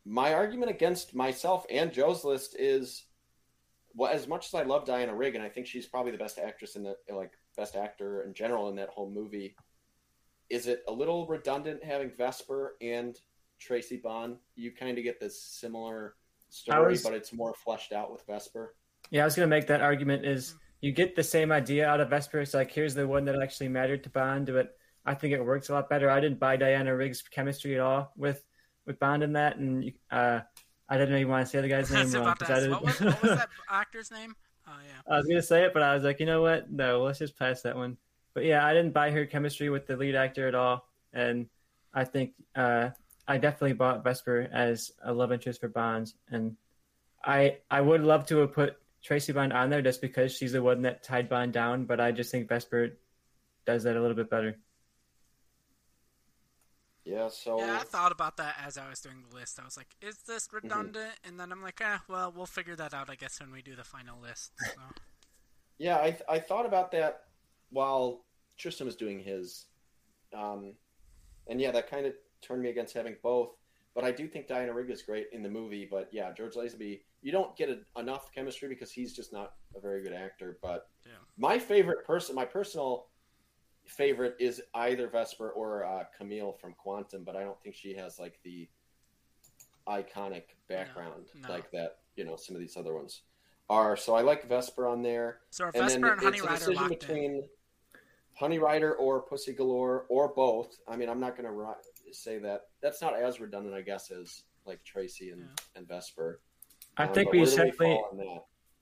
my 0.03 0.33
argument 0.33 0.71
against 0.71 1.13
myself 1.13 1.63
and 1.69 1.93
Joe's 1.93 2.23
list 2.23 2.55
is 2.57 3.03
well, 3.97 4.11
as 4.13 4.27
much 4.27 4.45
as 4.45 4.53
I 4.53 4.61
love 4.61 4.85
Diana 4.85 5.15
Rigg, 5.15 5.33
and 5.33 5.43
I 5.43 5.49
think 5.49 5.65
she's 5.65 5.87
probably 5.87 6.11
the 6.11 6.19
best 6.19 6.37
actress 6.37 6.75
in 6.75 6.83
the 6.83 6.95
like 7.09 7.31
best 7.57 7.75
actor 7.75 8.21
in 8.21 8.33
general 8.35 8.69
in 8.69 8.75
that 8.75 8.89
whole 8.89 9.09
movie. 9.09 9.55
Is 10.49 10.67
it 10.67 10.83
a 10.87 10.91
little 10.93 11.25
redundant 11.25 11.83
having 11.83 12.11
Vesper 12.15 12.77
and 12.79 13.17
Tracy 13.59 13.97
Bond? 13.97 14.37
You 14.55 14.71
kind 14.71 14.99
of 14.99 15.03
get 15.03 15.19
this 15.19 15.41
similar 15.41 16.13
story, 16.49 16.91
was- 16.91 17.03
but 17.03 17.13
it's 17.13 17.33
more 17.33 17.55
fleshed 17.55 17.91
out 17.91 18.11
with 18.11 18.23
Vesper. 18.27 18.75
Yeah, 19.09 19.23
I 19.23 19.25
was 19.25 19.35
gonna 19.35 19.47
make 19.47 19.67
that 19.67 19.81
argument. 19.81 20.25
Is 20.25 20.53
you 20.79 20.91
get 20.91 21.15
the 21.15 21.23
same 21.23 21.51
idea 21.51 21.87
out 21.87 21.99
of 21.99 22.11
Vesper? 22.11 22.39
It's 22.39 22.53
like 22.53 22.71
here's 22.71 22.93
the 22.93 23.07
one 23.07 23.25
that 23.25 23.41
actually 23.41 23.69
mattered 23.69 24.03
to 24.03 24.11
Bond, 24.11 24.45
but 24.45 24.77
I 25.05 25.15
think 25.15 25.33
it 25.33 25.43
works 25.43 25.69
a 25.69 25.73
lot 25.73 25.89
better. 25.89 26.09
I 26.09 26.19
didn't 26.19 26.39
buy 26.39 26.55
Diana 26.55 26.95
Riggs' 26.95 27.23
chemistry 27.23 27.73
at 27.73 27.81
all 27.81 28.13
with 28.15 28.43
with 28.85 28.99
Bond 28.99 29.23
in 29.23 29.33
that, 29.33 29.57
and 29.57 29.91
uh, 30.11 30.41
I 30.89 30.97
didn't 30.97 31.15
even 31.15 31.29
want 31.29 31.45
to 31.45 31.49
say 31.49 31.61
the 31.61 31.67
guy's 31.67 31.91
name. 31.91 32.11
Wrong, 32.11 32.23
what, 32.23 32.83
was, 32.83 32.99
what 32.99 33.21
was 33.21 33.31
that 33.37 33.49
actor's 33.69 34.11
name? 34.11 34.35
Oh 34.67 34.71
yeah. 34.85 35.13
I 35.13 35.17
was 35.17 35.27
gonna 35.27 35.41
say 35.41 35.63
it, 35.63 35.73
but 35.73 35.83
I 35.83 35.93
was 35.93 36.03
like, 36.03 36.19
you 36.19 36.25
know 36.25 36.41
what? 36.41 36.71
No, 36.71 37.03
let's 37.03 37.19
just 37.19 37.37
pass 37.37 37.61
that 37.61 37.75
one. 37.75 37.97
But 38.33 38.45
yeah, 38.45 38.65
I 38.65 38.73
didn't 38.73 38.93
buy 38.93 39.11
her 39.11 39.25
chemistry 39.25 39.69
with 39.69 39.87
the 39.87 39.97
lead 39.97 40.15
actor 40.15 40.47
at 40.47 40.55
all, 40.55 40.87
and 41.13 41.47
I 41.93 42.03
think 42.03 42.33
uh, 42.55 42.89
I 43.27 43.37
definitely 43.37 43.73
bought 43.73 44.03
Vesper 44.03 44.47
as 44.51 44.91
a 45.03 45.13
love 45.13 45.31
interest 45.31 45.61
for 45.61 45.69
Bonds, 45.69 46.15
and 46.29 46.55
I 47.23 47.57
I 47.71 47.81
would 47.81 48.03
love 48.03 48.25
to 48.27 48.37
have 48.39 48.53
put 48.53 48.77
Tracy 49.03 49.31
Bond 49.33 49.53
on 49.53 49.69
there 49.69 49.81
just 49.81 50.01
because 50.01 50.35
she's 50.35 50.51
the 50.51 50.61
one 50.61 50.81
that 50.83 51.03
tied 51.03 51.29
Bond 51.29 51.53
down, 51.53 51.85
but 51.85 51.99
I 51.99 52.11
just 52.11 52.31
think 52.31 52.49
Vesper 52.49 52.97
does 53.65 53.83
that 53.83 53.95
a 53.95 54.01
little 54.01 54.15
bit 54.15 54.29
better. 54.29 54.57
Yeah, 57.07 57.29
so 57.29 57.57
yeah, 57.59 57.77
I 57.79 57.83
thought 57.85 58.11
about 58.11 58.35
that 58.35 58.55
as 58.65 58.77
I 58.77 58.89
was 58.89 58.99
doing 58.99 59.23
the 59.29 59.33
list. 59.33 59.59
I 59.61 59.63
was 59.63 59.77
like, 59.77 59.95
"Is 60.01 60.17
this 60.27 60.47
mm-hmm. 60.47 60.57
redundant?" 60.57 60.95
Mm-hmm. 61.05 61.29
And 61.29 61.39
then 61.39 61.53
I'm 61.53 61.61
like, 61.61 61.79
"Ah, 61.81 62.03
well, 62.09 62.33
we'll 62.35 62.45
figure 62.45 62.75
that 62.75 62.93
out, 62.93 63.09
I 63.09 63.15
guess, 63.15 63.39
when 63.39 63.49
we 63.51 63.61
do 63.61 63.75
the 63.75 63.83
final 63.85 64.19
list." 64.19 64.51
So. 64.59 64.81
yeah, 65.77 65.97
I 65.97 66.17
I 66.27 66.39
thought 66.39 66.65
about 66.65 66.91
that 66.91 67.23
while 67.69 68.25
Tristan 68.57 68.85
was 68.85 68.97
doing 68.97 69.19
his, 69.19 69.67
um, 70.35 70.73
and 71.47 71.61
yeah, 71.61 71.71
that 71.71 71.89
kind 71.89 72.05
of 72.05 72.13
turned 72.41 72.61
me 72.61 72.69
against 72.69 72.93
having 72.93 73.15
both. 73.23 73.51
But 73.95 74.03
I 74.03 74.11
do 74.11 74.27
think 74.27 74.47
Diana 74.47 74.73
Rigg 74.73 74.91
is 74.91 75.01
great 75.01 75.27
in 75.31 75.41
the 75.41 75.49
movie. 75.49 75.87
But 75.89 76.09
yeah, 76.11 76.33
George 76.33 76.55
Lazenby, 76.55 76.99
you 77.21 77.31
don't 77.31 77.55
get 77.55 77.69
a, 77.69 77.99
enough 77.99 78.31
chemistry 78.33 78.67
because 78.67 78.91
he's 78.91 79.13
just 79.13 79.31
not 79.31 79.53
a 79.75 79.79
very 79.79 80.03
good 80.03 80.13
actor. 80.13 80.57
But 80.61 80.89
yeah. 81.05 81.13
my 81.37 81.57
favorite 81.57 82.05
person, 82.05 82.35
my 82.35 82.45
personal 82.45 83.07
favorite 83.87 84.35
is 84.39 84.61
either 84.73 85.07
Vesper 85.07 85.49
or 85.49 85.85
uh, 85.85 86.03
Camille 86.17 86.53
from 86.53 86.73
Quantum, 86.73 87.23
but 87.23 87.35
I 87.35 87.43
don't 87.43 87.59
think 87.61 87.75
she 87.75 87.93
has 87.95 88.19
like 88.19 88.39
the 88.43 88.67
iconic 89.87 90.43
background 90.67 91.25
no, 91.35 91.47
no. 91.47 91.53
like 91.53 91.71
that. 91.71 91.97
You 92.15 92.25
know, 92.25 92.35
some 92.35 92.55
of 92.55 92.61
these 92.61 92.77
other 92.77 92.93
ones 92.93 93.21
are. 93.69 93.95
So 93.95 94.15
I 94.15 94.21
like 94.21 94.47
Vesper 94.47 94.87
on 94.87 95.01
there. 95.01 95.39
So 95.49 95.65
are 95.65 95.71
and 95.73 95.83
Vesper 95.83 96.11
and 96.13 96.21
Honey 96.21 96.41
Ryder 96.41 96.53
a 96.53 96.57
decision 96.57 96.75
locked 96.75 96.99
between 96.99 97.31
in? 97.35 97.43
Honey 98.35 98.59
Ryder 98.59 98.95
or 98.95 99.21
Pussy 99.21 99.53
Galore 99.53 100.05
or 100.09 100.27
both. 100.27 100.77
I 100.87 100.95
mean, 100.95 101.09
I'm 101.09 101.19
not 101.19 101.37
going 101.37 101.51
to 101.51 102.13
say 102.13 102.37
that. 102.39 102.63
That's 102.81 103.01
not 103.01 103.15
as 103.15 103.39
redundant, 103.39 103.75
I 103.75 103.81
guess, 103.81 104.11
as 104.11 104.43
like 104.65 104.83
Tracy 104.83 105.31
and, 105.31 105.41
yeah. 105.41 105.47
and 105.75 105.87
Vesper. 105.87 106.41
I 106.97 107.05
um, 107.05 107.13
think 107.13 107.31
we 107.31 107.43
definitely. 107.45 107.99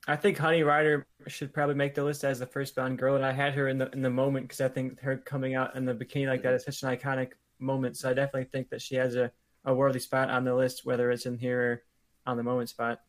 I 0.07 0.15
think 0.15 0.38
Honey 0.38 0.61
Ryder 0.61 1.07
should 1.27 1.53
probably 1.53 1.76
make 1.76 1.95
the 1.95 2.03
list 2.03 2.23
as 2.23 2.40
the 2.40 2.45
first 2.45 2.76
Bond 2.76 2.98
girl, 2.98 3.15
and 3.15 3.26
I 3.26 3.32
had 3.32 3.53
her 3.56 3.68
in 3.68 3.80
the 3.80 3.90
in 3.91 4.02
the 4.02 4.10
moment 4.10 4.48
because 4.48 4.61
I 4.61 4.68
think 4.68 4.99
her 5.02 5.18
coming 5.18 5.56
out 5.56 5.76
in 5.76 5.86
the 5.86 5.95
bikini 5.95 6.27
like 6.27 6.44
that 6.44 6.53
is 6.53 6.64
such 6.64 6.84
an 6.84 6.95
iconic 6.95 7.32
moment. 7.60 7.98
So 7.98 8.10
I 8.10 8.14
definitely 8.14 8.49
think 8.52 8.69
that 8.69 8.82
she 8.82 8.95
has 8.95 9.15
a, 9.15 9.32
a 9.64 9.73
worthy 9.73 9.99
spot 9.99 10.30
on 10.30 10.44
the 10.44 10.53
list, 10.53 10.86
whether 10.86 11.10
it's 11.10 11.26
in 11.26 11.38
here 11.38 11.61
or 11.61 11.84
on 12.27 12.38
the 12.38 12.44
moment 12.44 12.69
spot. 12.69 13.02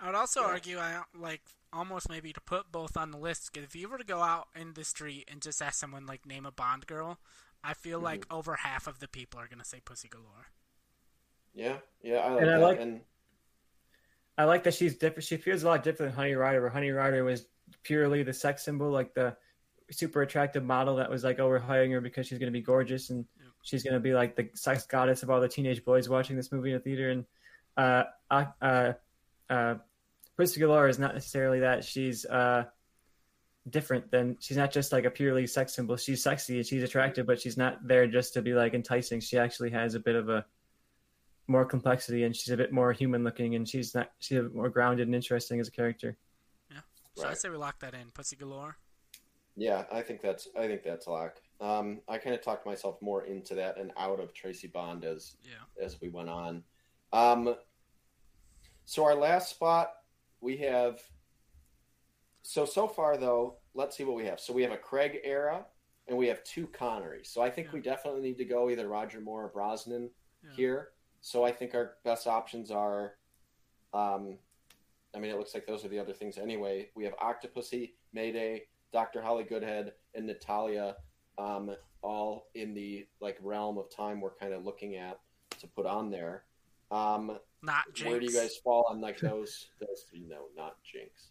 I 0.00 0.06
would 0.06 0.16
also 0.16 0.40
yeah. 0.40 0.46
argue, 0.48 0.78
I 0.78 1.02
like 1.16 1.42
almost 1.72 2.08
maybe 2.08 2.32
to 2.32 2.40
put 2.40 2.70
both 2.70 2.96
on 2.96 3.10
the 3.10 3.18
list 3.18 3.50
because 3.52 3.66
if 3.66 3.76
you 3.76 3.88
were 3.88 3.98
to 3.98 4.04
go 4.04 4.20
out 4.20 4.48
in 4.54 4.74
the 4.74 4.84
street 4.84 5.28
and 5.30 5.40
just 5.40 5.62
ask 5.62 5.74
someone 5.74 6.06
like 6.06 6.26
name 6.26 6.46
a 6.46 6.52
Bond 6.52 6.86
girl, 6.86 7.18
I 7.62 7.74
feel 7.74 7.98
mm-hmm. 7.98 8.06
like 8.06 8.26
over 8.30 8.56
half 8.56 8.86
of 8.86 8.98
the 8.98 9.08
people 9.08 9.38
are 9.38 9.48
gonna 9.48 9.64
say 9.64 9.80
Pussy 9.84 10.08
Galore. 10.08 10.48
Yeah, 11.54 11.76
yeah, 12.02 12.16
I 12.16 12.30
like 12.30 12.40
and 12.40 12.48
that. 12.48 12.54
I 12.54 12.58
like, 12.58 12.80
and 12.80 13.00
I 14.36 14.44
like 14.44 14.64
that 14.64 14.74
she's 14.74 14.96
different. 14.96 15.24
She 15.24 15.36
feels 15.36 15.62
a 15.62 15.68
lot 15.68 15.82
different 15.82 16.12
than 16.12 16.16
Honey 16.16 16.34
Ryder, 16.34 16.60
where 16.60 16.70
Honey 16.70 16.90
Ryder 16.90 17.24
was 17.24 17.46
purely 17.82 18.22
the 18.22 18.32
sex 18.32 18.64
symbol, 18.64 18.90
like 18.90 19.14
the 19.14 19.36
super 19.90 20.22
attractive 20.22 20.64
model 20.64 20.96
that 20.96 21.10
was 21.10 21.24
like, 21.24 21.38
oh, 21.38 21.48
we're 21.48 21.58
hiring 21.58 21.92
her 21.92 22.00
because 22.00 22.26
she's 22.26 22.38
going 22.38 22.52
to 22.52 22.58
be 22.58 22.62
gorgeous 22.62 23.10
and 23.10 23.24
yep. 23.38 23.48
she's 23.62 23.82
going 23.82 23.94
to 23.94 24.00
be 24.00 24.12
like 24.12 24.34
the 24.34 24.48
sex 24.54 24.86
goddess 24.86 25.22
of 25.22 25.30
all 25.30 25.40
the 25.40 25.48
teenage 25.48 25.84
boys 25.84 26.08
watching 26.08 26.36
this 26.36 26.50
movie 26.50 26.70
in 26.70 26.76
the 26.76 26.80
theater. 26.80 27.10
And 27.10 27.24
uh, 27.76 28.04
uh, 28.60 28.92
uh, 29.48 29.74
Pussy 30.36 30.60
Galore 30.60 30.88
is 30.88 30.98
not 30.98 31.14
necessarily 31.14 31.60
that. 31.60 31.84
She's 31.84 32.24
uh, 32.24 32.64
different 33.68 34.10
than 34.10 34.36
she's 34.40 34.56
not 34.56 34.72
just 34.72 34.92
like 34.92 35.04
a 35.04 35.10
purely 35.10 35.46
sex 35.46 35.74
symbol. 35.74 35.96
She's 35.96 36.22
sexy 36.22 36.56
and 36.56 36.66
she's 36.66 36.82
attractive, 36.82 37.26
but 37.26 37.40
she's 37.40 37.56
not 37.56 37.86
there 37.86 38.06
just 38.06 38.34
to 38.34 38.42
be 38.42 38.54
like 38.54 38.74
enticing. 38.74 39.20
She 39.20 39.38
actually 39.38 39.70
has 39.70 39.94
a 39.94 40.00
bit 40.00 40.16
of 40.16 40.28
a 40.28 40.44
more 41.46 41.64
complexity 41.64 42.24
and 42.24 42.34
she's 42.34 42.52
a 42.52 42.56
bit 42.56 42.72
more 42.72 42.92
human 42.92 43.22
looking 43.22 43.54
and 43.54 43.68
she's 43.68 43.94
not 43.94 44.10
she's 44.18 44.40
more 44.54 44.70
grounded 44.70 45.06
and 45.06 45.14
interesting 45.14 45.60
as 45.60 45.68
a 45.68 45.70
character. 45.70 46.16
Yeah. 46.70 46.78
So 47.14 47.24
right. 47.24 47.32
I 47.32 47.34
say 47.34 47.48
we 47.50 47.56
lock 47.56 47.78
that 47.80 47.94
in. 47.94 48.10
Pussy 48.12 48.36
galore. 48.36 48.76
Yeah, 49.56 49.84
I 49.92 50.02
think 50.02 50.20
that's 50.20 50.48
I 50.58 50.66
think 50.66 50.82
that's 50.82 51.06
lock. 51.06 51.36
Um, 51.60 52.00
I 52.08 52.18
kind 52.18 52.34
of 52.34 52.42
talked 52.42 52.66
myself 52.66 53.00
more 53.00 53.24
into 53.24 53.54
that 53.54 53.78
and 53.78 53.92
out 53.96 54.20
of 54.20 54.34
Tracy 54.34 54.66
Bond 54.66 55.04
as 55.04 55.36
yeah. 55.44 55.84
as 55.84 56.00
we 56.00 56.08
went 56.08 56.28
on. 56.28 56.62
Um, 57.12 57.54
so 58.84 59.04
our 59.04 59.14
last 59.14 59.50
spot 59.50 59.90
we 60.40 60.56
have. 60.58 61.00
So 62.42 62.64
so 62.64 62.88
far 62.88 63.16
though, 63.16 63.58
let's 63.74 63.96
see 63.96 64.04
what 64.04 64.16
we 64.16 64.26
have. 64.26 64.40
So 64.40 64.52
we 64.52 64.62
have 64.62 64.72
a 64.72 64.76
Craig 64.76 65.20
era, 65.24 65.64
and 66.08 66.18
we 66.18 66.26
have 66.26 66.42
two 66.44 66.66
Connerys. 66.66 67.26
So 67.26 67.40
I 67.40 67.50
think 67.50 67.68
yeah. 67.68 67.74
we 67.74 67.80
definitely 67.80 68.22
need 68.22 68.38
to 68.38 68.44
go 68.44 68.70
either 68.70 68.88
Roger 68.88 69.20
Moore 69.20 69.44
or 69.44 69.48
Brosnan 69.48 70.10
yeah. 70.42 70.50
here. 70.56 70.88
So 71.24 71.42
I 71.42 71.52
think 71.52 71.74
our 71.74 71.92
best 72.04 72.26
options 72.26 72.70
are, 72.70 73.14
um, 73.94 74.36
I 75.16 75.18
mean, 75.18 75.30
it 75.30 75.38
looks 75.38 75.54
like 75.54 75.66
those 75.66 75.82
are 75.82 75.88
the 75.88 75.98
other 75.98 76.12
things 76.12 76.36
anyway. 76.36 76.90
We 76.94 77.02
have 77.04 77.14
Octopussy, 77.16 77.92
Mayday, 78.12 78.64
Dr. 78.92 79.22
Holly 79.22 79.44
Goodhead, 79.44 79.92
and 80.14 80.26
Natalia, 80.26 80.96
um, 81.38 81.74
all 82.02 82.48
in 82.54 82.74
the 82.74 83.06
like 83.22 83.38
realm 83.40 83.78
of 83.78 83.88
time 83.88 84.20
we're 84.20 84.34
kind 84.34 84.52
of 84.52 84.66
looking 84.66 84.96
at 84.96 85.18
to 85.60 85.66
put 85.66 85.86
on 85.86 86.10
there. 86.10 86.44
Um, 86.90 87.38
not 87.62 87.84
Jinx. 87.94 88.10
Where 88.10 88.20
do 88.20 88.26
you 88.26 88.38
guys 88.38 88.58
fall 88.58 88.86
on 88.90 89.00
like 89.00 89.18
those? 89.18 89.68
those 89.80 90.04
no, 90.12 90.42
not 90.54 90.76
Jinx 90.84 91.30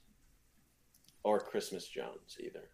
or 1.24 1.40
Christmas 1.40 1.88
Jones 1.88 2.36
either. 2.40 2.68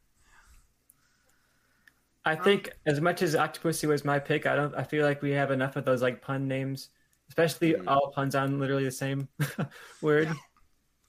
I 2.24 2.38
think 2.38 2.72
as 2.86 3.02
much 3.02 3.22
as 3.22 3.36
Octopussy 3.36 3.90
was 3.90 4.06
my 4.06 4.20
pick, 4.20 4.46
I 4.46 4.56
don't. 4.56 4.74
I 4.74 4.84
feel 4.84 5.06
like 5.06 5.22
we 5.22 5.32
have 5.32 5.52
enough 5.52 5.76
of 5.76 5.84
those 5.84 6.02
like 6.02 6.22
pun 6.22 6.48
names 6.48 6.88
especially 7.30 7.74
mm. 7.74 7.88
all 7.88 8.12
puns 8.12 8.36
on 8.36 8.60
literally 8.60 8.84
the 8.84 8.92
same 8.92 9.28
word. 10.02 10.28
Yeah. 10.28 10.34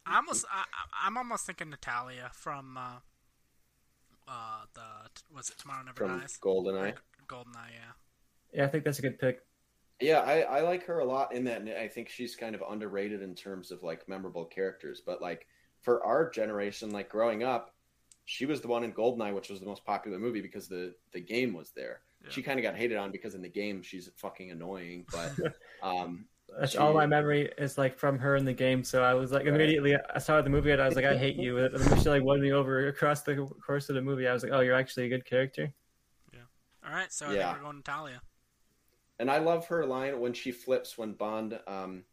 I 0.07 0.17
almost, 0.17 0.45
I, 0.51 1.07
am 1.07 1.17
almost 1.17 1.47
thinking 1.47 1.71
Natalia 1.71 2.31
from 2.33 2.77
uh, 2.77 2.97
uh, 4.27 4.63
the 4.75 5.11
was 5.35 5.51
it 5.51 5.59
Tomorrow 5.59 5.85
Never 5.85 5.97
from 5.97 6.19
Dies? 6.21 6.39
Goldeneye. 6.43 6.95
Goldeneye, 7.27 7.73
yeah. 7.75 7.93
Yeah, 8.53 8.65
I 8.65 8.69
think 8.69 8.85
that's 8.85 8.99
a 8.99 9.03
good 9.03 9.19
pick. 9.19 9.41
Yeah, 10.01 10.21
I, 10.21 10.41
I 10.41 10.61
like 10.63 10.85
her 10.87 11.01
a 11.01 11.05
lot 11.05 11.35
in 11.35 11.45
that. 11.45 11.63
I 11.79 11.87
think 11.87 12.09
she's 12.09 12.35
kind 12.35 12.55
of 12.55 12.63
underrated 12.69 13.23
in 13.23 13.35
terms 13.35 13.71
of 13.71 13.83
like 13.83 14.09
memorable 14.09 14.47
characters. 14.47 15.03
But 15.05 15.21
like 15.21 15.47
for 15.83 16.05
our 16.05 16.31
generation, 16.31 16.91
like 16.91 17.09
growing 17.09 17.43
up, 17.43 17.75
she 18.25 18.47
was 18.47 18.61
the 18.61 18.69
one 18.69 18.83
in 18.83 18.93
Goldeneye, 18.93 19.35
which 19.35 19.51
was 19.51 19.61
the 19.61 19.67
most 19.67 19.85
popular 19.85 20.19
movie 20.19 20.41
because 20.41 20.69
the 20.69 20.95
the 21.13 21.21
game 21.21 21.53
was 21.53 21.71
there. 21.77 22.01
Yeah. 22.25 22.31
She 22.31 22.43
kind 22.43 22.59
of 22.59 22.63
got 22.63 22.77
hated 22.77 22.97
on 22.97 23.11
because 23.11 23.35
in 23.35 23.43
the 23.43 23.49
game 23.49 23.83
she's 23.83 24.11
fucking 24.17 24.51
annoying, 24.51 25.07
but 25.11 25.33
um, 25.83 26.27
that's 26.59 26.73
she, 26.73 26.79
all 26.79 26.93
my 26.93 27.07
memory 27.07 27.51
is 27.59 27.79
like 27.79 27.99
from 27.99 28.19
her 28.19 28.37
in 28.37 28.45
the 28.45 28.53
game. 28.53 28.85
So 28.85 29.03
I 29.03 29.15
was 29.15 29.33
like 29.33 29.45
right. 29.45 29.55
immediately 29.55 29.97
I 30.15 30.19
saw 30.19 30.41
the 30.43 30.51
movie 30.51 30.71
and 30.71 30.83
I 30.83 30.87
was 30.87 30.97
like 30.97 31.05
I 31.05 31.17
hate 31.17 31.37
you. 31.37 31.59
And 31.59 31.79
then 31.79 32.01
she 32.01 32.09
like 32.09 32.23
won 32.23 32.41
me 32.41 32.53
over 32.53 32.89
across 32.89 33.23
the 33.23 33.49
course 33.65 33.89
of 33.89 33.95
the 33.95 34.03
movie. 34.03 34.29
I 34.29 34.33
was 34.33 34.43
like, 34.43 34.53
oh, 34.53 34.61
you're 34.61 34.75
actually 34.75 35.07
a 35.07 35.09
good 35.09 35.25
character. 35.25 35.73
Yeah. 36.33 36.41
All 36.87 36.95
right, 36.95 37.13
so 37.13 37.31
yeah. 37.31 37.53
we're 37.53 37.63
going 37.63 37.77
to 37.77 37.83
Talia. 37.83 38.21
And 39.19 39.31
I 39.31 39.39
love 39.39 39.67
her 39.67 39.85
line 39.85 40.19
when 40.19 40.33
she 40.33 40.51
flips 40.51 40.97
when 40.97 41.13
Bond, 41.13 41.59
um, 41.67 42.05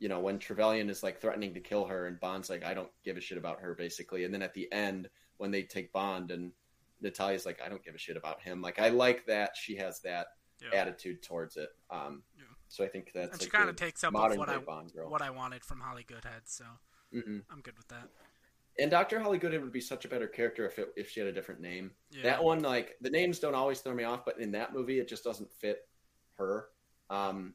you 0.00 0.08
know, 0.08 0.18
when 0.18 0.38
Trevelyan 0.38 0.90
is 0.90 1.02
like 1.02 1.20
threatening 1.20 1.54
to 1.54 1.60
kill 1.60 1.84
her 1.84 2.06
and 2.06 2.18
Bond's 2.18 2.50
like, 2.50 2.64
I 2.64 2.74
don't 2.74 2.90
give 3.04 3.16
a 3.16 3.20
shit 3.20 3.38
about 3.38 3.60
her, 3.60 3.74
basically. 3.74 4.24
And 4.24 4.34
then 4.34 4.42
at 4.42 4.52
the 4.52 4.70
end, 4.72 5.08
when 5.36 5.52
they 5.52 5.62
take 5.62 5.92
Bond 5.92 6.32
and 6.32 6.50
Natalia's 7.00 7.46
like, 7.46 7.60
I 7.64 7.68
don't 7.68 7.84
give 7.84 7.94
a 7.94 7.98
shit 7.98 8.16
about 8.16 8.40
him. 8.40 8.60
Like, 8.62 8.78
I 8.78 8.88
like 8.88 9.26
that 9.26 9.56
she 9.56 9.76
has 9.76 10.00
that 10.00 10.28
yeah. 10.60 10.78
attitude 10.78 11.22
towards 11.22 11.56
it. 11.56 11.70
Um, 11.90 12.22
yeah. 12.36 12.44
So 12.68 12.84
I 12.84 12.88
think 12.88 13.10
that's 13.12 13.32
and 13.32 13.42
she 13.42 13.50
kind 13.50 13.68
of 13.68 13.76
takes 13.76 14.04
up 14.04 14.12
what 14.12 14.30
I 14.30 14.36
what 14.36 15.22
I 15.22 15.30
wanted 15.30 15.64
from 15.64 15.80
Holly 15.80 16.04
Goodhead. 16.06 16.42
So 16.44 16.64
mm-hmm. 17.12 17.38
I'm 17.50 17.60
good 17.62 17.76
with 17.76 17.88
that. 17.88 18.08
And 18.78 18.90
Dr. 18.90 19.18
Holly 19.18 19.38
Goodhead 19.38 19.60
would 19.62 19.72
be 19.72 19.80
such 19.80 20.04
a 20.04 20.08
better 20.08 20.28
character 20.28 20.66
if 20.66 20.78
it, 20.78 20.92
if 20.96 21.10
she 21.10 21.20
had 21.20 21.28
a 21.28 21.32
different 21.32 21.60
name. 21.60 21.90
Yeah. 22.12 22.22
That 22.22 22.44
one, 22.44 22.62
like 22.62 22.96
the 23.00 23.10
names 23.10 23.40
don't 23.40 23.54
always 23.54 23.80
throw 23.80 23.94
me 23.94 24.04
off, 24.04 24.24
but 24.24 24.38
in 24.38 24.52
that 24.52 24.72
movie, 24.72 25.00
it 25.00 25.08
just 25.08 25.24
doesn't 25.24 25.50
fit 25.52 25.88
her. 26.38 26.68
Um, 27.10 27.54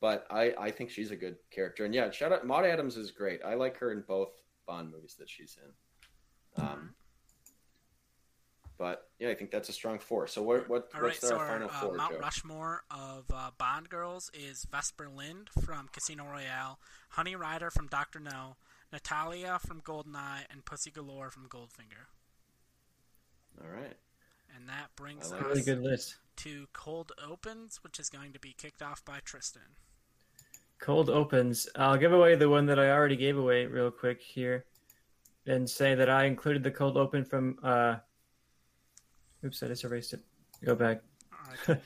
but 0.00 0.26
I, 0.30 0.54
I 0.58 0.70
think 0.70 0.90
she's 0.90 1.10
a 1.10 1.16
good 1.16 1.36
character. 1.50 1.84
And 1.84 1.94
yeah, 1.94 2.10
shout 2.10 2.32
out 2.32 2.46
Maud 2.46 2.64
Adams 2.64 2.96
is 2.96 3.10
great. 3.10 3.40
I 3.44 3.54
like 3.54 3.76
her 3.78 3.92
in 3.92 4.02
both 4.06 4.30
Bond 4.66 4.90
movies 4.90 5.16
that 5.18 5.28
she's 5.28 5.58
in. 5.62 6.62
Um, 6.62 6.68
mm-hmm. 6.68 6.86
But 8.80 9.10
yeah, 9.18 9.28
I 9.28 9.34
think 9.34 9.50
that's 9.50 9.68
a 9.68 9.74
strong 9.74 9.98
four. 9.98 10.26
So 10.26 10.42
what, 10.42 10.66
what 10.66 10.88
what's 10.90 10.94
right, 10.94 11.14
so 11.14 11.36
our 11.36 11.46
final 11.46 11.68
uh, 11.68 11.72
four? 11.72 11.94
Mount 11.96 12.14
Joe? 12.14 12.18
Rushmore 12.18 12.82
of 12.90 13.24
uh, 13.30 13.50
Bond 13.58 13.90
girls 13.90 14.30
is 14.32 14.66
Vesper 14.72 15.06
Lynd 15.06 15.50
from 15.62 15.88
Casino 15.92 16.24
Royale, 16.24 16.78
Honey 17.10 17.36
Ryder 17.36 17.70
from 17.70 17.88
Doctor 17.88 18.18
No, 18.18 18.56
Natalia 18.90 19.58
from 19.58 19.82
Goldeneye, 19.82 20.46
and 20.50 20.64
Pussy 20.64 20.90
Galore 20.90 21.28
from 21.28 21.46
Goldfinger. 21.46 22.08
All 23.62 23.68
right. 23.70 23.98
And 24.56 24.66
that 24.70 24.96
brings 24.96 25.30
like 25.30 25.42
us 25.42 25.46
Really 25.46 25.62
good 25.62 25.82
list. 25.82 26.16
to 26.36 26.66
Cold 26.72 27.12
Opens, 27.22 27.80
which 27.84 28.00
is 28.00 28.08
going 28.08 28.32
to 28.32 28.40
be 28.40 28.54
kicked 28.56 28.80
off 28.80 29.04
by 29.04 29.18
Tristan. 29.22 29.76
Cold 30.78 31.10
opens. 31.10 31.68
I'll 31.76 31.98
give 31.98 32.14
away 32.14 32.34
the 32.34 32.48
one 32.48 32.64
that 32.64 32.78
I 32.78 32.88
already 32.88 33.16
gave 33.16 33.36
away 33.36 33.66
real 33.66 33.90
quick 33.90 34.22
here, 34.22 34.64
and 35.46 35.68
say 35.68 35.94
that 35.94 36.08
I 36.08 36.24
included 36.24 36.62
the 36.62 36.70
cold 36.70 36.96
open 36.96 37.26
from. 37.26 37.58
uh 37.62 37.96
Oops, 39.44 39.62
I 39.62 39.68
just 39.68 39.84
erased 39.84 40.12
it. 40.12 40.20
Go 40.64 40.74
back. 40.74 41.02
All 41.32 41.74
right. 41.74 41.80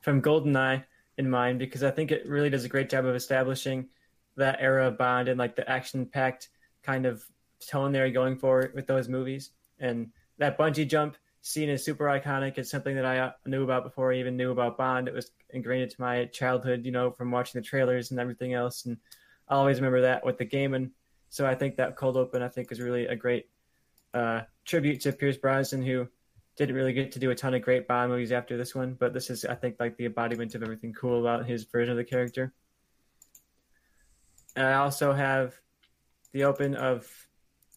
from 0.00 0.22
GoldenEye 0.22 0.84
in 1.18 1.30
mind 1.30 1.58
because 1.58 1.82
I 1.82 1.90
think 1.90 2.10
it 2.10 2.28
really 2.28 2.50
does 2.50 2.64
a 2.64 2.68
great 2.68 2.90
job 2.90 3.06
of 3.06 3.14
establishing 3.14 3.88
that 4.36 4.58
era 4.60 4.88
of 4.88 4.98
Bond 4.98 5.28
and 5.28 5.38
like 5.38 5.56
the 5.56 5.68
action-packed 5.68 6.48
kind 6.82 7.06
of 7.06 7.24
tone 7.66 7.92
they're 7.92 8.10
going 8.10 8.36
for 8.36 8.70
with 8.74 8.86
those 8.86 9.08
movies. 9.08 9.50
And 9.78 10.10
that 10.38 10.58
bungee 10.58 10.88
jump 10.88 11.16
scene 11.40 11.68
is 11.68 11.84
super 11.84 12.06
iconic. 12.06 12.58
It's 12.58 12.70
something 12.70 12.96
that 12.96 13.04
I 13.04 13.18
uh, 13.18 13.32
knew 13.46 13.64
about 13.64 13.84
before 13.84 14.12
I 14.12 14.16
even 14.16 14.36
knew 14.36 14.50
about 14.50 14.78
Bond. 14.78 15.08
It 15.08 15.14
was 15.14 15.30
ingrained 15.50 15.84
into 15.84 16.00
my 16.00 16.24
childhood, 16.26 16.84
you 16.84 16.90
know, 16.90 17.10
from 17.10 17.30
watching 17.30 17.60
the 17.60 17.66
trailers 17.66 18.10
and 18.10 18.18
everything 18.18 18.54
else. 18.54 18.86
And 18.86 18.96
I 19.48 19.54
always 19.54 19.76
remember 19.76 20.00
that 20.02 20.24
with 20.24 20.38
the 20.38 20.44
game. 20.44 20.74
And 20.74 20.90
so 21.28 21.46
I 21.46 21.54
think 21.54 21.76
that 21.76 21.96
cold 21.96 22.16
open, 22.16 22.42
I 22.42 22.48
think, 22.48 22.72
is 22.72 22.80
really 22.80 23.06
a 23.06 23.14
great 23.14 23.46
uh, 24.14 24.42
tribute 24.64 25.00
to 25.02 25.12
Pierce 25.12 25.36
Brosnan, 25.36 25.82
who 25.82 26.08
didn't 26.56 26.76
really 26.76 26.92
get 26.92 27.12
to 27.12 27.18
do 27.18 27.30
a 27.30 27.34
ton 27.34 27.54
of 27.54 27.62
great 27.62 27.88
Bond 27.88 28.10
movies 28.10 28.32
after 28.32 28.56
this 28.56 28.74
one, 28.74 28.94
but 28.94 29.12
this 29.12 29.30
is, 29.30 29.44
I 29.44 29.54
think, 29.54 29.76
like 29.80 29.96
the 29.96 30.06
embodiment 30.06 30.54
of 30.54 30.62
everything 30.62 30.92
cool 30.92 31.20
about 31.20 31.46
his 31.46 31.64
version 31.64 31.90
of 31.90 31.96
the 31.96 32.04
character. 32.04 32.52
And 34.54 34.66
I 34.66 34.74
also 34.74 35.12
have 35.12 35.54
the 36.32 36.44
open 36.44 36.76
of 36.76 37.10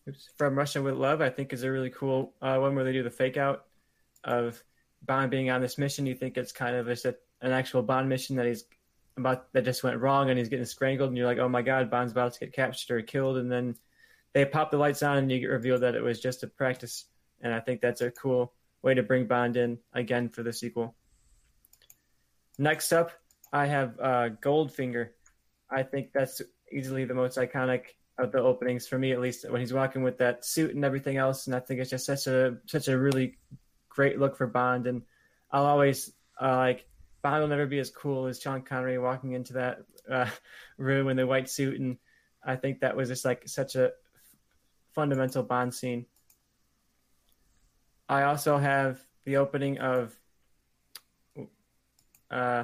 oops, 0.07 0.29
From 0.37 0.55
Russia 0.55 0.81
with 0.81 0.93
Love. 0.93 1.21
I 1.21 1.29
think 1.29 1.53
is 1.53 1.63
a 1.63 1.71
really 1.71 1.89
cool 1.89 2.33
uh, 2.41 2.57
one 2.57 2.75
where 2.75 2.83
they 2.83 2.93
do 2.93 3.03
the 3.03 3.09
fake 3.09 3.37
out 3.37 3.65
of 4.23 4.61
Bond 5.03 5.31
being 5.31 5.49
on 5.49 5.61
this 5.61 5.77
mission. 5.77 6.05
You 6.05 6.15
think 6.15 6.37
it's 6.37 6.51
kind 6.51 6.75
of 6.75 6.85
just 6.85 7.05
a, 7.05 7.15
an 7.41 7.51
actual 7.51 7.81
Bond 7.81 8.09
mission 8.09 8.35
that 8.35 8.45
he's 8.45 8.65
about 9.17 9.51
that 9.53 9.65
just 9.65 9.83
went 9.83 9.99
wrong 9.99 10.29
and 10.29 10.37
he's 10.37 10.49
getting 10.49 10.65
strangled, 10.65 11.09
and 11.09 11.17
you're 11.17 11.25
like, 11.25 11.39
oh 11.39 11.49
my 11.49 11.63
god, 11.63 11.89
Bond's 11.89 12.11
about 12.11 12.33
to 12.33 12.39
get 12.39 12.53
captured 12.53 12.95
or 12.95 13.01
killed, 13.01 13.37
and 13.37 13.51
then 13.51 13.75
they 14.33 14.45
pop 14.45 14.69
the 14.69 14.77
lights 14.77 15.01
on 15.01 15.17
and 15.17 15.31
you 15.31 15.39
get 15.39 15.47
revealed 15.47 15.81
that 15.81 15.95
it 15.95 16.03
was 16.03 16.19
just 16.19 16.43
a 16.43 16.47
practice. 16.47 17.05
And 17.41 17.53
I 17.53 17.59
think 17.59 17.81
that's 17.81 18.01
a 18.01 18.11
cool 18.11 18.53
way 18.81 18.93
to 18.93 19.03
bring 19.03 19.27
Bond 19.27 19.57
in 19.57 19.79
again 19.93 20.29
for 20.29 20.43
the 20.43 20.53
sequel. 20.53 20.95
Next 22.57 22.91
up, 22.91 23.11
I 23.53 23.65
have 23.67 23.99
uh, 23.99 24.29
Goldfinger. 24.41 25.09
I 25.69 25.83
think 25.83 26.11
that's 26.13 26.41
easily 26.71 27.05
the 27.05 27.13
most 27.13 27.37
iconic 27.37 27.85
of 28.17 28.31
the 28.31 28.39
openings 28.39 28.87
for 28.87 28.97
me, 28.97 29.11
at 29.11 29.21
least 29.21 29.49
when 29.49 29.61
he's 29.61 29.73
walking 29.73 30.01
with 30.01 30.17
that 30.17 30.43
suit 30.43 30.73
and 30.73 30.83
everything 30.83 31.17
else. 31.17 31.47
And 31.47 31.55
I 31.55 31.59
think 31.59 31.79
it's 31.79 31.89
just 31.89 32.05
such 32.05 32.27
a 32.27 32.57
such 32.65 32.87
a 32.87 32.97
really 32.97 33.37
great 33.89 34.19
look 34.19 34.37
for 34.37 34.47
Bond. 34.47 34.87
And 34.87 35.03
I'll 35.51 35.65
always 35.65 36.11
uh, 36.41 36.55
like 36.55 36.87
Bond 37.21 37.41
will 37.41 37.49
never 37.49 37.65
be 37.67 37.79
as 37.79 37.89
cool 37.89 38.25
as 38.25 38.41
Sean 38.41 38.61
Connery 38.61 38.97
walking 38.97 39.33
into 39.33 39.53
that 39.53 39.79
uh, 40.09 40.29
room 40.77 41.09
in 41.09 41.17
the 41.17 41.27
white 41.27 41.49
suit. 41.49 41.79
And 41.79 41.97
I 42.43 42.55
think 42.55 42.79
that 42.79 42.95
was 42.95 43.09
just 43.09 43.25
like 43.25 43.47
such 43.47 43.75
a 43.75 43.91
fundamental 44.93 45.43
Bond 45.43 45.73
scene. 45.73 46.05
I 48.09 48.23
also 48.23 48.57
have 48.57 48.99
the 49.25 49.37
opening 49.37 49.79
of 49.79 50.17
uh, 52.31 52.63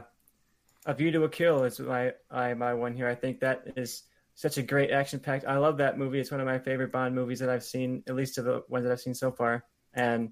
A 0.86 0.94
View 0.94 1.12
to 1.12 1.24
a 1.24 1.30
Kill 1.30 1.64
is 1.64 1.80
my 1.80 2.14
I, 2.32 2.54
my 2.54 2.74
one 2.74 2.96
here. 2.96 3.08
I 3.08 3.16
think 3.16 3.40
that 3.42 3.74
is 3.76 4.04
such 4.36 4.58
a 4.58 4.64
great 4.64 4.92
action 4.92 5.20
packed. 5.20 5.46
I 5.46 5.58
love 5.58 5.78
that 5.78 5.98
movie. 5.98 6.20
It's 6.20 6.32
one 6.32 6.40
of 6.40 6.46
my 6.48 6.60
favorite 6.60 6.92
Bond 6.92 7.14
movies 7.14 7.40
that 7.40 7.50
I've 7.50 7.64
seen, 7.64 8.04
at 8.08 8.16
least 8.16 8.38
of 8.38 8.46
the 8.46 8.64
ones 8.68 8.84
that 8.86 8.92
I've 8.92 9.02
seen 9.02 9.14
so 9.14 9.32
far. 9.32 9.66
And 9.94 10.32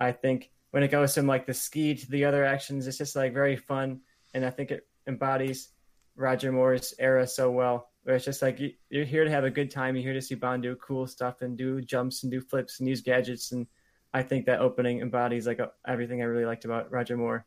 I 0.00 0.12
think 0.12 0.50
when 0.70 0.82
it 0.82 0.90
goes 0.90 1.14
from 1.14 1.26
like 1.26 1.46
the 1.46 1.54
ski 1.54 1.94
to 1.94 2.10
the 2.10 2.24
other 2.24 2.44
actions, 2.44 2.86
it's 2.86 2.98
just 2.98 3.16
like 3.16 3.34
very 3.34 3.56
fun. 3.56 4.00
And 4.32 4.44
I 4.44 4.50
think 4.50 4.70
it 4.70 4.86
embodies 5.06 5.68
Roger 6.16 6.52
Moore's 6.52 6.94
era 6.98 7.26
so 7.26 7.50
well. 7.50 7.90
Where 8.04 8.16
it's 8.16 8.24
just 8.24 8.42
like 8.42 8.60
you- 8.60 8.74
you're 8.90 9.04
here 9.04 9.24
to 9.24 9.30
have 9.30 9.44
a 9.44 9.50
good 9.50 9.70
time. 9.70 9.94
You're 9.96 10.04
here 10.04 10.14
to 10.14 10.22
see 10.22 10.34
Bond 10.34 10.62
do 10.62 10.76
cool 10.76 11.06
stuff 11.06 11.42
and 11.42 11.56
do 11.56 11.80
jumps 11.80 12.22
and 12.22 12.32
do 12.32 12.40
flips 12.40 12.80
and 12.80 12.88
use 12.88 13.00
gadgets. 13.00 13.52
And 13.52 13.66
I 14.14 14.22
think 14.22 14.46
that 14.46 14.60
opening 14.60 15.00
embodies 15.00 15.44
like 15.44 15.60
everything 15.86 16.22
I 16.22 16.26
really 16.26 16.46
liked 16.46 16.64
about 16.64 16.92
Roger 16.92 17.16
Moore. 17.16 17.44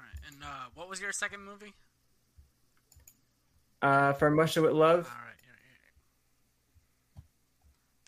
All 0.00 0.04
right. 0.04 0.18
And 0.26 0.42
uh, 0.42 0.70
what 0.74 0.90
was 0.90 1.00
your 1.00 1.12
second 1.12 1.44
movie? 1.44 1.74
Uh, 3.80 4.12
from 4.14 4.36
Russia 4.36 4.60
with 4.60 4.72
Love, 4.72 5.06
All 5.06 5.24
right. 5.24 5.38
Here, 5.40 5.54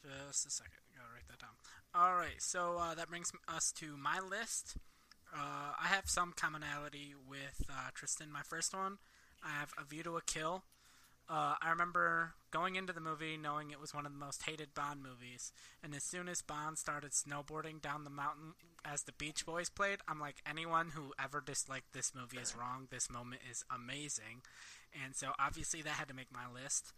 here. 0.03 0.27
Just 0.29 0.45
a 0.47 0.51
second. 0.51 0.81
Gotta 0.95 1.09
write 1.15 1.29
that 1.29 1.39
down. 1.39 1.51
All 1.95 2.17
right. 2.17 2.41
So 2.43 2.77
uh, 2.79 2.95
that 2.97 3.09
brings 3.09 3.31
us 3.49 3.73
to 3.77 3.97
my 3.97 4.19
list. 4.19 4.77
Uh, 5.33 5.73
I 5.81 5.87
have 5.87 6.11
some 6.11 6.35
commonality 6.37 7.15
with 7.27 7.63
uh, 7.71 7.91
Tristan. 7.95 8.31
My 8.31 8.43
first 8.43 8.75
one, 8.75 8.99
I 9.43 9.51
have 9.51 9.73
A 9.79 9.85
View 9.85 10.03
to 10.03 10.17
a 10.17 10.23
Kill. 10.23 10.65
Uh, 11.29 11.55
I 11.63 11.71
remember 11.71 12.35
going 12.51 12.77
into 12.77 12.93
the 12.93 13.01
movie 13.01 13.37
knowing 13.37 13.71
it 13.71 13.81
was 13.81 13.95
one 13.95 14.05
of 14.05 14.13
the 14.13 14.19
most 14.19 14.43
hated 14.43 14.75
Bond 14.75 15.03
movies, 15.03 15.53
and 15.83 15.95
as 15.95 16.03
soon 16.05 16.29
as 16.29 16.43
Bond 16.43 16.79
started 16.79 17.13
snowboarding 17.13 17.81
down 17.81 18.05
the 18.05 18.11
mountain 18.11 18.55
as 18.85 19.03
the 19.03 19.13
Beach 19.13 19.47
Boys 19.47 19.71
played, 19.71 20.01
I'm 20.07 20.21
like, 20.21 20.43
anyone 20.47 20.91
who 20.91 21.15
ever 21.23 21.41
disliked 21.41 21.93
this 21.93 22.13
movie 22.15 22.39
is 22.39 22.57
wrong. 22.57 22.89
This 22.91 23.11
moment 23.11 23.43
is 23.51 23.65
amazing, 23.75 24.43
and 25.05 25.15
so 25.15 25.33
obviously 25.39 25.81
that 25.83 25.91
had 25.91 26.09
to 26.09 26.15
make 26.15 26.33
my 26.33 26.53
list. 26.53 26.93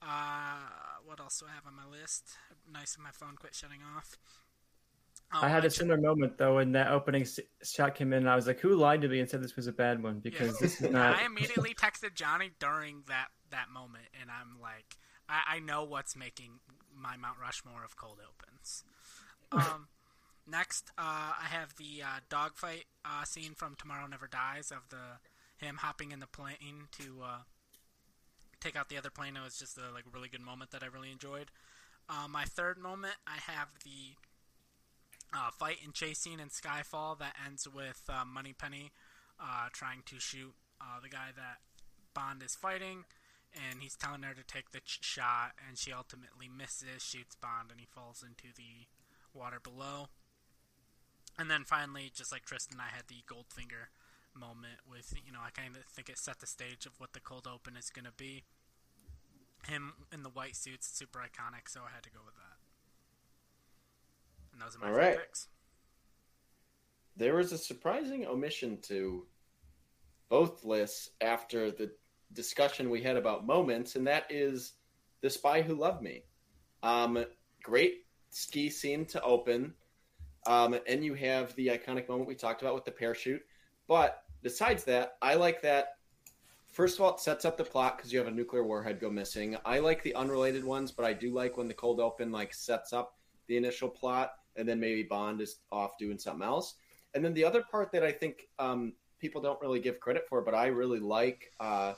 Uh, 0.00 1.00
what 1.04 1.20
else 1.20 1.40
do 1.40 1.46
I 1.46 1.54
have 1.54 1.66
on 1.66 1.74
my 1.74 1.86
list? 1.86 2.36
Nice, 2.70 2.96
my 3.02 3.10
phone 3.10 3.36
quit 3.36 3.54
shutting 3.54 3.80
off. 3.96 4.16
Um, 5.32 5.44
I 5.44 5.48
had 5.48 5.64
a 5.64 5.70
similar 5.70 6.00
moment 6.00 6.38
though 6.38 6.56
when 6.56 6.72
that 6.72 6.92
opening 6.92 7.26
shot 7.62 7.94
came 7.94 8.12
in. 8.12 8.20
And 8.20 8.30
I 8.30 8.36
was 8.36 8.46
like, 8.46 8.60
"Who 8.60 8.74
lied 8.74 9.02
to 9.02 9.08
me 9.08 9.20
and 9.20 9.28
said 9.28 9.42
this 9.42 9.56
was 9.56 9.66
a 9.66 9.72
bad 9.72 10.02
one?" 10.02 10.20
Because 10.20 10.58
this 10.58 10.80
is 10.80 10.90
not. 10.90 11.16
I 11.16 11.26
immediately 11.26 11.74
texted 11.74 12.14
Johnny 12.14 12.50
during 12.60 13.02
that 13.08 13.28
that 13.50 13.70
moment, 13.70 14.06
and 14.20 14.30
I'm 14.30 14.60
like, 14.60 14.96
I, 15.28 15.56
I 15.56 15.58
know 15.60 15.84
what's 15.84 16.16
making 16.16 16.60
my 16.96 17.16
Mount 17.16 17.38
Rushmore 17.40 17.84
of 17.84 17.96
cold 17.96 18.18
opens. 18.20 18.84
Um, 19.52 19.86
next, 20.50 20.90
uh, 20.98 21.30
I 21.40 21.46
have 21.48 21.76
the 21.76 22.02
uh, 22.02 22.20
dogfight 22.28 22.86
uh, 23.04 23.22
scene 23.22 23.54
from 23.54 23.76
Tomorrow 23.76 24.08
Never 24.08 24.26
Dies 24.26 24.72
of 24.72 24.88
the 24.88 25.20
him 25.64 25.76
hopping 25.76 26.10
in 26.10 26.18
the 26.18 26.26
plane 26.26 26.88
to 26.98 27.20
uh, 27.22 27.38
take 28.60 28.74
out 28.74 28.88
the 28.88 28.98
other 28.98 29.10
plane. 29.10 29.36
It 29.36 29.44
was 29.44 29.58
just 29.58 29.78
a 29.78 29.92
like 29.92 30.04
really 30.12 30.28
good 30.28 30.40
moment 30.40 30.72
that 30.72 30.82
I 30.82 30.86
really 30.86 31.12
enjoyed. 31.12 31.50
Uh, 32.08 32.26
my 32.28 32.44
third 32.44 32.78
moment, 32.78 33.14
I 33.26 33.38
have 33.52 33.68
the 33.84 34.16
uh, 35.34 35.50
fight 35.50 35.78
and 35.84 35.92
chase 35.92 36.20
scene 36.20 36.40
in 36.40 36.48
Skyfall 36.48 37.18
that 37.18 37.34
ends 37.44 37.66
with 37.66 38.02
uh, 38.08 38.24
Moneypenny 38.24 38.92
uh, 39.40 39.68
trying 39.72 40.02
to 40.06 40.20
shoot 40.20 40.54
uh, 40.80 41.00
the 41.02 41.08
guy 41.08 41.34
that 41.34 41.58
Bond 42.14 42.42
is 42.42 42.54
fighting, 42.54 43.04
and 43.52 43.80
he's 43.82 43.96
telling 43.96 44.22
her 44.22 44.34
to 44.34 44.44
take 44.46 44.70
the 44.70 44.80
ch- 44.80 45.02
shot, 45.02 45.52
and 45.66 45.76
she 45.76 45.92
ultimately 45.92 46.48
misses, 46.48 47.02
shoots 47.02 47.34
Bond, 47.34 47.70
and 47.70 47.80
he 47.80 47.86
falls 47.86 48.22
into 48.22 48.54
the 48.56 48.86
water 49.36 49.58
below. 49.62 50.08
And 51.38 51.50
then 51.50 51.64
finally, 51.64 52.12
just 52.14 52.30
like 52.30 52.44
Tristan, 52.44 52.78
I 52.78 52.94
had 52.94 53.08
the 53.08 53.26
Goldfinger 53.26 53.90
moment 54.38 54.86
with, 54.88 55.14
you 55.26 55.32
know, 55.32 55.40
I 55.44 55.50
kind 55.50 55.74
of 55.76 55.82
think 55.86 56.08
it 56.08 56.18
set 56.18 56.38
the 56.38 56.46
stage 56.46 56.86
of 56.86 56.98
what 56.98 57.12
the 57.12 57.20
cold 57.20 57.48
open 57.52 57.76
is 57.76 57.90
going 57.90 58.06
to 58.06 58.14
be. 58.16 58.44
Him 59.66 59.94
in 60.12 60.22
the 60.22 60.28
white 60.28 60.54
suits, 60.54 60.86
super 60.86 61.18
iconic, 61.18 61.68
so 61.68 61.80
I 61.80 61.94
had 61.94 62.04
to 62.04 62.10
go 62.10 62.20
with 62.24 62.34
that. 62.34 62.53
And 64.54 64.62
those 64.62 64.76
are 64.76 64.78
my 64.78 64.88
All 64.88 64.96
right. 64.96 65.18
picks. 65.18 65.48
There 67.16 67.34
was 67.34 67.52
a 67.52 67.58
surprising 67.58 68.24
omission 68.26 68.78
to 68.82 69.26
both 70.28 70.64
lists 70.64 71.10
after 71.20 71.70
the 71.70 71.90
discussion 72.32 72.88
we 72.88 73.02
had 73.02 73.16
about 73.16 73.46
moments, 73.46 73.96
and 73.96 74.06
that 74.06 74.26
is 74.30 74.74
The 75.20 75.30
Spy 75.30 75.62
Who 75.62 75.74
Loved 75.74 76.02
Me. 76.02 76.22
Um, 76.82 77.24
great 77.62 78.06
ski 78.30 78.70
scene 78.70 79.06
to 79.06 79.22
open. 79.22 79.74
Um, 80.46 80.78
and 80.86 81.04
you 81.04 81.14
have 81.14 81.54
the 81.56 81.68
iconic 81.68 82.08
moment 82.08 82.28
we 82.28 82.34
talked 82.34 82.62
about 82.62 82.74
with 82.74 82.84
the 82.84 82.90
parachute. 82.90 83.42
But 83.88 84.22
besides 84.42 84.84
that, 84.84 85.16
I 85.20 85.34
like 85.34 85.62
that. 85.62 85.96
First 86.72 86.96
of 86.98 87.04
all, 87.04 87.14
it 87.14 87.20
sets 87.20 87.44
up 87.44 87.56
the 87.56 87.64
plot 87.64 87.96
because 87.96 88.12
you 88.12 88.18
have 88.18 88.28
a 88.28 88.32
nuclear 88.32 88.64
warhead 88.64 89.00
go 89.00 89.10
missing. 89.10 89.56
I 89.64 89.78
like 89.78 90.02
the 90.02 90.14
unrelated 90.14 90.64
ones, 90.64 90.92
but 90.92 91.06
I 91.06 91.12
do 91.12 91.32
like 91.32 91.56
when 91.56 91.68
the 91.68 91.74
cold 91.74 92.00
open 92.00 92.30
like 92.30 92.52
sets 92.52 92.92
up 92.92 93.16
the 93.46 93.56
initial 93.56 93.88
plot, 93.88 94.32
and 94.56 94.68
then 94.68 94.80
maybe 94.80 95.02
Bond 95.02 95.40
is 95.40 95.56
off 95.70 95.98
doing 95.98 96.18
something 96.18 96.46
else. 96.46 96.74
And 97.14 97.24
then 97.24 97.34
the 97.34 97.44
other 97.44 97.62
part 97.62 97.92
that 97.92 98.02
I 98.02 98.12
think 98.12 98.48
um, 98.58 98.94
people 99.18 99.40
don't 99.40 99.60
really 99.60 99.80
give 99.80 100.00
credit 100.00 100.26
for, 100.28 100.42
but 100.42 100.54
I 100.54 100.66
really 100.66 101.00
like 101.00 101.52
uh, 101.60 101.94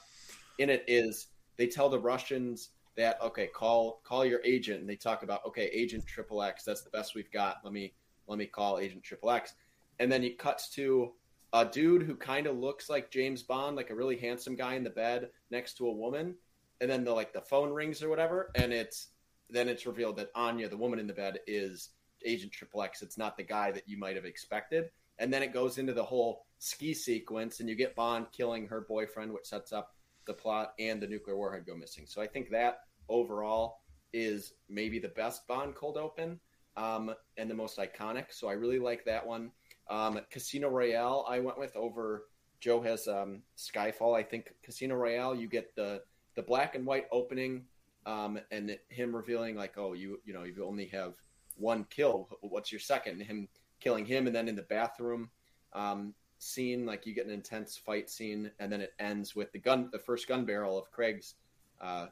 in 0.58 0.70
it 0.70 0.84
is 0.86 1.28
they 1.56 1.66
tell 1.66 1.88
the 1.88 1.98
Russians 1.98 2.70
that 2.96 3.20
okay, 3.22 3.46
call 3.46 4.00
call 4.04 4.24
your 4.24 4.40
agent, 4.44 4.80
and 4.80 4.88
they 4.88 4.96
talk 4.96 5.22
about 5.22 5.44
okay, 5.46 5.66
Agent 5.66 6.06
Triple 6.06 6.42
X, 6.42 6.64
that's 6.64 6.82
the 6.82 6.90
best 6.90 7.14
we've 7.14 7.30
got. 7.30 7.58
Let 7.64 7.72
me 7.72 7.94
let 8.26 8.38
me 8.38 8.46
call 8.46 8.78
Agent 8.78 9.02
Triple 9.02 9.30
X, 9.30 9.54
and 9.98 10.10
then 10.10 10.22
it 10.24 10.38
cuts 10.38 10.70
to 10.70 11.12
a 11.52 11.64
dude 11.64 12.02
who 12.02 12.16
kind 12.16 12.46
of 12.46 12.56
looks 12.56 12.90
like 12.90 13.10
James 13.10 13.42
Bond, 13.42 13.76
like 13.76 13.90
a 13.90 13.94
really 13.94 14.16
handsome 14.16 14.56
guy 14.56 14.74
in 14.74 14.84
the 14.84 14.90
bed 14.90 15.30
next 15.50 15.76
to 15.78 15.88
a 15.88 15.92
woman, 15.92 16.34
and 16.80 16.90
then 16.90 17.04
the 17.04 17.12
like 17.12 17.32
the 17.32 17.40
phone 17.40 17.70
rings 17.70 18.02
or 18.02 18.08
whatever, 18.08 18.50
and 18.54 18.72
it's 18.72 19.08
then 19.48 19.68
it's 19.68 19.86
revealed 19.86 20.16
that 20.16 20.30
Anya, 20.34 20.68
the 20.68 20.76
woman 20.76 20.98
in 20.98 21.06
the 21.06 21.12
bed, 21.12 21.38
is 21.46 21.90
Agent 22.26 22.52
Triple 22.52 22.82
X. 22.82 23.02
It's 23.02 23.16
not 23.16 23.36
the 23.36 23.42
guy 23.42 23.70
that 23.70 23.88
you 23.88 23.98
might 23.98 24.16
have 24.16 24.24
expected, 24.24 24.90
and 25.18 25.32
then 25.32 25.42
it 25.42 25.52
goes 25.52 25.78
into 25.78 25.92
the 25.92 26.04
whole 26.04 26.44
ski 26.58 26.92
sequence, 26.92 27.60
and 27.60 27.68
you 27.68 27.74
get 27.74 27.94
Bond 27.94 28.26
killing 28.32 28.66
her 28.68 28.82
boyfriend, 28.88 29.32
which 29.32 29.46
sets 29.46 29.72
up 29.72 29.94
the 30.26 30.34
plot, 30.34 30.74
and 30.78 31.00
the 31.00 31.06
nuclear 31.06 31.36
warhead 31.36 31.66
go 31.66 31.76
missing. 31.76 32.04
So 32.06 32.20
I 32.20 32.26
think 32.26 32.50
that 32.50 32.80
overall 33.08 33.80
is 34.12 34.54
maybe 34.68 34.98
the 34.98 35.08
best 35.08 35.46
Bond 35.46 35.74
cold 35.74 35.96
open 35.96 36.40
um, 36.76 37.14
and 37.36 37.50
the 37.50 37.54
most 37.54 37.78
iconic. 37.78 38.26
So 38.30 38.48
I 38.48 38.52
really 38.52 38.78
like 38.78 39.04
that 39.04 39.26
one. 39.26 39.50
Um, 39.88 40.20
Casino 40.30 40.68
Royale, 40.68 41.24
I 41.28 41.38
went 41.40 41.58
with 41.58 41.74
over. 41.76 42.24
Joe 42.60 42.80
has 42.80 43.06
um, 43.06 43.42
Skyfall. 43.56 44.16
I 44.16 44.22
think 44.22 44.52
Casino 44.62 44.94
Royale, 44.96 45.34
you 45.34 45.48
get 45.48 45.74
the 45.76 46.02
the 46.34 46.42
black 46.42 46.74
and 46.74 46.84
white 46.84 47.06
opening, 47.12 47.64
um, 48.04 48.38
and 48.50 48.78
him 48.88 49.14
revealing 49.14 49.56
like, 49.56 49.78
oh, 49.78 49.92
you 49.92 50.20
you 50.24 50.34
know, 50.34 50.42
you 50.42 50.64
only 50.64 50.86
have 50.88 51.14
one 51.56 51.86
kill. 51.90 52.28
What's 52.40 52.72
your 52.72 52.80
second? 52.80 53.20
Him 53.20 53.48
killing 53.80 54.06
him, 54.06 54.26
and 54.26 54.34
then 54.34 54.48
in 54.48 54.56
the 54.56 54.62
bathroom 54.62 55.30
um, 55.72 56.14
scene, 56.38 56.86
like 56.86 57.06
you 57.06 57.14
get 57.14 57.26
an 57.26 57.32
intense 57.32 57.76
fight 57.76 58.10
scene, 58.10 58.50
and 58.58 58.70
then 58.70 58.80
it 58.80 58.94
ends 58.98 59.34
with 59.34 59.52
the 59.52 59.58
gun, 59.58 59.88
the 59.92 59.98
first 59.98 60.28
gun 60.28 60.44
barrel 60.44 60.78
of 60.78 60.90
Craig's 60.90 61.34
uh, 61.80 62.06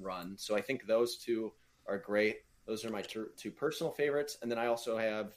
run. 0.00 0.36
So 0.36 0.56
I 0.56 0.60
think 0.60 0.86
those 0.86 1.16
two 1.16 1.52
are 1.86 1.98
great. 1.98 2.38
Those 2.66 2.84
are 2.84 2.90
my 2.90 3.02
two, 3.02 3.28
two 3.36 3.50
personal 3.50 3.92
favorites, 3.92 4.38
and 4.42 4.50
then 4.50 4.58
I 4.58 4.66
also 4.66 4.96
have 4.98 5.36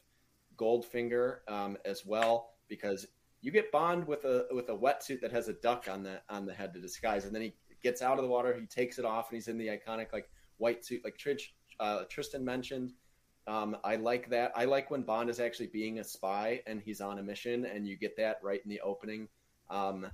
Goldfinger 0.58 1.40
um, 1.48 1.78
as 1.86 2.06
well 2.06 2.52
because 2.68 3.08
you 3.42 3.52
get 3.52 3.72
Bond 3.72 4.06
with 4.06 4.26
a 4.26 4.48
with 4.52 4.70
a 4.70 4.76
wetsuit 4.76 5.22
that 5.22 5.32
has 5.32 5.48
a 5.48 5.54
duck 5.54 5.88
on 5.90 6.04
the 6.04 6.22
on 6.30 6.46
the 6.46 6.54
head 6.54 6.74
to 6.74 6.82
disguise, 6.82 7.26
and 7.26 7.34
then 7.34 7.42
he 7.42 7.54
gets 7.82 8.02
out 8.02 8.18
of 8.18 8.24
the 8.24 8.30
water, 8.30 8.54
he 8.60 8.66
takes 8.66 9.00
it 9.00 9.06
off, 9.06 9.30
and 9.30 9.38
he's 9.38 9.48
in 9.48 9.58
the 9.58 9.68
iconic 9.68 10.12
like 10.12 10.30
white 10.58 10.84
suit, 10.84 11.02
like 11.04 11.18
Trish, 11.18 11.50
uh, 11.80 12.04
Tristan 12.10 12.44
mentioned. 12.44 12.94
Um, 13.48 13.78
I 13.84 13.96
like 13.96 14.30
that. 14.30 14.52
I 14.56 14.66
like 14.66 14.92
when 14.92 15.02
Bond 15.02 15.30
is 15.30 15.40
actually 15.40 15.68
being 15.68 16.00
a 16.00 16.04
spy 16.04 16.62
and 16.68 16.82
he's 16.82 17.02
on 17.02 17.20
a 17.20 17.24
mission, 17.24 17.66
and 17.66 17.88
you 17.88 17.98
get 17.98 18.16
that 18.18 18.40
right 18.44 18.62
in 18.64 18.70
the 18.70 18.80
opening. 18.82 19.28
Um, 19.70 20.08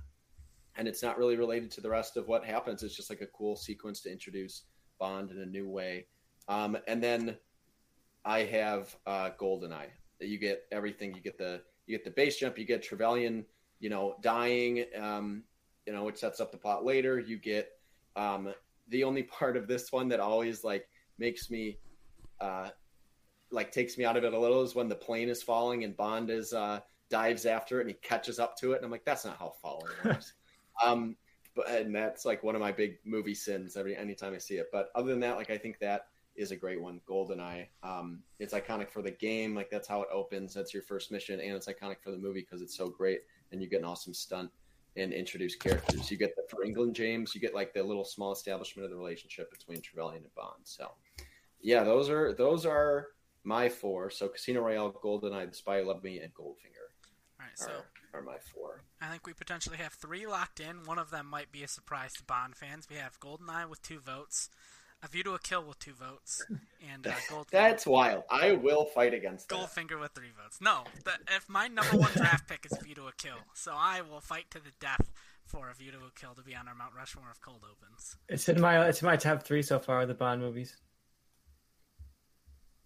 and 0.76 0.86
it's 0.86 1.02
not 1.02 1.18
really 1.18 1.36
related 1.36 1.70
to 1.72 1.80
the 1.80 1.88
rest 1.88 2.16
of 2.16 2.28
what 2.28 2.44
happens. 2.44 2.82
It's 2.82 2.96
just 2.96 3.10
like 3.10 3.22
a 3.22 3.26
cool 3.26 3.56
sequence 3.56 4.00
to 4.02 4.12
introduce 4.12 4.64
Bond 4.98 5.30
in 5.30 5.40
a 5.40 5.46
new 5.46 5.68
way. 5.68 6.06
Um, 6.48 6.76
and 6.86 7.02
then 7.02 7.36
I 8.24 8.40
have 8.40 8.94
uh, 9.06 9.30
Goldeneye. 9.38 9.90
You 10.20 10.38
get 10.38 10.64
everything. 10.72 11.14
You 11.14 11.20
get 11.20 11.38
the 11.38 11.62
you 11.86 11.96
get 11.96 12.04
the 12.04 12.10
base 12.10 12.38
jump. 12.38 12.58
You 12.58 12.64
get 12.64 12.82
Trevelyan, 12.82 13.44
you 13.80 13.90
know, 13.90 14.16
dying. 14.22 14.84
Um, 14.98 15.44
you 15.86 15.92
know, 15.92 16.04
which 16.04 16.16
sets 16.16 16.40
up 16.40 16.50
the 16.50 16.58
plot 16.58 16.84
later. 16.84 17.20
You 17.20 17.38
get 17.38 17.70
um, 18.16 18.52
the 18.88 19.04
only 19.04 19.22
part 19.38 19.56
of 19.56 19.68
this 19.68 19.92
one 19.92 20.08
that 20.08 20.20
always 20.20 20.64
like 20.64 20.88
makes 21.18 21.50
me 21.50 21.78
uh, 22.40 22.70
like 23.50 23.72
takes 23.72 23.96
me 23.96 24.04
out 24.04 24.16
of 24.16 24.24
it 24.24 24.32
a 24.32 24.38
little 24.38 24.62
is 24.62 24.74
when 24.74 24.88
the 24.88 24.94
plane 24.94 25.28
is 25.28 25.42
falling 25.42 25.84
and 25.84 25.96
Bond 25.96 26.30
is 26.30 26.52
uh, 26.52 26.80
dives 27.10 27.46
after 27.46 27.78
it 27.78 27.82
and 27.82 27.90
he 27.90 27.96
catches 27.96 28.38
up 28.38 28.56
to 28.58 28.72
it 28.72 28.76
and 28.76 28.84
I'm 28.84 28.90
like 28.90 29.04
that's 29.04 29.24
not 29.24 29.38
how 29.38 29.54
falling 29.62 29.92
works. 30.04 30.32
um, 30.84 31.16
but 31.54 31.68
and 31.70 31.94
that's 31.94 32.24
like 32.24 32.42
one 32.42 32.54
of 32.54 32.60
my 32.60 32.72
big 32.72 32.98
movie 33.04 33.34
sins 33.34 33.76
every 33.76 33.96
anytime 33.96 34.34
I 34.34 34.38
see 34.38 34.56
it. 34.56 34.68
But 34.70 34.90
other 34.94 35.10
than 35.10 35.20
that, 35.20 35.36
like 35.36 35.50
I 35.50 35.58
think 35.58 35.78
that 35.80 36.08
is 36.36 36.50
a 36.50 36.56
great 36.56 36.80
one. 36.80 37.00
Goldeneye. 37.08 37.68
Um, 37.82 38.20
it's 38.38 38.54
iconic 38.54 38.90
for 38.90 39.02
the 39.02 39.10
game, 39.10 39.54
like 39.54 39.70
that's 39.70 39.88
how 39.88 40.02
it 40.02 40.08
opens. 40.12 40.54
That's 40.54 40.74
your 40.74 40.82
first 40.82 41.10
mission, 41.10 41.40
and 41.40 41.52
it's 41.52 41.66
iconic 41.66 42.02
for 42.02 42.10
the 42.10 42.18
movie 42.18 42.40
because 42.40 42.62
it's 42.62 42.76
so 42.76 42.88
great, 42.88 43.22
and 43.52 43.62
you 43.62 43.68
get 43.68 43.80
an 43.80 43.86
awesome 43.86 44.14
stunt 44.14 44.50
and 44.96 45.12
introduce 45.12 45.54
characters. 45.54 46.10
You 46.10 46.16
get 46.16 46.36
the 46.36 46.42
for 46.48 46.64
England 46.64 46.94
James, 46.94 47.34
you 47.34 47.40
get 47.40 47.54
like 47.54 47.72
the 47.72 47.82
little 47.82 48.04
small 48.04 48.32
establishment 48.32 48.84
of 48.84 48.90
the 48.90 48.96
relationship 48.96 49.50
between 49.50 49.80
Trevelyan 49.80 50.22
and 50.22 50.34
Bond. 50.34 50.60
So, 50.64 50.92
yeah, 51.60 51.84
those 51.84 52.10
are 52.10 52.34
those 52.34 52.66
are 52.66 53.08
my 53.46 53.68
four. 53.68 54.10
So 54.10 54.28
Casino 54.28 54.60
Royale, 54.60 54.92
Goldeneye, 54.92 55.48
The 55.48 55.56
Spy 55.56 55.80
Who 55.80 55.86
Loved 55.86 56.04
Me, 56.04 56.18
and 56.18 56.34
Goldfinger. 56.34 56.86
All 57.38 57.46
right, 57.46 57.50
so 57.54 57.70
are, 58.12 58.20
are 58.20 58.22
my 58.22 58.36
four. 58.52 58.82
I 59.00 59.08
think 59.08 59.26
we 59.26 59.32
potentially 59.32 59.78
have 59.78 59.92
three 59.92 60.26
locked 60.26 60.60
in. 60.60 60.84
One 60.84 60.98
of 60.98 61.10
them 61.10 61.26
might 61.26 61.52
be 61.52 61.62
a 61.62 61.68
surprise 61.68 62.12
to 62.14 62.24
Bond 62.24 62.56
fans. 62.56 62.88
We 62.90 62.96
have 62.96 63.20
Goldeneye 63.20 63.68
with 63.68 63.82
two 63.82 64.00
votes, 64.00 64.50
A 65.02 65.08
View 65.08 65.22
to 65.24 65.34
a 65.34 65.38
Kill 65.38 65.64
with 65.64 65.78
two 65.78 65.92
votes, 65.92 66.44
and 66.92 67.06
uh, 67.06 67.10
Goldfinger. 67.30 67.50
That's 67.50 67.86
wild. 67.86 68.24
I 68.30 68.52
will 68.52 68.86
fight 68.86 69.14
against 69.14 69.48
that. 69.48 69.54
Goldfinger 69.54 70.00
with 70.00 70.12
three 70.12 70.32
votes. 70.42 70.58
No, 70.60 70.84
the, 71.04 71.12
if 71.36 71.48
my 71.48 71.68
number 71.68 71.96
one 71.96 72.10
draft 72.16 72.48
pick 72.48 72.66
is 72.66 72.76
A 72.78 72.82
View 72.82 72.96
to 72.96 73.06
a 73.06 73.12
Kill, 73.16 73.38
so 73.54 73.72
I 73.74 74.00
will 74.02 74.20
fight 74.20 74.50
to 74.50 74.58
the 74.58 74.72
death 74.80 75.12
for 75.44 75.70
A 75.70 75.74
View 75.74 75.92
to 75.92 75.98
a 75.98 76.20
Kill 76.20 76.34
to 76.34 76.42
be 76.42 76.56
on 76.56 76.66
our 76.66 76.74
Mount 76.74 76.94
Rushmore 76.96 77.30
of 77.30 77.40
cold 77.40 77.62
opens. 77.70 78.16
It's 78.28 78.48
in 78.48 78.60
my 78.60 78.88
it's 78.88 79.02
in 79.02 79.06
my 79.06 79.16
top 79.16 79.44
three 79.44 79.62
so 79.62 79.78
far. 79.78 80.00
Of 80.00 80.08
the 80.08 80.14
Bond 80.14 80.40
movies. 80.40 80.76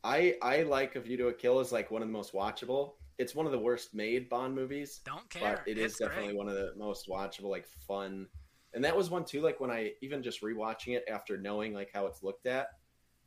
I 0.05 0.36
I 0.43 0.62
like 0.62 0.97
A 0.97 1.01
View 1.01 1.16
to 1.18 1.28
a 1.28 1.32
Kill 1.32 1.60
is 1.60 1.72
like 1.72 1.90
one 1.90 2.02
of 2.02 2.09
the 2.09 2.12
most 2.12 2.32
watchable. 2.32 2.94
It's 3.18 3.35
one 3.35 3.44
of 3.47 3.52
the 3.52 3.59
worst 3.59 3.94
made 3.94 4.28
Bond 4.28 4.55
movies. 4.55 5.01
Don't 5.05 5.28
care. 5.28 5.62
But 5.64 5.68
it 5.70 5.77
is 5.78 5.93
It's 5.93 5.98
definitely 6.01 6.28
great. 6.28 6.36
one 6.39 6.48
of 6.48 6.55
the 6.55 6.72
most 6.77 7.09
watchable, 7.09 7.51
like 7.51 7.66
fun. 7.66 8.27
And 8.72 8.82
that 8.85 8.97
was 8.97 9.10
one 9.10 9.24
too. 9.24 9.40
Like 9.43 9.60
when 9.60 9.70
I 9.70 9.93
even 10.01 10.22
just 10.22 10.43
rewatching 10.43 10.97
it 10.97 11.05
after 11.10 11.36
knowing 11.36 11.74
like 11.74 11.90
how 11.93 12.06
it's 12.06 12.22
looked 12.22 12.47
at 12.47 12.68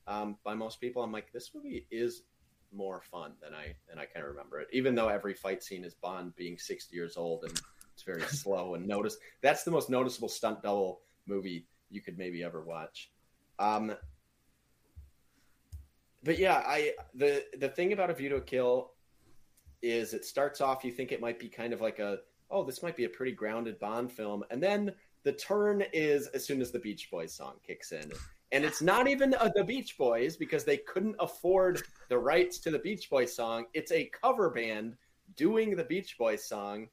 um, 0.07 0.37
by 0.43 0.53
most 0.55 0.81
people, 0.81 1.03
I'm 1.03 1.11
like, 1.11 1.31
this 1.31 1.51
movie 1.53 1.85
is 1.91 2.23
more 2.71 3.01
fun 3.01 3.33
than 3.41 3.53
I 3.53 3.75
than 3.87 3.99
I 3.99 4.05
can 4.05 4.23
remember 4.23 4.59
it. 4.59 4.67
Even 4.73 4.95
though 4.95 5.09
every 5.09 5.35
fight 5.35 5.61
scene 5.61 5.83
is 5.83 5.93
Bond 5.93 6.35
being 6.35 6.57
60 6.57 6.95
years 6.95 7.17
old 7.17 7.43
and 7.43 7.61
it's 7.93 8.03
very 8.03 8.21
slow 8.27 8.73
and 8.73 8.87
notice. 8.87 9.17
That's 9.41 9.63
the 9.63 9.71
most 9.71 9.89
noticeable 9.91 10.29
stunt 10.29 10.63
double 10.63 11.01
movie 11.27 11.67
you 11.91 12.01
could 12.01 12.17
maybe 12.17 12.43
ever 12.43 12.63
watch. 12.63 13.11
Um, 13.59 13.93
but 16.23 16.39
yeah, 16.39 16.63
I 16.65 16.93
the 17.13 17.43
the 17.57 17.69
thing 17.69 17.93
about 17.93 18.09
A 18.09 18.13
View 18.13 18.29
to 18.29 18.35
a 18.37 18.41
Kill 18.41 18.91
is 19.81 20.13
it 20.13 20.25
starts 20.25 20.61
off 20.61 20.83
you 20.83 20.91
think 20.91 21.11
it 21.11 21.21
might 21.21 21.39
be 21.39 21.49
kind 21.49 21.73
of 21.73 21.81
like 21.81 21.99
a 21.99 22.19
oh 22.49 22.63
this 22.63 22.81
might 22.81 22.95
be 22.95 23.03
a 23.03 23.09
pretty 23.09 23.33
grounded 23.33 23.79
Bond 23.79 24.11
film, 24.11 24.43
and 24.49 24.61
then 24.61 24.93
the 25.23 25.33
turn 25.33 25.83
is 25.93 26.27
as 26.27 26.45
soon 26.45 26.61
as 26.61 26.71
the 26.71 26.79
Beach 26.79 27.09
Boys 27.11 27.33
song 27.33 27.55
kicks 27.65 27.91
in, 27.91 28.11
and 28.51 28.63
it's 28.63 28.81
not 28.81 29.07
even 29.07 29.33
uh, 29.35 29.49
the 29.55 29.63
Beach 29.63 29.97
Boys 29.97 30.37
because 30.37 30.63
they 30.63 30.77
couldn't 30.77 31.15
afford 31.19 31.81
the 32.09 32.17
rights 32.17 32.59
to 32.59 32.71
the 32.71 32.79
Beach 32.79 33.09
Boys 33.09 33.35
song. 33.35 33.65
It's 33.73 33.91
a 33.91 34.09
cover 34.21 34.49
band 34.49 34.95
doing 35.35 35.75
the 35.75 35.83
Beach 35.83 36.17
Boys 36.17 36.43
song. 36.45 36.87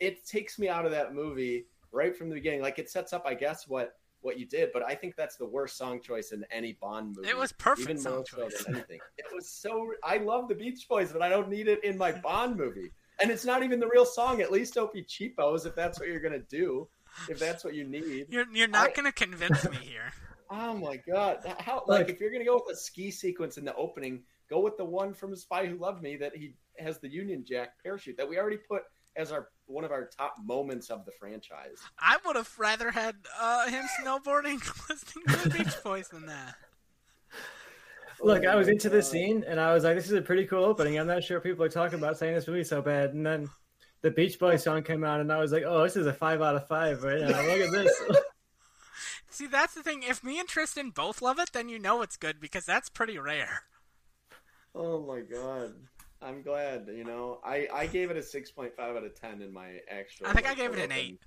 It 0.00 0.26
takes 0.26 0.58
me 0.58 0.68
out 0.68 0.84
of 0.84 0.90
that 0.90 1.14
movie 1.14 1.66
right 1.92 2.16
from 2.16 2.28
the 2.28 2.34
beginning. 2.34 2.60
Like 2.60 2.78
it 2.78 2.90
sets 2.90 3.12
up, 3.12 3.24
I 3.24 3.34
guess, 3.34 3.68
what 3.68 3.94
what 4.24 4.38
you 4.38 4.46
did, 4.46 4.70
but 4.72 4.82
I 4.82 4.94
think 4.94 5.16
that's 5.16 5.36
the 5.36 5.46
worst 5.46 5.76
song 5.76 6.00
choice 6.00 6.32
in 6.32 6.44
any 6.50 6.72
Bond 6.80 7.14
movie. 7.16 7.28
It 7.28 7.36
was 7.36 7.52
perfect 7.52 7.88
even 7.90 8.02
song 8.02 8.12
more 8.14 8.24
so 8.26 8.36
choice. 8.48 8.64
than 8.64 8.74
anything. 8.76 8.98
It 9.18 9.26
was 9.34 9.48
so. 9.48 9.92
I 10.02 10.16
love 10.18 10.48
the 10.48 10.54
Beach 10.54 10.86
Boys, 10.88 11.12
but 11.12 11.22
I 11.22 11.28
don't 11.28 11.48
need 11.48 11.68
it 11.68 11.82
in 11.84 11.96
my 11.98 12.12
Bond 12.22 12.56
movie. 12.56 12.90
And 13.20 13.30
it's 13.30 13.44
not 13.44 13.62
even 13.62 13.78
the 13.78 13.86
real 13.88 14.04
song. 14.06 14.40
At 14.40 14.50
least 14.50 14.74
don't 14.74 14.92
be 14.92 15.02
cheapos 15.04 15.66
if 15.66 15.74
that's 15.76 16.00
what 16.00 16.08
you're 16.08 16.20
gonna 16.20 16.38
do. 16.40 16.88
If 17.28 17.38
that's 17.38 17.62
what 17.62 17.74
you 17.74 17.84
need. 17.84 18.26
You're 18.28 18.46
you're 18.52 18.66
not 18.66 18.90
I- 18.90 18.92
going 18.92 19.06
to 19.06 19.12
convince 19.12 19.68
me 19.70 19.76
here. 19.76 20.12
Oh 20.50 20.74
my 20.76 20.96
god! 20.96 21.38
How 21.58 21.82
like 21.86 22.00
Look. 22.06 22.10
if 22.10 22.20
you're 22.20 22.30
gonna 22.30 22.44
go 22.44 22.54
with 22.64 22.76
a 22.76 22.78
ski 22.78 23.10
sequence 23.10 23.56
in 23.56 23.64
the 23.64 23.74
opening, 23.76 24.22
go 24.50 24.60
with 24.60 24.76
the 24.76 24.84
one 24.84 25.14
from 25.14 25.34
Spy 25.34 25.66
Who 25.66 25.76
Loved 25.78 26.02
Me 26.02 26.16
that 26.18 26.36
he 26.36 26.54
has 26.78 26.98
the 26.98 27.08
Union 27.08 27.44
Jack 27.48 27.70
parachute 27.82 28.16
that 28.18 28.28
we 28.28 28.38
already 28.38 28.58
put 28.58 28.82
as 29.16 29.32
our 29.32 29.48
one 29.66 29.84
of 29.84 29.90
our 29.92 30.06
top 30.18 30.34
moments 30.44 30.90
of 30.90 31.04
the 31.04 31.12
franchise. 31.12 31.78
I 31.98 32.18
would 32.24 32.36
have 32.36 32.52
rather 32.58 32.90
had 32.90 33.16
uh, 33.40 33.68
him 33.68 33.84
snowboarding 34.02 34.60
listening 34.88 35.24
to 35.28 35.48
the 35.48 35.50
Beach 35.58 35.74
Boys 35.82 36.08
than 36.08 36.26
that. 36.26 36.54
Look, 38.22 38.44
Oh 38.44 38.50
I 38.50 38.54
was 38.54 38.68
into 38.68 38.88
the 38.88 38.98
God. 38.98 39.04
scene 39.04 39.44
and 39.46 39.58
I 39.60 39.74
was 39.74 39.84
like, 39.84 39.96
this 39.96 40.06
is 40.06 40.12
a 40.12 40.22
pretty 40.22 40.46
cool 40.46 40.64
opening. 40.64 40.98
I'm 40.98 41.06
not 41.06 41.24
sure 41.24 41.40
people 41.40 41.64
are 41.64 41.68
talking 41.68 41.98
about 41.98 42.16
saying 42.18 42.34
this 42.34 42.46
movie's 42.46 42.68
so 42.68 42.80
bad. 42.80 43.12
And 43.14 43.26
then 43.26 43.48
the 44.02 44.10
Beach 44.10 44.38
Boys 44.38 44.62
song 44.62 44.82
came 44.82 45.02
out 45.04 45.20
and 45.20 45.32
I 45.32 45.38
was 45.38 45.50
like, 45.52 45.64
oh, 45.66 45.82
this 45.82 45.96
is 45.96 46.06
a 46.06 46.12
five 46.12 46.40
out 46.40 46.54
of 46.56 46.66
five 46.68 47.02
right 47.02 47.20
now. 47.20 47.40
Look 47.42 47.60
at 47.60 47.72
this. 47.72 48.02
See, 49.30 49.46
that's 49.48 49.74
the 49.74 49.82
thing. 49.82 50.04
If 50.04 50.22
me 50.22 50.38
and 50.38 50.48
Tristan 50.48 50.90
both 50.90 51.20
love 51.20 51.40
it, 51.40 51.50
then 51.52 51.68
you 51.68 51.78
know 51.80 52.02
it's 52.02 52.16
good 52.16 52.38
because 52.40 52.64
that's 52.64 52.88
pretty 52.88 53.18
rare. 53.18 53.64
Oh 54.76 55.04
my 55.04 55.20
god. 55.20 55.74
I'm 56.24 56.42
glad, 56.42 56.88
you 56.88 57.04
know. 57.04 57.40
I, 57.44 57.68
I 57.72 57.86
gave 57.86 58.10
it 58.10 58.16
a 58.16 58.20
6.5 58.20 58.78
out 58.78 59.04
of 59.04 59.20
10 59.20 59.42
in 59.42 59.52
my 59.52 59.78
actual 59.90 60.26
I 60.26 60.32
think 60.32 60.46
I 60.46 60.54
gave 60.54 60.72
it 60.72 60.78
an 60.78 60.92
eight. 60.92 61.20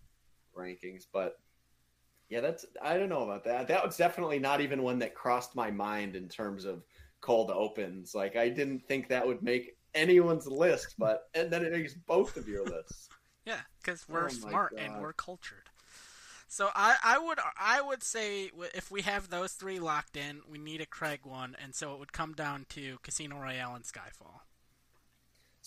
rankings, 0.57 1.03
but 1.11 1.35
yeah, 2.29 2.41
that's 2.41 2.65
I 2.81 2.97
don't 2.97 3.09
know 3.09 3.23
about 3.23 3.43
that. 3.45 3.67
That 3.67 3.85
was 3.85 3.95
definitely 3.95 4.39
not 4.39 4.59
even 4.61 4.83
one 4.83 4.99
that 4.99 5.13
crossed 5.15 5.55
my 5.55 5.71
mind 5.71 6.15
in 6.15 6.27
terms 6.27 6.65
of 6.65 6.83
cold 7.21 7.51
opens. 7.51 8.13
Like 8.15 8.35
I 8.35 8.49
didn't 8.49 8.85
think 8.87 9.07
that 9.09 9.25
would 9.25 9.41
make 9.43 9.77
anyone's 9.93 10.47
list, 10.47 10.95
but 10.97 11.29
and 11.33 11.49
then 11.51 11.63
it 11.63 11.71
makes 11.71 11.93
both 11.93 12.35
of 12.37 12.47
your 12.47 12.65
lists. 12.65 13.09
Yeah, 13.45 13.61
because 13.81 14.05
we're 14.09 14.25
Oh 14.25 14.27
smart 14.27 14.73
and 14.77 14.97
we're 14.97 15.13
cultured. 15.13 15.69
So 16.49 16.69
I, 16.75 16.97
I 17.01 17.17
would 17.17 17.39
I 17.57 17.79
would 17.81 18.03
say 18.03 18.51
if 18.73 18.91
we 18.91 19.03
have 19.03 19.29
those 19.29 19.53
three 19.53 19.79
locked 19.79 20.17
in, 20.17 20.41
we 20.49 20.57
need 20.57 20.81
a 20.81 20.85
Craig 20.85 21.21
one, 21.23 21.55
and 21.63 21.73
so 21.73 21.93
it 21.93 21.99
would 21.99 22.11
come 22.11 22.33
down 22.33 22.65
to 22.69 22.97
Casino 23.03 23.39
Royale 23.39 23.75
and 23.75 23.85
Skyfall, 23.85 24.41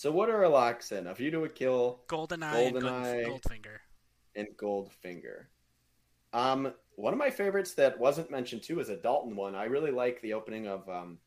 So 0.01 0.11
what 0.11 0.31
are 0.31 0.43
our 0.43 0.49
locks 0.49 0.93
in? 0.93 1.09
A 1.09 1.13
View 1.13 1.31
to 1.31 1.45
a 1.45 1.49
Kill 1.51 2.01
GoldenEye, 2.09 2.69
and 2.69 2.77
GoldenEye. 2.77 3.27
Gold, 3.27 3.43
Goldfinger. 3.43 3.77
and 4.35 4.49
Goldfinger. 4.57 5.45
Um, 6.33 6.73
one 6.97 7.13
of 7.13 7.19
my 7.19 7.29
favorites 7.29 7.75
that 7.75 8.01
wasn't 8.01 8.31
mentioned 8.31 8.63
too 8.63 8.81
is 8.81 8.89
a 8.89 8.97
Dalton 8.97 9.37
one. 9.37 9.55
I 9.55 9.65
really 9.65 9.91
like 9.91 10.23
the 10.23 10.33
opening 10.33 10.67
of 10.67 10.89
um, 10.89 11.19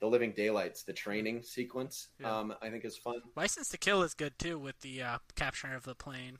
the 0.00 0.06
Living 0.06 0.32
Daylights, 0.34 0.82
the 0.82 0.94
training 0.94 1.42
sequence. 1.42 2.08
Yeah. 2.18 2.34
Um, 2.34 2.54
I 2.62 2.70
think 2.70 2.86
is 2.86 2.96
fun. 2.96 3.20
License 3.36 3.68
to 3.68 3.76
Kill 3.76 4.02
is 4.02 4.14
good 4.14 4.38
too 4.38 4.58
with 4.58 4.80
the 4.80 5.02
uh, 5.02 5.18
capturing 5.34 5.74
of 5.74 5.82
the 5.82 5.94
plane. 5.94 6.38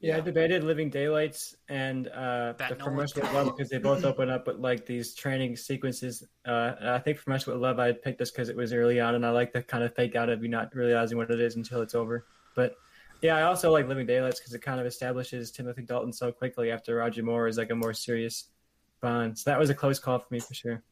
Yeah, 0.00 0.18
I 0.18 0.20
debated 0.20 0.62
Living 0.62 0.90
Daylights 0.90 1.56
and 1.68 2.06
uh, 2.08 2.52
That 2.56 2.68
the 2.68 2.76
no 2.76 2.84
From 2.84 2.94
one- 2.94 3.00
Russia 3.02 3.20
with 3.20 3.32
Love 3.32 3.46
because 3.46 3.68
they 3.68 3.78
both 3.78 4.04
open 4.04 4.30
up 4.30 4.46
with 4.46 4.58
like 4.58 4.86
these 4.86 5.12
training 5.14 5.56
sequences. 5.56 6.22
Uh, 6.46 6.74
I 6.80 6.98
think 7.00 7.18
From 7.18 7.32
Russia 7.32 7.50
with 7.52 7.60
Love, 7.60 7.80
I 7.80 7.92
picked 7.92 8.20
this 8.20 8.30
because 8.30 8.48
it 8.48 8.56
was 8.56 8.72
early 8.72 9.00
on, 9.00 9.16
and 9.16 9.26
I 9.26 9.30
like 9.30 9.52
the 9.52 9.62
kind 9.62 9.82
of 9.82 9.94
fake 9.96 10.14
out 10.14 10.28
of 10.28 10.40
you 10.42 10.48
not 10.48 10.72
realizing 10.74 11.18
what 11.18 11.30
it 11.30 11.40
is 11.40 11.56
until 11.56 11.82
it's 11.82 11.96
over. 11.96 12.26
But 12.54 12.76
yeah, 13.22 13.36
I 13.36 13.42
also 13.42 13.72
like 13.72 13.88
Living 13.88 14.06
Daylights 14.06 14.38
because 14.38 14.54
it 14.54 14.62
kind 14.62 14.78
of 14.78 14.86
establishes 14.86 15.50
Timothy 15.50 15.82
Dalton 15.82 16.12
so 16.12 16.30
quickly 16.30 16.70
after 16.70 16.94
Roger 16.94 17.24
Moore 17.24 17.48
is 17.48 17.58
like 17.58 17.70
a 17.70 17.74
more 17.74 17.92
serious 17.92 18.50
Bond. 19.00 19.36
So 19.36 19.50
that 19.50 19.58
was 19.58 19.70
a 19.70 19.74
close 19.74 19.98
call 19.98 20.18
for 20.20 20.26
me 20.30 20.38
for 20.40 20.54
sure. 20.54 20.82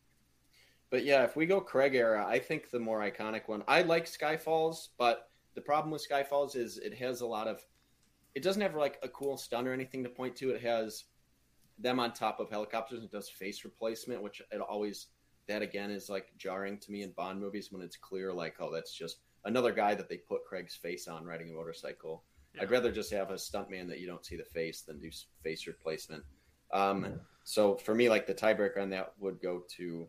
But 0.91 1.05
yeah, 1.05 1.25
if 1.25 1.37
we 1.37 1.47
go 1.47 1.61
Craig 1.61 1.95
era, 1.95 2.25
I 2.27 2.39
think 2.39 2.71
the 2.71 2.79
more 2.79 3.01
iconic 3.01 3.43
one. 3.47 3.63
I 3.67 3.83
like 3.83 4.07
Skyfalls, 4.07 4.89
but 4.99 5.29
the 5.55 5.61
problem 5.61 5.91
with 5.93 6.07
Skyfalls 6.09 6.57
is 6.57 6.79
it 6.79 6.95
has 6.95 7.21
a 7.21 7.27
lot 7.27 7.47
of. 7.47 7.61
It 8.37 8.43
doesn't 8.43 8.61
have 8.63 8.77
like 8.77 8.99
a 9.03 9.09
cool 9.09 9.39
stun 9.39 9.67
or 9.67 9.73
anything 9.73 10.05
to 10.05 10.11
point 10.11 10.37
to. 10.37 10.51
It 10.51 10.61
has 10.63 11.05
them 11.79 11.99
on 11.99 12.13
top 12.13 12.39
of 12.39 12.51
helicopters 12.51 13.01
and 13.01 13.11
does 13.11 13.31
face 13.31 13.65
replacement, 13.65 14.23
which 14.23 14.43
it 14.53 14.61
always 14.61 15.07
that 15.49 15.63
again 15.63 15.91
is 15.91 16.11
like 16.11 16.27
jarring 16.37 16.77
to 16.79 16.93
me 16.93 17.03
in 17.03 17.13
Bond 17.13 17.41
movies 17.41 17.73
when 17.73 17.81
it's 17.81 17.97
clear 17.97 18.33
like 18.33 18.57
oh 18.61 18.71
that's 18.73 18.93
just 18.93 19.19
another 19.45 19.73
guy 19.73 19.95
that 19.95 20.09
they 20.09 20.19
put 20.19 20.45
Craig's 20.45 20.75
face 20.75 21.09
on 21.09 21.25
riding 21.25 21.51
a 21.51 21.55
motorcycle. 21.55 22.25
Yeah. 22.55 22.63
I'd 22.63 22.71
rather 22.71 22.93
just 22.93 23.11
have 23.13 23.31
a 23.31 23.35
stuntman 23.35 23.89
that 23.89 24.01
you 24.01 24.07
don't 24.07 24.25
see 24.27 24.37
the 24.37 24.45
face 24.45 24.83
than 24.83 24.99
do 25.01 25.11
face 25.43 25.67
replacement. 25.67 26.23
Um, 26.73 27.21
So 27.45 27.77
for 27.77 27.95
me, 27.95 28.11
like 28.11 28.27
the 28.27 28.35
tiebreaker 28.35 28.83
on 28.83 28.91
that 28.91 29.13
would 29.19 29.41
go 29.41 29.63
to 29.77 30.09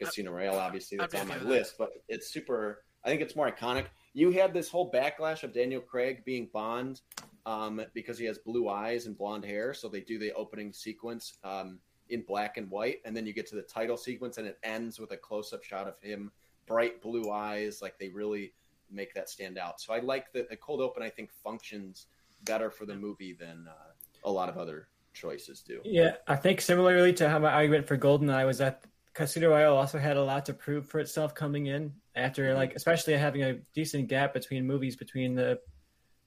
Casino 0.00 0.32
Royale. 0.32 0.58
Obviously, 0.58 0.98
that's 0.98 1.14
on 1.14 1.28
my 1.28 1.38
that. 1.38 1.46
list, 1.46 1.74
but 1.78 1.90
it's 2.08 2.32
super. 2.32 2.84
I 3.04 3.10
think 3.10 3.20
it's 3.20 3.36
more 3.36 3.50
iconic. 3.50 3.86
You 4.14 4.30
had 4.30 4.52
this 4.54 4.68
whole 4.68 4.90
backlash 4.90 5.42
of 5.44 5.52
Daniel 5.52 5.80
Craig 5.82 6.24
being 6.24 6.48
Bond 6.52 7.02
um, 7.46 7.82
because 7.94 8.18
he 8.18 8.24
has 8.26 8.38
blue 8.38 8.68
eyes 8.68 9.06
and 9.06 9.16
blonde 9.16 9.44
hair. 9.44 9.74
So 9.74 9.88
they 9.88 10.00
do 10.00 10.18
the 10.18 10.32
opening 10.34 10.72
sequence 10.72 11.34
um, 11.44 11.78
in 12.08 12.22
black 12.22 12.56
and 12.56 12.70
white, 12.70 13.00
and 13.04 13.16
then 13.16 13.26
you 13.26 13.32
get 13.32 13.46
to 13.48 13.56
the 13.56 13.62
title 13.62 13.96
sequence, 13.96 14.38
and 14.38 14.46
it 14.46 14.58
ends 14.62 14.98
with 14.98 15.12
a 15.12 15.16
close-up 15.16 15.62
shot 15.64 15.86
of 15.86 16.00
him, 16.00 16.32
bright 16.66 17.00
blue 17.00 17.30
eyes. 17.30 17.80
Like 17.80 17.98
they 17.98 18.08
really 18.08 18.52
make 18.90 19.14
that 19.14 19.28
stand 19.28 19.58
out. 19.58 19.80
So 19.80 19.92
I 19.92 20.00
like 20.00 20.32
that 20.32 20.48
the 20.48 20.56
cold 20.56 20.80
open. 20.80 21.02
I 21.02 21.08
think 21.08 21.30
functions 21.32 22.06
better 22.44 22.70
for 22.70 22.86
the 22.86 22.94
movie 22.94 23.32
than 23.32 23.66
uh, 23.68 23.92
a 24.24 24.30
lot 24.30 24.48
of 24.48 24.58
other 24.58 24.88
choices 25.12 25.60
do. 25.60 25.80
Yeah, 25.84 26.16
I 26.26 26.36
think 26.36 26.60
similarly 26.60 27.12
to 27.14 27.28
how 27.28 27.38
my 27.38 27.52
argument 27.52 27.86
for 27.86 27.98
GoldenEye 27.98 28.46
was 28.46 28.58
that 28.58 28.84
Casino 29.12 29.50
Royale 29.50 29.76
also 29.76 29.98
had 29.98 30.16
a 30.16 30.22
lot 30.22 30.46
to 30.46 30.54
prove 30.54 30.86
for 30.86 31.00
itself 31.00 31.34
coming 31.34 31.66
in 31.66 31.92
after, 32.14 32.54
like, 32.54 32.74
especially 32.74 33.14
having 33.14 33.42
a 33.42 33.54
decent 33.74 34.08
gap 34.08 34.32
between 34.32 34.66
movies 34.66 34.96
between 34.96 35.34
the 35.34 35.60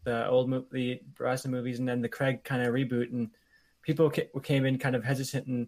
the 0.04 0.28
old 0.28 0.50
mo- 0.50 0.66
the 0.72 1.02
Brosnan 1.16 1.52
movies 1.52 1.80
and 1.80 1.88
then 1.88 2.02
the 2.02 2.10
Craig 2.10 2.44
kind 2.44 2.62
of 2.62 2.74
reboot, 2.74 3.12
and 3.12 3.30
people 3.82 4.10
ca- 4.10 4.30
came 4.42 4.66
in 4.66 4.78
kind 4.78 4.96
of 4.96 5.04
hesitant, 5.04 5.48
and 5.48 5.68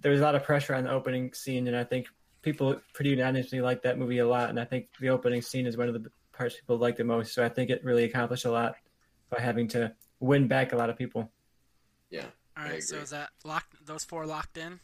there 0.00 0.12
was 0.12 0.20
a 0.20 0.24
lot 0.24 0.34
of 0.34 0.44
pressure 0.44 0.74
on 0.74 0.84
the 0.84 0.90
opening 0.90 1.32
scene, 1.32 1.66
and 1.66 1.76
I 1.76 1.84
think 1.84 2.06
people 2.42 2.80
pretty 2.94 3.10
unanimously 3.10 3.60
liked 3.60 3.82
that 3.82 3.98
movie 3.98 4.18
a 4.18 4.26
lot, 4.26 4.50
and 4.50 4.58
I 4.58 4.64
think 4.64 4.88
the 5.00 5.10
opening 5.10 5.42
scene 5.42 5.66
is 5.66 5.76
one 5.76 5.88
of 5.88 5.94
the 5.94 6.10
parts 6.32 6.56
people 6.56 6.78
like 6.78 6.96
the 6.96 7.04
most, 7.04 7.34
so 7.34 7.44
I 7.44 7.48
think 7.48 7.70
it 7.70 7.84
really 7.84 8.04
accomplished 8.04 8.44
a 8.44 8.50
lot 8.50 8.76
by 9.28 9.40
having 9.40 9.68
to 9.68 9.92
win 10.20 10.48
back 10.48 10.72
a 10.72 10.76
lot 10.76 10.90
of 10.90 10.96
people. 10.96 11.30
Yeah. 12.10 12.26
All 12.56 12.64
right. 12.64 12.82
So 12.82 12.96
is 12.96 13.10
that 13.10 13.30
locked? 13.44 13.86
Those 13.86 14.04
four 14.04 14.26
locked 14.26 14.58
in? 14.58 14.80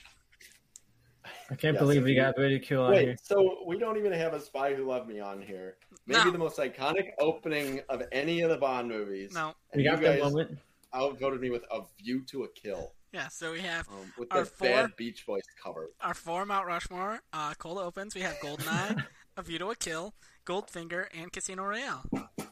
I 1.50 1.54
can't 1.54 1.74
Yes, 1.74 1.80
believe 1.82 2.04
we 2.04 2.12
you- 2.12 2.20
got 2.20 2.36
ridicule 2.36 2.84
on 2.84 2.92
here. 2.94 3.06
Wait, 3.08 3.20
so 3.22 3.62
we 3.66 3.78
don't 3.78 3.96
even 3.96 4.12
have 4.12 4.34
a 4.34 4.40
Spy 4.40 4.74
Who 4.74 4.84
Loved 4.86 5.08
Me 5.08 5.20
on 5.20 5.40
here. 5.42 5.76
Maybe 6.06 6.24
No. 6.24 6.30
the 6.30 6.38
most 6.38 6.58
iconic 6.58 7.10
opening 7.18 7.80
of 7.88 8.02
any 8.12 8.40
of 8.42 8.50
the 8.50 8.56
Bond 8.58 8.88
movies. 8.88 9.32
No. 9.34 9.54
And 9.72 9.78
We 9.80 9.84
you 9.84 9.90
got 9.90 10.00
that 10.02 10.20
moment. 10.20 10.58
outvoted 10.94 11.40
me 11.40 11.50
with 11.50 11.64
A 11.70 11.82
View 12.02 12.22
to 12.26 12.44
a 12.44 12.48
Kill 12.48 12.92
Yeah, 13.12 13.28
so 13.28 13.52
we 13.52 13.60
have 13.60 13.88
um, 13.88 14.12
with 14.18 14.32
Our 14.32 14.40
the 14.40 14.46
four- 14.46 14.68
bad 14.68 14.96
Beach 14.96 15.24
Boys 15.26 15.42
cover. 15.62 15.90
our 16.00 16.14
four 16.14 16.44
Mount 16.46 16.66
Rushmore. 16.66 17.20
Uh, 17.32 17.54
cold 17.54 17.78
opens. 17.78 18.14
We 18.14 18.20
have 18.22 18.34
Goldeneye, 18.36 19.04
A 19.36 19.42
View 19.42 19.58
to 19.58 19.68
a 19.70 19.76
Kill, 19.76 20.14
Goldfinger, 20.44 21.06
and 21.14 21.32
Casino 21.32 21.64
Royale. 21.64 22.04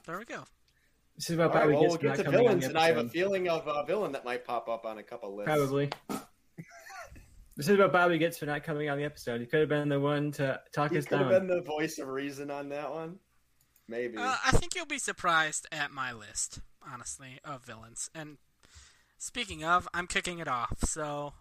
There 0.06 0.18
we 0.18 0.24
go. 0.24 0.44
This 1.16 1.30
is 1.30 1.36
about 1.36 1.51
All 1.51 1.55
right, 1.55 1.60
Bobby 1.66 1.72
well, 1.74 1.82
we'll 1.88 1.96
get 1.96 2.16
to 2.16 2.24
coming 2.24 2.40
on 2.40 2.44
villains, 2.46 2.64
and 2.66 2.76
I 2.78 2.88
have 2.88 2.96
a 2.96 3.09
feeling 3.09 3.48
of 3.48 3.66
a 3.68 3.84
villain 3.86 4.12
that 4.12 4.24
might 4.24 4.44
pop 4.44 4.68
up 4.68 4.84
on 4.84 4.98
a 4.98 5.02
couple 5.02 5.34
lists. 5.36 5.46
Probably. 5.55 5.90
This 7.56 7.68
is 7.68 7.74
about 7.74 7.93
Bobby 7.93 8.18
gets 8.18 8.39
for 8.39 8.47
not 8.47 8.64
coming 8.64 8.90
on 8.90 8.98
the 8.98 9.05
episode. 9.05 9.40
He 9.40 9.47
could 9.47 9.60
have 9.60 9.68
been 9.68 9.89
the 9.89 10.01
one 10.01 10.32
to 10.32 10.60
talk 10.72 10.90
He 10.90 10.98
us 10.98 11.05
could 11.05 11.18
have 11.18 11.28
been 11.28 11.47
the 11.47 11.62
voice 11.62 11.98
of 11.98 12.09
reason 12.09 12.51
on 12.51 12.68
that 12.70 12.90
one. 12.90 13.18
Maybe. 13.86 14.16
Uh, 14.16 14.36
I 14.44 14.51
think 14.52 14.74
you'll 14.74 14.86
be 14.86 14.98
surprised 14.98 15.66
at 15.70 15.90
my 15.90 16.12
list, 16.12 16.60
honestly, 16.90 17.39
of 17.44 17.64
villains. 17.64 18.10
And 18.14 18.39
speaking 19.18 19.62
of, 19.62 19.89
I'm 19.94 20.06
kicking 20.06 20.39
it 20.39 20.48
off. 20.48 20.78
So 20.85 21.35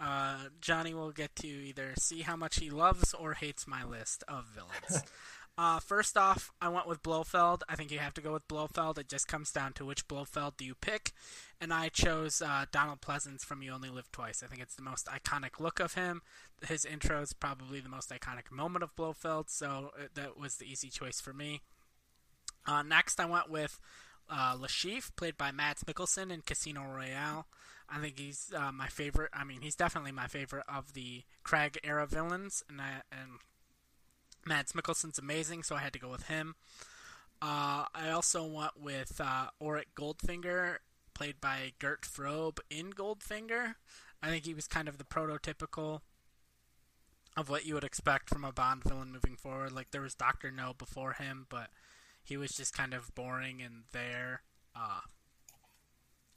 uh, 0.00 0.36
Johnny 0.60 0.94
will 0.94 1.12
get 1.12 1.34
to 1.36 1.48
either 1.48 1.92
see 1.98 2.22
how 2.22 2.36
much 2.36 2.58
he 2.58 2.70
loves 2.70 3.14
or 3.14 3.34
hates 3.34 3.66
my 3.66 3.84
list 3.84 4.24
of 4.28 4.46
villains. 4.46 5.04
uh, 5.58 5.80
first 5.80 6.16
off, 6.16 6.50
I 6.60 6.68
went 6.70 6.88
with 6.88 7.02
Blofeld. 7.02 7.62
I 7.68 7.76
think 7.76 7.90
you 7.90 7.98
have 7.98 8.14
to 8.14 8.20
go 8.22 8.32
with 8.32 8.48
Blofeld. 8.48 8.98
It 8.98 9.08
just 9.08 9.28
comes 9.28 9.52
down 9.52 9.74
to 9.74 9.84
which 9.84 10.08
Blofeld 10.08 10.56
do 10.56 10.64
you 10.64 10.74
pick. 10.74 11.12
And 11.60 11.72
I 11.72 11.90
chose 11.90 12.40
uh, 12.40 12.64
Donald 12.72 13.02
Pleasence 13.02 13.42
from 13.42 13.62
You 13.62 13.72
Only 13.72 13.90
Live 13.90 14.10
Twice. 14.10 14.42
I 14.42 14.46
think 14.46 14.62
it's 14.62 14.74
the 14.74 14.82
most 14.82 15.06
iconic 15.06 15.60
look 15.60 15.78
of 15.78 15.94
him. 15.94 16.22
His 16.66 16.84
intro 16.84 17.20
is 17.20 17.32
probably 17.34 17.80
the 17.80 17.88
most 17.88 18.10
iconic 18.10 18.50
moment 18.50 18.82
of 18.82 18.96
Blofeld, 18.96 19.50
so 19.50 19.90
uh, 19.98 20.04
that 20.14 20.38
was 20.38 20.56
the 20.56 20.70
easy 20.70 20.88
choice 20.88 21.20
for 21.20 21.32
me. 21.32 21.60
Uh, 22.66 22.82
next, 22.82 23.20
I 23.20 23.26
went 23.26 23.50
with 23.50 23.78
uh, 24.30 24.56
Le 24.58 24.68
Chiffre, 24.68 25.14
played 25.16 25.36
by 25.36 25.52
Mads 25.52 25.84
Mikkelsen 25.84 26.32
in 26.32 26.40
Casino 26.40 26.82
Royale. 26.82 27.46
I 27.90 27.98
think 27.98 28.18
he's 28.18 28.52
uh, 28.56 28.72
my 28.72 28.86
favorite. 28.86 29.30
I 29.34 29.44
mean, 29.44 29.60
he's 29.60 29.76
definitely 29.76 30.12
my 30.12 30.28
favorite 30.28 30.64
of 30.66 30.94
the 30.94 31.24
Craig 31.44 31.78
era 31.84 32.06
villains, 32.06 32.62
and 32.68 32.80
I, 32.80 33.02
and 33.12 33.32
Mads 34.44 34.72
Mikkelsen's 34.72 35.18
amazing, 35.18 35.62
so 35.62 35.76
I 35.76 35.80
had 35.80 35.92
to 35.92 35.98
go 35.98 36.10
with 36.10 36.26
him. 36.26 36.54
Uh, 37.40 37.86
I 37.94 38.10
also 38.10 38.44
went 38.44 38.80
with 38.80 39.20
uh, 39.20 39.48
Auric 39.60 39.94
Goldfinger, 39.96 40.76
played 41.14 41.40
by 41.40 41.72
Gert 41.78 42.02
Frobe 42.02 42.58
in 42.70 42.92
Goldfinger. 42.92 43.74
I 44.22 44.28
think 44.28 44.44
he 44.44 44.54
was 44.54 44.68
kind 44.68 44.88
of 44.88 44.98
the 44.98 45.04
prototypical 45.04 46.00
of 47.36 47.48
what 47.48 47.66
you 47.66 47.74
would 47.74 47.84
expect 47.84 48.28
from 48.28 48.44
a 48.44 48.52
Bond 48.52 48.84
villain 48.84 49.12
moving 49.12 49.36
forward. 49.36 49.72
Like 49.72 49.90
there 49.90 50.02
was 50.02 50.14
Doctor 50.14 50.50
No 50.50 50.74
before 50.76 51.14
him, 51.14 51.46
but 51.48 51.70
he 52.22 52.36
was 52.36 52.52
just 52.52 52.76
kind 52.76 52.94
of 52.94 53.14
boring 53.14 53.60
and 53.60 53.84
there. 53.92 54.42
Uh, 54.76 55.00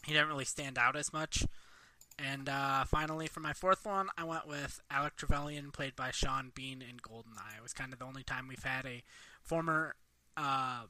he 0.06 0.14
didn't 0.14 0.30
really 0.30 0.46
stand 0.46 0.78
out 0.78 0.96
as 0.96 1.14
much. 1.14 1.46
And 2.18 2.48
uh, 2.48 2.86
finally, 2.86 3.28
for 3.28 3.42
my 3.42 3.52
fourth 3.54 3.86
one, 3.86 4.08
I 4.18 4.24
went 4.24 4.48
with 4.48 4.80
Alec 4.90 5.18
Trevelyan, 5.18 5.72
played 5.72 5.96
by 5.98 6.12
Sean 6.12 6.52
Bean 6.56 6.82
in 6.82 6.98
Goldeneye. 6.98 7.58
It 7.58 7.64
was 7.64 7.74
kind 7.74 7.92
of 7.92 8.00
the 8.00 8.06
only 8.06 8.24
time 8.24 8.48
we've 8.48 8.64
had 8.64 8.86
a 8.86 9.04
former. 9.42 9.96
Uh, 10.38 10.84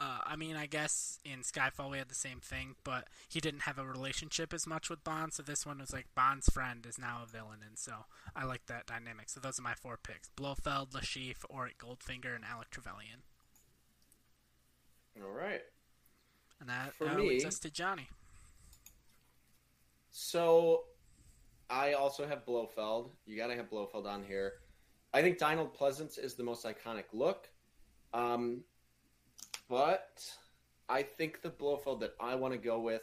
uh, 0.00 0.18
I 0.26 0.36
mean, 0.36 0.56
I 0.56 0.66
guess 0.66 1.18
in 1.24 1.40
Skyfall 1.40 1.90
we 1.90 1.98
had 1.98 2.08
the 2.08 2.14
same 2.14 2.40
thing, 2.40 2.76
but 2.82 3.08
he 3.28 3.40
didn't 3.40 3.60
have 3.60 3.78
a 3.78 3.84
relationship 3.86 4.52
as 4.52 4.66
much 4.66 4.88
with 4.90 5.04
Bond, 5.04 5.32
so 5.34 5.42
this 5.42 5.64
one 5.64 5.78
was 5.78 5.92
like 5.92 6.06
Bond's 6.14 6.48
friend 6.48 6.84
is 6.86 6.98
now 6.98 7.20
a 7.22 7.26
villain, 7.30 7.60
and 7.66 7.78
so 7.78 7.92
I 8.34 8.44
like 8.44 8.66
that 8.66 8.86
dynamic. 8.86 9.28
So 9.30 9.40
those 9.40 9.58
are 9.58 9.62
my 9.62 9.74
four 9.74 9.96
picks: 9.96 10.30
Blofeld, 10.30 10.94
Le 10.94 11.00
Chiffre, 11.00 11.44
Auric 11.54 11.78
Goldfinger, 11.78 12.34
and 12.34 12.44
Alec 12.44 12.70
Trevelyan. 12.70 13.22
All 15.22 15.30
right. 15.30 15.62
And 16.60 16.68
that 16.68 16.94
For 16.94 17.08
uh, 17.08 17.14
me- 17.14 17.28
leads 17.28 17.44
us 17.44 17.58
to 17.60 17.70
Johnny. 17.70 18.08
So 20.16 20.84
I 21.68 21.94
also 21.94 22.24
have 22.24 22.46
Blofeld. 22.46 23.10
You 23.26 23.36
got 23.36 23.48
to 23.48 23.56
have 23.56 23.68
Blofeld 23.68 24.06
on 24.06 24.22
here. 24.22 24.52
I 25.12 25.20
think 25.22 25.38
Donald 25.38 25.76
Pleasence 25.76 26.20
is 26.20 26.34
the 26.34 26.44
most 26.44 26.64
iconic 26.64 27.06
look. 27.12 27.48
Um, 28.12 28.60
but 29.68 30.24
I 30.88 31.02
think 31.02 31.42
the 31.42 31.50
Blofeld 31.50 31.98
that 31.98 32.14
I 32.20 32.36
want 32.36 32.54
to 32.54 32.58
go 32.58 32.78
with, 32.78 33.02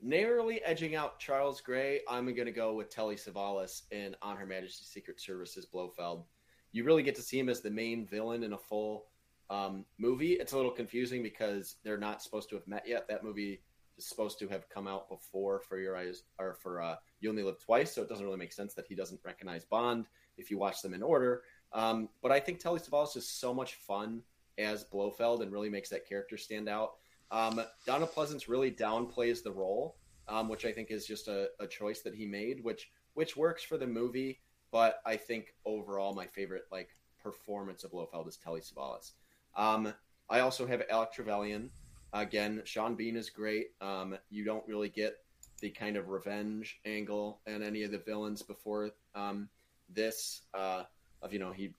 narrowly 0.00 0.62
edging 0.62 0.94
out 0.94 1.18
Charles 1.18 1.60
Gray, 1.60 2.02
I'm 2.08 2.26
going 2.26 2.46
to 2.46 2.52
go 2.52 2.72
with 2.74 2.88
Telly 2.88 3.16
Savalas 3.16 3.90
in 3.90 4.14
On 4.22 4.36
Her 4.36 4.46
Majesty's 4.46 4.86
Secret 4.86 5.20
Service's 5.20 5.66
Blofeld. 5.66 6.26
You 6.70 6.84
really 6.84 7.02
get 7.02 7.16
to 7.16 7.22
see 7.22 7.40
him 7.40 7.48
as 7.48 7.60
the 7.60 7.70
main 7.72 8.06
villain 8.06 8.44
in 8.44 8.52
a 8.52 8.58
full 8.58 9.06
um, 9.50 9.84
movie. 9.98 10.34
It's 10.34 10.52
a 10.52 10.56
little 10.56 10.70
confusing 10.70 11.24
because 11.24 11.74
they're 11.82 11.98
not 11.98 12.22
supposed 12.22 12.50
to 12.50 12.54
have 12.54 12.68
met 12.68 12.84
yet. 12.86 13.08
That 13.08 13.24
movie 13.24 13.62
is 13.98 14.08
supposed 14.08 14.38
to 14.38 14.48
have 14.48 14.68
come 14.68 14.86
out 14.86 15.08
before 15.08 15.60
for 15.60 15.78
your 15.78 15.96
eyes 15.96 16.22
or 16.38 16.54
for 16.54 16.80
uh, 16.80 16.96
you 17.20 17.28
only 17.28 17.42
live 17.42 17.58
twice 17.58 17.94
so 17.94 18.02
it 18.02 18.08
doesn't 18.08 18.24
really 18.24 18.38
make 18.38 18.52
sense 18.52 18.74
that 18.74 18.86
he 18.88 18.94
doesn't 18.94 19.20
recognize 19.24 19.64
bond 19.64 20.06
if 20.36 20.50
you 20.50 20.58
watch 20.58 20.82
them 20.82 20.94
in 20.94 21.02
order 21.02 21.42
um, 21.72 22.08
but 22.22 22.32
i 22.32 22.40
think 22.40 22.58
telly 22.58 22.80
savalas 22.80 23.16
is 23.16 23.28
so 23.28 23.52
much 23.54 23.74
fun 23.74 24.22
as 24.58 24.84
blofeld 24.84 25.42
and 25.42 25.52
really 25.52 25.70
makes 25.70 25.88
that 25.90 26.08
character 26.08 26.36
stand 26.36 26.68
out 26.68 26.94
um, 27.30 27.60
donna 27.86 28.06
pleasence 28.06 28.48
really 28.48 28.70
downplays 28.70 29.42
the 29.42 29.52
role 29.52 29.96
um, 30.28 30.48
which 30.48 30.64
I 30.64 30.72
think 30.72 30.90
is 30.90 31.06
just 31.06 31.28
a, 31.28 31.48
a 31.60 31.66
choice 31.66 32.02
that 32.02 32.14
he 32.14 32.26
made, 32.26 32.62
which 32.62 32.90
which 33.14 33.36
works 33.36 33.62
for 33.62 33.78
the 33.78 33.86
movie. 33.86 34.40
But 34.72 35.00
I 35.06 35.16
think 35.16 35.54
overall, 35.64 36.14
my 36.14 36.26
favorite 36.26 36.64
like 36.72 36.90
performance 37.22 37.84
of 37.84 37.92
Blofeld 37.92 38.28
is 38.28 38.36
Telly 38.36 38.60
Savalas. 38.60 39.12
Um, 39.56 39.92
I 40.28 40.40
also 40.40 40.66
have 40.66 40.82
Alec 40.90 41.12
Trevelyan. 41.12 41.70
Again, 42.12 42.62
Sean 42.64 42.94
Bean 42.94 43.16
is 43.16 43.30
great. 43.30 43.68
Um, 43.80 44.16
you 44.30 44.44
don't 44.44 44.66
really 44.66 44.88
get 44.88 45.16
the 45.60 45.70
kind 45.70 45.96
of 45.96 46.08
revenge 46.08 46.80
angle 46.84 47.40
and 47.46 47.62
any 47.62 47.82
of 47.82 47.90
the 47.90 47.98
villains 47.98 48.42
before 48.42 48.90
um, 49.14 49.48
this. 49.88 50.42
Uh, 50.54 50.84
of 51.22 51.32
you 51.32 51.38
know 51.38 51.52
he 51.52 51.74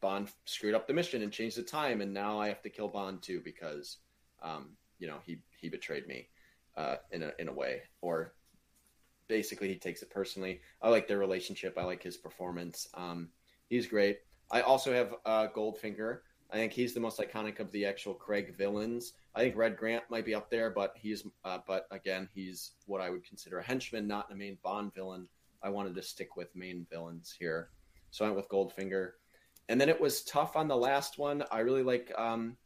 Bond 0.00 0.28
screwed 0.44 0.74
up 0.74 0.86
the 0.86 0.92
mission 0.92 1.22
and 1.22 1.32
changed 1.32 1.56
the 1.56 1.62
time, 1.62 2.00
and 2.00 2.12
now 2.12 2.38
I 2.38 2.48
have 2.48 2.62
to 2.62 2.70
kill 2.70 2.88
Bond 2.88 3.22
too 3.22 3.40
because 3.44 3.98
um, 4.42 4.76
you 4.98 5.06
know 5.06 5.18
he 5.24 5.38
he 5.60 5.68
betrayed 5.68 6.06
me 6.06 6.28
uh, 6.76 6.96
in 7.12 7.22
a 7.22 7.32
in 7.38 7.48
a 7.48 7.52
way, 7.52 7.82
or 8.00 8.34
basically 9.28 9.68
he 9.68 9.76
takes 9.76 10.02
it 10.02 10.10
personally. 10.10 10.60
I 10.82 10.88
like 10.88 11.08
their 11.08 11.18
relationship. 11.18 11.76
I 11.78 11.84
like 11.84 12.02
his 12.02 12.16
performance. 12.16 12.88
Um, 12.94 13.28
he's 13.68 13.86
great. 13.86 14.18
I 14.50 14.60
also 14.60 14.92
have 14.92 15.14
uh, 15.24 15.48
Goldfinger. 15.54 16.18
I 16.50 16.56
think 16.56 16.72
he's 16.72 16.94
the 16.94 17.00
most 17.00 17.18
iconic 17.18 17.58
of 17.58 17.72
the 17.72 17.84
actual 17.84 18.14
Craig 18.14 18.56
villains. 18.56 19.14
I 19.34 19.40
think 19.40 19.56
Red 19.56 19.76
Grant 19.76 20.04
might 20.08 20.24
be 20.24 20.34
up 20.34 20.50
there, 20.50 20.70
but 20.70 20.94
he's 20.96 21.24
uh, 21.44 21.58
but 21.66 21.86
again 21.90 22.28
he's 22.34 22.72
what 22.86 23.00
I 23.00 23.10
would 23.10 23.24
consider 23.24 23.58
a 23.58 23.64
henchman, 23.64 24.06
not 24.06 24.30
a 24.32 24.34
main 24.34 24.58
Bond 24.62 24.94
villain. 24.94 25.28
I 25.62 25.70
wanted 25.70 25.94
to 25.96 26.02
stick 26.02 26.36
with 26.36 26.54
main 26.54 26.86
villains 26.90 27.34
here, 27.36 27.70
so 28.10 28.24
I 28.24 28.28
went 28.28 28.36
with 28.36 28.48
Goldfinger. 28.48 29.12
And 29.68 29.80
then 29.80 29.88
it 29.88 30.00
was 30.00 30.22
tough 30.22 30.54
on 30.54 30.68
the 30.68 30.76
last 30.76 31.18
one. 31.18 31.42
I 31.50 31.58
really 31.60 31.82
like 31.82 32.12
um, 32.16 32.56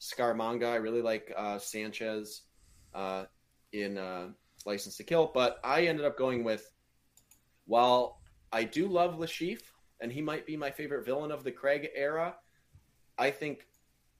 Scaramanga. 0.00 0.72
I 0.72 0.76
really 0.76 1.02
like 1.02 1.32
uh, 1.36 1.58
Sanchez 1.58 2.42
uh, 2.94 3.24
in 3.72 3.98
uh, 3.98 4.28
License 4.64 4.96
to 4.96 5.04
Kill, 5.04 5.30
but 5.34 5.60
I 5.62 5.82
ended 5.82 6.06
up 6.06 6.16
going 6.16 6.44
with. 6.44 6.72
While 7.66 8.20
I 8.52 8.62
do 8.62 8.86
love 8.86 9.16
Chiffre, 9.16 9.60
and 10.00 10.12
he 10.12 10.22
might 10.22 10.46
be 10.46 10.56
my 10.56 10.70
favorite 10.70 11.04
villain 11.04 11.32
of 11.32 11.42
the 11.42 11.50
Craig 11.50 11.88
era, 11.94 12.36
I 13.18 13.30
think 13.30 13.66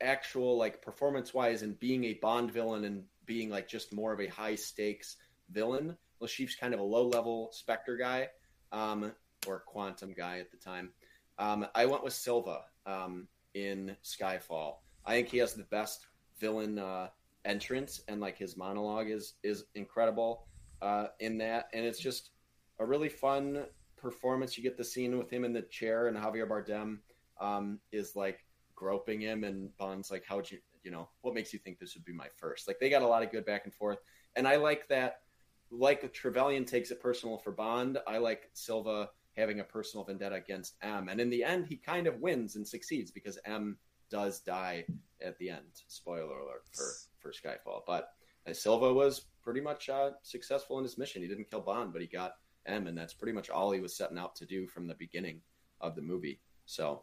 actual 0.01 0.57
like 0.57 0.83
performance 0.83 1.33
wise 1.33 1.63
and 1.63 1.79
being 1.79 2.05
a 2.05 2.15
Bond 2.15 2.51
villain 2.53 2.85
and 2.85 3.05
being 3.25 3.51
like 3.51 3.69
just 3.69 3.93
more 3.93 4.13
of 4.13 4.21
a 4.21 4.27
high 4.27 4.55
stakes 4.55 5.17
villain. 5.51 5.97
Le 6.21 6.29
Chiffre's 6.29 6.57
kind 6.57 6.75
of 6.75 6.81
a 6.81 6.83
low 6.83 7.09
level 7.09 7.51
Spectre 7.53 7.97
guy, 7.97 8.29
um, 8.73 9.13
or 9.47 9.61
Quantum 9.61 10.15
guy 10.17 10.39
at 10.39 10.51
the 10.51 10.57
time. 10.57 10.91
Um, 11.39 11.67
I 11.75 11.85
went 11.87 12.03
with 12.03 12.15
Silva 12.15 12.63
um, 12.87 13.29
in 13.55 13.97
Skyfall. 14.03 14.77
I 15.05 15.15
think 15.15 15.29
he 15.29 15.39
has 15.39 15.55
the 15.55 15.65
best 15.65 16.07
villain 16.39 16.79
uh, 16.79 17.09
entrance, 17.45 18.01
and 18.09 18.21
like 18.21 18.39
his 18.39 18.57
monologue 18.57 19.11
is 19.11 19.35
is 19.43 19.65
incredible 19.75 20.47
uh, 20.81 21.09
in 21.21 21.39
that, 21.39 21.69
and 21.75 21.85
it's 21.85 22.01
just 22.01 22.31
a 22.79 22.87
really 22.87 23.09
fun 23.09 23.65
performance. 23.97 24.57
You 24.57 24.63
get 24.63 24.77
the 24.77 24.85
scene 24.85 25.19
with 25.19 25.31
him 25.31 25.45
in 25.45 25.53
the 25.53 25.63
chair, 25.63 26.09
and 26.09 26.17
Javier 26.17 26.49
Bardem 26.49 26.99
um, 27.41 27.79
is 27.93 28.17
like 28.17 28.46
groping 28.77 29.21
him, 29.21 29.43
and 29.43 29.77
Bond's 29.77 30.11
like, 30.11 30.25
"How'd 30.29 30.51
you, 30.51 30.59
you 30.83 30.91
know, 30.91 31.09
what 31.23 31.35
makes 31.35 31.53
you 31.53 31.59
think 31.59 31.79
this 31.79 31.95
would 31.95 32.05
be 32.05 32.13
my 32.13 32.29
first? 32.37 32.69
Like 32.69 32.79
they 32.79 32.89
got 32.89 33.03
a 33.03 33.07
lot 33.07 33.23
of 33.23 33.33
good 33.33 33.45
back 33.45 33.65
and 33.65 33.75
forth, 33.75 33.99
and 34.37 34.47
I 34.47 34.57
like 34.57 34.87
that. 34.89 35.23
Like 35.71 36.13
Trevelyan 36.13 36.65
takes 36.65 36.93
it 36.93 37.01
personal 37.01 37.39
for 37.39 37.51
Bond. 37.51 37.99
I 38.07 38.19
like 38.19 38.51
Silva 38.53 39.11
having 39.37 39.59
a 39.59 39.65
personal 39.65 40.05
vendetta 40.05 40.37
against 40.37 40.77
M, 40.83 41.09
and 41.09 41.21
in 41.21 41.31
the 41.31 41.43
end, 41.43 41.67
he 41.67 41.77
kind 41.77 42.07
of 42.07 42.21
wins 42.21 42.55
and 42.55 42.67
succeeds 42.67 43.11
because 43.11 43.39
M 43.45 43.77
does 44.11 44.41
die 44.41 44.85
at 45.21 45.37
the 45.39 45.51
end. 45.51 45.83
Spoiler 45.89 46.39
alert 46.39 46.65
for 46.73 46.87
for 47.19 47.33
Skyfall, 47.33 47.81
but 47.87 48.11
uh, 48.49 48.53
Silva 48.53 48.93
was 48.93 49.27
pretty 49.43 49.61
much 49.61 49.89
uh, 49.89 50.11
successful 50.23 50.79
in 50.79 50.85
his 50.85 50.99
mission. 50.99 51.23
He 51.23 51.29
didn't 51.29 51.51
kill 51.51 51.61
Bond, 51.61 51.93
but 51.93 52.03
he 52.03 52.09
got 52.09 52.35
M, 52.67 52.87
and 52.87 52.97
that's 52.97 53.15
pretty 53.15 53.33
much 53.33 53.51
all 53.51 53.71
he 53.71 53.81
was 53.81 53.97
setting 53.97 54.19
out 54.19 54.35
to 54.37 54.47
do 54.47 54.67
from 54.67 54.87
the 54.87 54.95
beginning 54.95 55.41
of 55.81 55.95
the 55.95 56.03
movie. 56.03 56.41
So, 56.67 57.03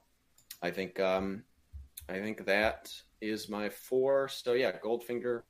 I 0.61 0.71
think 0.71 0.99
um, 0.99 1.43
I 2.09 2.19
think 2.19 2.45
that 2.45 2.91
is 3.21 3.49
my 3.49 3.69
four. 3.69 4.27
So 4.27 4.53
yeah, 4.53 4.71
Goldfinger, 4.83 5.43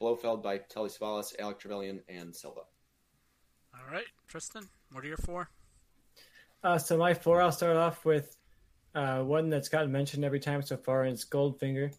Blofeld 0.00 0.42
by 0.42 0.58
Telly 0.58 0.88
Savalas, 0.88 1.34
Alec 1.38 1.58
Trevelyan, 1.58 2.00
and 2.08 2.34
Silva. 2.34 2.60
All 3.74 3.92
right, 3.92 4.06
Tristan, 4.26 4.68
what 4.92 5.04
are 5.04 5.08
your 5.08 5.16
four? 5.18 5.50
Uh, 6.62 6.78
so 6.78 6.96
my 6.96 7.14
four, 7.14 7.40
I'll 7.40 7.52
start 7.52 7.76
off 7.76 8.04
with 8.04 8.36
uh, 8.94 9.20
one 9.20 9.48
that's 9.48 9.68
gotten 9.68 9.92
mentioned 9.92 10.24
every 10.24 10.40
time 10.40 10.62
so 10.62 10.76
far, 10.76 11.04
and 11.04 11.12
it's 11.12 11.24
Goldfinger. 11.24 11.94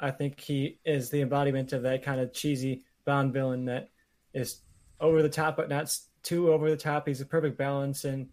I 0.00 0.10
think 0.10 0.40
he 0.40 0.78
is 0.84 1.10
the 1.10 1.20
embodiment 1.20 1.72
of 1.72 1.82
that 1.82 2.02
kind 2.02 2.20
of 2.20 2.32
cheesy 2.32 2.84
Bond 3.04 3.32
villain 3.32 3.64
that 3.66 3.90
is 4.32 4.62
over 5.00 5.22
the 5.22 5.28
top, 5.28 5.56
but 5.56 5.68
not 5.68 5.94
too 6.22 6.52
over 6.52 6.70
the 6.70 6.76
top. 6.76 7.06
He's 7.06 7.20
a 7.20 7.26
perfect 7.26 7.58
balance, 7.58 8.04
and 8.04 8.28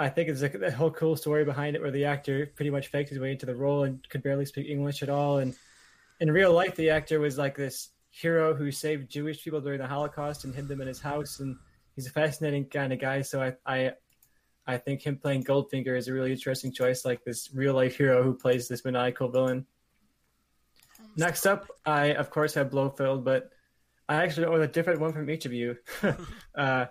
I 0.00 0.08
think 0.08 0.30
it's 0.30 0.40
a, 0.40 0.66
a 0.66 0.70
whole 0.70 0.90
cool 0.90 1.14
story 1.14 1.44
behind 1.44 1.76
it 1.76 1.82
where 1.82 1.90
the 1.90 2.06
actor 2.06 2.50
pretty 2.56 2.70
much 2.70 2.88
faked 2.88 3.10
his 3.10 3.18
way 3.18 3.32
into 3.32 3.44
the 3.44 3.54
role 3.54 3.84
and 3.84 4.08
could 4.08 4.22
barely 4.22 4.46
speak 4.46 4.66
English 4.66 5.02
at 5.02 5.10
all. 5.10 5.38
And 5.38 5.54
in 6.20 6.30
real 6.30 6.54
life, 6.54 6.74
the 6.74 6.88
actor 6.88 7.20
was 7.20 7.36
like 7.36 7.54
this 7.54 7.90
hero 8.08 8.54
who 8.54 8.72
saved 8.72 9.10
Jewish 9.10 9.44
people 9.44 9.60
during 9.60 9.78
the 9.78 9.86
Holocaust 9.86 10.44
and 10.44 10.54
hid 10.54 10.68
them 10.68 10.80
in 10.80 10.88
his 10.88 11.02
house. 11.02 11.40
And 11.40 11.54
he's 11.96 12.06
a 12.06 12.10
fascinating 12.10 12.64
kind 12.64 12.94
of 12.94 12.98
guy. 12.98 13.20
So 13.20 13.42
I, 13.42 13.52
I, 13.66 13.92
I 14.66 14.78
think 14.78 15.02
him 15.02 15.18
playing 15.18 15.44
Goldfinger 15.44 15.94
is 15.98 16.08
a 16.08 16.14
really 16.14 16.32
interesting 16.32 16.72
choice, 16.72 17.04
like 17.04 17.22
this 17.22 17.50
real 17.52 17.74
life 17.74 17.98
hero 17.98 18.22
who 18.22 18.32
plays 18.32 18.68
this 18.68 18.86
maniacal 18.86 19.28
villain. 19.28 19.66
Next 21.14 21.44
up, 21.44 21.68
I 21.84 22.14
of 22.14 22.30
course 22.30 22.54
have 22.54 22.70
Blofeld, 22.70 23.22
but 23.22 23.50
I 24.08 24.22
actually 24.24 24.46
went 24.46 24.60
with 24.60 24.70
a 24.70 24.72
different 24.72 25.00
one 25.00 25.12
from 25.12 25.28
each 25.28 25.44
of 25.44 25.52
you. 25.52 25.76
uh, 26.54 26.86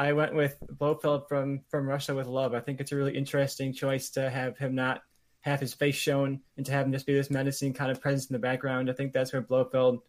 I 0.00 0.14
went 0.14 0.34
with 0.34 0.56
Blofeld 0.78 1.28
from 1.28 1.60
from 1.68 1.86
Russia 1.86 2.14
with 2.14 2.26
Love. 2.26 2.54
I 2.54 2.60
think 2.60 2.80
it's 2.80 2.90
a 2.90 2.96
really 2.96 3.14
interesting 3.14 3.74
choice 3.74 4.08
to 4.12 4.30
have 4.30 4.56
him 4.56 4.74
not 4.74 5.02
have 5.42 5.60
his 5.60 5.74
face 5.74 5.94
shown 5.94 6.40
and 6.56 6.64
to 6.64 6.72
have 6.72 6.86
him 6.86 6.92
just 6.92 7.04
be 7.04 7.12
this 7.12 7.28
menacing 7.28 7.74
kind 7.74 7.90
of 7.90 8.00
presence 8.00 8.30
in 8.30 8.32
the 8.32 8.38
background. 8.38 8.88
I 8.88 8.94
think 8.94 9.12
that's 9.12 9.30
where 9.34 9.42
Blofeld 9.42 10.00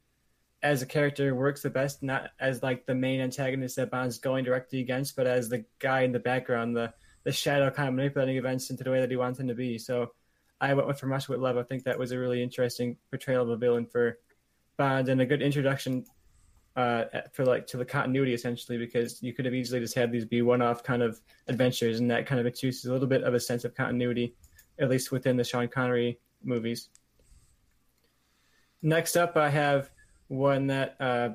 as 0.63 0.81
a 0.81 0.85
character 0.85 1.35
works 1.35 1.61
the 1.61 1.69
best, 1.69 2.03
not 2.03 2.30
as 2.39 2.63
like 2.63 2.85
the 2.85 2.95
main 2.95 3.19
antagonist 3.19 3.76
that 3.76 3.91
Bond's 3.91 4.18
going 4.18 4.45
directly 4.45 4.80
against, 4.80 5.18
but 5.18 5.27
as 5.27 5.49
the 5.49 5.65
guy 5.80 6.03
in 6.03 6.13
the 6.13 6.19
background, 6.19 6.73
the 6.73 6.93
the 7.26 7.34
shadow 7.34 7.69
kind 7.69 7.89
of 7.89 7.95
manipulating 7.95 8.38
events 8.38 8.69
into 8.69 8.85
the 8.85 8.91
way 8.91 9.01
that 9.01 9.11
he 9.11 9.18
wants 9.18 9.39
them 9.39 9.49
to 9.49 9.55
be. 9.55 9.77
So 9.77 10.13
I 10.61 10.73
went 10.73 10.88
with 10.88 11.01
From 11.01 11.11
Russia 11.11 11.34
with 11.34 11.41
Love. 11.41 11.57
I 11.57 11.63
think 11.63 11.84
that 11.84 11.99
was 11.99 12.13
a 12.13 12.18
really 12.18 12.41
interesting 12.41 12.95
portrayal 13.09 13.43
of 13.43 13.49
a 13.49 13.57
villain 13.57 13.88
for 13.88 14.19
Bond 14.77 15.09
and 15.09 15.19
a 15.19 15.26
good 15.26 15.41
introduction 15.41 16.05
uh, 16.76 17.03
for 17.34 17.45
like 17.45 17.68
to 17.68 17.77
the 17.77 17.85
continuity 17.85 18.34
essentially 18.34 18.77
because 18.77 19.22
you 19.22 19.34
could 19.34 19.45
have 19.45 19.53
easily 19.53 19.80
just 19.80 19.93
had 19.93 20.11
these 20.11 20.26
be 20.26 20.41
one-off 20.41 20.84
kind 20.84 21.02
of 21.02 21.19
adventures 21.48 21.99
and 21.99 22.10
that 22.10 22.26
kind 22.26 22.39
of 22.39 22.48
introduces 22.48 22.85
a 22.85 22.93
little 22.93 23.07
bit 23.07 23.23
of 23.23 23.34
a 23.34 23.39
sense 23.39 23.65
of 23.65 23.76
continuity 23.76 24.34
at 24.80 24.89
least 24.89 25.11
within 25.11 25.38
the 25.38 25.43
Sean 25.43 25.68
Connery 25.68 26.19
movies. 26.43 26.89
Next 28.81 29.15
up, 29.15 29.38
I 29.38 29.49
have 29.49 29.91
one 30.27 30.68
that 30.68 30.95
uh, 30.99 31.30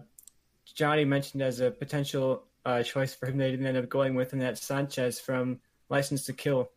Johnny 0.64 1.04
mentioned 1.04 1.42
as 1.42 1.60
a 1.60 1.70
potential 1.70 2.44
uh, 2.64 2.82
choice 2.82 3.14
for 3.14 3.26
him. 3.26 3.38
They 3.38 3.50
didn't 3.50 3.66
end 3.66 3.76
up 3.76 3.88
going 3.88 4.14
with, 4.14 4.32
and 4.32 4.42
that's 4.42 4.64
Sanchez 4.64 5.20
from 5.20 5.60
License 5.88 6.24
to 6.26 6.32
Kill. 6.32 6.70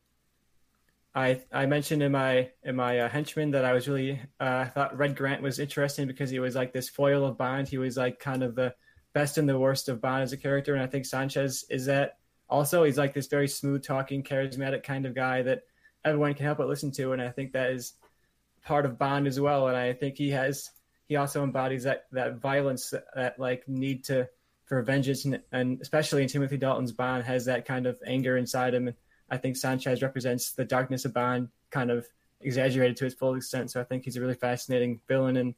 I 1.15 1.41
I 1.51 1.65
mentioned 1.65 2.03
in 2.03 2.11
my 2.11 2.51
in 2.63 2.75
my 2.75 2.99
uh, 2.99 3.09
henchman 3.09 3.51
that 3.51 3.65
I 3.65 3.73
was 3.73 3.87
really 3.87 4.21
uh, 4.39 4.65
thought 4.65 4.97
Red 4.97 5.15
Grant 5.15 5.41
was 5.41 5.59
interesting 5.59 6.07
because 6.07 6.29
he 6.29 6.39
was 6.39 6.55
like 6.55 6.71
this 6.71 6.89
foil 6.89 7.25
of 7.25 7.37
Bond. 7.37 7.67
He 7.67 7.77
was 7.77 7.97
like 7.97 8.19
kind 8.19 8.43
of 8.43 8.55
the 8.55 8.75
best 9.13 9.37
and 9.37 9.49
the 9.49 9.57
worst 9.57 9.89
of 9.89 10.01
Bond 10.01 10.23
as 10.23 10.33
a 10.33 10.37
character, 10.37 10.73
and 10.73 10.83
I 10.83 10.87
think 10.87 11.05
Sanchez 11.05 11.65
is 11.69 11.85
that. 11.85 12.17
Also, 12.51 12.83
he's 12.83 12.97
like 12.97 13.13
this 13.13 13.27
very 13.27 13.47
smooth 13.47 13.83
talking, 13.83 14.23
charismatic 14.23 14.81
kind 14.81 15.05
of 15.05 15.13
guy 15.13 15.43
that 15.43 15.61
everyone 16.03 16.33
can 16.33 16.45
help 16.47 16.57
but 16.57 16.67
listen 16.67 16.91
to, 16.93 17.11
and 17.11 17.21
I 17.21 17.29
think 17.29 17.53
that 17.53 17.69
is 17.69 17.93
part 18.63 18.85
of 18.85 18.97
Bond 18.97 19.27
as 19.27 19.39
well. 19.39 19.67
And 19.67 19.77
I 19.77 19.93
think 19.93 20.17
he 20.17 20.31
has 20.31 20.71
he 21.07 21.15
also 21.15 21.43
embodies 21.43 21.83
that 21.83 22.05
that 22.11 22.37
violence 22.37 22.89
that, 22.89 23.05
that 23.15 23.39
like 23.39 23.67
need 23.67 24.05
to 24.05 24.27
for 24.65 24.81
vengeance, 24.81 25.25
and, 25.25 25.41
and 25.51 25.81
especially 25.81 26.23
in 26.23 26.29
Timothy 26.29 26.57
Dalton's 26.57 26.91
Bond 26.91 27.23
has 27.23 27.45
that 27.45 27.65
kind 27.65 27.85
of 27.85 27.99
anger 28.05 28.37
inside 28.37 28.73
him. 28.73 28.87
And, 28.87 28.97
I 29.31 29.37
think 29.37 29.57
Sanchez 29.57 30.01
represents 30.01 30.51
the 30.53 30.65
darkness 30.65 31.05
of 31.05 31.13
Bond, 31.13 31.49
kind 31.69 31.91
of 31.91 32.07
exaggerated 32.41 32.97
to 32.97 33.05
its 33.05 33.15
full 33.15 33.35
extent. 33.35 33.71
So 33.71 33.81
I 33.81 33.83
think 33.83 34.03
he's 34.03 34.17
a 34.17 34.21
really 34.21 34.35
fascinating 34.35 35.01
villain, 35.07 35.37
and 35.37 35.55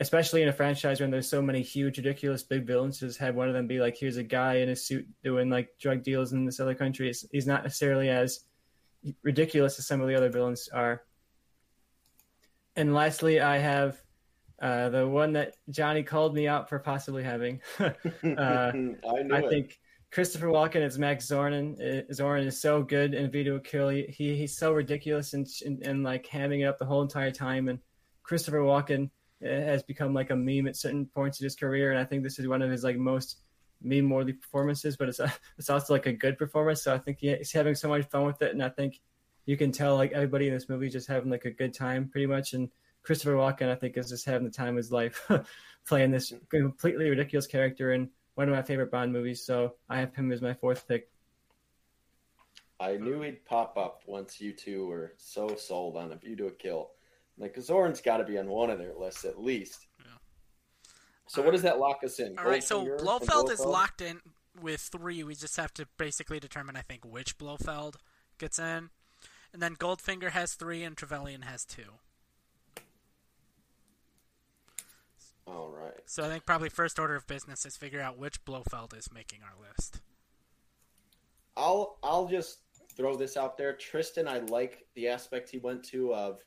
especially 0.00 0.42
in 0.42 0.48
a 0.48 0.52
franchise 0.52 1.00
when 1.00 1.10
there's 1.10 1.28
so 1.28 1.42
many 1.42 1.62
huge, 1.62 1.98
ridiculous, 1.98 2.42
big 2.42 2.66
villains, 2.66 3.00
just 3.00 3.18
have 3.18 3.34
one 3.34 3.48
of 3.48 3.54
them 3.54 3.66
be 3.66 3.80
like, 3.80 3.96
here's 3.96 4.16
a 4.16 4.22
guy 4.22 4.54
in 4.56 4.70
a 4.70 4.76
suit 4.76 5.06
doing 5.22 5.48
like 5.48 5.68
drug 5.78 6.02
deals 6.02 6.32
in 6.32 6.44
this 6.44 6.60
other 6.60 6.74
country. 6.74 7.08
It's, 7.08 7.24
he's 7.30 7.46
not 7.46 7.62
necessarily 7.62 8.08
as 8.08 8.40
ridiculous 9.22 9.78
as 9.78 9.86
some 9.86 10.00
of 10.00 10.08
the 10.08 10.14
other 10.14 10.30
villains 10.30 10.68
are. 10.72 11.02
And 12.74 12.94
lastly, 12.94 13.40
I 13.40 13.58
have 13.58 14.02
uh, 14.60 14.88
the 14.88 15.06
one 15.06 15.34
that 15.34 15.56
Johnny 15.70 16.02
called 16.02 16.34
me 16.34 16.48
out 16.48 16.68
for 16.68 16.78
possibly 16.78 17.22
having. 17.22 17.60
uh, 17.78 17.92
I, 18.24 19.24
I 19.32 19.48
think 19.48 19.78
Christopher 20.12 20.48
Walken 20.48 20.82
as 20.82 20.98
Max 20.98 21.26
Zorin. 21.26 21.74
Uh, 21.80 22.02
Zorin 22.12 22.46
is 22.46 22.60
so 22.60 22.82
good 22.82 23.14
in 23.14 23.30
View 23.30 23.44
to 23.44 23.54
a 23.54 23.60
Kill. 23.60 23.88
He, 23.88 24.36
he's 24.36 24.56
so 24.56 24.72
ridiculous 24.72 25.32
and, 25.32 25.48
and, 25.64 25.82
and 25.86 26.04
like 26.04 26.26
hamming 26.26 26.60
it 26.60 26.66
up 26.66 26.78
the 26.78 26.84
whole 26.84 27.00
entire 27.00 27.30
time. 27.30 27.68
And 27.68 27.78
Christopher 28.22 28.58
Walken 28.58 29.10
uh, 29.42 29.48
has 29.48 29.82
become 29.82 30.12
like 30.12 30.30
a 30.30 30.36
meme 30.36 30.68
at 30.68 30.76
certain 30.76 31.06
points 31.06 31.40
in 31.40 31.44
his 31.44 31.56
career. 31.56 31.90
And 31.90 31.98
I 31.98 32.04
think 32.04 32.22
this 32.22 32.38
is 32.38 32.46
one 32.46 32.60
of 32.60 32.70
his 32.70 32.84
like 32.84 32.98
most 32.98 33.38
meme 33.82 34.10
worthy 34.10 34.34
performances, 34.34 34.96
but 34.96 35.08
it's 35.08 35.18
a, 35.18 35.32
it's 35.58 35.70
also 35.70 35.94
like 35.94 36.06
a 36.06 36.12
good 36.12 36.38
performance. 36.38 36.82
So 36.82 36.94
I 36.94 36.98
think 36.98 37.18
he, 37.20 37.34
he's 37.34 37.52
having 37.52 37.74
so 37.74 37.88
much 37.88 38.04
fun 38.10 38.26
with 38.26 38.40
it, 38.42 38.52
and 38.52 38.62
I 38.62 38.68
think 38.68 39.00
you 39.46 39.56
can 39.56 39.72
tell 39.72 39.96
like 39.96 40.12
everybody 40.12 40.46
in 40.46 40.54
this 40.54 40.68
movie 40.68 40.88
just 40.88 41.08
having 41.08 41.30
like 41.30 41.44
a 41.44 41.50
good 41.50 41.74
time 41.74 42.08
pretty 42.08 42.26
much. 42.26 42.52
And 42.52 42.68
Christopher 43.02 43.34
Walken, 43.34 43.70
I 43.70 43.74
think, 43.74 43.96
is 43.96 44.10
just 44.10 44.26
having 44.26 44.44
the 44.44 44.52
time 44.52 44.70
of 44.70 44.76
his 44.76 44.92
life 44.92 45.28
playing 45.86 46.10
this 46.10 46.32
completely 46.50 47.10
ridiculous 47.10 47.46
character 47.46 47.92
in 47.92 48.10
one 48.34 48.48
of 48.48 48.54
my 48.54 48.62
favorite 48.62 48.90
Bond 48.90 49.12
movies. 49.12 49.44
So 49.44 49.74
I 49.88 49.98
have 49.98 50.14
him 50.14 50.32
as 50.32 50.40
my 50.40 50.54
fourth 50.54 50.86
pick. 50.88 51.08
I 52.80 52.96
knew 52.96 53.20
he'd 53.22 53.44
pop 53.44 53.76
up 53.76 54.02
once 54.06 54.40
you 54.40 54.52
two 54.52 54.86
were 54.86 55.14
so 55.16 55.54
sold 55.56 55.96
on 55.96 56.10
a 56.12 56.16
view 56.16 56.34
to 56.36 56.46
a 56.46 56.50
kill. 56.50 56.90
Like 57.38 57.54
Zorin's 57.56 58.00
got 58.00 58.18
to 58.18 58.24
be 58.24 58.38
on 58.38 58.48
one 58.48 58.70
of 58.70 58.78
their 58.78 58.94
lists 58.94 59.24
at 59.24 59.40
least. 59.40 59.86
Yeah. 60.00 60.12
So 61.26 61.42
what 61.42 61.52
does 61.52 61.62
that 61.62 61.78
lock 61.78 62.02
us 62.04 62.18
in? 62.18 62.38
All 62.38 62.44
right, 62.44 62.62
so 62.62 62.84
Goldfinger 62.84 62.98
Blofeld 62.98 63.50
is 63.50 63.60
locked 63.60 64.00
in 64.00 64.20
with 64.60 64.80
three. 64.80 65.22
We 65.22 65.34
just 65.34 65.56
have 65.56 65.72
to 65.74 65.86
basically 65.96 66.40
determine, 66.40 66.76
I 66.76 66.82
think, 66.82 67.04
which 67.04 67.38
Blofeld 67.38 67.96
gets 68.38 68.58
in. 68.58 68.90
And 69.52 69.62
then 69.62 69.76
Goldfinger 69.76 70.30
has 70.30 70.54
three, 70.54 70.82
and 70.82 70.96
Trevelyan 70.96 71.42
has 71.42 71.64
two. 71.64 71.98
All 75.46 75.70
right. 75.70 76.00
So 76.06 76.24
I 76.24 76.28
think 76.28 76.46
probably 76.46 76.68
first 76.68 76.98
order 76.98 77.14
of 77.16 77.26
business 77.26 77.64
is 77.66 77.76
figure 77.76 78.00
out 78.00 78.18
which 78.18 78.44
Blofeld 78.44 78.96
is 78.96 79.12
making 79.12 79.40
our 79.42 79.54
list. 79.68 80.00
I'll 81.56 81.98
I'll 82.02 82.26
just 82.28 82.58
throw 82.96 83.16
this 83.16 83.36
out 83.36 83.56
there. 83.58 83.72
Tristan, 83.74 84.28
I 84.28 84.38
like 84.38 84.86
the 84.94 85.08
aspect 85.08 85.50
he 85.50 85.58
went 85.58 85.82
to 85.84 86.14
of 86.14 86.40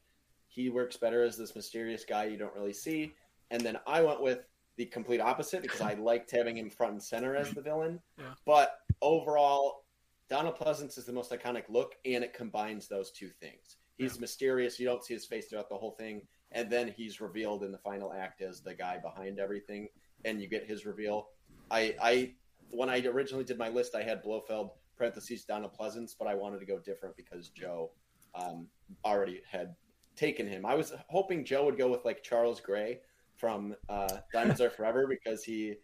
he 0.47 0.69
works 0.69 0.95
better 0.97 1.23
as 1.23 1.37
this 1.37 1.55
mysterious 1.55 2.05
guy 2.05 2.25
you 2.25 2.37
don't 2.37 2.55
really 2.55 2.73
see. 2.73 3.13
And 3.51 3.61
then 3.61 3.77
I 3.85 4.01
went 4.01 4.21
with 4.21 4.39
the 4.77 4.85
complete 4.85 5.19
opposite 5.19 5.61
because 5.61 5.81
I 5.81 5.93
liked 5.99 6.31
having 6.31 6.57
him 6.57 6.69
front 6.69 6.93
and 6.93 7.03
center 7.03 7.35
as 7.35 7.51
the 7.51 7.61
villain. 7.61 7.99
Yeah. 8.17 8.33
But 8.45 8.79
overall, 9.01 9.85
Donald 10.29 10.57
Pleasence 10.57 10.97
is 10.97 11.05
the 11.05 11.13
most 11.13 11.31
iconic 11.31 11.63
look, 11.69 11.95
and 12.05 12.23
it 12.23 12.33
combines 12.33 12.87
those 12.87 13.11
two 13.11 13.29
things. 13.29 13.77
He's 13.97 14.15
Yeah. 14.15 14.21
mysterious; 14.21 14.79
you 14.79 14.85
don't 14.85 15.03
see 15.03 15.13
his 15.13 15.25
face 15.25 15.47
throughout 15.47 15.69
the 15.69 15.77
whole 15.77 15.91
thing, 15.91 16.21
and 16.55 16.71
then 16.71 16.91
he's 16.95 17.21
revealed 17.21 17.63
in 17.63 17.71
the 17.71 17.77
final 17.77 18.13
act 18.13 18.41
as 18.41 18.61
the 18.61 18.73
guy 18.73 18.97
behind 18.97 19.37
everything, 19.39 19.89
and 20.23 20.41
you 20.41 20.47
get 20.47 20.65
his 20.65 20.85
reveal. 20.85 21.27
I, 21.69 21.95
I 22.01 22.33
when 22.71 22.89
I 22.89 23.05
originally 23.05 23.43
did 23.43 23.59
my 23.59 23.69
list, 23.69 23.93
I 23.93 24.01
had 24.01 24.23
Blofeld 24.23 24.71
parentheses 24.97 25.43
Donald 25.43 25.77
Pleasence, 25.77 26.15
but 26.17 26.27
I 26.27 26.33
wanted 26.33 26.59
to 26.59 26.65
go 26.65 26.79
different 26.79 27.15
because 27.17 27.49
Joe 27.49 27.91
um, 28.33 28.67
already 29.03 29.41
had 29.49 29.75
taken 30.15 30.47
him. 30.47 30.65
I 30.65 30.75
was 30.75 30.93
hoping 31.09 31.43
Joe 31.45 31.65
would 31.65 31.77
go 31.77 31.89
with 31.89 32.05
like 32.05 32.23
Charles 32.23 32.61
Gray 32.61 32.99
from 33.35 33.75
uh, 33.89 34.17
Diamonds 34.33 34.61
Are 34.61 34.69
Forever 34.69 35.07
because 35.09 35.43
he 35.43 35.75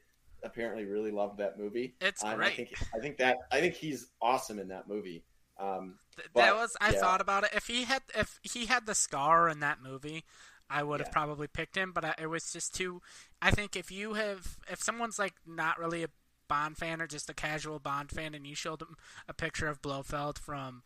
apparently 0.43 0.85
really 0.85 1.11
loved 1.11 1.37
that 1.39 1.59
movie. 1.59 1.95
It's 1.99 2.23
Um, 2.23 2.39
I 2.39 2.49
think 2.49 2.73
I 2.95 2.99
think 2.99 3.17
that 3.17 3.37
I 3.51 3.59
think 3.59 3.75
he's 3.75 4.07
awesome 4.21 4.57
in 4.57 4.69
that 4.69 4.87
movie. 4.87 5.25
Um, 5.59 5.99
But, 6.33 6.41
that 6.41 6.55
was 6.55 6.75
I 6.81 6.91
yeah. 6.91 6.99
thought 6.99 7.21
about 7.21 7.43
it. 7.43 7.51
If 7.53 7.67
he 7.67 7.83
had 7.83 8.01
if 8.15 8.39
he 8.41 8.65
had 8.65 8.85
the 8.85 8.95
scar 8.95 9.49
in 9.49 9.59
that 9.59 9.81
movie, 9.81 10.23
I 10.71 10.83
would 10.83 10.99
have 10.99 11.11
probably 11.11 11.47
picked 11.47 11.75
him. 11.75 11.91
But 11.91 12.05
I, 12.05 12.15
it 12.21 12.27
was 12.27 12.51
just 12.51 12.73
too. 12.73 13.01
I 13.41 13.51
think 13.51 13.75
if 13.75 13.91
you 13.91 14.13
have 14.13 14.57
if 14.69 14.81
someone's 14.81 15.19
like 15.19 15.33
not 15.45 15.77
really 15.77 16.03
a 16.03 16.09
Bond 16.47 16.77
fan 16.77 17.01
or 17.01 17.07
just 17.07 17.29
a 17.29 17.33
casual 17.33 17.79
Bond 17.79 18.11
fan, 18.11 18.33
and 18.33 18.45
you 18.45 18.55
showed 18.55 18.79
them 18.79 18.97
a 19.29 19.33
picture 19.33 19.67
of 19.67 19.81
Blofeld 19.81 20.37
from 20.37 20.83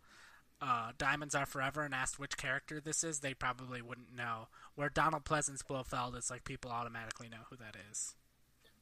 uh, 0.61 0.91
Diamonds 0.97 1.33
Are 1.33 1.45
Forever 1.45 1.81
and 1.81 1.93
asked 1.93 2.19
which 2.19 2.37
character 2.37 2.79
this 2.79 3.03
is, 3.03 3.19
they 3.19 3.33
probably 3.33 3.81
wouldn't 3.81 4.15
know. 4.15 4.47
Where 4.75 4.89
Donald 4.89 5.25
Pleasence 5.25 5.65
Blofeld 5.65 6.15
is 6.15 6.29
like 6.29 6.43
people 6.43 6.71
automatically 6.71 7.29
know 7.29 7.45
who 7.49 7.55
that 7.57 7.75
is. 7.91 8.15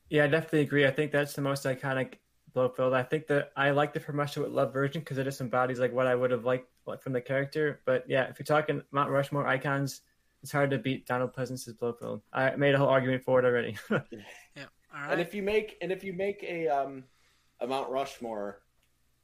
Yeah, 0.09 0.25
I 0.25 0.27
definitely 0.27 0.61
agree. 0.61 0.85
I 0.85 0.91
think 0.91 1.11
that's 1.11 1.33
the 1.33 1.41
most 1.41 1.63
iconic 1.63 2.15
Blofeld. 2.53 2.93
I 2.93 3.03
think 3.03 3.27
that 3.27 3.51
I 3.55 3.71
like 3.71 3.93
the 3.93 3.99
From 3.99 4.19
Russia 4.19 4.41
with 4.41 4.51
Love 4.51 4.73
version 4.73 5.01
because 5.01 5.17
it 5.17 5.23
just 5.23 5.41
embodies 5.41 5.79
like 5.79 5.93
what 5.93 6.07
I 6.07 6.15
would 6.15 6.31
have 6.31 6.45
liked 6.45 6.67
from 6.99 7.13
the 7.13 7.21
character. 7.21 7.79
But 7.85 8.05
yeah, 8.07 8.25
if 8.25 8.37
you're 8.37 8.45
talking 8.45 8.83
Mount 8.91 9.09
Rushmore 9.09 9.47
icons, 9.47 10.01
it's 10.43 10.51
hard 10.51 10.69
to 10.71 10.77
beat 10.77 11.07
Donald 11.07 11.33
Pleasence's 11.33 11.73
Blofeld. 11.73 12.21
I 12.33 12.55
made 12.57 12.75
a 12.75 12.77
whole 12.77 12.89
argument 12.89 13.23
for 13.23 13.39
it 13.39 13.45
already. 13.45 13.77
Yeah. 14.55 14.65
All 14.93 15.01
right. 15.01 15.13
And 15.13 15.21
if 15.21 15.33
you 15.33 15.41
make 15.41 15.77
and 15.81 15.91
if 15.91 16.03
you 16.03 16.13
make 16.13 16.43
a 16.43 16.67
um, 16.67 17.05
a 17.59 17.65
Mount 17.65 17.89
Rushmore, 17.89 18.59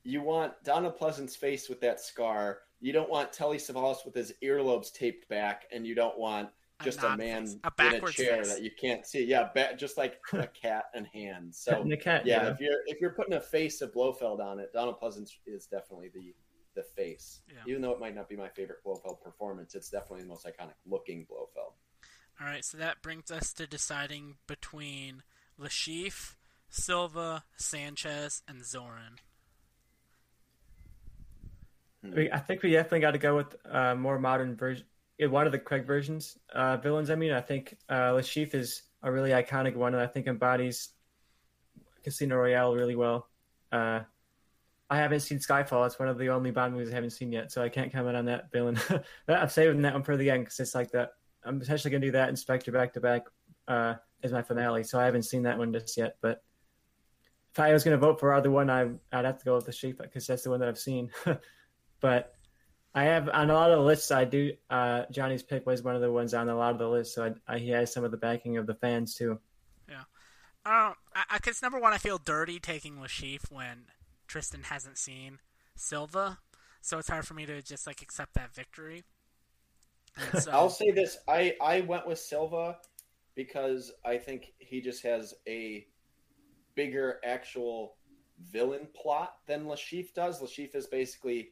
you 0.04 0.24
want 0.24 0.54
Donald 0.64 0.98
Pleasence's 0.98 1.36
face 1.36 1.70
with 1.70 1.80
that 1.82 2.00
scar. 2.00 2.62
You 2.80 2.92
don't 2.92 3.12
want 3.12 3.32
Telly 3.32 3.58
Savalas 3.58 4.04
with 4.04 4.16
his 4.16 4.34
earlobes 4.44 4.92
taped 4.92 5.30
back, 5.30 5.66
and 5.72 5.86
you 5.86 5.94
don't 5.94 6.18
want 6.18 6.50
just 6.82 7.00
a, 7.00 7.10
nod 7.10 7.20
man. 7.20 7.62
A 7.64 7.86
in 7.86 8.04
a 8.04 8.12
chair 8.12 8.38
face. 8.38 8.54
that 8.56 8.64
you 8.64 8.72
can't 8.72 9.06
see. 9.06 9.24
Yeah, 9.24 9.50
ba- 9.54 9.76
just 9.78 9.96
like 9.98 10.20
a 10.34 10.48
cat 10.48 10.86
and 10.96 11.06
hands. 11.06 11.60
So 11.60 11.80
and 11.80 11.92
the 11.92 11.98
cat. 11.98 12.26
yeah, 12.26 12.48
if 12.48 12.60
you're 12.60 12.80
if 12.88 13.00
you're 13.00 13.12
putting 13.12 13.34
a 13.36 13.42
face 13.42 13.82
of 13.82 13.94
Blofeld 13.94 14.40
on 14.40 14.60
it, 14.60 14.74
Donald 14.74 15.00
Pleasence 15.00 15.30
is 15.46 15.68
definitely 15.68 16.10
the 16.12 16.34
the 16.80 17.02
face. 17.02 17.42
Yeah. 17.48 17.62
Even 17.68 17.82
though 17.82 17.92
it 17.92 18.00
might 18.00 18.16
not 18.16 18.30
be 18.30 18.36
my 18.36 18.48
favorite 18.50 18.84
Blofeld 18.84 19.22
performance, 19.22 19.76
it's 19.76 19.90
definitely 19.90 20.22
the 20.22 20.30
most 20.30 20.46
iconic 20.46 20.76
looking 20.88 21.26
Blofeld. 21.30 21.74
All 22.40 22.48
right, 22.48 22.64
so 22.64 22.78
that 22.78 23.02
brings 23.02 23.32
us 23.32 23.52
to 23.54 23.68
deciding 23.68 24.36
between 24.48 25.24
Le 25.58 25.68
Chiffre, 25.68 26.36
Silva, 26.70 27.44
Sanchez, 27.58 28.42
and 28.48 28.62
Zorin. 28.62 29.18
We, 32.02 32.32
I 32.32 32.40
think 32.40 32.64
we 32.64 32.72
definitely 32.72 33.02
got 33.02 33.12
to 33.12 33.18
go 33.18 33.36
with 33.36 33.56
uh, 33.70 33.96
more 33.96 34.18
modern 34.18 34.56
version. 34.56 34.86
One 35.20 35.46
of 35.46 35.52
the 35.52 35.60
Craig 35.60 35.86
versions 35.86 36.38
uh, 36.56 36.78
villains. 36.78 37.10
I 37.10 37.16
mean, 37.16 37.34
I 37.34 37.42
think 37.42 37.76
uh, 37.90 38.14
Le 38.14 38.22
Chiffre 38.22 38.56
is 38.56 38.84
a 39.04 39.12
really 39.12 39.32
iconic 39.32 39.76
one, 39.76 39.94
and 39.94 40.02
I 40.02 40.08
think 40.08 40.28
embodies 40.28 40.90
Casino 42.06 42.38
Royale 42.38 42.74
really 42.74 42.96
well. 42.96 43.28
Uh, 43.70 44.02
I 44.90 44.98
haven't 44.98 45.20
seen 45.20 45.38
Skyfall. 45.38 45.86
It's 45.86 46.00
one 46.00 46.08
of 46.08 46.18
the 46.18 46.30
only 46.30 46.52
Bond 46.52 46.74
movies 46.74 46.92
I 46.92 46.96
haven't 46.96 47.12
seen 47.12 47.32
yet, 47.32 47.52
so 47.52 47.62
I 47.62 47.70
can't 47.70 47.92
comment 47.92 48.18
on 48.18 48.26
that 48.26 48.52
villain. 48.52 48.80
I'm 49.28 49.50
saving 49.50 49.82
that 49.84 49.94
one 49.94 50.04
for 50.04 50.18
the 50.18 50.30
end 50.30 50.46
because 50.46 50.60
it's 50.60 50.74
like 50.74 50.92
that. 50.92 51.12
I'm 51.44 51.60
potentially 51.60 51.92
going 51.92 52.02
to 52.02 52.08
do 52.08 52.12
that 52.14 52.30
Inspector 52.30 52.72
back 52.72 52.94
to 52.94 53.00
back 53.00 53.24
uh, 53.68 53.96
as 54.24 54.32
my 54.32 54.42
finale, 54.42 54.84
so 54.84 55.00
I 55.00 55.06
haven't 55.06 55.24
seen 55.24 55.44
that 55.44 55.58
one 55.58 55.72
just 55.72 55.96
yet. 55.96 56.18
But 56.22 56.42
if 57.52 57.60
I 57.60 57.72
was 57.72 57.84
going 57.84 58.00
to 58.00 58.06
vote 58.06 58.20
for 58.20 58.34
either 58.34 58.50
one, 58.50 58.70
I, 58.70 58.90
I'd 59.12 59.26
have 59.26 59.38
to 59.40 59.46
go 59.46 59.56
with 59.56 59.68
Le 59.68 59.74
Chiffre 59.74 60.02
because 60.02 60.26
that's 60.26 60.44
the 60.44 60.50
one 60.50 60.60
that 60.60 60.70
I've 60.70 60.78
seen. 60.78 61.12
but 62.02 62.34
I 62.96 63.04
have 63.04 63.30
on 63.30 63.52
a 63.52 63.54
lot 63.54 63.72
of 63.72 63.78
the 63.78 63.86
lists. 63.86 64.12
I 64.12 64.26
do. 64.26 64.54
Uh, 64.70 65.04
Johnny's 65.12 65.44
pick 65.44 65.66
was 65.68 65.84
one 65.84 65.96
of 65.96 66.02
the 66.02 66.12
ones 66.12 66.34
on 66.34 66.50
a 66.50 66.58
lot 66.58 66.72
of 66.72 66.80
the 66.80 66.90
lists, 66.90 67.14
so 67.14 67.26
I, 67.26 67.56
I, 67.56 67.60
he 67.60 67.70
has 67.70 67.94
some 67.94 68.04
of 68.04 68.12
the 68.12 68.18
backing 68.18 68.58
of 68.58 68.66
the 68.66 68.76
fans 68.76 69.14
too. 69.14 69.40
Oh, 70.66 70.94
I, 71.16 71.24
I, 71.32 71.40
cause 71.40 71.62
number 71.62 71.80
one, 71.80 71.94
I 71.94 71.98
feel 71.98 72.18
dirty 72.18 72.60
taking 72.60 73.00
Le 73.00 73.08
Chiffre 73.08 73.52
when 73.52 73.86
Tristan 74.30 74.64
hasn't 74.64 74.98
seen 74.98 75.40
Silva, 75.76 76.38
so 76.82 77.00
it's 77.00 77.10
hard 77.10 77.28
for 77.28 77.34
me 77.34 77.46
to 77.48 77.62
just 77.62 77.86
like 77.88 78.02
accept 78.02 78.36
that 78.36 78.54
victory. 78.54 79.04
So, 80.40 80.52
I'll 80.52 80.70
say 80.70 80.92
this: 80.92 81.18
I 81.28 81.56
I 81.62 81.82
went 81.82 82.08
with 82.08 82.20
Silva 82.20 82.78
because 83.36 83.92
I 84.04 84.18
think 84.18 84.54
he 84.58 84.82
just 84.82 85.04
has 85.04 85.34
a 85.48 85.86
bigger 86.76 87.20
actual 87.24 87.96
villain 88.52 88.88
plot 88.94 89.36
than 89.48 89.68
Le 89.68 89.76
Chiffre 89.76 90.14
does. 90.14 90.42
Le 90.42 90.48
Chiffre 90.48 90.76
is 90.76 90.88
basically 90.88 91.52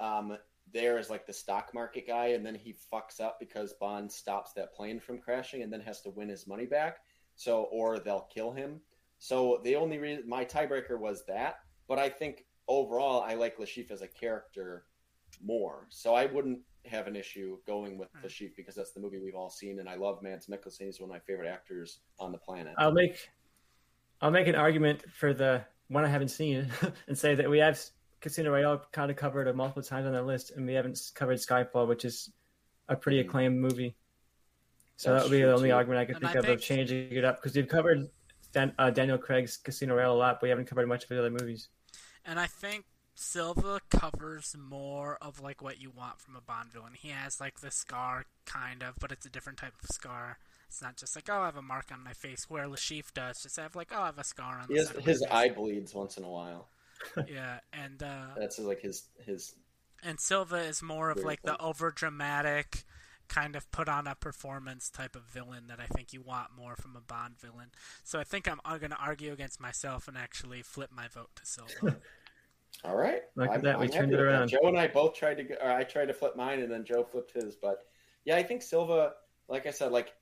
um, 0.00 0.38
there 0.72 0.98
as 0.98 1.10
like 1.10 1.26
the 1.26 1.32
stock 1.32 1.74
market 1.74 2.06
guy, 2.06 2.28
and 2.28 2.46
then 2.46 2.54
he 2.54 2.74
fucks 2.92 3.20
up 3.20 3.38
because 3.38 3.74
Bond 3.74 4.10
stops 4.10 4.52
that 4.54 4.74
plane 4.74 5.00
from 5.00 5.18
crashing, 5.18 5.62
and 5.62 5.72
then 5.72 5.80
has 5.80 6.00
to 6.02 6.10
win 6.10 6.28
his 6.28 6.46
money 6.46 6.66
back. 6.66 6.98
So, 7.34 7.64
or 7.64 7.98
they'll 7.98 8.28
kill 8.32 8.52
him. 8.52 8.80
So 9.18 9.60
the 9.64 9.76
only 9.76 9.98
reason 9.98 10.28
my 10.28 10.44
tiebreaker 10.44 10.98
was 10.98 11.24
that, 11.26 11.56
but 11.88 11.98
I 11.98 12.08
think 12.08 12.44
overall 12.68 13.22
I 13.22 13.34
like 13.34 13.58
Le 13.58 13.66
Chiffre 13.66 13.90
as 13.90 14.02
a 14.02 14.08
character 14.08 14.84
more. 15.42 15.86
So 15.90 16.14
I 16.14 16.26
wouldn't 16.26 16.60
have 16.86 17.06
an 17.06 17.16
issue 17.16 17.58
going 17.66 17.96
with 17.98 18.08
Right. 18.14 18.24
Le 18.24 18.30
Chiffre 18.30 18.56
because 18.56 18.74
that's 18.74 18.92
the 18.92 19.00
movie 19.00 19.18
we've 19.18 19.34
all 19.34 19.50
seen, 19.50 19.78
and 19.80 19.88
I 19.88 19.94
love 19.96 20.22
Mads 20.22 20.46
Mikkelsen. 20.46 20.86
He's 20.86 21.00
one 21.00 21.10
of 21.10 21.14
my 21.14 21.20
favorite 21.20 21.48
actors 21.48 22.00
on 22.18 22.32
the 22.32 22.38
planet. 22.38 22.74
I'll 22.78 22.92
make 22.92 23.30
I'll 24.20 24.30
make 24.30 24.46
an 24.46 24.54
argument 24.54 25.02
for 25.10 25.34
the 25.34 25.64
one 25.88 26.04
I 26.04 26.08
haven't 26.08 26.28
seen 26.28 26.68
and 27.08 27.18
say 27.18 27.34
that 27.34 27.50
we 27.50 27.58
have 27.58 27.80
Casino 28.20 28.50
Royale 28.52 28.82
kind 28.92 29.10
of 29.10 29.16
covered 29.16 29.48
it 29.48 29.56
multiple 29.56 29.82
times 29.82 30.06
on 30.06 30.12
the 30.12 30.22
list, 30.22 30.52
and 30.52 30.64
we 30.66 30.74
haven't 30.74 30.98
covered 31.14 31.38
Skyfall, 31.38 31.88
which 31.88 32.04
is 32.04 32.30
a 32.88 32.94
pretty 32.96 33.18
Mhm. 33.22 33.26
acclaimed 33.26 33.58
movie. 33.60 33.96
So 34.96 35.12
That's 35.12 35.24
that 35.24 35.30
would 35.30 35.36
be 35.36 35.42
the 35.42 35.52
only 35.52 35.70
too. 35.70 35.74
argument 35.74 36.00
I 36.00 36.04
could 36.04 36.16
And 36.16 36.24
think 36.24 36.36
I 36.36 36.38
of 36.38 36.44
think- 36.44 36.58
of 36.60 36.64
changing 36.64 37.12
it 37.12 37.24
up 37.24 37.36
because 37.42 37.56
we've 37.56 37.66
covered 37.66 38.08
Dan, 38.52 38.72
uh, 38.78 38.90
Daniel 38.90 39.18
Craig's 39.18 39.56
Casino 39.56 39.94
Royale 39.96 40.12
a 40.12 40.14
lot, 40.14 40.34
but 40.36 40.44
we 40.44 40.48
haven't 40.50 40.66
covered 40.66 40.86
much 40.88 41.04
of 41.04 41.08
the 41.08 41.18
other 41.18 41.30
movies. 41.30 41.68
and 42.24 42.38
I 42.38 42.46
think 42.46 42.84
Silva 43.14 43.80
covers 43.90 44.56
more 44.58 45.18
of 45.20 45.40
like 45.40 45.62
what 45.62 45.80
you 45.80 45.90
want 45.90 46.20
from 46.20 46.34
a 46.36 46.40
Bond 46.40 46.72
villain. 46.72 46.92
He 46.94 47.08
has 47.08 47.40
like 47.40 47.60
the 47.60 47.70
scar, 47.70 48.24
kind 48.46 48.82
of, 48.82 48.94
but 49.00 49.12
it's 49.12 49.26
a 49.26 49.30
different 49.30 49.58
type 49.58 49.74
of 49.82 49.88
scar. 49.90 50.38
It's 50.68 50.80
not 50.82 50.96
just 50.96 51.14
like 51.14 51.28
oh, 51.30 51.40
I 51.40 51.46
have 51.46 51.56
a 51.56 51.62
mark 51.62 51.86
on 51.92 52.02
my 52.02 52.14
face, 52.14 52.48
where 52.48 52.66
Le 52.66 52.76
Chiffre 52.78 53.12
does 53.14 53.42
just 53.42 53.56
have 53.58 53.76
like 53.76 53.88
oh, 53.94 54.00
I 54.02 54.06
have 54.06 54.18
a 54.18 54.24
scar 54.24 54.58
on 54.60 54.68
He 54.68 54.76
has, 54.78 54.88
side 54.88 54.96
of 54.96 55.04
my 55.06 55.10
his 55.10 55.20
face. 55.20 55.28
eye 55.30 55.48
bleeds 55.50 55.94
once 55.94 56.16
in 56.16 56.24
a 56.24 56.30
while. 56.30 56.68
Yeah, 57.28 57.58
and 57.72 58.00
uh, 58.02 58.26
That's 58.38 58.58
like 58.60 58.80
his 58.80 59.04
his. 59.26 59.54
and 60.04 60.20
Silva 60.20 60.56
is 60.58 60.82
more 60.82 61.10
of 61.10 61.16
Very 61.16 61.26
like 61.26 61.42
the 61.42 61.60
over 61.60 61.90
dramatic, 61.90 62.84
kind 63.28 63.56
of 63.56 63.70
put 63.70 63.88
on 63.88 64.06
a 64.06 64.14
performance 64.14 64.90
type 64.90 65.16
of 65.16 65.22
villain 65.22 65.64
that 65.68 65.80
I 65.80 65.86
think 65.86 66.12
you 66.12 66.20
want 66.20 66.48
more 66.56 66.76
from 66.76 66.96
a 66.96 67.00
Bond 67.00 67.38
villain. 67.38 67.70
So 68.04 68.18
I 68.18 68.24
think 68.24 68.48
I'm, 68.48 68.60
I'm 68.64 68.78
going 68.78 68.90
to 68.90 68.96
argue 68.98 69.32
against 69.32 69.60
myself 69.60 70.08
and 70.08 70.16
actually 70.16 70.62
flip 70.62 70.90
my 70.94 71.08
vote 71.08 71.30
to 71.36 71.46
Silva. 71.46 71.98
All 72.84 72.96
right. 72.96 73.22
Look 73.36 73.48
at 73.48 73.52
I'm- 73.52 73.62
that, 73.62 73.78
we 73.78 73.88
turned 73.88 74.12
it 74.12 74.20
around. 74.20 74.48
Joe 74.48 74.60
and 74.64 74.78
I 74.78 74.88
both 74.88 75.14
tried 75.14 75.36
to, 75.38 75.44
go, 75.44 75.54
or 75.62 75.70
I 75.70 75.84
tried 75.84 76.06
to 76.06 76.14
flip 76.14 76.36
mine, 76.36 76.60
and 76.60 76.70
then 76.70 76.84
Joe 76.84 77.04
flipped 77.04 77.32
his. 77.32 77.54
But 77.54 77.86
yeah, 78.24 78.36
I 78.36 78.42
think 78.42 78.62
Silva, 78.62 79.12
like 79.48 79.66
I 79.66 79.70
said, 79.70 79.92
like 79.92 80.12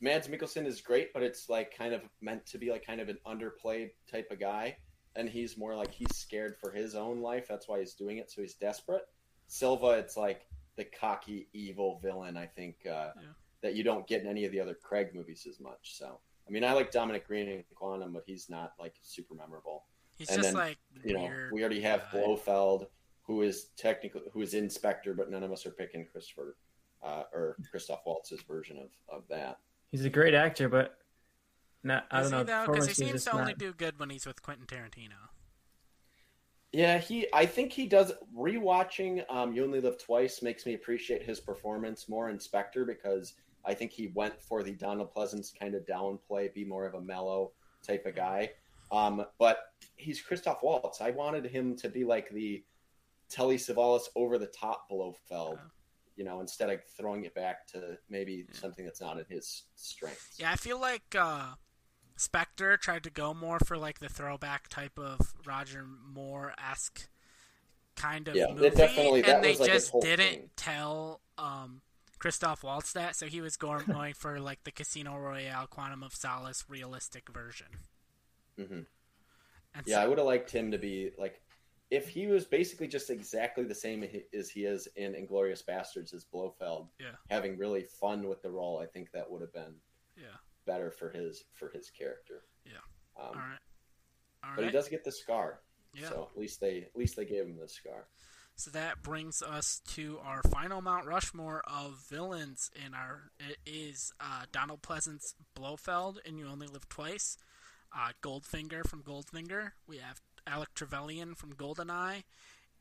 Mads 0.00 0.28
Mikkelsen 0.28 0.66
is 0.66 0.80
great, 0.80 1.12
but 1.12 1.22
it's 1.22 1.48
like 1.48 1.76
kind 1.76 1.94
of 1.94 2.02
meant 2.20 2.44
to 2.46 2.58
be 2.58 2.70
like 2.70 2.84
kind 2.86 3.00
of 3.00 3.08
an 3.08 3.18
underplayed 3.26 3.90
type 4.10 4.30
of 4.30 4.40
guy, 4.40 4.76
and 5.14 5.28
he's 5.28 5.56
more 5.56 5.74
like 5.74 5.92
he's 5.92 6.14
scared 6.16 6.56
for 6.60 6.70
his 6.70 6.94
own 6.94 7.20
life. 7.20 7.46
That's 7.48 7.68
why 7.68 7.78
he's 7.80 7.94
doing 7.94 8.18
it. 8.18 8.30
So 8.30 8.42
he's 8.42 8.54
desperate. 8.54 9.02
Silva, 9.46 9.90
it's 9.90 10.16
like 10.16 10.46
the 10.76 10.84
cocky, 10.84 11.48
evil 11.52 12.00
villain. 12.02 12.36
I 12.36 12.46
think 12.46 12.76
uh, 12.86 13.10
Yeah. 13.16 13.28
that 13.62 13.74
you 13.74 13.84
don't 13.84 14.06
get 14.06 14.22
in 14.22 14.28
any 14.28 14.44
of 14.44 14.52
the 14.52 14.60
other 14.60 14.74
Craig 14.74 15.14
movies 15.14 15.46
as 15.48 15.60
much. 15.60 15.96
So 15.96 16.20
I 16.46 16.50
mean, 16.50 16.64
I 16.64 16.72
like 16.72 16.90
Dominic 16.90 17.26
Greene 17.26 17.48
in 17.48 17.64
Quantum, 17.74 18.12
but 18.12 18.24
he's 18.26 18.50
not 18.50 18.74
like 18.78 18.94
super 19.02 19.34
memorable 19.34 19.84
He's 20.16 20.28
And 20.28 20.42
just 20.42 20.54
then, 20.54 20.54
like 20.54 20.78
you 21.04 21.14
know, 21.14 21.28
we 21.52 21.60
already 21.62 21.80
have 21.80 22.02
guy. 22.12 22.20
Blofeld, 22.20 22.86
who 23.22 23.42
is 23.42 23.70
technically 23.76 24.22
who 24.32 24.42
is 24.42 24.54
in 24.54 24.70
Spectre, 24.70 25.12
but 25.14 25.30
none 25.30 25.42
of 25.42 25.50
us 25.50 25.66
are 25.66 25.70
picking 25.70 26.06
Christopher 26.06 26.56
uh, 27.02 27.24
or 27.32 27.56
Christoph 27.70 28.00
Waltz's 28.06 28.42
version 28.42 28.78
of, 28.78 28.90
of 29.08 29.24
that. 29.28 29.58
He's 29.90 30.04
a 30.04 30.10
great 30.10 30.34
actor, 30.34 30.68
but 30.68 30.98
not, 31.82 32.06
I 32.10 32.20
Is 32.22 32.30
don't 32.30 32.46
he 32.46 32.52
know. 32.52 32.66
Because 32.66 32.86
he 32.86 32.92
performance 32.92 32.96
seems 32.96 33.12
just 33.12 33.26
to 33.26 33.32
only 33.32 33.54
do 33.54 33.72
good 33.72 33.98
when 33.98 34.10
he's 34.10 34.26
with 34.26 34.40
Quentin 34.42 34.66
Tarantino. 34.66 35.28
Yeah, 36.74 36.98
he. 36.98 37.26
I 37.32 37.46
think 37.46 37.72
he 37.72 37.86
does. 37.86 38.12
Rewatching 38.36 39.24
um, 39.30 39.52
"You 39.52 39.62
Only 39.64 39.80
Live 39.80 39.96
Twice" 39.98 40.42
makes 40.42 40.66
me 40.66 40.74
appreciate 40.74 41.22
his 41.22 41.38
performance 41.38 42.08
more, 42.08 42.30
in 42.30 42.40
Spectre, 42.40 42.84
because 42.84 43.34
I 43.64 43.74
think 43.74 43.92
he 43.92 44.08
went 44.08 44.42
for 44.42 44.62
the 44.64 44.72
Donald 44.72 45.14
Pleasence 45.14 45.56
kind 45.56 45.74
of 45.76 45.86
downplay, 45.86 46.52
be 46.52 46.64
more 46.64 46.84
of 46.84 46.94
a 46.94 47.00
mellow 47.00 47.52
type 47.86 48.06
of 48.06 48.16
guy. 48.16 48.50
Um, 48.90 49.24
but 49.38 49.72
he's 49.96 50.20
Christoph 50.20 50.62
Waltz. 50.64 51.00
I 51.00 51.10
wanted 51.10 51.46
him 51.46 51.76
to 51.76 51.88
be 51.88 52.04
like 52.04 52.28
the 52.30 52.64
Telly 53.28 53.56
Savalas 53.56 54.08
over 54.16 54.36
the 54.36 54.46
top 54.48 54.88
Blofeld, 54.88 55.58
Oh. 55.62 55.70
you 56.16 56.24
know, 56.24 56.40
instead 56.40 56.70
of 56.70 56.80
throwing 56.96 57.24
it 57.24 57.34
back 57.34 57.66
to 57.68 57.96
maybe 58.08 58.46
Yeah. 58.48 58.60
something 58.60 58.84
that's 58.84 59.00
not 59.00 59.18
in 59.18 59.24
his 59.28 59.62
strength. 59.76 60.34
Yeah, 60.38 60.50
I 60.50 60.56
feel 60.56 60.78
like 60.80 61.14
uh, 61.18 61.54
Spectre 62.16 62.76
tried 62.76 63.02
to 63.04 63.10
go 63.10 63.34
more 63.34 63.58
for 63.58 63.76
like 63.76 63.98
the 63.98 64.08
throwback 64.08 64.68
type 64.68 64.98
of 64.98 65.34
Roger 65.44 65.84
Moore 65.84 66.52
esque 66.58 67.08
kind 67.96 68.28
of 68.28 68.36
Yeah, 68.36 68.46
movie, 68.54 68.66
and 69.22 69.42
they 69.44 69.56
like, 69.56 69.70
just 69.70 69.92
didn't 70.00 70.18
thing. 70.18 70.50
tell 70.56 71.20
um, 71.38 71.80
Christoph 72.18 72.62
Waltz 72.64 72.92
that, 72.92 73.16
so 73.16 73.26
he 73.26 73.40
was 73.40 73.56
going, 73.56 73.84
going 73.90 74.14
for 74.14 74.40
like 74.40 74.64
the 74.64 74.70
Casino 74.72 75.16
Royale, 75.16 75.66
Quantum 75.66 76.02
of 76.02 76.14
Solace 76.14 76.64
realistic 76.68 77.28
version. 77.32 77.66
hmm 78.56 78.62
And 79.74 79.86
Yeah, 79.86 79.96
so- 79.96 80.02
I 80.02 80.06
would 80.08 80.18
have 80.18 80.26
liked 80.26 80.50
him 80.50 80.70
to 80.70 80.78
be 80.78 81.10
like, 81.18 81.40
if 81.90 82.08
he 82.08 82.26
was 82.26 82.44
basically 82.44 82.88
just 82.88 83.10
exactly 83.10 83.62
the 83.64 83.74
same 83.74 84.04
as 84.36 84.48
he 84.50 84.64
is 84.64 84.88
in 84.96 85.12
Inglourious 85.12 85.64
Basterds 85.64 86.12
as 86.14 86.24
Blofeld, 86.24 86.88
Yeah. 86.98 87.12
having 87.30 87.56
really 87.58 87.82
fun 87.84 88.26
with 88.28 88.42
the 88.42 88.50
role, 88.50 88.78
I 88.80 88.86
think 88.86 89.12
that 89.12 89.30
would 89.30 89.42
have 89.42 89.52
been 89.52 89.74
yeah. 90.16 90.36
Better 90.66 90.90
for 90.90 91.10
his 91.10 91.44
for 91.52 91.68
his 91.70 91.90
character. 91.90 92.42
Yeah. 92.64 92.72
Um, 93.18 93.26
All 93.28 93.34
right. 93.34 93.58
All 94.44 94.50
But 94.56 94.64
he 94.64 94.70
does 94.70 94.88
get 94.88 95.04
the 95.04 95.12
scar, 95.12 95.60
Yeah. 95.94 96.08
so 96.08 96.28
at 96.30 96.38
least 96.38 96.60
they 96.60 96.78
at 96.78 96.96
least 96.96 97.16
they 97.16 97.24
gave 97.24 97.44
him 97.44 97.56
the 97.60 97.68
scar. 97.68 98.06
So 98.56 98.70
that 98.70 99.02
brings 99.02 99.42
us 99.42 99.80
to 99.94 100.18
our 100.24 100.40
final 100.50 100.80
Mount 100.80 101.06
Rushmore 101.06 101.62
of 101.66 101.98
villains. 102.08 102.70
In 102.86 102.94
our 102.94 103.30
it 103.40 103.56
is 103.66 104.12
uh, 104.20 104.44
Donald 104.52 104.80
Pleasence 104.82 105.34
Blofeld, 105.56 106.18
and 106.24 106.38
You 106.38 106.46
Only 106.46 106.66
Live 106.68 106.88
Twice. 106.88 107.36
Uh, 107.96 108.10
Goldfinger 108.22 108.86
from 108.88 109.02
Goldfinger. 109.02 109.72
We 109.86 109.98
have 109.98 110.20
Alec 110.46 110.74
Trevelyan 110.74 111.34
from 111.34 111.54
Goldeneye, 111.54 112.22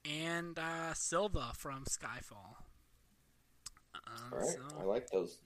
and 0.05 0.57
uh, 0.59 0.93
Silva 0.93 1.53
from 1.57 1.85
Skyfall. 1.85 2.55
Uh, 3.95 3.99
All 4.31 4.37
right, 4.39 4.47
so- 4.69 4.79
I 4.79 4.83
like 4.83 5.09
those 5.11 5.37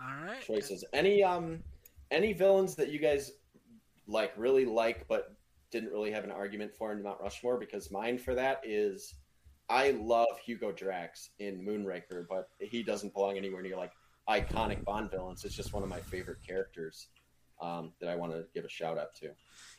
all 0.00 0.24
right. 0.24 0.42
choices. 0.42 0.84
Any 0.92 1.22
um 1.22 1.62
any 2.12 2.32
villains 2.32 2.76
that 2.76 2.90
you 2.90 2.98
guys 2.98 3.32
like 4.06 4.32
really 4.36 4.64
like 4.64 5.06
but 5.08 5.34
didn't 5.70 5.90
really 5.90 6.10
have 6.10 6.24
an 6.24 6.30
argument 6.30 6.74
for 6.74 6.92
in 6.92 7.02
Mount 7.02 7.20
Rushmore? 7.20 7.58
Because 7.58 7.90
mine 7.90 8.18
for 8.18 8.34
that 8.34 8.60
is 8.64 9.14
I 9.68 9.92
love 9.92 10.38
Hugo 10.44 10.70
Drax 10.70 11.30
in 11.38 11.64
Moonraker, 11.64 12.26
but 12.28 12.48
he 12.60 12.82
doesn't 12.82 13.14
belong 13.14 13.38
anywhere 13.38 13.62
near 13.62 13.76
like 13.76 13.92
iconic 14.28 14.84
Bond 14.84 15.10
villains. 15.10 15.44
It's 15.44 15.54
just 15.56 15.72
one 15.72 15.82
of 15.82 15.88
my 15.88 16.00
favorite 16.00 16.38
characters 16.46 17.08
um, 17.60 17.92
that 18.00 18.10
I 18.10 18.16
want 18.16 18.32
to 18.32 18.44
give 18.54 18.64
a 18.64 18.68
shout 18.68 18.98
out 18.98 19.14
to. 19.16 19.30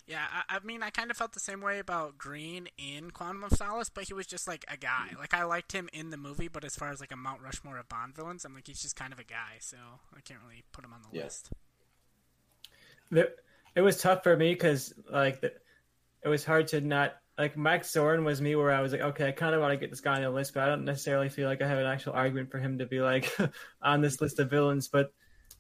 Yeah, 0.08 0.26
I, 0.32 0.56
I 0.56 0.60
mean, 0.64 0.82
I 0.82 0.90
kind 0.90 1.12
of 1.12 1.18
felt 1.18 1.34
the 1.34 1.40
same 1.40 1.62
way 1.62 1.80
about 1.80 2.18
Greene 2.18 2.70
in 2.78 3.12
Quantum 3.12 3.44
of 3.44 3.52
Solace, 3.54 3.90
but 3.90 4.06
he 4.06 4.14
was 4.14 4.26
just 4.26 4.48
like 4.48 4.66
a 4.68 4.78
guy. 4.78 5.10
Like 5.20 5.34
I 5.34 5.44
liked 5.44 5.74
him 5.74 5.90
in 5.94 6.10
the 6.10 6.18
movie, 6.18 6.48
but 6.48 6.64
as 6.64 6.76
far 6.76 6.90
as 6.92 7.00
like 7.02 7.12
a 7.12 7.18
Mount 7.18 7.42
Rushmore 7.42 7.78
of 7.78 7.90
Bond 7.90 8.16
villains, 8.16 8.46
I'm 8.46 8.54
like 8.56 8.68
he's 8.68 8.82
just 8.82 8.96
kind 8.96 9.14
of 9.14 9.20
a 9.20 9.24
guy, 9.24 9.58
so 9.60 9.78
I 10.16 10.22
can't 10.22 10.40
really 10.46 10.64
put 10.72 10.84
him 10.86 10.94
on 10.94 11.02
the 11.02 11.18
Yeah. 11.18 11.26
list. 11.26 11.52
It 13.76 13.82
was 13.82 13.98
tough 13.98 14.24
for 14.24 14.36
me 14.38 14.54
because 14.54 14.94
like 15.12 15.42
the, 15.42 15.54
it 16.24 16.28
was 16.28 16.46
hard 16.46 16.68
to 16.70 16.82
not 16.82 17.16
like 17.38 17.58
Max 17.58 17.92
Zorin 17.92 18.24
was 18.24 18.42
me 18.42 18.56
where 18.56 18.72
I 18.72 18.82
was 18.82 18.92
like, 18.92 19.02
okay, 19.02 19.28
I 19.28 19.32
kind 19.32 19.56
of 19.56 19.62
want 19.62 19.72
to 19.72 19.78
get 19.78 19.90
this 19.90 20.02
guy 20.02 20.16
on 20.16 20.22
the 20.22 20.30
list, 20.30 20.54
but 20.54 20.64
I 20.64 20.68
don't 20.68 20.86
necessarily 20.86 21.30
feel 21.30 21.48
like 21.48 21.62
I 21.62 21.68
have 21.68 21.80
an 21.80 21.86
actual 21.86 22.14
argument 22.14 22.52
for 22.52 22.60
him 22.60 22.78
to 22.78 22.86
be 22.86 23.02
like 23.02 23.36
on 23.82 24.02
this 24.02 24.22
list 24.22 24.40
of 24.40 24.50
villains. 24.50 24.88
But 24.88 25.12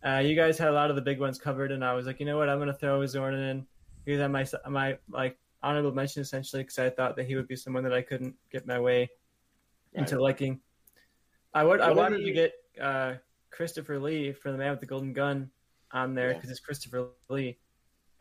uh, 0.06 0.20
you 0.20 0.36
guys 0.36 0.58
had 0.58 0.70
a 0.70 0.74
lot 0.74 0.90
of 0.90 0.96
the 0.96 1.02
big 1.02 1.20
ones 1.20 1.40
covered, 1.40 1.72
and 1.72 1.84
I 1.84 1.94
was 1.94 2.06
like, 2.06 2.20
you 2.20 2.26
know 2.26 2.38
what, 2.38 2.50
I'm 2.50 2.60
gonna 2.60 2.74
throw 2.74 3.00
Zorin 3.00 3.52
in. 3.52 3.66
He's 4.06 4.20
on 4.20 4.32
my 4.32 4.46
my 4.70 4.98
like 5.10 5.38
honorable 5.64 5.94
mention 5.94 6.22
essentially 6.22 6.62
because 6.62 6.78
I 6.78 6.90
thought 6.90 7.16
that 7.16 7.26
he 7.26 7.36
would 7.36 7.48
be 7.48 7.56
someone 7.56 7.84
that 7.84 7.94
I 7.94 8.02
couldn't 8.02 8.36
get 8.52 8.68
my 8.68 8.80
way 8.80 9.10
into 9.94 10.22
liking. 10.22 10.60
I 11.54 11.64
would 11.64 11.82
I 11.82 11.90
What 11.90 11.98
are 11.98 12.02
wanted 12.02 12.26
to 12.26 12.32
get 12.32 12.54
uh, 12.80 13.14
Christopher 13.50 14.00
Lee 14.00 14.34
for 14.34 14.52
the 14.52 14.58
Man 14.58 14.72
with 14.72 14.80
the 14.80 14.86
Golden 14.86 15.14
Gun 15.14 15.50
on 15.94 16.14
there 16.16 16.30
Yeah. 16.32 16.34
because 16.38 16.50
it's 16.52 16.60
Christopher 16.60 17.10
Lee, 17.30 17.58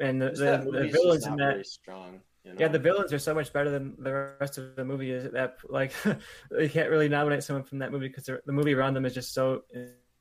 and 0.00 0.20
the, 0.20 0.30
the, 0.30 0.70
the 0.70 0.88
villains 0.88 1.26
in 1.26 1.36
that. 1.36 1.66
strong. 1.66 2.20
You 2.44 2.52
know? 2.52 2.56
Yeah, 2.60 2.68
the 2.68 2.78
villains 2.78 3.12
are 3.12 3.18
so 3.18 3.34
much 3.34 3.52
better 3.52 3.70
than 3.70 3.94
the 3.98 4.34
rest 4.40 4.58
of 4.58 4.74
the 4.76 4.84
movie. 4.84 5.10
Is 5.12 5.30
that 5.32 5.56
like 5.68 5.92
you 6.58 6.68
can't 6.68 6.90
really 6.90 7.08
nominate 7.08 7.42
someone 7.44 7.64
from 7.64 7.78
that 7.78 7.92
movie 7.92 8.08
because 8.08 8.24
the 8.26 8.52
movie 8.52 8.74
around 8.74 8.94
them 8.94 9.06
is 9.06 9.14
just 9.14 9.32
so 9.32 9.62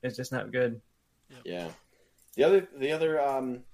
is 0.02 0.16
just 0.16 0.32
not 0.32 0.52
good. 0.52 0.80
Yeah. 1.44 1.68
The 2.36 2.44
other 2.44 2.68
the 2.78 2.92
other 2.92 3.20
um 3.20 3.64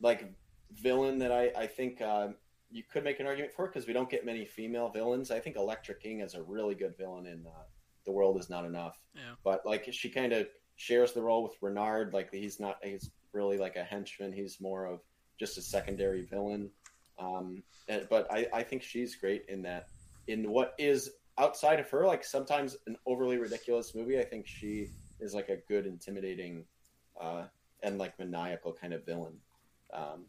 like 0.00 0.32
villain 0.72 1.18
that 1.18 1.32
I 1.32 1.50
I 1.56 1.66
think 1.66 2.00
uh, 2.02 2.28
you 2.70 2.82
could 2.82 3.04
make 3.04 3.20
an 3.20 3.26
argument 3.26 3.54
for 3.54 3.66
because 3.66 3.86
we 3.86 3.92
don't 3.94 4.10
get 4.10 4.26
many 4.26 4.44
female 4.44 4.90
villains. 4.90 5.30
I 5.30 5.40
think 5.40 5.56
Elektra 5.56 5.94
King 5.94 6.20
is 6.20 6.34
a 6.34 6.42
really 6.42 6.74
good 6.74 6.96
villain 6.98 7.26
in 7.26 7.46
uh, 7.46 7.62
The 8.04 8.12
World 8.12 8.38
Is 8.38 8.50
Not 8.50 8.64
Enough. 8.66 8.98
Yeah. 9.14 9.22
But 9.44 9.64
like 9.64 9.88
she 9.92 10.10
kind 10.10 10.32
of 10.34 10.46
shares 10.76 11.12
the 11.12 11.22
role 11.22 11.42
with 11.42 11.54
Renard. 11.60 12.12
Like 12.14 12.32
he's 12.32 12.60
not 12.60 12.78
he's 12.82 13.10
really 13.32 13.58
like 13.58 13.76
a 13.76 13.84
henchman. 13.84 14.32
He's 14.32 14.60
more 14.60 14.86
of 14.86 15.00
just 15.38 15.58
a 15.58 15.62
secondary 15.62 16.22
villain. 16.22 16.70
Um, 17.18 17.62
and, 17.88 18.06
but 18.08 18.30
I 18.30 18.46
I 18.52 18.62
think 18.62 18.82
she's 18.82 19.16
great 19.16 19.44
in 19.48 19.62
that 19.62 19.88
in 20.28 20.50
what 20.50 20.74
is 20.78 21.10
outside 21.38 21.80
of 21.80 21.88
her 21.90 22.06
like 22.06 22.24
sometimes 22.24 22.76
an 22.86 22.96
overly 23.06 23.38
ridiculous 23.38 23.94
movie. 23.94 24.18
I 24.18 24.24
think 24.24 24.46
she 24.46 24.88
is 25.20 25.34
like 25.34 25.48
a 25.48 25.56
good 25.68 25.86
intimidating 25.86 26.64
uh, 27.20 27.44
and 27.82 27.98
like 27.98 28.18
maniacal 28.18 28.72
kind 28.72 28.92
of 28.92 29.04
villain. 29.04 29.34
Um, 29.92 30.24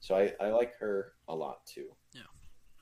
so 0.00 0.14
I, 0.16 0.32
I 0.40 0.48
like 0.48 0.74
her 0.78 1.12
a 1.28 1.34
lot 1.34 1.66
too. 1.66 1.88
Yeah. 2.14 2.22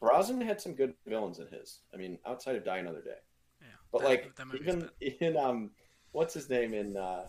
Brosnan 0.00 0.40
had 0.40 0.60
some 0.60 0.74
good 0.74 0.94
villains 1.06 1.40
in 1.40 1.48
his. 1.48 1.80
I 1.92 1.96
mean, 1.96 2.18
outside 2.26 2.54
of 2.54 2.64
Die 2.64 2.78
Another 2.78 3.00
Day, 3.02 3.18
Yeah, 3.60 3.66
but 3.90 4.02
that- 4.02 4.08
like 4.08 4.36
that 4.36 4.46
even 4.60 4.88
in 5.00 5.36
um, 5.36 5.70
what's 6.12 6.34
his 6.34 6.48
name 6.50 6.74
in 6.74 6.96
uh, 6.96 7.24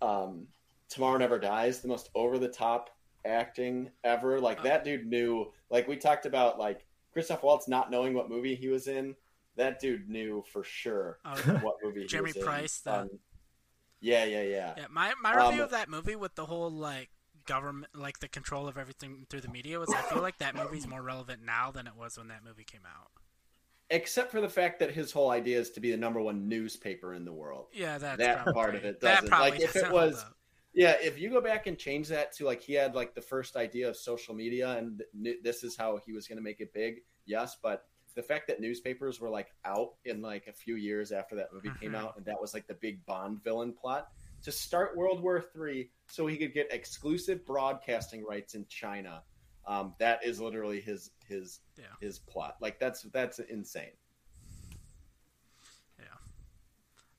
um, 0.00 0.46
Tomorrow 0.88 1.18
Never 1.18 1.38
Dies, 1.38 1.80
the 1.80 1.88
most 1.88 2.10
over 2.14 2.38
the 2.38 2.48
top 2.48 2.90
acting 3.24 3.90
ever. 4.04 4.40
Like 4.40 4.60
Oh. 4.60 4.64
that 4.64 4.84
dude 4.84 5.06
knew. 5.06 5.52
Like 5.70 5.88
we 5.88 5.96
talked 5.96 6.26
about, 6.26 6.58
like 6.58 6.86
Christoph 7.12 7.42
Waltz 7.42 7.68
not 7.68 7.90
knowing 7.90 8.14
what 8.14 8.28
movie 8.28 8.54
he 8.54 8.68
was 8.68 8.88
in. 8.88 9.14
That 9.56 9.80
dude 9.80 10.08
knew 10.08 10.42
for 10.52 10.64
sure 10.64 11.18
Oh, 11.24 11.36
what 11.62 11.76
movie 11.82 12.02
he 12.02 12.06
Jeremy 12.06 12.28
was 12.30 12.36
in. 12.36 12.42
Price, 12.42 12.80
the- 12.80 13.00
Um, 13.00 13.10
yeah, 14.00 14.24
yeah, 14.24 14.42
yeah. 14.42 14.74
yeah, 14.76 14.86
my 14.90 15.12
my 15.22 15.34
review 15.36 15.60
Um, 15.60 15.64
of 15.66 15.70
that 15.70 15.88
movie 15.88 16.16
with 16.16 16.34
the 16.34 16.46
whole 16.46 16.70
like 16.70 17.10
government, 17.46 17.94
like 17.94 18.18
the 18.18 18.28
control 18.28 18.66
of 18.66 18.76
everything 18.76 19.26
through 19.30 19.42
the 19.42 19.48
media 19.48 19.78
was. 19.78 19.90
I 19.90 20.02
feel 20.02 20.22
like 20.22 20.38
that 20.38 20.54
movie's 20.56 20.86
more 20.88 21.02
relevant 21.02 21.42
now 21.44 21.70
than 21.70 21.86
it 21.86 21.94
was 21.96 22.18
when 22.18 22.28
that 22.28 22.42
movie 22.44 22.64
came 22.64 22.80
out. 22.86 23.10
Except 23.90 24.30
for 24.30 24.40
the 24.40 24.48
fact 24.48 24.78
that 24.80 24.90
his 24.90 25.12
whole 25.12 25.30
idea 25.30 25.58
is 25.60 25.70
to 25.72 25.80
be 25.80 25.90
the 25.90 25.96
number 25.96 26.20
one 26.20 26.48
newspaper 26.48 27.12
in 27.14 27.24
the 27.24 27.32
world. 27.32 27.66
Yeah, 27.74 27.98
that's 27.98 28.18
That 28.18 28.36
probably, 28.44 28.52
part 28.54 28.74
of 28.74 28.84
it 28.84 29.00
doesn't. 29.00 29.28
probably 29.28 29.50
Like, 29.50 29.60
if 29.60 29.70
it 29.70 29.80
doesn't 29.80 29.90
hold 29.90 30.12
was- 30.12 30.24
Yeah, 30.74 30.96
if 31.02 31.18
you 31.18 31.28
go 31.28 31.42
back 31.42 31.66
and 31.66 31.78
change 31.78 32.08
that 32.08 32.32
to 32.36 32.46
like 32.46 32.62
he 32.62 32.72
had 32.72 32.94
like 32.94 33.14
the 33.14 33.20
first 33.20 33.56
idea 33.56 33.88
of 33.90 33.96
social 33.96 34.34
media 34.34 34.70
and 34.78 35.02
this 35.42 35.62
is 35.64 35.76
how 35.76 35.98
he 35.98 36.12
was 36.12 36.26
going 36.26 36.38
to 36.38 36.42
make 36.42 36.60
it 36.60 36.72
big, 36.72 37.02
yes, 37.26 37.58
but 37.62 37.86
the 38.14 38.22
fact 38.22 38.46
that 38.48 38.60
newspapers 38.60 39.20
were 39.20 39.28
like 39.28 39.52
out 39.66 39.94
in 40.06 40.22
like 40.22 40.46
a 40.46 40.52
few 40.52 40.76
years 40.76 41.12
after 41.12 41.34
that 41.36 41.52
movie 41.52 41.70
came 41.80 41.92
Mhm. 41.92 41.96
out, 41.96 42.16
and 42.16 42.24
that 42.24 42.40
was 42.40 42.54
like 42.54 42.66
the 42.66 42.74
big 42.74 43.04
Bond 43.04 43.42
villain 43.44 43.72
plot 43.74 44.12
to 44.42 44.50
start 44.52 44.96
World 44.96 45.22
War 45.22 45.40
Three, 45.42 45.90
so 46.06 46.26
he 46.26 46.38
could 46.38 46.54
get 46.54 46.72
exclusive 46.72 47.44
broadcasting 47.44 48.24
rights 48.24 48.54
in 48.54 48.66
China. 48.66 49.22
Um, 49.66 49.94
that 49.98 50.24
is 50.24 50.40
literally 50.40 50.80
his 50.80 51.10
his 51.28 51.60
Yeah. 51.78 51.84
his 52.00 52.18
plot. 52.18 52.56
Like 52.60 52.78
that's 52.80 53.02
that's 53.12 53.38
insane. 53.38 53.92
Yeah. 55.98 56.04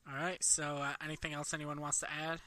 All 0.09 0.15
right. 0.15 0.43
So, 0.43 0.63
uh, 0.63 0.93
anything 1.03 1.33
else 1.33 1.53
anyone 1.53 1.79
wants 1.79 1.99
to 2.01 2.11
add? 2.11 2.39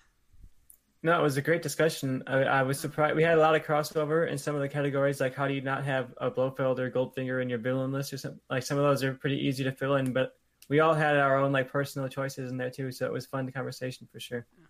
No, 1.02 1.18
it 1.18 1.22
was 1.22 1.36
a 1.36 1.42
great 1.42 1.62
discussion. 1.62 2.22
I, 2.26 2.38
I 2.42 2.62
was 2.62 2.80
surprised. 2.80 3.14
We 3.16 3.22
had 3.22 3.38
a 3.38 3.40
lot 3.40 3.54
of 3.54 3.62
crossover 3.64 4.28
in 4.28 4.38
some 4.38 4.54
of 4.54 4.60
the 4.60 4.68
categories, 4.68 5.20
like 5.20 5.34
how 5.34 5.46
do 5.46 5.54
you 5.54 5.60
not 5.60 5.84
have 5.84 6.12
a 6.18 6.30
Blofeld 6.30 6.78
or 6.80 6.90
Goldfinger 6.90 7.40
in 7.40 7.48
your 7.48 7.58
villain 7.58 7.92
list 7.92 8.12
or 8.12 8.18
something. 8.18 8.40
Like 8.50 8.64
some 8.64 8.76
of 8.78 8.84
those 8.84 9.04
are 9.04 9.14
pretty 9.14 9.36
easy 9.36 9.62
to 9.64 9.72
fill 9.72 9.96
in, 9.96 10.12
but 10.12 10.32
we 10.68 10.80
all 10.80 10.94
had 10.94 11.16
our 11.16 11.36
own 11.38 11.52
like 11.52 11.70
personal 11.70 12.08
choices 12.08 12.50
in 12.50 12.56
there 12.56 12.70
too. 12.70 12.90
So 12.90 13.06
it 13.06 13.12
was 13.12 13.24
fun 13.26 13.50
conversation 13.52 14.08
for 14.10 14.18
sure. 14.18 14.46
Yeah, 14.58 14.64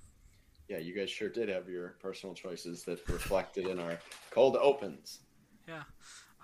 you 0.68 0.94
guys 0.94 1.10
sure 1.10 1.28
did 1.28 1.48
have 1.48 1.68
your 1.68 1.96
personal 2.00 2.34
choices 2.34 2.84
that 2.84 3.06
reflected 3.08 3.66
in 3.66 3.78
our 3.78 3.98
cold 4.30 4.56
opens. 4.56 5.20
Yeah. 5.68 5.82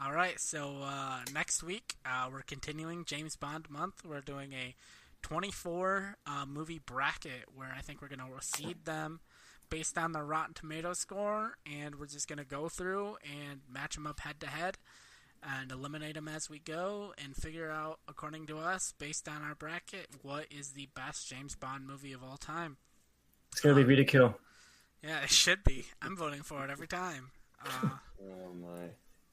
All 0.02 0.12
right. 0.12 0.38
So 0.38 0.78
uh, 0.82 1.20
next 1.32 1.62
week 1.62 1.94
uh, 2.04 2.28
we're 2.32 2.42
continuing 2.42 3.04
James 3.04 3.36
Bond 3.36 3.70
month. 3.70 4.04
We're 4.04 4.20
doing 4.20 4.52
a 4.52 4.74
24 5.22 6.16
uh, 6.26 6.46
movie 6.46 6.80
bracket 6.84 7.44
where 7.54 7.72
I 7.76 7.80
think 7.80 8.02
we're 8.02 8.08
going 8.08 8.18
to 8.18 8.26
seed 8.40 8.84
them 8.84 9.20
based 9.70 9.96
on 9.96 10.12
the 10.12 10.22
Rotten 10.22 10.54
Tomato 10.54 10.92
score, 10.92 11.56
and 11.64 11.94
we're 11.94 12.06
just 12.06 12.28
going 12.28 12.38
to 12.38 12.44
go 12.44 12.68
through 12.68 13.16
and 13.24 13.60
match 13.70 13.94
them 13.94 14.06
up 14.06 14.20
head 14.20 14.38
to 14.40 14.46
head 14.46 14.76
and 15.42 15.72
eliminate 15.72 16.14
them 16.14 16.28
as 16.28 16.50
we 16.50 16.58
go 16.58 17.14
and 17.22 17.34
figure 17.34 17.70
out, 17.70 17.98
according 18.06 18.46
to 18.46 18.58
us, 18.58 18.92
based 18.98 19.28
on 19.28 19.42
our 19.42 19.54
bracket, 19.54 20.08
what 20.22 20.46
is 20.50 20.70
the 20.70 20.88
best 20.94 21.28
James 21.28 21.56
Bond 21.56 21.86
movie 21.86 22.12
of 22.12 22.22
all 22.22 22.36
time. 22.36 22.76
It's 23.52 23.60
gonna 23.60 23.74
be 23.74 23.84
Rita 23.84 24.04
Kill. 24.04 24.36
Yeah, 25.02 25.20
it 25.22 25.30
should 25.30 25.62
be. 25.64 25.86
I'm 26.00 26.16
voting 26.16 26.42
for 26.42 26.64
it 26.64 26.70
every 26.70 26.88
time. 26.88 27.30
Uh, 27.64 27.90
Oh 28.24 28.54
my. 28.54 28.84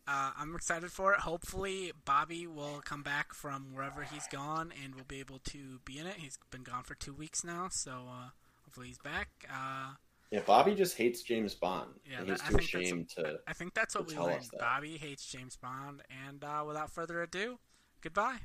Uh, 0.08 0.32
I'm 0.40 0.56
excited 0.56 0.92
for 0.92 1.14
it. 1.14 1.20
Hopefully, 1.20 1.92
Bobby 2.06 2.48
will 2.48 2.82
come 2.84 3.04
back 3.04 3.34
from 3.36 3.76
wherever 3.76 4.02
he's 4.02 4.26
gone 4.32 4.74
and 4.84 4.96
will 4.96 5.04
be 5.04 5.20
able 5.20 5.38
to 5.50 5.80
be 5.86 6.00
in 6.00 6.08
it. 6.08 6.16
He's 6.18 6.40
been 6.50 6.64
gone 6.64 6.82
for 6.84 6.96
two 6.96 7.14
weeks 7.14 7.44
now, 7.44 7.68
so 7.70 7.92
uh, 8.10 8.30
hopefully 8.66 8.88
he's 8.88 8.98
back. 8.98 9.30
Uh, 9.54 9.94
Yeah, 10.32 10.40
Bobby 10.46 10.74
just 10.74 10.98
hates 10.98 11.22
James 11.22 11.54
Bond. 11.54 11.92
Yeah, 12.10 12.20
and 12.22 12.30
that- 12.30 12.32
he's 12.34 12.42
I 12.42 12.46
too 12.52 12.58
think 12.58 12.72
that's- 12.72 12.86
ashamed 12.88 13.10
to. 13.10 13.40
I 13.48 13.54
think 13.54 13.74
that's 13.76 13.94
what 13.96 14.08
we 14.08 14.16
tell 14.16 14.26
learned. 14.26 14.40
us. 14.40 14.50
Bobby 14.60 14.98
hates 14.98 15.26
James 15.28 15.56
Bond, 15.56 16.02
and 16.28 16.44
uh, 16.44 16.64
without 16.66 16.90
further 16.92 17.22
ado, 17.22 17.60
goodbye. 18.02 18.38